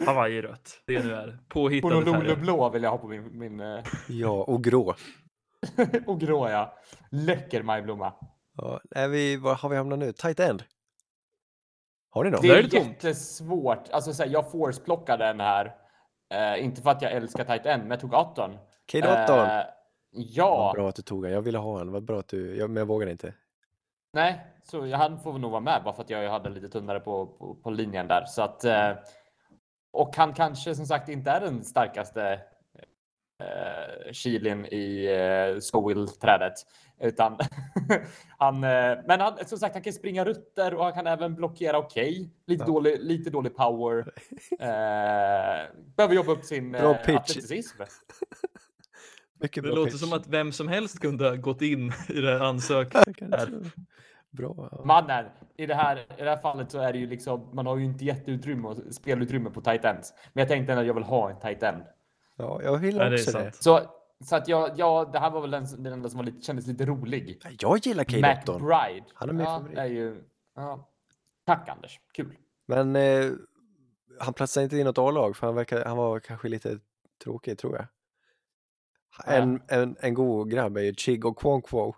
Hawaii-rött. 0.07 0.81
Det 0.87 1.05
nu 1.05 1.15
är 1.15 1.39
påhittade 1.49 1.95
Honolulu 1.95 2.21
färger. 2.21 2.37
blå 2.37 2.71
vill 2.71 2.83
jag 2.83 2.91
ha 2.91 2.99
på 2.99 3.09
min... 3.09 3.39
min 3.39 3.61
eh, 3.61 3.85
Ja, 4.09 4.43
och 4.43 4.65
grå. 4.65 4.95
och 6.07 6.21
grå 6.21 6.49
ja. 6.49 6.79
Läcker 7.11 7.63
majblomma. 7.63 8.13
Ja, 8.57 8.81
är 8.91 9.09
vi, 9.09 9.37
var 9.37 9.55
har 9.55 9.69
vi 9.69 9.77
hamnat 9.77 9.99
nu? 9.99 10.13
Tight 10.13 10.41
end? 10.41 10.63
Har 12.11 12.25
ni 12.25 12.31
någon? 12.31 12.43
Det 12.43 12.49
är, 12.49 12.57
är 12.57 12.63
det 12.63 12.69
tomt. 12.69 12.87
jättesvårt. 12.87 13.89
Alltså, 13.91 14.13
så 14.13 14.23
här, 14.23 14.31
jag 14.31 14.51
forceplockade 14.51 15.25
den 15.25 15.41
här. 15.41 15.75
Eh, 16.35 16.65
inte 16.65 16.83
för 16.83 16.91
att 16.91 17.03
jag 17.03 17.13
älskar 17.13 17.45
tight 17.45 17.67
end, 17.67 17.83
men 17.83 17.91
jag 17.91 18.01
tog 18.01 18.15
Atton. 18.15 18.59
Kate 18.87 19.25
Otton! 19.25 19.47
Eh, 19.47 19.63
Vad 20.11 20.25
ja, 20.27 20.73
bra 20.75 20.89
att 20.89 20.97
du 20.97 21.03
tog 21.03 21.23
den. 21.23 21.33
Jag 21.33 21.43
ville 21.43 21.59
ha 21.59 21.73
honom. 21.73 21.93
Vad 21.93 22.05
bra 22.05 22.19
att 22.19 22.29
du... 22.29 22.57
Jag, 22.57 22.71
men 22.71 22.77
jag 22.81 22.87
vågar 22.87 23.07
inte. 23.07 23.35
nej, 24.13 24.47
så 24.65 24.87
jag 24.87 24.99
han 24.99 25.21
får 25.21 25.39
nog 25.39 25.51
vara 25.51 25.61
med 25.61 25.81
bara 25.85 25.95
för 25.95 26.03
att 26.03 26.11
jag 26.11 26.31
hade 26.31 26.49
lite 26.51 26.69
tunnare 26.69 27.01
på, 27.01 27.27
på, 27.27 27.55
på 27.55 27.71
linjen 27.71 28.09
där. 28.09 28.25
Så 28.27 28.43
att, 28.43 28.65
eh, 28.65 28.91
och 29.93 30.17
han 30.17 30.35
kanske 30.35 30.75
som 30.75 30.87
sagt 30.87 31.09
inte 31.09 31.31
är 31.31 31.41
den 31.41 31.65
starkaste 31.65 32.41
eh, 33.43 34.13
kilin 34.13 34.67
i 34.67 35.07
eh, 35.07 35.61
Scoville-trädet. 35.61 36.55
Utan 37.01 37.39
han, 38.39 38.55
eh, 38.55 38.99
men 39.07 39.21
han, 39.21 39.47
som 39.47 39.59
sagt, 39.59 39.75
han 39.75 39.83
kan 39.83 39.93
springa 39.93 40.25
rutter 40.25 40.75
och 40.75 40.85
han 40.85 40.93
kan 40.93 41.07
även 41.07 41.35
blockera 41.35 41.79
okej. 41.79 42.31
Lite, 42.47 42.63
Ja. 42.63 42.67
dålig, 42.67 42.99
lite 43.01 43.31
dålig 43.31 43.57
power. 43.57 44.05
Eh, 44.61 45.67
behöver 45.97 46.15
jobba 46.15 46.33
upp 46.33 46.45
sin 46.45 46.75
eh, 46.75 46.91
atleticism. 46.91 47.83
Mycket 49.41 49.63
Det 49.65 49.69
bra 49.69 49.77
låter 49.77 49.91
pitch. 49.91 50.01
som 50.01 50.13
att 50.13 50.27
vem 50.29 50.53
som 50.53 50.69
helst 50.69 51.01
kunde 51.01 51.29
ha 51.29 51.37
gått 51.37 51.63
in 51.63 51.93
i 52.09 52.21
det 52.21 52.39
här 52.39 52.41
ansökan. 52.41 53.03
Bra. 54.31 54.69
ja. 54.73 54.83
Mannen, 54.85 55.27
i 55.57 55.67
det, 55.67 55.75
här, 55.75 55.97
i 55.97 56.23
det 56.23 56.31
här 56.31 56.37
fallet 56.37 56.71
så 56.71 56.79
är 56.79 56.93
det 56.93 56.99
ju 56.99 57.07
liksom, 57.07 57.51
man 57.53 57.67
har 57.67 57.77
ju 57.77 57.85
inte 57.85 58.05
jätteutrymme 58.05 58.69
och 58.69 58.77
spelutrymme 58.95 59.51
på 59.51 59.61
tight 59.61 59.85
ends. 59.85 60.15
Men 60.33 60.41
jag 60.43 60.49
tänkte 60.49 60.73
ändå 60.73 60.81
att 60.81 60.87
jag 60.87 60.95
vill 60.95 61.03
ha 61.03 61.31
en 61.31 61.41
tight 61.41 61.63
end. 61.63 61.83
Ja, 62.37 62.61
jag 62.63 62.85
gillar 62.85 63.11
det 63.11 63.17
också 63.17 63.33
det. 63.33 63.43
sant. 63.43 63.55
Så, 63.55 63.81
så 64.25 64.37
att 64.37 64.49
jag, 64.49 64.71
ja, 64.77 65.11
det 65.13 65.19
här 65.19 65.31
var 65.31 65.41
väl 65.41 65.51
den, 65.51 65.67
den 65.79 65.93
enda 65.93 66.09
som 66.09 66.19
var 66.19 66.25
lite, 66.25 66.41
kändes 66.43 66.67
lite 66.67 66.87
rolig. 66.87 67.43
Jag 67.61 67.79
gillar 67.87 68.05
Kate. 68.05 68.17
McBride. 68.17 69.05
Han 69.15 69.29
är 69.29 69.33
min 69.33 69.47
ja, 69.47 69.59
favorit. 69.59 69.79
Är 69.79 69.87
ju, 69.87 70.23
ja. 70.57 70.89
Tack 71.47 71.69
Anders, 71.69 72.01
kul. 72.13 72.37
Men 72.67 72.97
eh, 72.97 73.31
han 74.21 74.35
platsar 74.35 74.63
inte 74.63 74.77
i 74.77 74.85
något 74.85 74.99
A-lag 74.99 75.37
för 75.37 75.47
han, 75.47 75.57
verkar, 75.57 75.85
han 75.85 75.97
var 75.97 76.21
kanske 76.21 76.49
lite 76.49 76.79
tråkig 77.25 77.59
tror 77.59 77.77
jag. 77.77 77.87
En, 79.25 79.63
en, 79.69 79.97
en 80.01 80.15
god 80.15 80.51
grabb 80.51 80.77
är 80.77 80.83
ju 80.83 80.95
Chig 80.95 81.25
och 81.25 81.39
Quonkwo. 81.39 81.95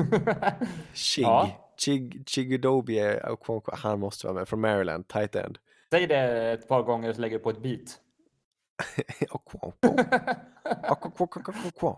Chig. 0.94 1.24
Ja. 1.24 1.50
Chig, 1.76 2.22
Chigudobie 2.28 3.20
och 3.20 3.40
Quonkwo. 3.40 3.72
Han 3.76 4.00
måste 4.00 4.26
vara 4.26 4.34
med 4.38 4.48
från 4.48 4.60
Maryland, 4.60 5.08
tight 5.08 5.34
end. 5.34 5.58
Säg 5.90 6.06
det 6.06 6.52
ett 6.52 6.68
par 6.68 6.82
gånger 6.82 7.12
så 7.12 7.20
lägger 7.20 7.38
du 7.38 7.42
på 7.44 7.50
ett 7.50 7.62
beat. 7.62 8.00
och 9.30 9.44
Quonkwo. 9.44 10.04
Och 10.90 11.16
Quonkwo. 11.34 11.96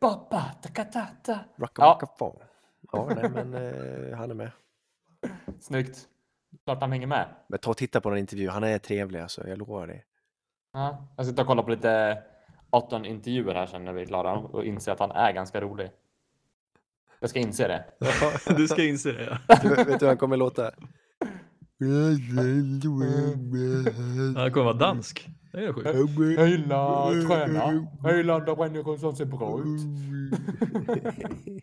Baba, 0.00 0.44
takatata. 0.62 1.40
Rocka, 1.56 1.98
Ja. 2.92 3.10
nej, 3.16 3.30
men 3.30 3.54
eh, 3.54 4.16
han 4.18 4.30
är 4.30 4.34
med. 4.34 4.50
Snyggt. 5.60 6.08
Klart 6.64 6.80
han 6.80 6.92
hänger 6.92 7.06
med. 7.06 7.28
Men 7.48 7.58
ta 7.58 7.70
och 7.70 7.76
titta 7.76 8.00
på 8.00 8.08
någon 8.08 8.18
intervju. 8.18 8.48
Han 8.48 8.64
är 8.64 8.78
trevlig 8.78 9.20
alltså, 9.20 9.48
jag 9.48 9.58
lovar 9.58 9.86
det. 9.86 10.02
Ja, 10.72 11.08
jag 11.16 11.26
ska 11.26 11.34
ta 11.34 11.42
och 11.42 11.48
kolla 11.48 11.62
på 11.62 11.70
lite 11.70 12.22
18 12.70 13.04
intervjuer 13.04 13.54
här 13.54 13.66
sen 13.66 13.84
när 13.84 13.92
vi 13.92 14.02
är 14.02 14.06
klara 14.06 14.34
och 14.38 14.64
inse 14.64 14.92
att 14.92 15.00
han 15.00 15.10
är 15.10 15.32
ganska 15.32 15.60
rolig. 15.60 15.90
Jag 17.20 17.30
ska 17.30 17.38
inse 17.38 17.68
det. 17.68 17.84
Du 18.56 18.68
ska 18.68 18.84
inse 18.84 19.12
det. 19.12 19.38
Ja. 19.48 19.56
Du, 19.62 19.68
vet 19.68 19.86
du 19.86 19.92
hur 19.92 20.06
han 20.06 20.16
kommer 20.16 20.36
låta? 20.36 20.62
Han 24.36 24.52
kommer 24.52 24.64
vara 24.64 24.72
dansk. 24.72 25.28
Det 25.52 25.64
är 25.64 25.72
sjukt. 25.72 26.38
Jag 26.38 26.48
gillar 26.48 27.10
att 27.10 27.28
träna. 27.28 27.86
Jag 28.02 28.16
gillar 28.16 28.34
andra 28.34 28.56
människor 28.56 28.96
som 28.96 29.16
ser 29.16 29.24
bra 29.24 29.60
ut. 29.60 29.80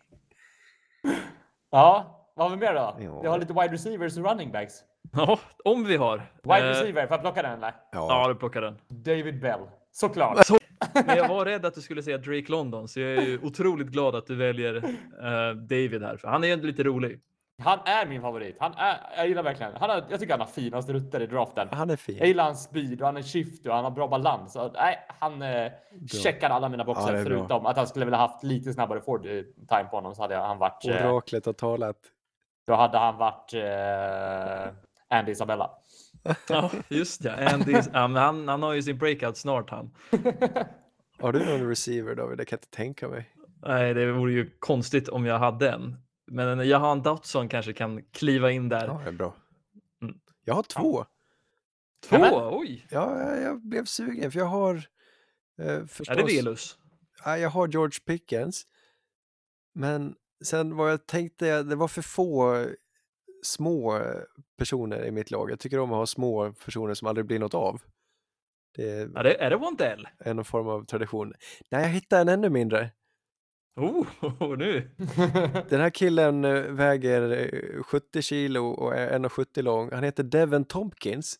Ja, 1.70 2.15
vad 2.36 2.50
har 2.50 2.56
vi 2.56 2.66
mer 2.66 2.74
då? 2.74 2.96
Ja. 3.00 3.20
Vi 3.22 3.28
har 3.28 3.38
lite 3.38 3.52
wide 3.52 3.72
receivers 3.72 4.18
och 4.18 4.24
running 4.30 4.52
backs. 4.52 4.74
Ja, 5.12 5.38
om 5.64 5.84
vi 5.84 5.96
har. 5.96 6.22
Wide 6.42 6.58
Eh, 6.58 6.64
receiver, 6.68 7.06
får 7.06 7.14
jag 7.14 7.20
plocka 7.20 7.42
den 7.42 7.52
eller? 7.52 7.74
Ja, 7.92 8.28
du 8.28 8.34
plockar 8.34 8.60
den. 8.60 8.78
David 8.88 9.40
Bell. 9.40 9.60
Såklart. 9.92 10.38
Men 11.06 11.16
jag 11.16 11.28
var 11.28 11.44
rädd 11.44 11.66
att 11.66 11.74
du 11.74 11.80
skulle 11.80 12.02
säga 12.02 12.18
Drake 12.18 12.44
London, 12.52 12.88
så 12.88 13.00
jag 13.00 13.10
är 13.12 13.22
ju 13.22 13.38
otroligt 13.42 13.88
glad 13.88 14.14
att 14.14 14.26
du 14.26 14.36
väljer 14.36 14.76
eh, 14.76 15.54
David 15.56 16.02
här, 16.02 16.16
för 16.16 16.28
han 16.28 16.44
är 16.44 16.48
ju 16.48 16.56
lite 16.62 16.82
rolig. 16.82 17.20
Han 17.62 17.78
är 17.84 18.06
min 18.06 18.20
favorit. 18.20 18.56
Han 18.60 18.72
är, 18.74 18.96
jag 19.16 19.28
gillar 19.28 19.42
verkligen. 19.42 19.72
Han 19.76 19.90
har, 19.90 20.04
jag 20.10 20.20
tycker 20.20 20.32
han 20.32 20.40
har 20.40 20.46
finast 20.46 20.88
rutter 20.88 21.20
i 21.22 21.26
draften. 21.26 21.68
Han 21.72 21.88
är 21.90 21.92
Jag 21.92 22.00
fin. 22.00 22.16
gillar 22.16 22.44
hans 22.44 22.62
speed 22.64 23.00
och 23.00 23.06
han 23.06 23.16
är 23.16 23.22
shifty 23.22 23.68
och 23.68 23.74
han 23.74 23.84
har 23.84 23.90
bra 23.90 24.08
balans. 24.08 24.52
Så, 24.52 24.70
nej, 24.72 24.98
han 25.20 25.42
eh, 25.42 25.72
checkar 26.22 26.50
alla 26.50 26.68
mina 26.68 26.82
Ja, 26.82 26.86
boxar 26.86 27.12
det 27.12 27.18
är 27.18 27.24
bra. 27.24 27.38
förutom 27.38 27.66
att 27.66 27.76
han 27.76 27.86
skulle 27.86 28.04
vilja 28.04 28.18
haft 28.18 28.42
lite 28.44 28.72
snabbare 28.72 28.98
eh, 28.98 29.04
time 29.68 29.84
på 29.90 29.96
honom 29.96 30.14
så 30.14 30.22
hade 30.22 30.36
han 30.36 30.58
varit. 30.58 30.86
Eh, 30.88 31.12
Oraklet 31.14 31.46
har 31.46 31.52
talat. 31.52 31.96
Då 32.66 32.74
hade 32.74 32.98
han 32.98 33.16
varit 33.16 33.54
eh, 33.54 34.74
Andy 35.18 35.32
Isabella. 35.32 35.70
Ja, 36.48 36.70
just 36.88 37.24
ja. 37.24 37.32
Andy, 37.32 37.74
han, 37.92 38.48
han 38.48 38.62
har 38.62 38.72
ju 38.72 38.82
sin 38.82 38.98
breakout 38.98 39.36
snart 39.36 39.70
han. 39.70 39.94
Har 41.18 41.32
du 41.32 41.44
någon 41.44 41.68
receiver 41.68 42.14
David? 42.14 42.38
Det 42.38 42.44
kan 42.44 42.56
jag 42.56 42.64
inte 42.64 42.76
tänka 42.76 43.08
mig. 43.08 43.30
Nej, 43.62 43.94
det 43.94 44.12
vore 44.12 44.32
ju 44.32 44.50
konstigt 44.58 45.08
om 45.08 45.26
jag 45.26 45.38
hade 45.38 45.70
en. 45.70 45.96
Men 46.26 46.68
Jahan 46.68 47.02
Dotson 47.02 47.48
kanske 47.48 47.72
kan 47.72 48.02
kliva 48.02 48.50
in 48.50 48.68
där. 48.68 48.86
Ja, 48.86 49.00
det 49.04 49.08
är 49.08 49.12
bra. 49.12 49.34
Mm. 50.02 50.18
Jag 50.44 50.54
har 50.54 50.62
två. 50.62 51.04
Två, 52.08 52.18
Nämen. 52.18 52.32
oj! 52.34 52.86
Ja, 52.90 53.20
jag, 53.20 53.42
jag 53.42 53.60
blev 53.60 53.84
sugen 53.84 54.32
för 54.32 54.38
jag 54.38 54.46
har 54.46 54.74
eh, 55.62 55.86
förstås... 55.86 56.08
Är 56.08 56.16
det 56.16 56.36
Velus? 56.36 56.78
Ja, 57.24 57.38
jag 57.38 57.50
har 57.50 57.68
George 57.68 58.00
Pickens. 58.06 58.66
Men 59.74 60.14
sen 60.44 60.76
vad 60.76 60.90
jag 60.92 61.06
tänkte, 61.06 61.62
det 61.62 61.76
var 61.76 61.88
för 61.88 62.02
få 62.02 62.64
små 63.42 64.00
personer 64.58 65.04
i 65.04 65.10
mitt 65.10 65.30
lag. 65.30 65.50
Jag 65.50 65.60
tycker 65.60 65.78
om 65.78 65.92
att 65.92 65.96
ha 65.98 66.06
små 66.06 66.52
personer 66.52 66.94
som 66.94 67.08
aldrig 67.08 67.26
blir 67.26 67.38
något 67.38 67.54
av. 67.54 67.82
Det 68.76 68.90
är 68.90 69.10
Ja, 69.14 69.22
det, 69.22 69.34
är 69.42 69.50
det 69.50 69.56
Wondell? 69.56 70.08
en 70.18 70.44
form 70.44 70.68
av 70.68 70.84
tradition. 70.84 71.32
Nej, 71.70 71.82
jag 71.82 71.88
hittade 71.88 72.22
en 72.22 72.28
ännu 72.28 72.50
mindre. 72.50 72.90
Oh, 73.76 74.06
nu! 74.58 74.90
Den 75.68 75.80
här 75.80 75.90
killen 75.90 76.44
eh, 76.44 76.60
väger 76.62 77.30
eh, 77.76 77.82
70 77.82 78.22
kilo 78.22 78.66
och 78.66 78.94
är 78.96 79.18
1,70 79.18 79.62
lång. 79.62 79.92
Han 79.92 80.04
heter 80.04 80.22
Devin 80.22 80.64
Tompkins. 80.64 81.36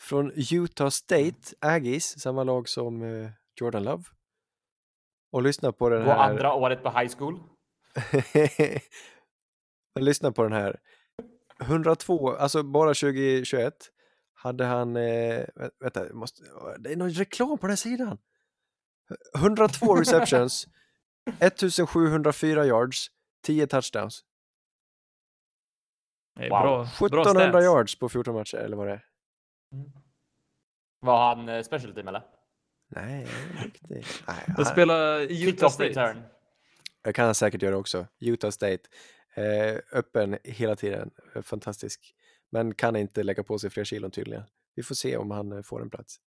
Från 0.00 0.32
Utah 0.52 0.88
State, 0.88 1.54
Aggies, 1.60 2.20
samma 2.20 2.44
lag 2.44 2.68
som 2.68 3.02
eh, 3.02 3.30
Jordan 3.60 3.82
Love. 3.84 4.02
Och 5.32 5.42
lyssna 5.42 5.72
på 5.72 5.88
den 5.88 6.04
På 6.04 6.10
här. 6.10 6.30
andra 6.30 6.54
året 6.54 6.82
på 6.82 6.90
high 6.90 7.12
school. 7.18 7.40
Men 9.94 10.04
lyssna 10.04 10.32
på 10.32 10.42
den 10.42 10.52
här. 10.52 10.80
102, 11.60 12.30
alltså 12.32 12.62
bara 12.62 12.88
2021 12.94 13.74
hade 14.34 14.64
han, 14.64 14.96
eh, 14.96 15.44
vä- 15.54 15.70
vänta, 15.80 16.06
jag 16.06 16.14
måste, 16.14 16.42
det 16.78 16.92
är 16.92 16.96
någon 16.96 17.10
reklam 17.10 17.48
på 17.58 17.66
den 17.66 17.70
här 17.70 17.76
sidan. 17.76 18.18
102 19.36 19.96
receptions, 19.96 20.66
1704 21.40 22.66
yards, 22.66 23.06
10 23.42 23.66
touchdowns, 23.66 24.24
Wow. 26.40 26.48
bra, 26.48 26.60
bra 26.60 26.82
1700 26.84 27.50
stats. 27.50 27.64
yards 27.64 27.98
på 27.98 28.08
14 28.08 28.34
matcher 28.34 28.56
eller 28.56 28.76
vad 28.76 28.86
det 28.86 28.92
är. 28.92 29.04
Var 31.00 31.28
han 31.28 31.48
eh, 31.48 31.62
special 31.62 31.94
team 31.94 32.08
eller? 32.08 32.22
Nej, 32.88 33.26
riktigt. 33.64 34.22
Nej, 34.26 34.44
De 34.46 34.52
han- 34.56 34.64
spelar 34.64 35.20
Utah 35.20 35.68
State. 35.70 35.88
return. 35.88 36.22
Jag 37.02 37.14
kan 37.14 37.34
säkert 37.34 37.62
göra 37.62 37.76
också. 37.76 38.06
Utah 38.18 38.50
State. 38.50 38.82
Eh, 39.34 39.78
öppen 39.92 40.38
hela 40.44 40.76
tiden. 40.76 41.10
Eh, 41.34 41.42
Fantastisk. 41.42 42.14
Men 42.50 42.74
kan 42.74 42.96
inte 42.96 43.22
lägga 43.22 43.42
på 43.42 43.58
sig 43.58 43.70
fler 43.70 43.84
kilon 43.84 44.10
tydligen. 44.10 44.44
Vi 44.74 44.82
får 44.82 44.94
se 44.94 45.16
om 45.16 45.30
han 45.30 45.52
eh, 45.52 45.62
får 45.62 45.82
en 45.82 45.90
plats. 45.90 46.20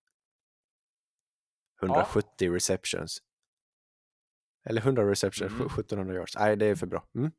170 1.82 2.50
receptions. 2.54 3.22
Eller 4.64 4.80
100 4.82 5.10
receptions, 5.10 5.52
Mm. 5.52 5.66
1700 5.66 6.14
yards. 6.14 6.36
Nej, 6.38 6.56
det 6.56 6.66
är 6.66 6.74
för 6.74 6.86
bra. 6.86 7.04
Mm. 7.14 7.30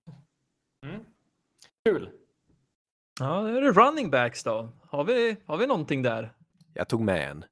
Mm. 0.85 1.05
Kul. 1.85 2.11
Ja, 3.19 3.41
det 3.41 3.57
är 3.57 3.61
det 3.61 3.71
running 3.71 4.11
backs 4.11 4.43
då. 4.43 4.69
Har 4.89 5.03
vi, 5.03 5.37
har 5.45 5.57
vi 5.57 5.67
någonting 5.67 6.01
där? 6.01 6.35
Jag 6.73 6.89
tog 6.89 7.01
med 7.01 7.29
en. 7.31 7.45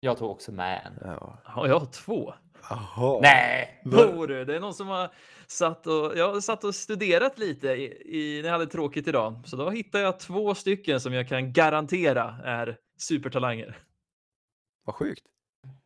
Jag 0.00 0.18
tog 0.18 0.30
också 0.30 0.52
med 0.52 0.86
en. 0.86 0.98
Ja. 1.10 1.42
Ja, 1.44 1.66
jag 1.68 1.78
har 1.80 1.86
två. 1.86 2.34
Jaha. 2.68 3.20
Nej! 3.22 3.80
Du, 3.84 4.44
det 4.44 4.56
är 4.56 4.60
någon 4.60 4.74
som 4.74 4.88
har 4.88 5.10
satt 5.46 5.86
och, 5.86 6.12
jag 6.16 6.32
har 6.32 6.40
satt 6.40 6.64
och 6.64 6.74
studerat 6.74 7.38
lite 7.38 7.68
i, 7.68 7.84
i, 8.18 8.42
när 8.42 8.48
jag 8.48 8.52
hade 8.52 8.66
tråkigt 8.66 9.08
idag. 9.08 9.42
Så 9.44 9.56
då 9.56 9.70
hittade 9.70 10.04
jag 10.04 10.18
två 10.20 10.54
stycken 10.54 11.00
som 11.00 11.12
jag 11.12 11.28
kan 11.28 11.52
garantera 11.52 12.34
är 12.44 12.76
supertalanger. 12.98 13.78
Vad 14.84 14.94
sjukt. 14.94 15.22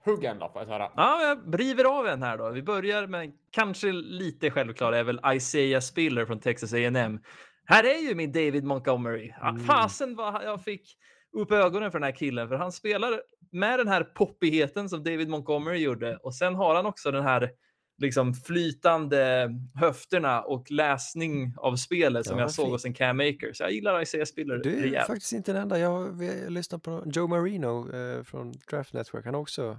Hugg 0.04 0.24
en 0.24 0.38
då 0.38 0.48
får 0.48 0.62
jag 0.62 0.68
höra. 0.68 0.90
Ja, 0.96 1.22
jag 1.22 1.60
river 1.60 1.84
av 1.84 2.06
en 2.06 2.22
här 2.22 2.38
då. 2.38 2.50
Vi 2.50 2.62
börjar 2.62 3.06
med 3.06 3.32
kanske 3.50 3.92
lite 3.92 4.50
självklara 4.50 4.98
är 4.98 5.04
väl 5.04 5.20
Isaiah 5.34 5.80
Spiller 5.80 6.26
från 6.26 6.40
Texas 6.40 6.72
A&M. 6.72 7.20
Här 7.66 7.84
är 7.84 8.08
ju 8.08 8.14
min 8.14 8.32
David 8.32 8.64
Montgomery. 8.64 9.32
Ja, 9.40 9.48
Mm. 9.48 9.64
Fasen 9.64 10.16
vad 10.16 10.44
jag 10.44 10.64
fick 10.64 10.96
upp 11.32 11.52
ögonen 11.52 11.92
för 11.92 11.98
den 11.98 12.06
här 12.06 12.16
killen, 12.16 12.48
för 12.48 12.56
han 12.56 12.72
spelar 12.72 13.20
med 13.54 13.78
den 13.78 13.88
här 13.88 14.04
poppigheten 14.04 14.88
som 14.88 15.04
David 15.04 15.28
Montgomery 15.28 15.78
gjorde 15.78 16.16
och 16.16 16.34
sen 16.34 16.54
har 16.54 16.74
han 16.74 16.86
också 16.86 17.10
den 17.10 17.22
här 17.22 17.50
liksom 17.98 18.34
flytande 18.34 19.50
höfterna 19.74 20.42
och 20.42 20.70
läsning 20.70 21.54
av 21.56 21.76
spelet 21.76 22.26
som 22.26 22.38
Ja, 22.38 22.42
jag 22.42 22.50
såg 22.50 22.70
hos 22.70 22.84
en 22.84 22.94
Cam. 22.94 23.20
Så 23.52 23.62
jag 23.62 23.72
gillar 23.72 24.02
Isaiah 24.02 24.24
Spiller 24.24 24.56
Du 24.56 24.78
är 24.78 24.82
rejält. 24.82 25.06
faktiskt 25.06 25.32
inte 25.32 25.52
den 25.52 25.62
enda. 25.62 25.78
Jag 25.78 26.22
lyssnat 26.48 26.82
på 26.82 27.02
Joe 27.06 27.26
Marino 27.26 27.96
eh, 27.96 28.22
från 28.22 28.52
Draft 28.70 28.92
Network. 28.92 29.24
Han 29.24 29.34
har 29.34 29.40
också 29.40 29.78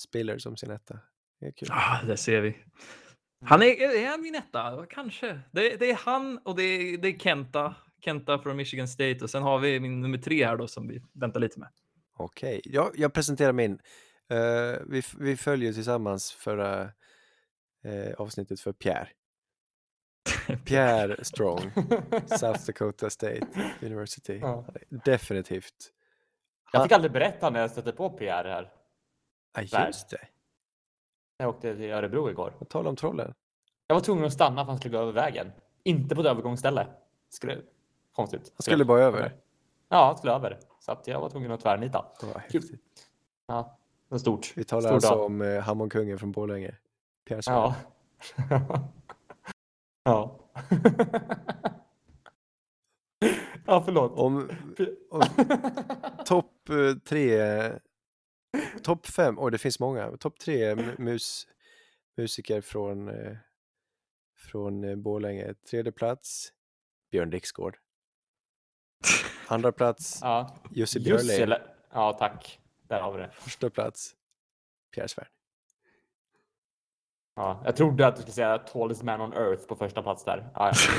Spiller 0.00 0.38
som 0.38 0.56
sin 0.56 0.70
etta. 0.70 0.98
Det 1.40 1.46
är 1.46 1.52
kul. 1.52 1.68
Ah, 1.70 2.02
där 2.06 2.16
ser 2.16 2.40
vi. 2.40 2.56
Han 3.44 3.62
är, 3.62 3.96
är 3.96 4.08
han 4.10 4.22
min 4.22 4.34
etta? 4.34 4.86
Kanske. 4.90 5.40
Det, 5.52 5.76
det 5.76 5.90
är 5.90 5.94
han 6.04 6.38
och 6.38 6.56
det 6.56 6.62
är, 6.62 6.98
det 6.98 7.08
är 7.08 7.18
Kenta. 7.18 7.74
Kenta 8.04 8.38
från 8.38 8.56
Michigan 8.56 8.88
State 8.88 9.18
och 9.22 9.30
sen 9.30 9.42
har 9.42 9.58
vi 9.58 9.80
min 9.80 10.00
nummer 10.00 10.18
tre 10.18 10.46
här 10.46 10.56
då 10.56 10.66
som 10.66 10.88
vi 10.88 11.02
väntar 11.12 11.40
lite 11.40 11.58
med. 11.60 11.68
Okej, 12.22 12.60
jag, 12.64 12.90
jag 12.94 13.12
presenterar 13.12 13.52
min. 13.52 13.78
Eh, 14.28 14.80
vi, 14.86 15.02
vi 15.18 15.36
följer 15.36 15.72
tillsammans 15.72 16.32
förra 16.32 16.82
eh, 17.84 18.12
avsnittet 18.18 18.60
för 18.60 18.72
Pierre. 18.82 19.08
Pierre 20.64 21.24
Strong, 21.24 21.72
South 22.26 22.66
Dakota 22.66 23.10
State 23.10 23.46
University. 23.82 24.38
Ja. 24.38 24.64
Definitivt. 24.88 25.92
Jag 26.72 26.82
fick 26.82 26.92
aldrig 26.92 27.12
berätta 27.12 27.50
när 27.50 27.60
jag 27.60 27.70
stötte 27.70 27.92
på 27.92 28.10
Pierre 28.10 28.48
här. 28.48 28.72
Ja, 29.54 29.86
just 29.86 30.10
det. 30.10 30.28
Jag 31.36 31.48
åkte 31.48 31.76
till 31.76 31.90
Örebro 31.90 32.30
igår. 32.30 32.50
På 32.58 32.64
tal 32.64 32.86
om 32.86 32.96
trollen. 32.96 33.34
Jag 33.86 33.94
var 33.94 34.00
tvungen 34.00 34.24
att 34.24 34.32
stanna 34.32 34.54
för 34.54 34.60
att 34.60 34.68
han 34.68 34.78
skulle 34.78 34.96
gå 34.96 35.02
över 35.02 35.12
vägen. 35.12 35.52
Inte 35.84 36.14
på 36.14 36.20
ett 36.20 36.26
övergångsställe. 36.26 36.86
Skulle... 37.28 37.62
Konstigt. 38.12 38.52
Han 38.54 38.62
skulle 38.62 38.84
bara 38.84 39.02
över. 39.02 39.36
Ja, 39.88 40.06
han 40.06 40.16
skulle 40.16 40.32
över. 40.32 40.58
Så 40.82 40.92
att 40.92 41.06
jag 41.06 41.20
var 41.20 41.30
tvungen 41.30 41.50
att 41.50 41.60
tvärnita. 41.60 42.06
Kul. 42.50 42.62
Ja, 43.46 43.78
var 44.08 44.18
stort. 44.18 44.52
Vi 44.56 44.64
talar 44.64 44.80
Stor 44.82 44.94
alltså 44.94 45.08
dag. 45.14 45.24
om 45.24 45.42
eh, 45.42 45.60
Hammonkungen 45.60 46.18
från 46.18 46.32
Borlänge. 46.32 46.76
Pierre. 47.24 47.42
Ja. 47.46 47.74
ja. 50.04 50.38
ja, 53.66 53.82
förlåt. 53.84 54.12
Om, 54.18 54.50
om 55.10 55.22
topp 56.26 56.68
eh, 56.68 56.94
tre, 57.04 57.38
topp 58.82 59.06
fem, 59.06 59.38
oj 59.38 59.50
det 59.52 59.58
finns 59.58 59.80
många, 59.80 60.16
topp 60.16 60.38
tre 60.38 60.74
mu- 60.74 61.00
mus, 61.00 61.48
musiker 62.16 62.60
från, 62.60 63.08
eh, 63.08 63.36
från 64.36 64.84
eh, 64.84 64.96
Borlänge. 64.96 65.54
Tredje 65.54 65.92
plats, 65.92 66.52
Björn 67.10 67.30
Dixgård. 67.30 67.78
Andra 69.48 69.72
plats, 69.72 70.18
Ja. 70.22 70.56
Jussi 70.70 71.00
Björling. 71.00 71.26
Jussele. 71.26 71.62
Ja, 71.92 72.12
tack. 72.12 72.58
Där 72.88 73.00
har 73.00 73.12
vi 73.12 73.18
det. 73.18 73.30
Första 73.32 73.70
plats, 73.70 74.14
Pierre 74.94 75.08
Svärd. 75.08 75.28
Ja, 77.36 77.62
jag 77.64 77.76
trodde 77.76 78.06
att 78.06 78.16
du 78.16 78.22
skulle 78.22 78.34
säga 78.34 78.58
tallest 78.58 79.02
man 79.02 79.20
on 79.20 79.32
earth 79.32 79.66
på 79.66 79.76
första 79.76 80.02
plats 80.02 80.24
där. 80.24 80.50
Ja, 80.54 80.72
ja. 80.74 80.92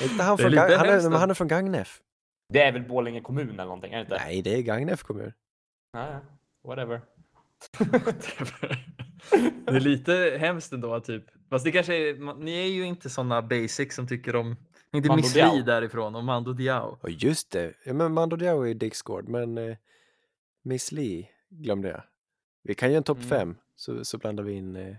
Är 0.00 0.04
inte 0.10 0.22
han, 0.24 0.32
är 0.32 0.36
från, 0.36 0.50
Gang- 0.52 0.76
han, 0.76 0.88
är, 0.88 1.18
han 1.18 1.30
är 1.30 1.34
från 1.34 1.48
Gagnef. 1.48 2.00
Det 2.48 2.62
är 2.62 2.72
väl 2.72 2.88
Borlänge 2.88 3.20
kommun 3.20 3.50
eller 3.50 3.64
någonting? 3.64 3.92
Är 3.92 3.96
det 3.96 4.02
inte? 4.02 4.16
Nej, 4.16 4.42
det 4.42 4.54
är 4.54 4.62
Gagnef 4.62 5.02
kommun. 5.02 5.32
Ja, 5.92 6.10
ja. 6.12 6.20
Whatever. 6.68 7.00
det 9.66 9.76
är 9.76 9.80
lite 9.80 10.36
hemskt 10.40 10.72
ändå, 10.72 11.00
typ. 11.00 11.24
Fast 11.50 11.64
det 11.64 11.72
kanske 11.72 11.94
är, 11.94 12.34
ni 12.34 12.58
är 12.58 12.66
ju 12.72 12.84
inte 12.86 13.10
såna 13.10 13.42
basic 13.42 13.94
som 13.94 14.08
tycker 14.08 14.36
om, 14.36 14.56
inte 14.92 15.08
Mando 15.08 15.22
Miss. 15.22 15.34
Li 15.34 15.62
därifrån 15.62 16.14
och 16.14 16.24
Mando 16.24 16.52
Diao. 16.52 16.98
Och 17.02 17.10
just 17.10 17.50
det, 17.50 17.74
ja, 17.84 17.92
men 17.92 18.12
Mando 18.12 18.36
Diao 18.36 18.62
är 18.66 18.74
Dixgård, 18.74 19.28
men 19.28 19.58
eh, 19.58 19.76
Miss 20.62 20.92
Li 20.92 21.28
glömde 21.48 21.88
jag. 21.88 22.02
Vi 22.62 22.74
kan 22.74 22.88
göra 22.88 22.96
en 22.96 23.02
topp 23.04 23.18
Mm. 23.18 23.28
fem, 23.28 23.56
så, 23.76 24.04
så 24.04 24.18
blandar 24.18 24.44
vi 24.44 24.52
in 24.52 24.76
eh, 24.76 24.96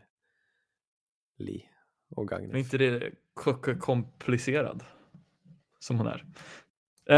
Li 1.38 1.70
och 2.10 2.18
Men 2.18 2.28
Gagnef. 2.28 2.56
inte 2.56 2.78
det 2.78 3.12
ko- 3.34 3.54
ko- 3.62 3.80
komplicerad 3.80 4.84
som 5.80 5.98
hon 5.98 6.08
är. 6.08 6.26
Eh, 7.06 7.16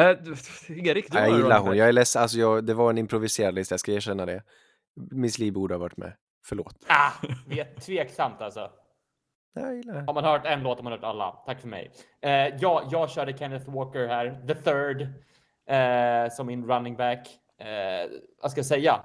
Erik, 0.88 1.12
du 1.12 1.18
Ja, 1.18 1.28
jag 1.28 1.38
gillar 1.38 1.60
hon, 1.60 1.78
jag 1.78 1.88
är 1.88 1.94
ledsen, 1.94 2.22
alltså 2.22 2.38
jag, 2.38 2.66
det 2.66 2.74
var 2.74 2.90
en 2.90 2.98
improviserad 2.98 3.56
lista, 3.56 3.74
jag 3.74 3.80
ska 3.80 3.92
erkänna 3.92 4.26
det. 4.26 4.44
Miss 4.94 5.40
Li 5.40 5.52
borde 5.52 5.74
ha 5.74 5.80
varit 5.80 5.98
med, 5.98 6.14
förlåt. 6.46 6.86
Ah, 6.88 7.12
vi 7.48 7.60
är 7.60 7.76
tveksamt 7.80 8.42
alltså. 8.42 8.72
Ja, 9.54 9.62
Jag 9.62 9.76
gillar 9.76 10.02
Har 10.02 10.14
man 10.14 10.24
hört 10.24 10.46
en 10.46 10.64
låt 10.64 10.78
har 10.78 10.84
man 10.84 10.94
hört 10.94 11.04
alla. 11.04 11.32
Tack 11.46 11.62
för 11.62 11.68
mig. 11.68 11.92
Eh, 12.22 12.32
ja, 12.32 12.84
jag 12.92 13.10
körde 13.10 13.38
Kenneth 13.38 13.70
Walker 13.70 14.08
här, 14.08 14.42
the 14.48 14.56
third, 14.56 15.02
eh, 15.70 16.32
som 16.32 16.48
min 16.48 16.68
running 16.68 16.96
back. 16.96 17.30
Eh, 17.58 18.10
vad 18.42 18.52
ska 18.52 18.60
jag 18.60 18.66
säga? 18.66 19.02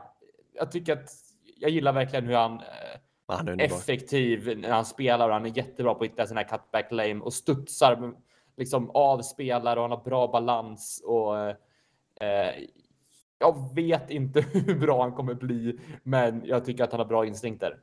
Jag 0.53 0.73
tycker 0.73 0.93
att 0.93 1.11
jag 1.57 1.71
gillar 1.71 1.93
verkligen 1.93 2.27
hur 2.27 2.35
han 2.35 2.53
eh, 2.53 3.01
Han 3.29 3.49
är 3.49 3.65
effektiv 3.65 4.59
när 4.59 4.71
han 4.71 4.85
spelar 4.85 5.29
och 5.29 5.35
han 5.35 5.47
är 5.47 5.57
jättebra 5.57 5.95
på 5.95 6.05
att 6.05 6.11
hitta 6.11 6.27
sina 6.27 6.45
cutback 6.45 6.93
lane 6.93 7.21
och 7.21 7.33
studsar 7.33 8.15
liksom 8.57 8.91
av 8.91 9.23
spelare 9.23 9.81
och 9.81 9.83
han 9.83 9.99
har 9.99 10.05
bra 10.05 10.27
balans 10.29 11.03
och 11.05 11.39
eh, 12.25 12.55
jag 13.39 13.75
vet 13.75 14.11
inte 14.11 14.41
hur 14.53 14.79
bra 14.79 15.03
han 15.03 15.13
kommer 15.13 15.35
bli, 15.35 15.79
men 16.03 16.43
jag 16.45 16.65
tycker 16.65 16.85
att 16.85 16.93
han 16.93 17.01
har 17.01 17.07
bra 17.07 17.27
instinkter. 17.27 17.79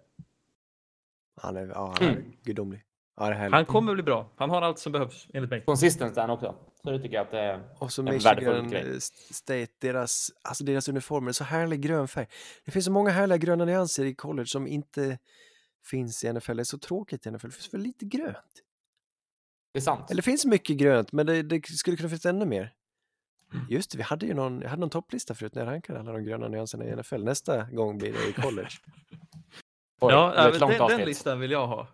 Han 1.42 1.58
är, 1.58 1.68
ja, 1.68 1.96
han 2.00 2.08
är 2.08 2.12
Mm. 2.12 2.32
gudomlig. 2.44 2.84
Ja, 3.16 3.30
det 3.30 3.36
är. 3.36 3.50
Han 3.50 3.66
kommer 3.66 3.94
bli 3.94 4.04
bra. 4.04 4.32
Han 4.36 4.50
har 4.50 4.62
allt 4.62 4.80
som 4.80 4.92
behövs 4.92 5.28
enligt 5.34 5.50
mig. 5.52 5.64
Consistent 5.66 6.18
är 6.18 6.22
han 6.22 6.30
också, 6.30 6.56
så 6.84 6.92
det 6.92 7.00
tycker 7.00 7.16
jag 7.16 7.26
att 7.26 7.32
det 7.32 7.40
är. 7.40 7.64
Och 7.80 7.92
så 7.92 8.02
en 8.02 8.14
Michigan 8.14 8.70
grej. 8.70 8.92
eh, 8.92 8.98
State, 9.32 9.72
deras, 9.80 10.28
alltså 10.42 10.64
deras 10.64 10.90
uniformer, 10.90 11.32
så 11.32 11.44
härlig 11.44 11.82
grön 11.82 12.08
färg. 12.08 12.28
Det 12.66 12.72
finns 12.72 12.86
så 12.86 12.92
många 12.92 13.10
härliga 13.10 13.38
gröna 13.38 13.66
nyanser 13.66 14.06
i 14.06 14.16
college 14.16 14.48
som 14.48 14.68
inte 14.68 15.18
finns 15.86 16.24
i 16.24 16.34
NFL. 16.34 16.56
Det 16.56 16.62
är 16.62 16.64
så 16.64 16.78
tråkigt 16.78 17.26
i 17.26 17.32
NFL, 17.32 17.48
det 17.48 17.54
finns 17.54 17.70
för 17.70 17.78
lite 17.78 18.06
grönt. 18.06 18.62
Det 19.74 19.80
är 19.80 19.82
sant. 19.82 20.12
Eller 20.12 20.18
det 20.22 20.26
finns 20.26 20.46
mycket 20.46 20.78
grönt, 20.78 21.12
men 21.12 21.26
det, 21.26 21.42
det 21.44 21.66
skulle 21.68 21.98
kunna 21.98 22.10
finnas 22.10 22.26
ännu 22.26 22.46
mer. 22.46 22.74
Just 23.70 23.92
det, 23.92 23.98
vi 23.98 24.04
hade 24.04 24.26
ju 24.26 24.34
någon, 24.34 24.62
jag 24.62 24.70
hade 24.70 24.80
någon 24.80 24.90
topplista 24.90 25.36
förut 25.36 25.56
när 25.56 25.66
jag 25.66 25.72
rankade 25.72 26.00
alla 26.00 26.12
de 26.12 26.24
gröna 26.24 26.48
nyanserna 26.48 26.86
i 26.86 26.96
NFL. 26.96 27.24
Nästa 27.24 27.64
gång 27.64 27.98
blir 27.98 28.14
det 28.14 28.30
i 28.30 28.34
college. 28.34 28.70
Oj, 30.02 30.14
Ja, 30.14 30.32
det 30.32 30.38
är 30.38 30.50
ett 30.50 30.54
äh, 30.56 30.60
långt 30.60 30.78
den, 30.78 30.88
den 30.98 31.08
listan 31.08 31.40
vill 31.40 31.52
jag 31.52 31.68
ha. 31.68 31.88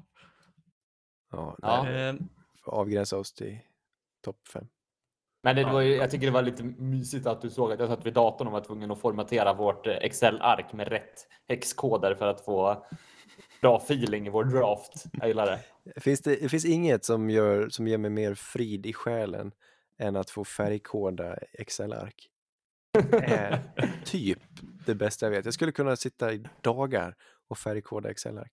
Ja, 1.31 1.55
Ja. 1.61 1.83
nej, 1.83 2.09
Eh, 2.09 2.15
avgränsa 2.65 3.17
oss 3.17 3.33
till 3.33 3.59
topp 4.23 4.47
fem. 4.47 4.67
Men 5.43 5.55
det 5.55 5.63
var 5.63 5.81
ju, 5.81 5.95
jag 5.95 6.11
tycker 6.11 6.25
det 6.25 6.31
var 6.33 6.41
lite 6.41 6.63
mysigt 6.63 7.27
att 7.27 7.41
du 7.41 7.49
såg 7.49 7.71
att 7.71 7.79
jag 7.79 7.89
satt 7.89 8.05
vid 8.05 8.13
datorn 8.13 8.47
och 8.47 8.53
var 8.53 8.61
tvungen 8.61 8.91
att 8.91 8.99
formatera 8.99 9.53
vårt 9.53 9.87
eh, 9.87 9.93
Excel-ark 9.93 10.73
med 10.73 10.87
rätt 10.87 11.27
häxkoder 11.47 12.15
för 12.15 12.27
att 12.27 12.41
få 12.45 12.85
bra 13.61 13.77
feeling 13.77 14.27
i 14.27 14.29
vår 14.29 14.43
draft. 14.43 15.05
Jag 15.13 15.27
gillar 15.27 15.45
det. 15.45 16.01
Finns 16.01 16.21
det, 16.21 16.35
det 16.35 16.49
finns 16.49 16.65
inget 16.65 17.05
som, 17.05 17.29
gör, 17.29 17.69
som 17.69 17.87
ger 17.87 17.97
mig 17.97 18.11
mer 18.11 18.33
frid 18.33 18.85
i 18.85 18.93
själen 18.93 19.51
än 19.99 20.15
att 20.15 20.29
få 20.29 20.43
färgkoda 20.45 21.35
Excel-ark. 21.53 22.29
Är 23.11 23.61
typ 24.05 24.39
det 24.85 24.95
bästa 24.95 25.25
jag 25.25 25.31
vet. 25.31 25.45
Jag 25.45 25.53
skulle 25.53 25.71
kunna 25.71 25.95
sitta 25.95 26.33
i 26.33 26.45
dagar 26.61 27.15
och 27.47 27.57
färgkoda 27.57 28.09
Excel-ark. 28.09 28.51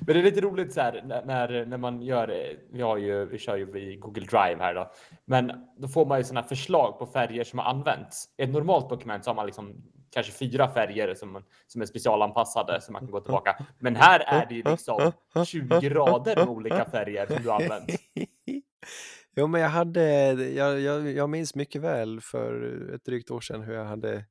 Men 0.00 0.14
det 0.14 0.20
är 0.20 0.22
lite 0.24 0.40
roligt 0.40 0.72
så 0.72 0.80
här 0.80 1.02
när- 1.06 1.66
när, 1.66 1.76
man 1.78 2.02
gör, 2.02 2.28
eh, 2.28 2.56
vi 2.72 2.82
har 2.82 2.96
ju, 2.96 3.24
vi 3.24 3.38
kör 3.38 3.56
ju 3.56 3.78
i 3.92 3.96
Google 3.96 4.24
Drive 4.24 4.56
här 4.58 4.74
då, 4.74 4.92
men 5.24 5.52
då 5.78 5.88
får 5.88 6.06
man 6.06 6.18
ju 6.18 6.24
sådana 6.24 6.46
förslag 6.46 6.98
på 6.98 7.06
färger 7.06 7.44
som 7.44 7.58
har 7.58 7.66
använts. 7.66 8.24
I 8.38 8.42
ett 8.42 8.50
normalt 8.50 8.88
dokument 8.90 9.24
så 9.24 9.30
har 9.30 9.34
man 9.34 9.46
liksom 9.46 9.74
kanske 10.10 10.32
fyra 10.32 10.70
färger 10.70 11.14
som, 11.14 11.42
som 11.66 11.82
är 11.82 11.86
specialanpassade 11.86 12.80
så 12.80 12.92
man 12.92 13.02
kan 13.02 13.10
gå 13.10 13.20
tillbaka. 13.20 13.66
Men 13.78 13.96
här 13.96 14.20
är 14.20 14.46
det 14.48 14.54
ju 14.54 14.62
liksom 14.62 15.12
20 15.46 15.88
rader 15.88 16.36
med 16.36 16.48
olika 16.48 16.84
färger 16.84 17.26
som 17.26 17.42
du 17.42 17.48
har 17.50 17.62
använt. 17.62 17.90
jo, 19.36 19.46
men 19.46 19.60
jag 19.60 19.68
hade, 19.68 20.02
jag, 20.34 20.80
jag, 20.80 21.10
jag 21.10 21.30
minns 21.30 21.54
mycket 21.54 21.82
väl 21.82 22.20
för 22.20 22.62
ett 22.94 23.04
drygt 23.04 23.30
år 23.30 23.40
sedan 23.40 23.62
hur 23.62 23.74
jag 23.74 23.84
hade 23.84 24.24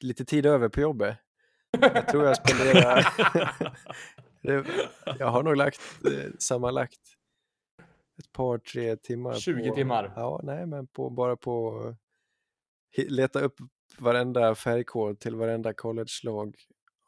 lite 0.00 0.24
tid 0.24 0.46
över 0.46 0.68
på 0.68 0.80
jobbet. 0.80 1.16
Jag 1.70 2.08
tror 2.08 2.24
jag 2.24 2.36
spenderade, 2.36 3.06
det, 4.42 4.64
jag 5.18 5.26
har 5.26 5.42
nog 5.42 5.56
lagt 5.56 5.80
eh, 6.06 6.32
sammanlagt 6.38 7.00
ett 8.18 8.32
par, 8.32 8.58
tre 8.58 8.96
timmar. 8.96 9.34
20 9.34 9.68
på, 9.68 9.74
timmar. 9.74 10.12
Ja, 10.16 10.40
nej, 10.42 10.66
men 10.66 10.86
på, 10.86 11.10
bara 11.10 11.36
på 11.36 11.94
leta 12.96 13.40
upp 13.40 13.54
varenda 13.98 14.54
färgkod 14.54 15.20
till 15.20 15.36
varenda 15.36 15.72
college-lag. 15.72 16.56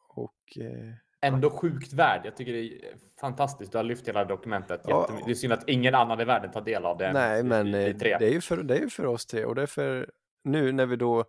Och 0.09 0.59
eh, 0.61 0.95
Ändå 1.25 1.51
sjukt 1.51 1.93
värd. 1.93 2.21
Jag 2.25 2.37
tycker 2.37 2.53
det 2.53 2.59
är 2.59 2.95
fantastiskt. 3.21 3.73
Du 3.73 3.79
har 3.79 3.83
lyft 3.83 4.09
hela 4.09 4.25
dokumentet. 4.25 4.81
Ja. 4.85 5.11
Det 5.27 5.31
är 5.31 5.35
synd 5.35 5.53
att 5.53 5.69
ingen 5.69 5.95
annan 5.95 6.21
i 6.21 6.25
världen 6.25 6.51
tar 6.51 6.61
del 6.61 6.85
av 6.85 6.99
det. 6.99 7.13
nej, 7.13 7.43
men 7.43 7.67
vi, 7.67 7.73
vi 7.73 7.91
eh, 7.91 7.97
tre. 7.97 8.17
det 8.19 8.27
är, 8.27 8.33
ju 8.33 8.41
för, 8.41 8.57
det 8.63 8.77
är 8.77 8.81
ju 8.81 8.91
för 8.91 9.07
oss 9.07 9.27
tre 9.27 9.45
och 9.45 9.55
det 9.55 9.63
är 9.63 9.67
för 9.67 10.11
nu 10.45 10.73
när 10.73 10.87
vi 10.87 10.97
då 10.97 11.25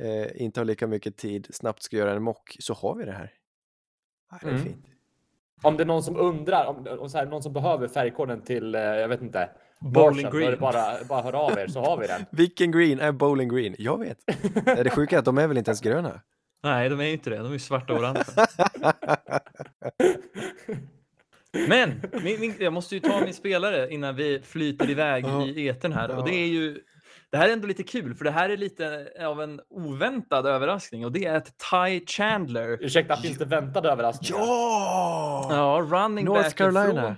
eh, 0.00 0.42
inte 0.42 0.60
har 0.60 0.64
lika 0.64 0.86
mycket 0.86 1.16
tid, 1.16 1.46
snabbt 1.50 1.82
ska 1.82 1.96
göra 1.96 2.12
en 2.12 2.22
mock, 2.22 2.56
så 2.60 2.74
har 2.74 2.94
vi 2.94 3.04
det 3.04 3.12
här. 3.12 3.32
Ja, 4.30 4.38
det 4.42 4.46
är 4.46 4.50
Mm. 4.50 4.64
fint. 4.64 4.86
Om 5.62 5.76
det 5.76 5.82
är 5.82 5.86
någon 5.86 6.02
som 6.02 6.16
undrar, 6.16 6.66
om, 6.66 6.86
om 7.00 7.10
så 7.10 7.18
här, 7.18 7.26
någon 7.26 7.42
som 7.42 7.52
behöver 7.52 7.88
färgkoden 7.88 8.42
till, 8.42 8.74
eh, 8.74 8.80
jag 8.80 9.08
vet 9.08 9.22
inte, 9.22 9.50
Bowling 9.80 10.26
är 10.26 10.30
green. 10.30 10.60
bara, 10.60 11.04
bara 11.08 11.22
hör 11.22 11.32
av 11.32 11.58
er 11.58 11.66
så 11.66 11.80
har 11.80 11.96
vi 11.96 12.06
den. 12.06 12.24
Vilken 12.30 12.70
green 12.72 13.00
är 13.00 13.12
bowling 13.12 13.48
green? 13.48 13.74
Jag 13.78 13.98
vet. 13.98 14.18
Nej, 14.66 14.84
det 14.84 14.90
sjuka 14.90 15.14
är 15.16 15.18
att 15.18 15.24
de 15.24 15.38
är 15.38 15.46
väl 15.46 15.58
inte 15.58 15.68
ens 15.70 15.80
gröna? 15.80 16.20
nej, 16.62 16.88
de 16.88 17.00
är 17.00 17.04
inte 17.04 17.30
det. 17.30 17.36
De 17.38 17.52
är 17.54 17.58
svarta 17.58 17.92
och 17.92 17.98
orangea. 17.98 18.24
Men 21.68 22.00
min, 22.24 22.40
min, 22.40 22.54
jag 22.58 22.72
måste 22.72 22.94
ju 22.94 23.00
ta 23.00 23.20
min 23.24 23.34
spelare 23.34 23.90
innan 23.92 24.16
vi 24.16 24.40
flyter 24.44 24.90
iväg 24.90 25.24
Ja. 25.24 25.46
i 25.46 25.68
etern 25.68 25.92
här. 25.92 26.16
Och 26.18 26.24
det 26.24 26.34
är 26.34 26.46
ju 26.46 26.78
det 27.32 27.36
här 27.38 27.48
är 27.48 27.52
ändå 27.52 27.66
lite 27.66 27.82
kul, 27.82 28.14
för 28.14 28.24
det 28.24 28.30
här 28.30 28.48
är 28.50 28.56
lite 28.56 29.08
av 29.20 29.42
en 29.42 29.60
oväntad 29.70 30.46
överraskning 30.46 31.04
och 31.04 31.12
det 31.12 31.24
är 31.24 31.34
att 31.34 31.46
Ty 31.46 32.06
Chandler, 32.06 32.78
Ursäkta, 32.80 33.16
finns 33.16 33.38
det 33.38 33.44
väntade 33.44 33.90
överraskningar? 33.90 34.38
Ja! 34.44 35.46
ja, 35.50 35.86
running 35.98 36.24
North 36.24 36.42
back 36.42 36.54
Carolina. 36.54 36.88
ifrån- 37.02 37.14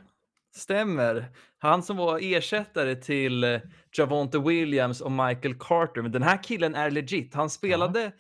Stämmer. 0.55 1.27
Han 1.59 1.83
som 1.83 1.97
var 1.97 2.19
ersättare 2.23 2.95
till 2.97 3.45
eh, 3.45 3.61
Javonte 3.99 4.39
Williams 4.39 5.01
och 5.01 5.13
Michael 5.13 5.55
Carter. 5.59 6.03
Men 6.03 6.13
den 6.13 6.23
här 6.23 6.43
killen 6.43 6.75
är 6.75 6.91
legit. 6.91 7.35
Han 7.35 7.51
spelade 7.51 8.13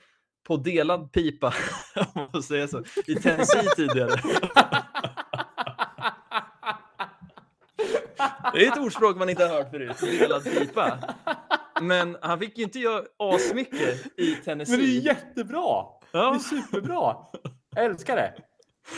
på 0.46 0.56
delad 0.56 1.12
pipa, 1.12 1.54
om 1.96 2.04
man 2.14 2.30
får 2.30 2.40
säga 2.40 2.68
så, 2.68 2.82
i 3.06 3.14
Tennessee 3.14 3.68
tidigare. 3.76 4.10
Det 8.54 8.66
är 8.66 8.72
ett 8.72 8.78
ordspråk 8.78 9.16
man 9.16 9.28
inte 9.30 9.44
har 9.44 9.54
hört 9.54 9.70
förut, 9.70 9.96
delad 10.00 10.44
pipa. 10.44 10.98
Men 11.86 12.16
han 12.22 12.38
fick 12.38 12.58
ju 12.58 12.64
inte 12.64 12.78
göra 12.78 13.02
asmycket 13.18 14.18
i 14.20 14.34
Tennessee. 14.44 14.76
Men 14.76 14.86
det 14.86 14.92
är 14.96 15.00
jättebra! 15.00 15.84
Det 16.12 16.18
är 16.18 16.22
ja. 16.22 16.38
superbra! 16.38 17.16
Jag 17.74 17.84
älskar 17.84 18.16
det! 18.16 18.34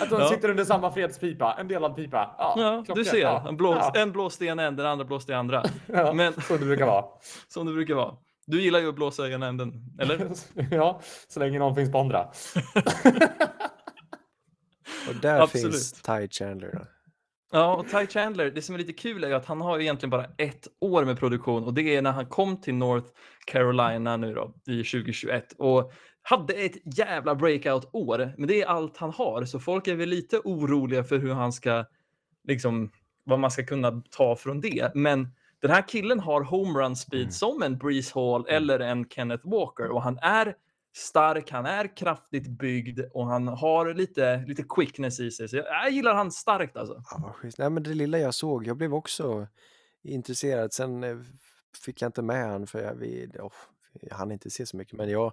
Att 0.00 0.10
de 0.10 0.20
Ja. 0.20 0.28
sitter 0.28 0.48
under 0.50 0.64
samma 0.64 0.92
fredspipa, 0.92 1.56
en 1.60 1.68
delad 1.68 1.96
pipa. 1.96 2.34
Ja, 2.38 2.84
ja, 2.88 2.94
du 2.94 3.04
ser. 3.04 3.18
Ja. 3.20 3.52
Blås, 3.52 3.76
Ja. 3.94 4.00
En 4.00 4.12
blåste 4.12 4.44
i 4.44 4.48
en 4.48 4.58
ände, 4.58 4.82
den 4.82 4.92
andra 4.92 5.04
blåste 5.04 5.32
i 5.32 5.34
andra. 5.34 5.64
Ja, 5.86 6.12
Men 6.12 6.32
Så 6.32 6.56
det 6.56 6.64
brukar 6.64 6.86
vara. 6.86 7.04
som 7.48 7.66
det 7.66 7.72
brukar 7.72 7.94
vara. 7.94 8.14
Du 8.46 8.62
gillar 8.62 8.78
ju 8.80 8.88
att 8.88 8.94
blåsa 8.94 9.28
i 9.28 9.32
ena 9.32 9.46
änden, 9.46 9.72
eller? 10.00 10.28
ja, 10.70 11.00
så 11.28 11.40
länge 11.40 11.58
någon 11.58 11.74
finns 11.74 11.92
på 11.92 11.98
andra. 11.98 12.24
Och 15.08 15.14
där 15.22 15.40
Absolut. 15.40 15.72
finns 15.74 15.92
Ty 16.02 16.28
Chandler. 16.30 16.86
Ja, 17.56 17.76
och 17.76 17.90
Ty 17.90 18.06
Chandler, 18.06 18.50
det 18.50 18.62
som 18.62 18.74
är 18.74 18.78
lite 18.78 18.92
kul 18.92 19.24
är 19.24 19.28
ju 19.28 19.34
att 19.34 19.46
han 19.46 19.60
har 19.60 19.78
egentligen 19.78 20.10
bara 20.10 20.26
ett 20.38 20.68
år 20.80 21.04
med 21.04 21.18
produktion 21.18 21.64
och 21.64 21.74
det 21.74 21.96
är 21.96 22.02
när 22.02 22.12
han 22.12 22.26
kom 22.26 22.60
till 22.60 22.74
North 22.74 23.06
Carolina 23.46 24.16
nu 24.16 24.34
då 24.34 24.54
i 24.66 24.76
2021 24.76 25.52
och 25.58 25.92
hade 26.22 26.54
ett 26.54 26.98
jävla 26.98 27.34
breakout-år, 27.34 28.32
men 28.38 28.48
det 28.48 28.62
är 28.62 28.66
allt 28.66 28.96
han 28.96 29.10
har, 29.10 29.44
så 29.44 29.60
folk 29.60 29.86
är 29.88 29.94
väl 29.94 30.08
lite 30.08 30.38
oroliga 30.44 31.04
för 31.04 31.18
hur 31.18 31.32
han 31.32 31.52
ska, 31.52 31.84
liksom, 32.48 32.90
vad 33.24 33.38
man 33.38 33.50
ska 33.50 33.66
kunna 33.66 34.02
ta 34.10 34.36
från 34.36 34.60
det. 34.60 34.90
Men 34.94 35.28
den 35.62 35.70
här 35.70 35.88
killen 35.88 36.20
har 36.20 36.40
homerun 36.42 36.96
speed 36.96 37.20
Mm. 37.20 37.32
som 37.32 37.62
en 37.62 37.78
Breeze 37.78 38.12
Hall 38.14 38.46
eller 38.48 38.80
en 38.80 39.08
Kenneth 39.08 39.48
Walker 39.48 39.88
och 39.90 40.02
han 40.02 40.18
är 40.18 40.54
stark, 40.96 41.50
han 41.50 41.66
är 41.66 41.96
kraftigt 41.96 42.48
byggd 42.48 43.00
och 43.12 43.26
han 43.26 43.48
har 43.48 43.94
lite, 43.94 44.44
lite 44.46 44.64
quickness 44.68 45.20
i 45.20 45.30
sig. 45.30 45.48
Så 45.48 45.56
jag, 45.56 45.66
jag 45.66 45.90
gillar 45.90 46.14
han 46.14 46.30
starkt 46.32 46.76
alltså. 46.76 47.02
Ja, 47.10 47.20
vad 47.22 47.34
schysst. 47.34 47.58
Nej, 47.58 47.70
men 47.70 47.82
det 47.82 47.94
lilla 47.94 48.18
jag 48.18 48.34
såg, 48.34 48.66
jag 48.66 48.76
blev 48.76 48.94
också 48.94 49.46
intresserad. 50.02 50.72
Sen 50.72 51.04
eh, 51.04 51.16
fick 51.84 52.02
jag 52.02 52.08
inte 52.08 52.22
med 52.22 52.46
han 52.48 52.66
för 52.66 52.82
jag, 52.82 52.94
vi, 52.94 53.28
oh, 53.38 53.52
jag 54.00 54.16
hann 54.16 54.32
inte 54.32 54.50
se 54.50 54.66
så 54.66 54.76
mycket. 54.76 54.94
Men 54.94 55.10
jag, 55.10 55.32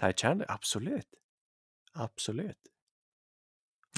Ty 0.00 0.12
Chandler, 0.12 0.50
absolut. 0.50 1.08
Absolut. 1.92 2.58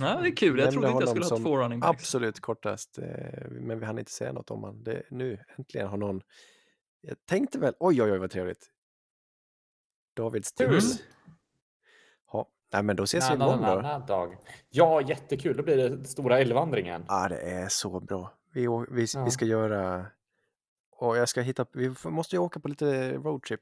Ja, 0.01 0.21
det 0.23 0.29
är 0.29 0.37
kul. 0.37 0.59
Jag 0.59 0.73
trodde 0.73 0.89
inte 0.89 1.03
jag 1.03 1.09
skulle 1.09 1.25
ha 1.27 1.37
två 1.37 1.57
running 1.59 1.81
backs. 1.81 2.01
Absolut 2.01 2.41
kortast. 2.41 2.99
eh, 2.99 3.51
Men 3.51 3.81
vi 3.81 3.87
hann 3.87 3.99
inte 3.99 4.13
säga 4.13 4.33
något 4.33 4.51
om 4.51 4.65
han. 4.65 4.83
Det, 4.85 5.03
nu 5.11 5.39
äntligen 5.59 5.89
har 5.89 5.97
någon... 5.97 6.23
Jag 7.01 7.17
tänkte 7.27 7.59
väl, 7.59 7.75
oj 7.79 8.03
oj 8.03 8.13
oj 8.13 8.19
vad 8.19 8.31
trevligt. 8.31 8.71
Davids 10.15 10.53
Kul. 10.53 10.81
tips. 10.81 11.03
Ja, 12.33 12.47
nej 12.73 12.83
men 12.83 12.97
då 12.97 13.03
ses 13.03 13.31
vi 13.31 13.37
Na, 13.39 13.47
na, 13.47 13.53
imorgon 13.55 13.63
na, 13.63 13.75
då. 13.75 13.83
na, 13.83 13.99
dag. 13.99 14.37
Ja, 14.71 15.01
jättekul. 15.01 15.57
Då 15.57 15.63
blir 15.63 15.77
det 15.77 16.05
stora 16.09 16.39
älgvandringen. 16.41 17.05
Ja, 17.09 17.29
det 17.29 17.41
är 17.41 17.69
så 17.69 18.01
bra. 18.01 18.33
Vi, 18.53 18.61
vi, 18.91 19.07
Ja. 19.15 19.25
vi 19.25 19.31
ska 19.31 19.45
göra... 19.45 20.07
Och 20.97 21.17
jag 21.17 21.29
ska 21.29 21.41
hitta... 21.41 21.67
Vi 21.73 21.95
måste 22.05 22.37
ju 22.37 22.41
åka 22.41 22.61
på 22.61 22.69
lite 22.69 23.13
roadtrip. 23.13 23.61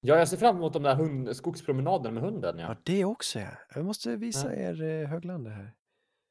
Ja, 0.00 0.16
jag 0.16 0.28
ser 0.28 0.36
fram 0.36 0.56
emot 0.56 0.72
de 0.72 0.82
där 0.82 0.94
hund, 0.94 1.36
skogspromenaderna 1.36 2.10
med 2.10 2.22
hunden. 2.22 2.58
Ja, 2.58 2.66
Ja. 2.68 2.76
det 2.82 3.04
också 3.04 3.38
ja. 3.38 3.46
Jag 3.74 3.84
måste 3.84 4.16
visa 4.16 4.54
Ja. 4.54 4.60
er 4.70 4.82
eh, 5.02 5.08
Höglandet 5.08 5.52
här. 5.52 5.72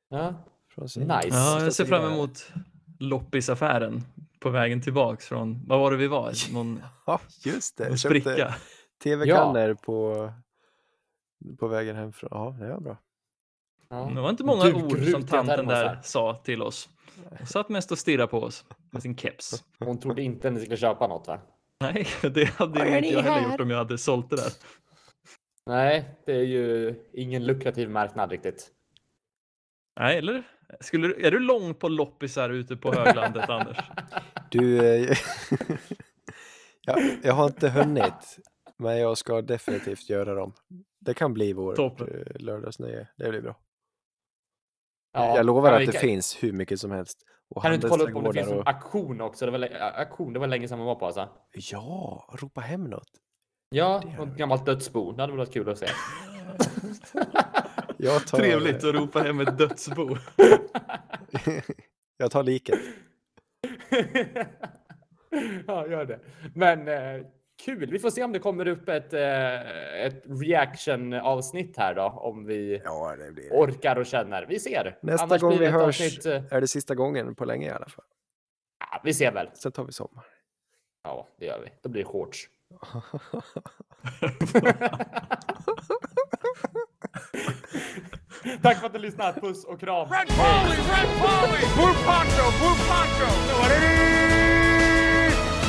Ja. 0.10 0.34
Nice. 0.78 1.00
Ja, 1.30 1.64
jag 1.64 1.74
ser 1.74 1.86
fram 1.86 2.14
emot 2.14 2.52
loppisaffären 3.00 4.02
på 4.40 4.50
vägen 4.50 4.82
tillbaks 4.82 5.26
från, 5.28 5.66
vad 5.68 5.80
var 5.80 5.92
det 5.92 5.98
vi 5.98 6.08
var? 6.08 6.54
Någon, 6.54 6.84
Ja, 7.06 7.20
just 7.46 7.78
det. 7.78 7.84
någon 7.84 7.92
Jag 7.92 8.00
köpte 8.00 8.54
tv-kannor 9.04 9.74
på, 9.74 10.30
på 11.60 11.68
vägen 11.68 11.96
hem 11.96 12.14
från... 12.14 12.30
Ja, 12.32 12.56
det 12.60 12.68
var 12.70 12.80
bra. 12.80 12.98
Ja. 13.90 14.12
Det 14.16 14.22
var 14.22 14.30
inte 14.30 14.44
många 14.44 14.64
Du, 14.64 14.74
ord 14.74 15.00
som 15.12 15.26
tanten 15.26 15.68
där 15.68 16.00
sa 16.04 16.36
till 16.44 16.62
oss. 16.62 16.90
Hon 17.38 17.48
satt 17.48 17.70
mest 17.70 17.92
och 17.92 17.98
stirrade 17.98 18.28
på 18.28 18.40
oss 18.44 18.66
med 18.92 19.02
sin 19.02 19.18
keps. 19.18 19.64
Hon 19.80 20.00
trodde 20.00 20.22
inte 20.22 20.50
ni 20.50 20.60
skulle 20.62 20.78
köpa 20.78 21.08
något 21.08 21.28
va? 21.28 21.40
Nej, 21.80 22.08
det 22.22 22.46
hade 22.46 22.80
Vad 22.80 22.88
inte 22.88 23.10
jag 23.14 23.22
heller 23.22 23.40
här? 23.40 23.52
gjort 23.52 23.62
om 23.62 23.70
jag 23.70 23.78
hade 23.78 23.98
sålt 23.98 24.30
det 24.30 24.36
där. 24.36 24.52
Nej, 25.66 26.16
det 26.26 26.32
är 26.34 26.44
ju 26.44 26.96
ingen 27.14 27.46
lukrativ 27.46 27.90
marknad 27.90 28.32
riktigt. 28.32 28.72
Nej, 30.00 30.18
eller? 30.18 30.44
Skulle, 30.80 31.28
är 31.28 31.32
du 31.32 31.40
lång 31.40 31.74
på 31.74 31.90
loppisar 31.90 32.50
ute 32.50 32.76
på 32.76 32.94
höglandet, 32.94 33.50
Anders? 33.50 33.78
Du, 34.52 34.86
eh, 34.96 35.18
ja, 36.82 36.98
jag 37.24 37.34
har 37.34 37.46
inte 37.46 37.70
hunnit, 37.70 38.38
men 38.78 38.98
jag 38.98 39.18
ska 39.18 39.41
definitivt 39.41 40.10
göra 40.10 40.36
dem. 40.36 40.54
Det 41.00 41.14
kan 41.14 41.34
bli 41.34 41.54
vårt 41.54 41.76
Toppen. 41.76 42.08
eh, 42.08 42.41
lördagsnöje. 42.41 43.08
Det 43.18 43.30
blir 43.30 43.41
bra. 43.41 43.56
Ja, 45.14 45.36
jag 45.38 45.45
lovar 45.45 45.70
ja, 45.72 45.80
att 45.80 45.86
det 45.86 45.91
kan- 45.91 46.02
finns 46.02 46.44
hur 46.44 46.52
mycket 46.54 46.80
som 46.80 46.91
helst. 46.91 47.20
Och 47.56 47.62
Kan 47.62 47.72
du 47.72 47.76
inte 47.76 47.88
kolla 47.88 48.04
upp 48.04 48.16
om 48.16 48.24
det 48.24 48.34
finns 48.34 48.48
handelsträdgårdar 48.48 48.74
någon 48.74 48.84
auktion 48.84 49.22
också? 49.22 49.45
Det 49.45 49.52
var, 49.52 49.70
auktion, 50.00 50.34
det 50.34 50.40
var 50.40 50.48
länge 50.48 50.68
sedan 50.68 50.78
man 50.78 50.88
var 50.88 50.95
på 50.95 51.06
alltså. 51.06 51.30
Ja, 51.52 52.30
ropa 52.41 52.62
hem 52.62 52.84
något. 52.84 53.10
Ja, 53.70 54.02
något 54.18 54.38
gammalt 54.38 54.66
dödsbo. 54.66 55.12
Det 55.12 55.22
hade 55.24 55.34
varit 55.34 55.54
kul 55.54 55.70
att 55.70 55.78
se. 55.78 55.86
Jag 57.98 58.28
tar, 58.28 58.38
Trevligt 58.38 58.76
att 58.84 58.95
ropa 58.95 59.20
hem 59.20 59.40
ett 59.40 59.58
dödsbo. 59.58 60.10
jag 62.18 62.32
tar 62.32 62.44
liket. 62.44 62.80
ja, 65.68 65.88
gör 65.88 66.06
det. 66.06 66.20
Men 66.56 66.88
eh, 66.88 67.26
kul. 67.65 67.91
Vi 67.91 67.99
får 67.99 68.10
se 68.10 68.23
om 68.23 68.31
det 68.31 68.40
kommer 68.40 68.68
upp 68.68 68.90
ett, 68.90 69.14
eh, 69.14 70.06
ett 70.06 70.23
reaction 70.44 71.14
avsnitt 71.14 71.77
här 71.77 71.95
då. 71.95 72.03
Om 72.03 72.45
vi 72.45 72.81
Ja, 72.85 73.15
det 73.15 73.31
blir 73.31 73.49
det. 73.49 73.56
orkar 73.57 73.95
och 73.95 74.06
känner. 74.06 74.45
Vi 74.49 74.60
ser. 74.60 74.98
Nästa 75.02 75.23
Annars 75.23 75.41
gång 75.41 75.57
vi 75.57 75.65
hörs 75.68 75.84
avsnitt, 76.02 76.26
eh, 76.26 76.41
är 76.52 76.61
det 76.61 76.68
sista 76.68 76.95
gången 76.95 77.35
på 77.35 77.45
länge 77.45 77.68
i 77.68 77.72
alla 77.72 77.88
fall. 77.88 78.06
ja, 78.91 79.02
vi 79.03 79.14
ser 79.14 79.31
väl. 79.31 79.49
Sen 79.53 79.72
tar 79.72 79.84
vi 79.84 79.91
sommar. 79.91 80.23
Ja, 81.03 81.27
det 81.40 81.45
gör 81.45 81.60
vi. 81.64 81.69
Då 81.84 81.90
blir 81.90 82.03
det 82.03 82.10
shorts. 82.10 82.49
Tack 88.61 88.77
för 88.80 88.85
att 88.85 88.94
du 88.94 88.99
lyssnade. 88.99 89.41
Puss 89.41 89.65
och 89.65 89.80
kram. 89.80 90.10
Red 90.10 90.27
Polly, 90.27 90.77
Red 90.77 91.10
Polly! 91.22 91.60
Blue 91.76 91.94
Poncho, 92.06 92.45
Blue 92.60 92.77
Poncho! 92.88 93.30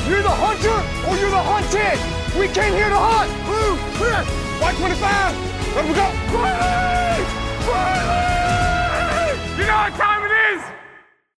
You're 0.07 0.21
the 0.21 0.29
hunter 0.29 0.77
or 1.09 1.17
you're 1.17 1.31
the 1.31 1.41
hunted. 1.41 1.97
We 2.37 2.47
came 2.53 2.73
here 2.75 2.89
to 2.89 2.95
hunt. 2.95 3.31
Blue, 3.49 3.73
clear. 3.97 4.21
Y25. 4.61 5.01
Let 5.73 5.85
we 5.85 5.93
go. 5.97 6.05
Riley! 6.29 7.25
Riley! 7.65 9.33
You 9.57 9.65
know 9.65 9.77
what 9.81 9.93
time 9.97 10.21
it 10.29 10.33
is. 10.53 10.84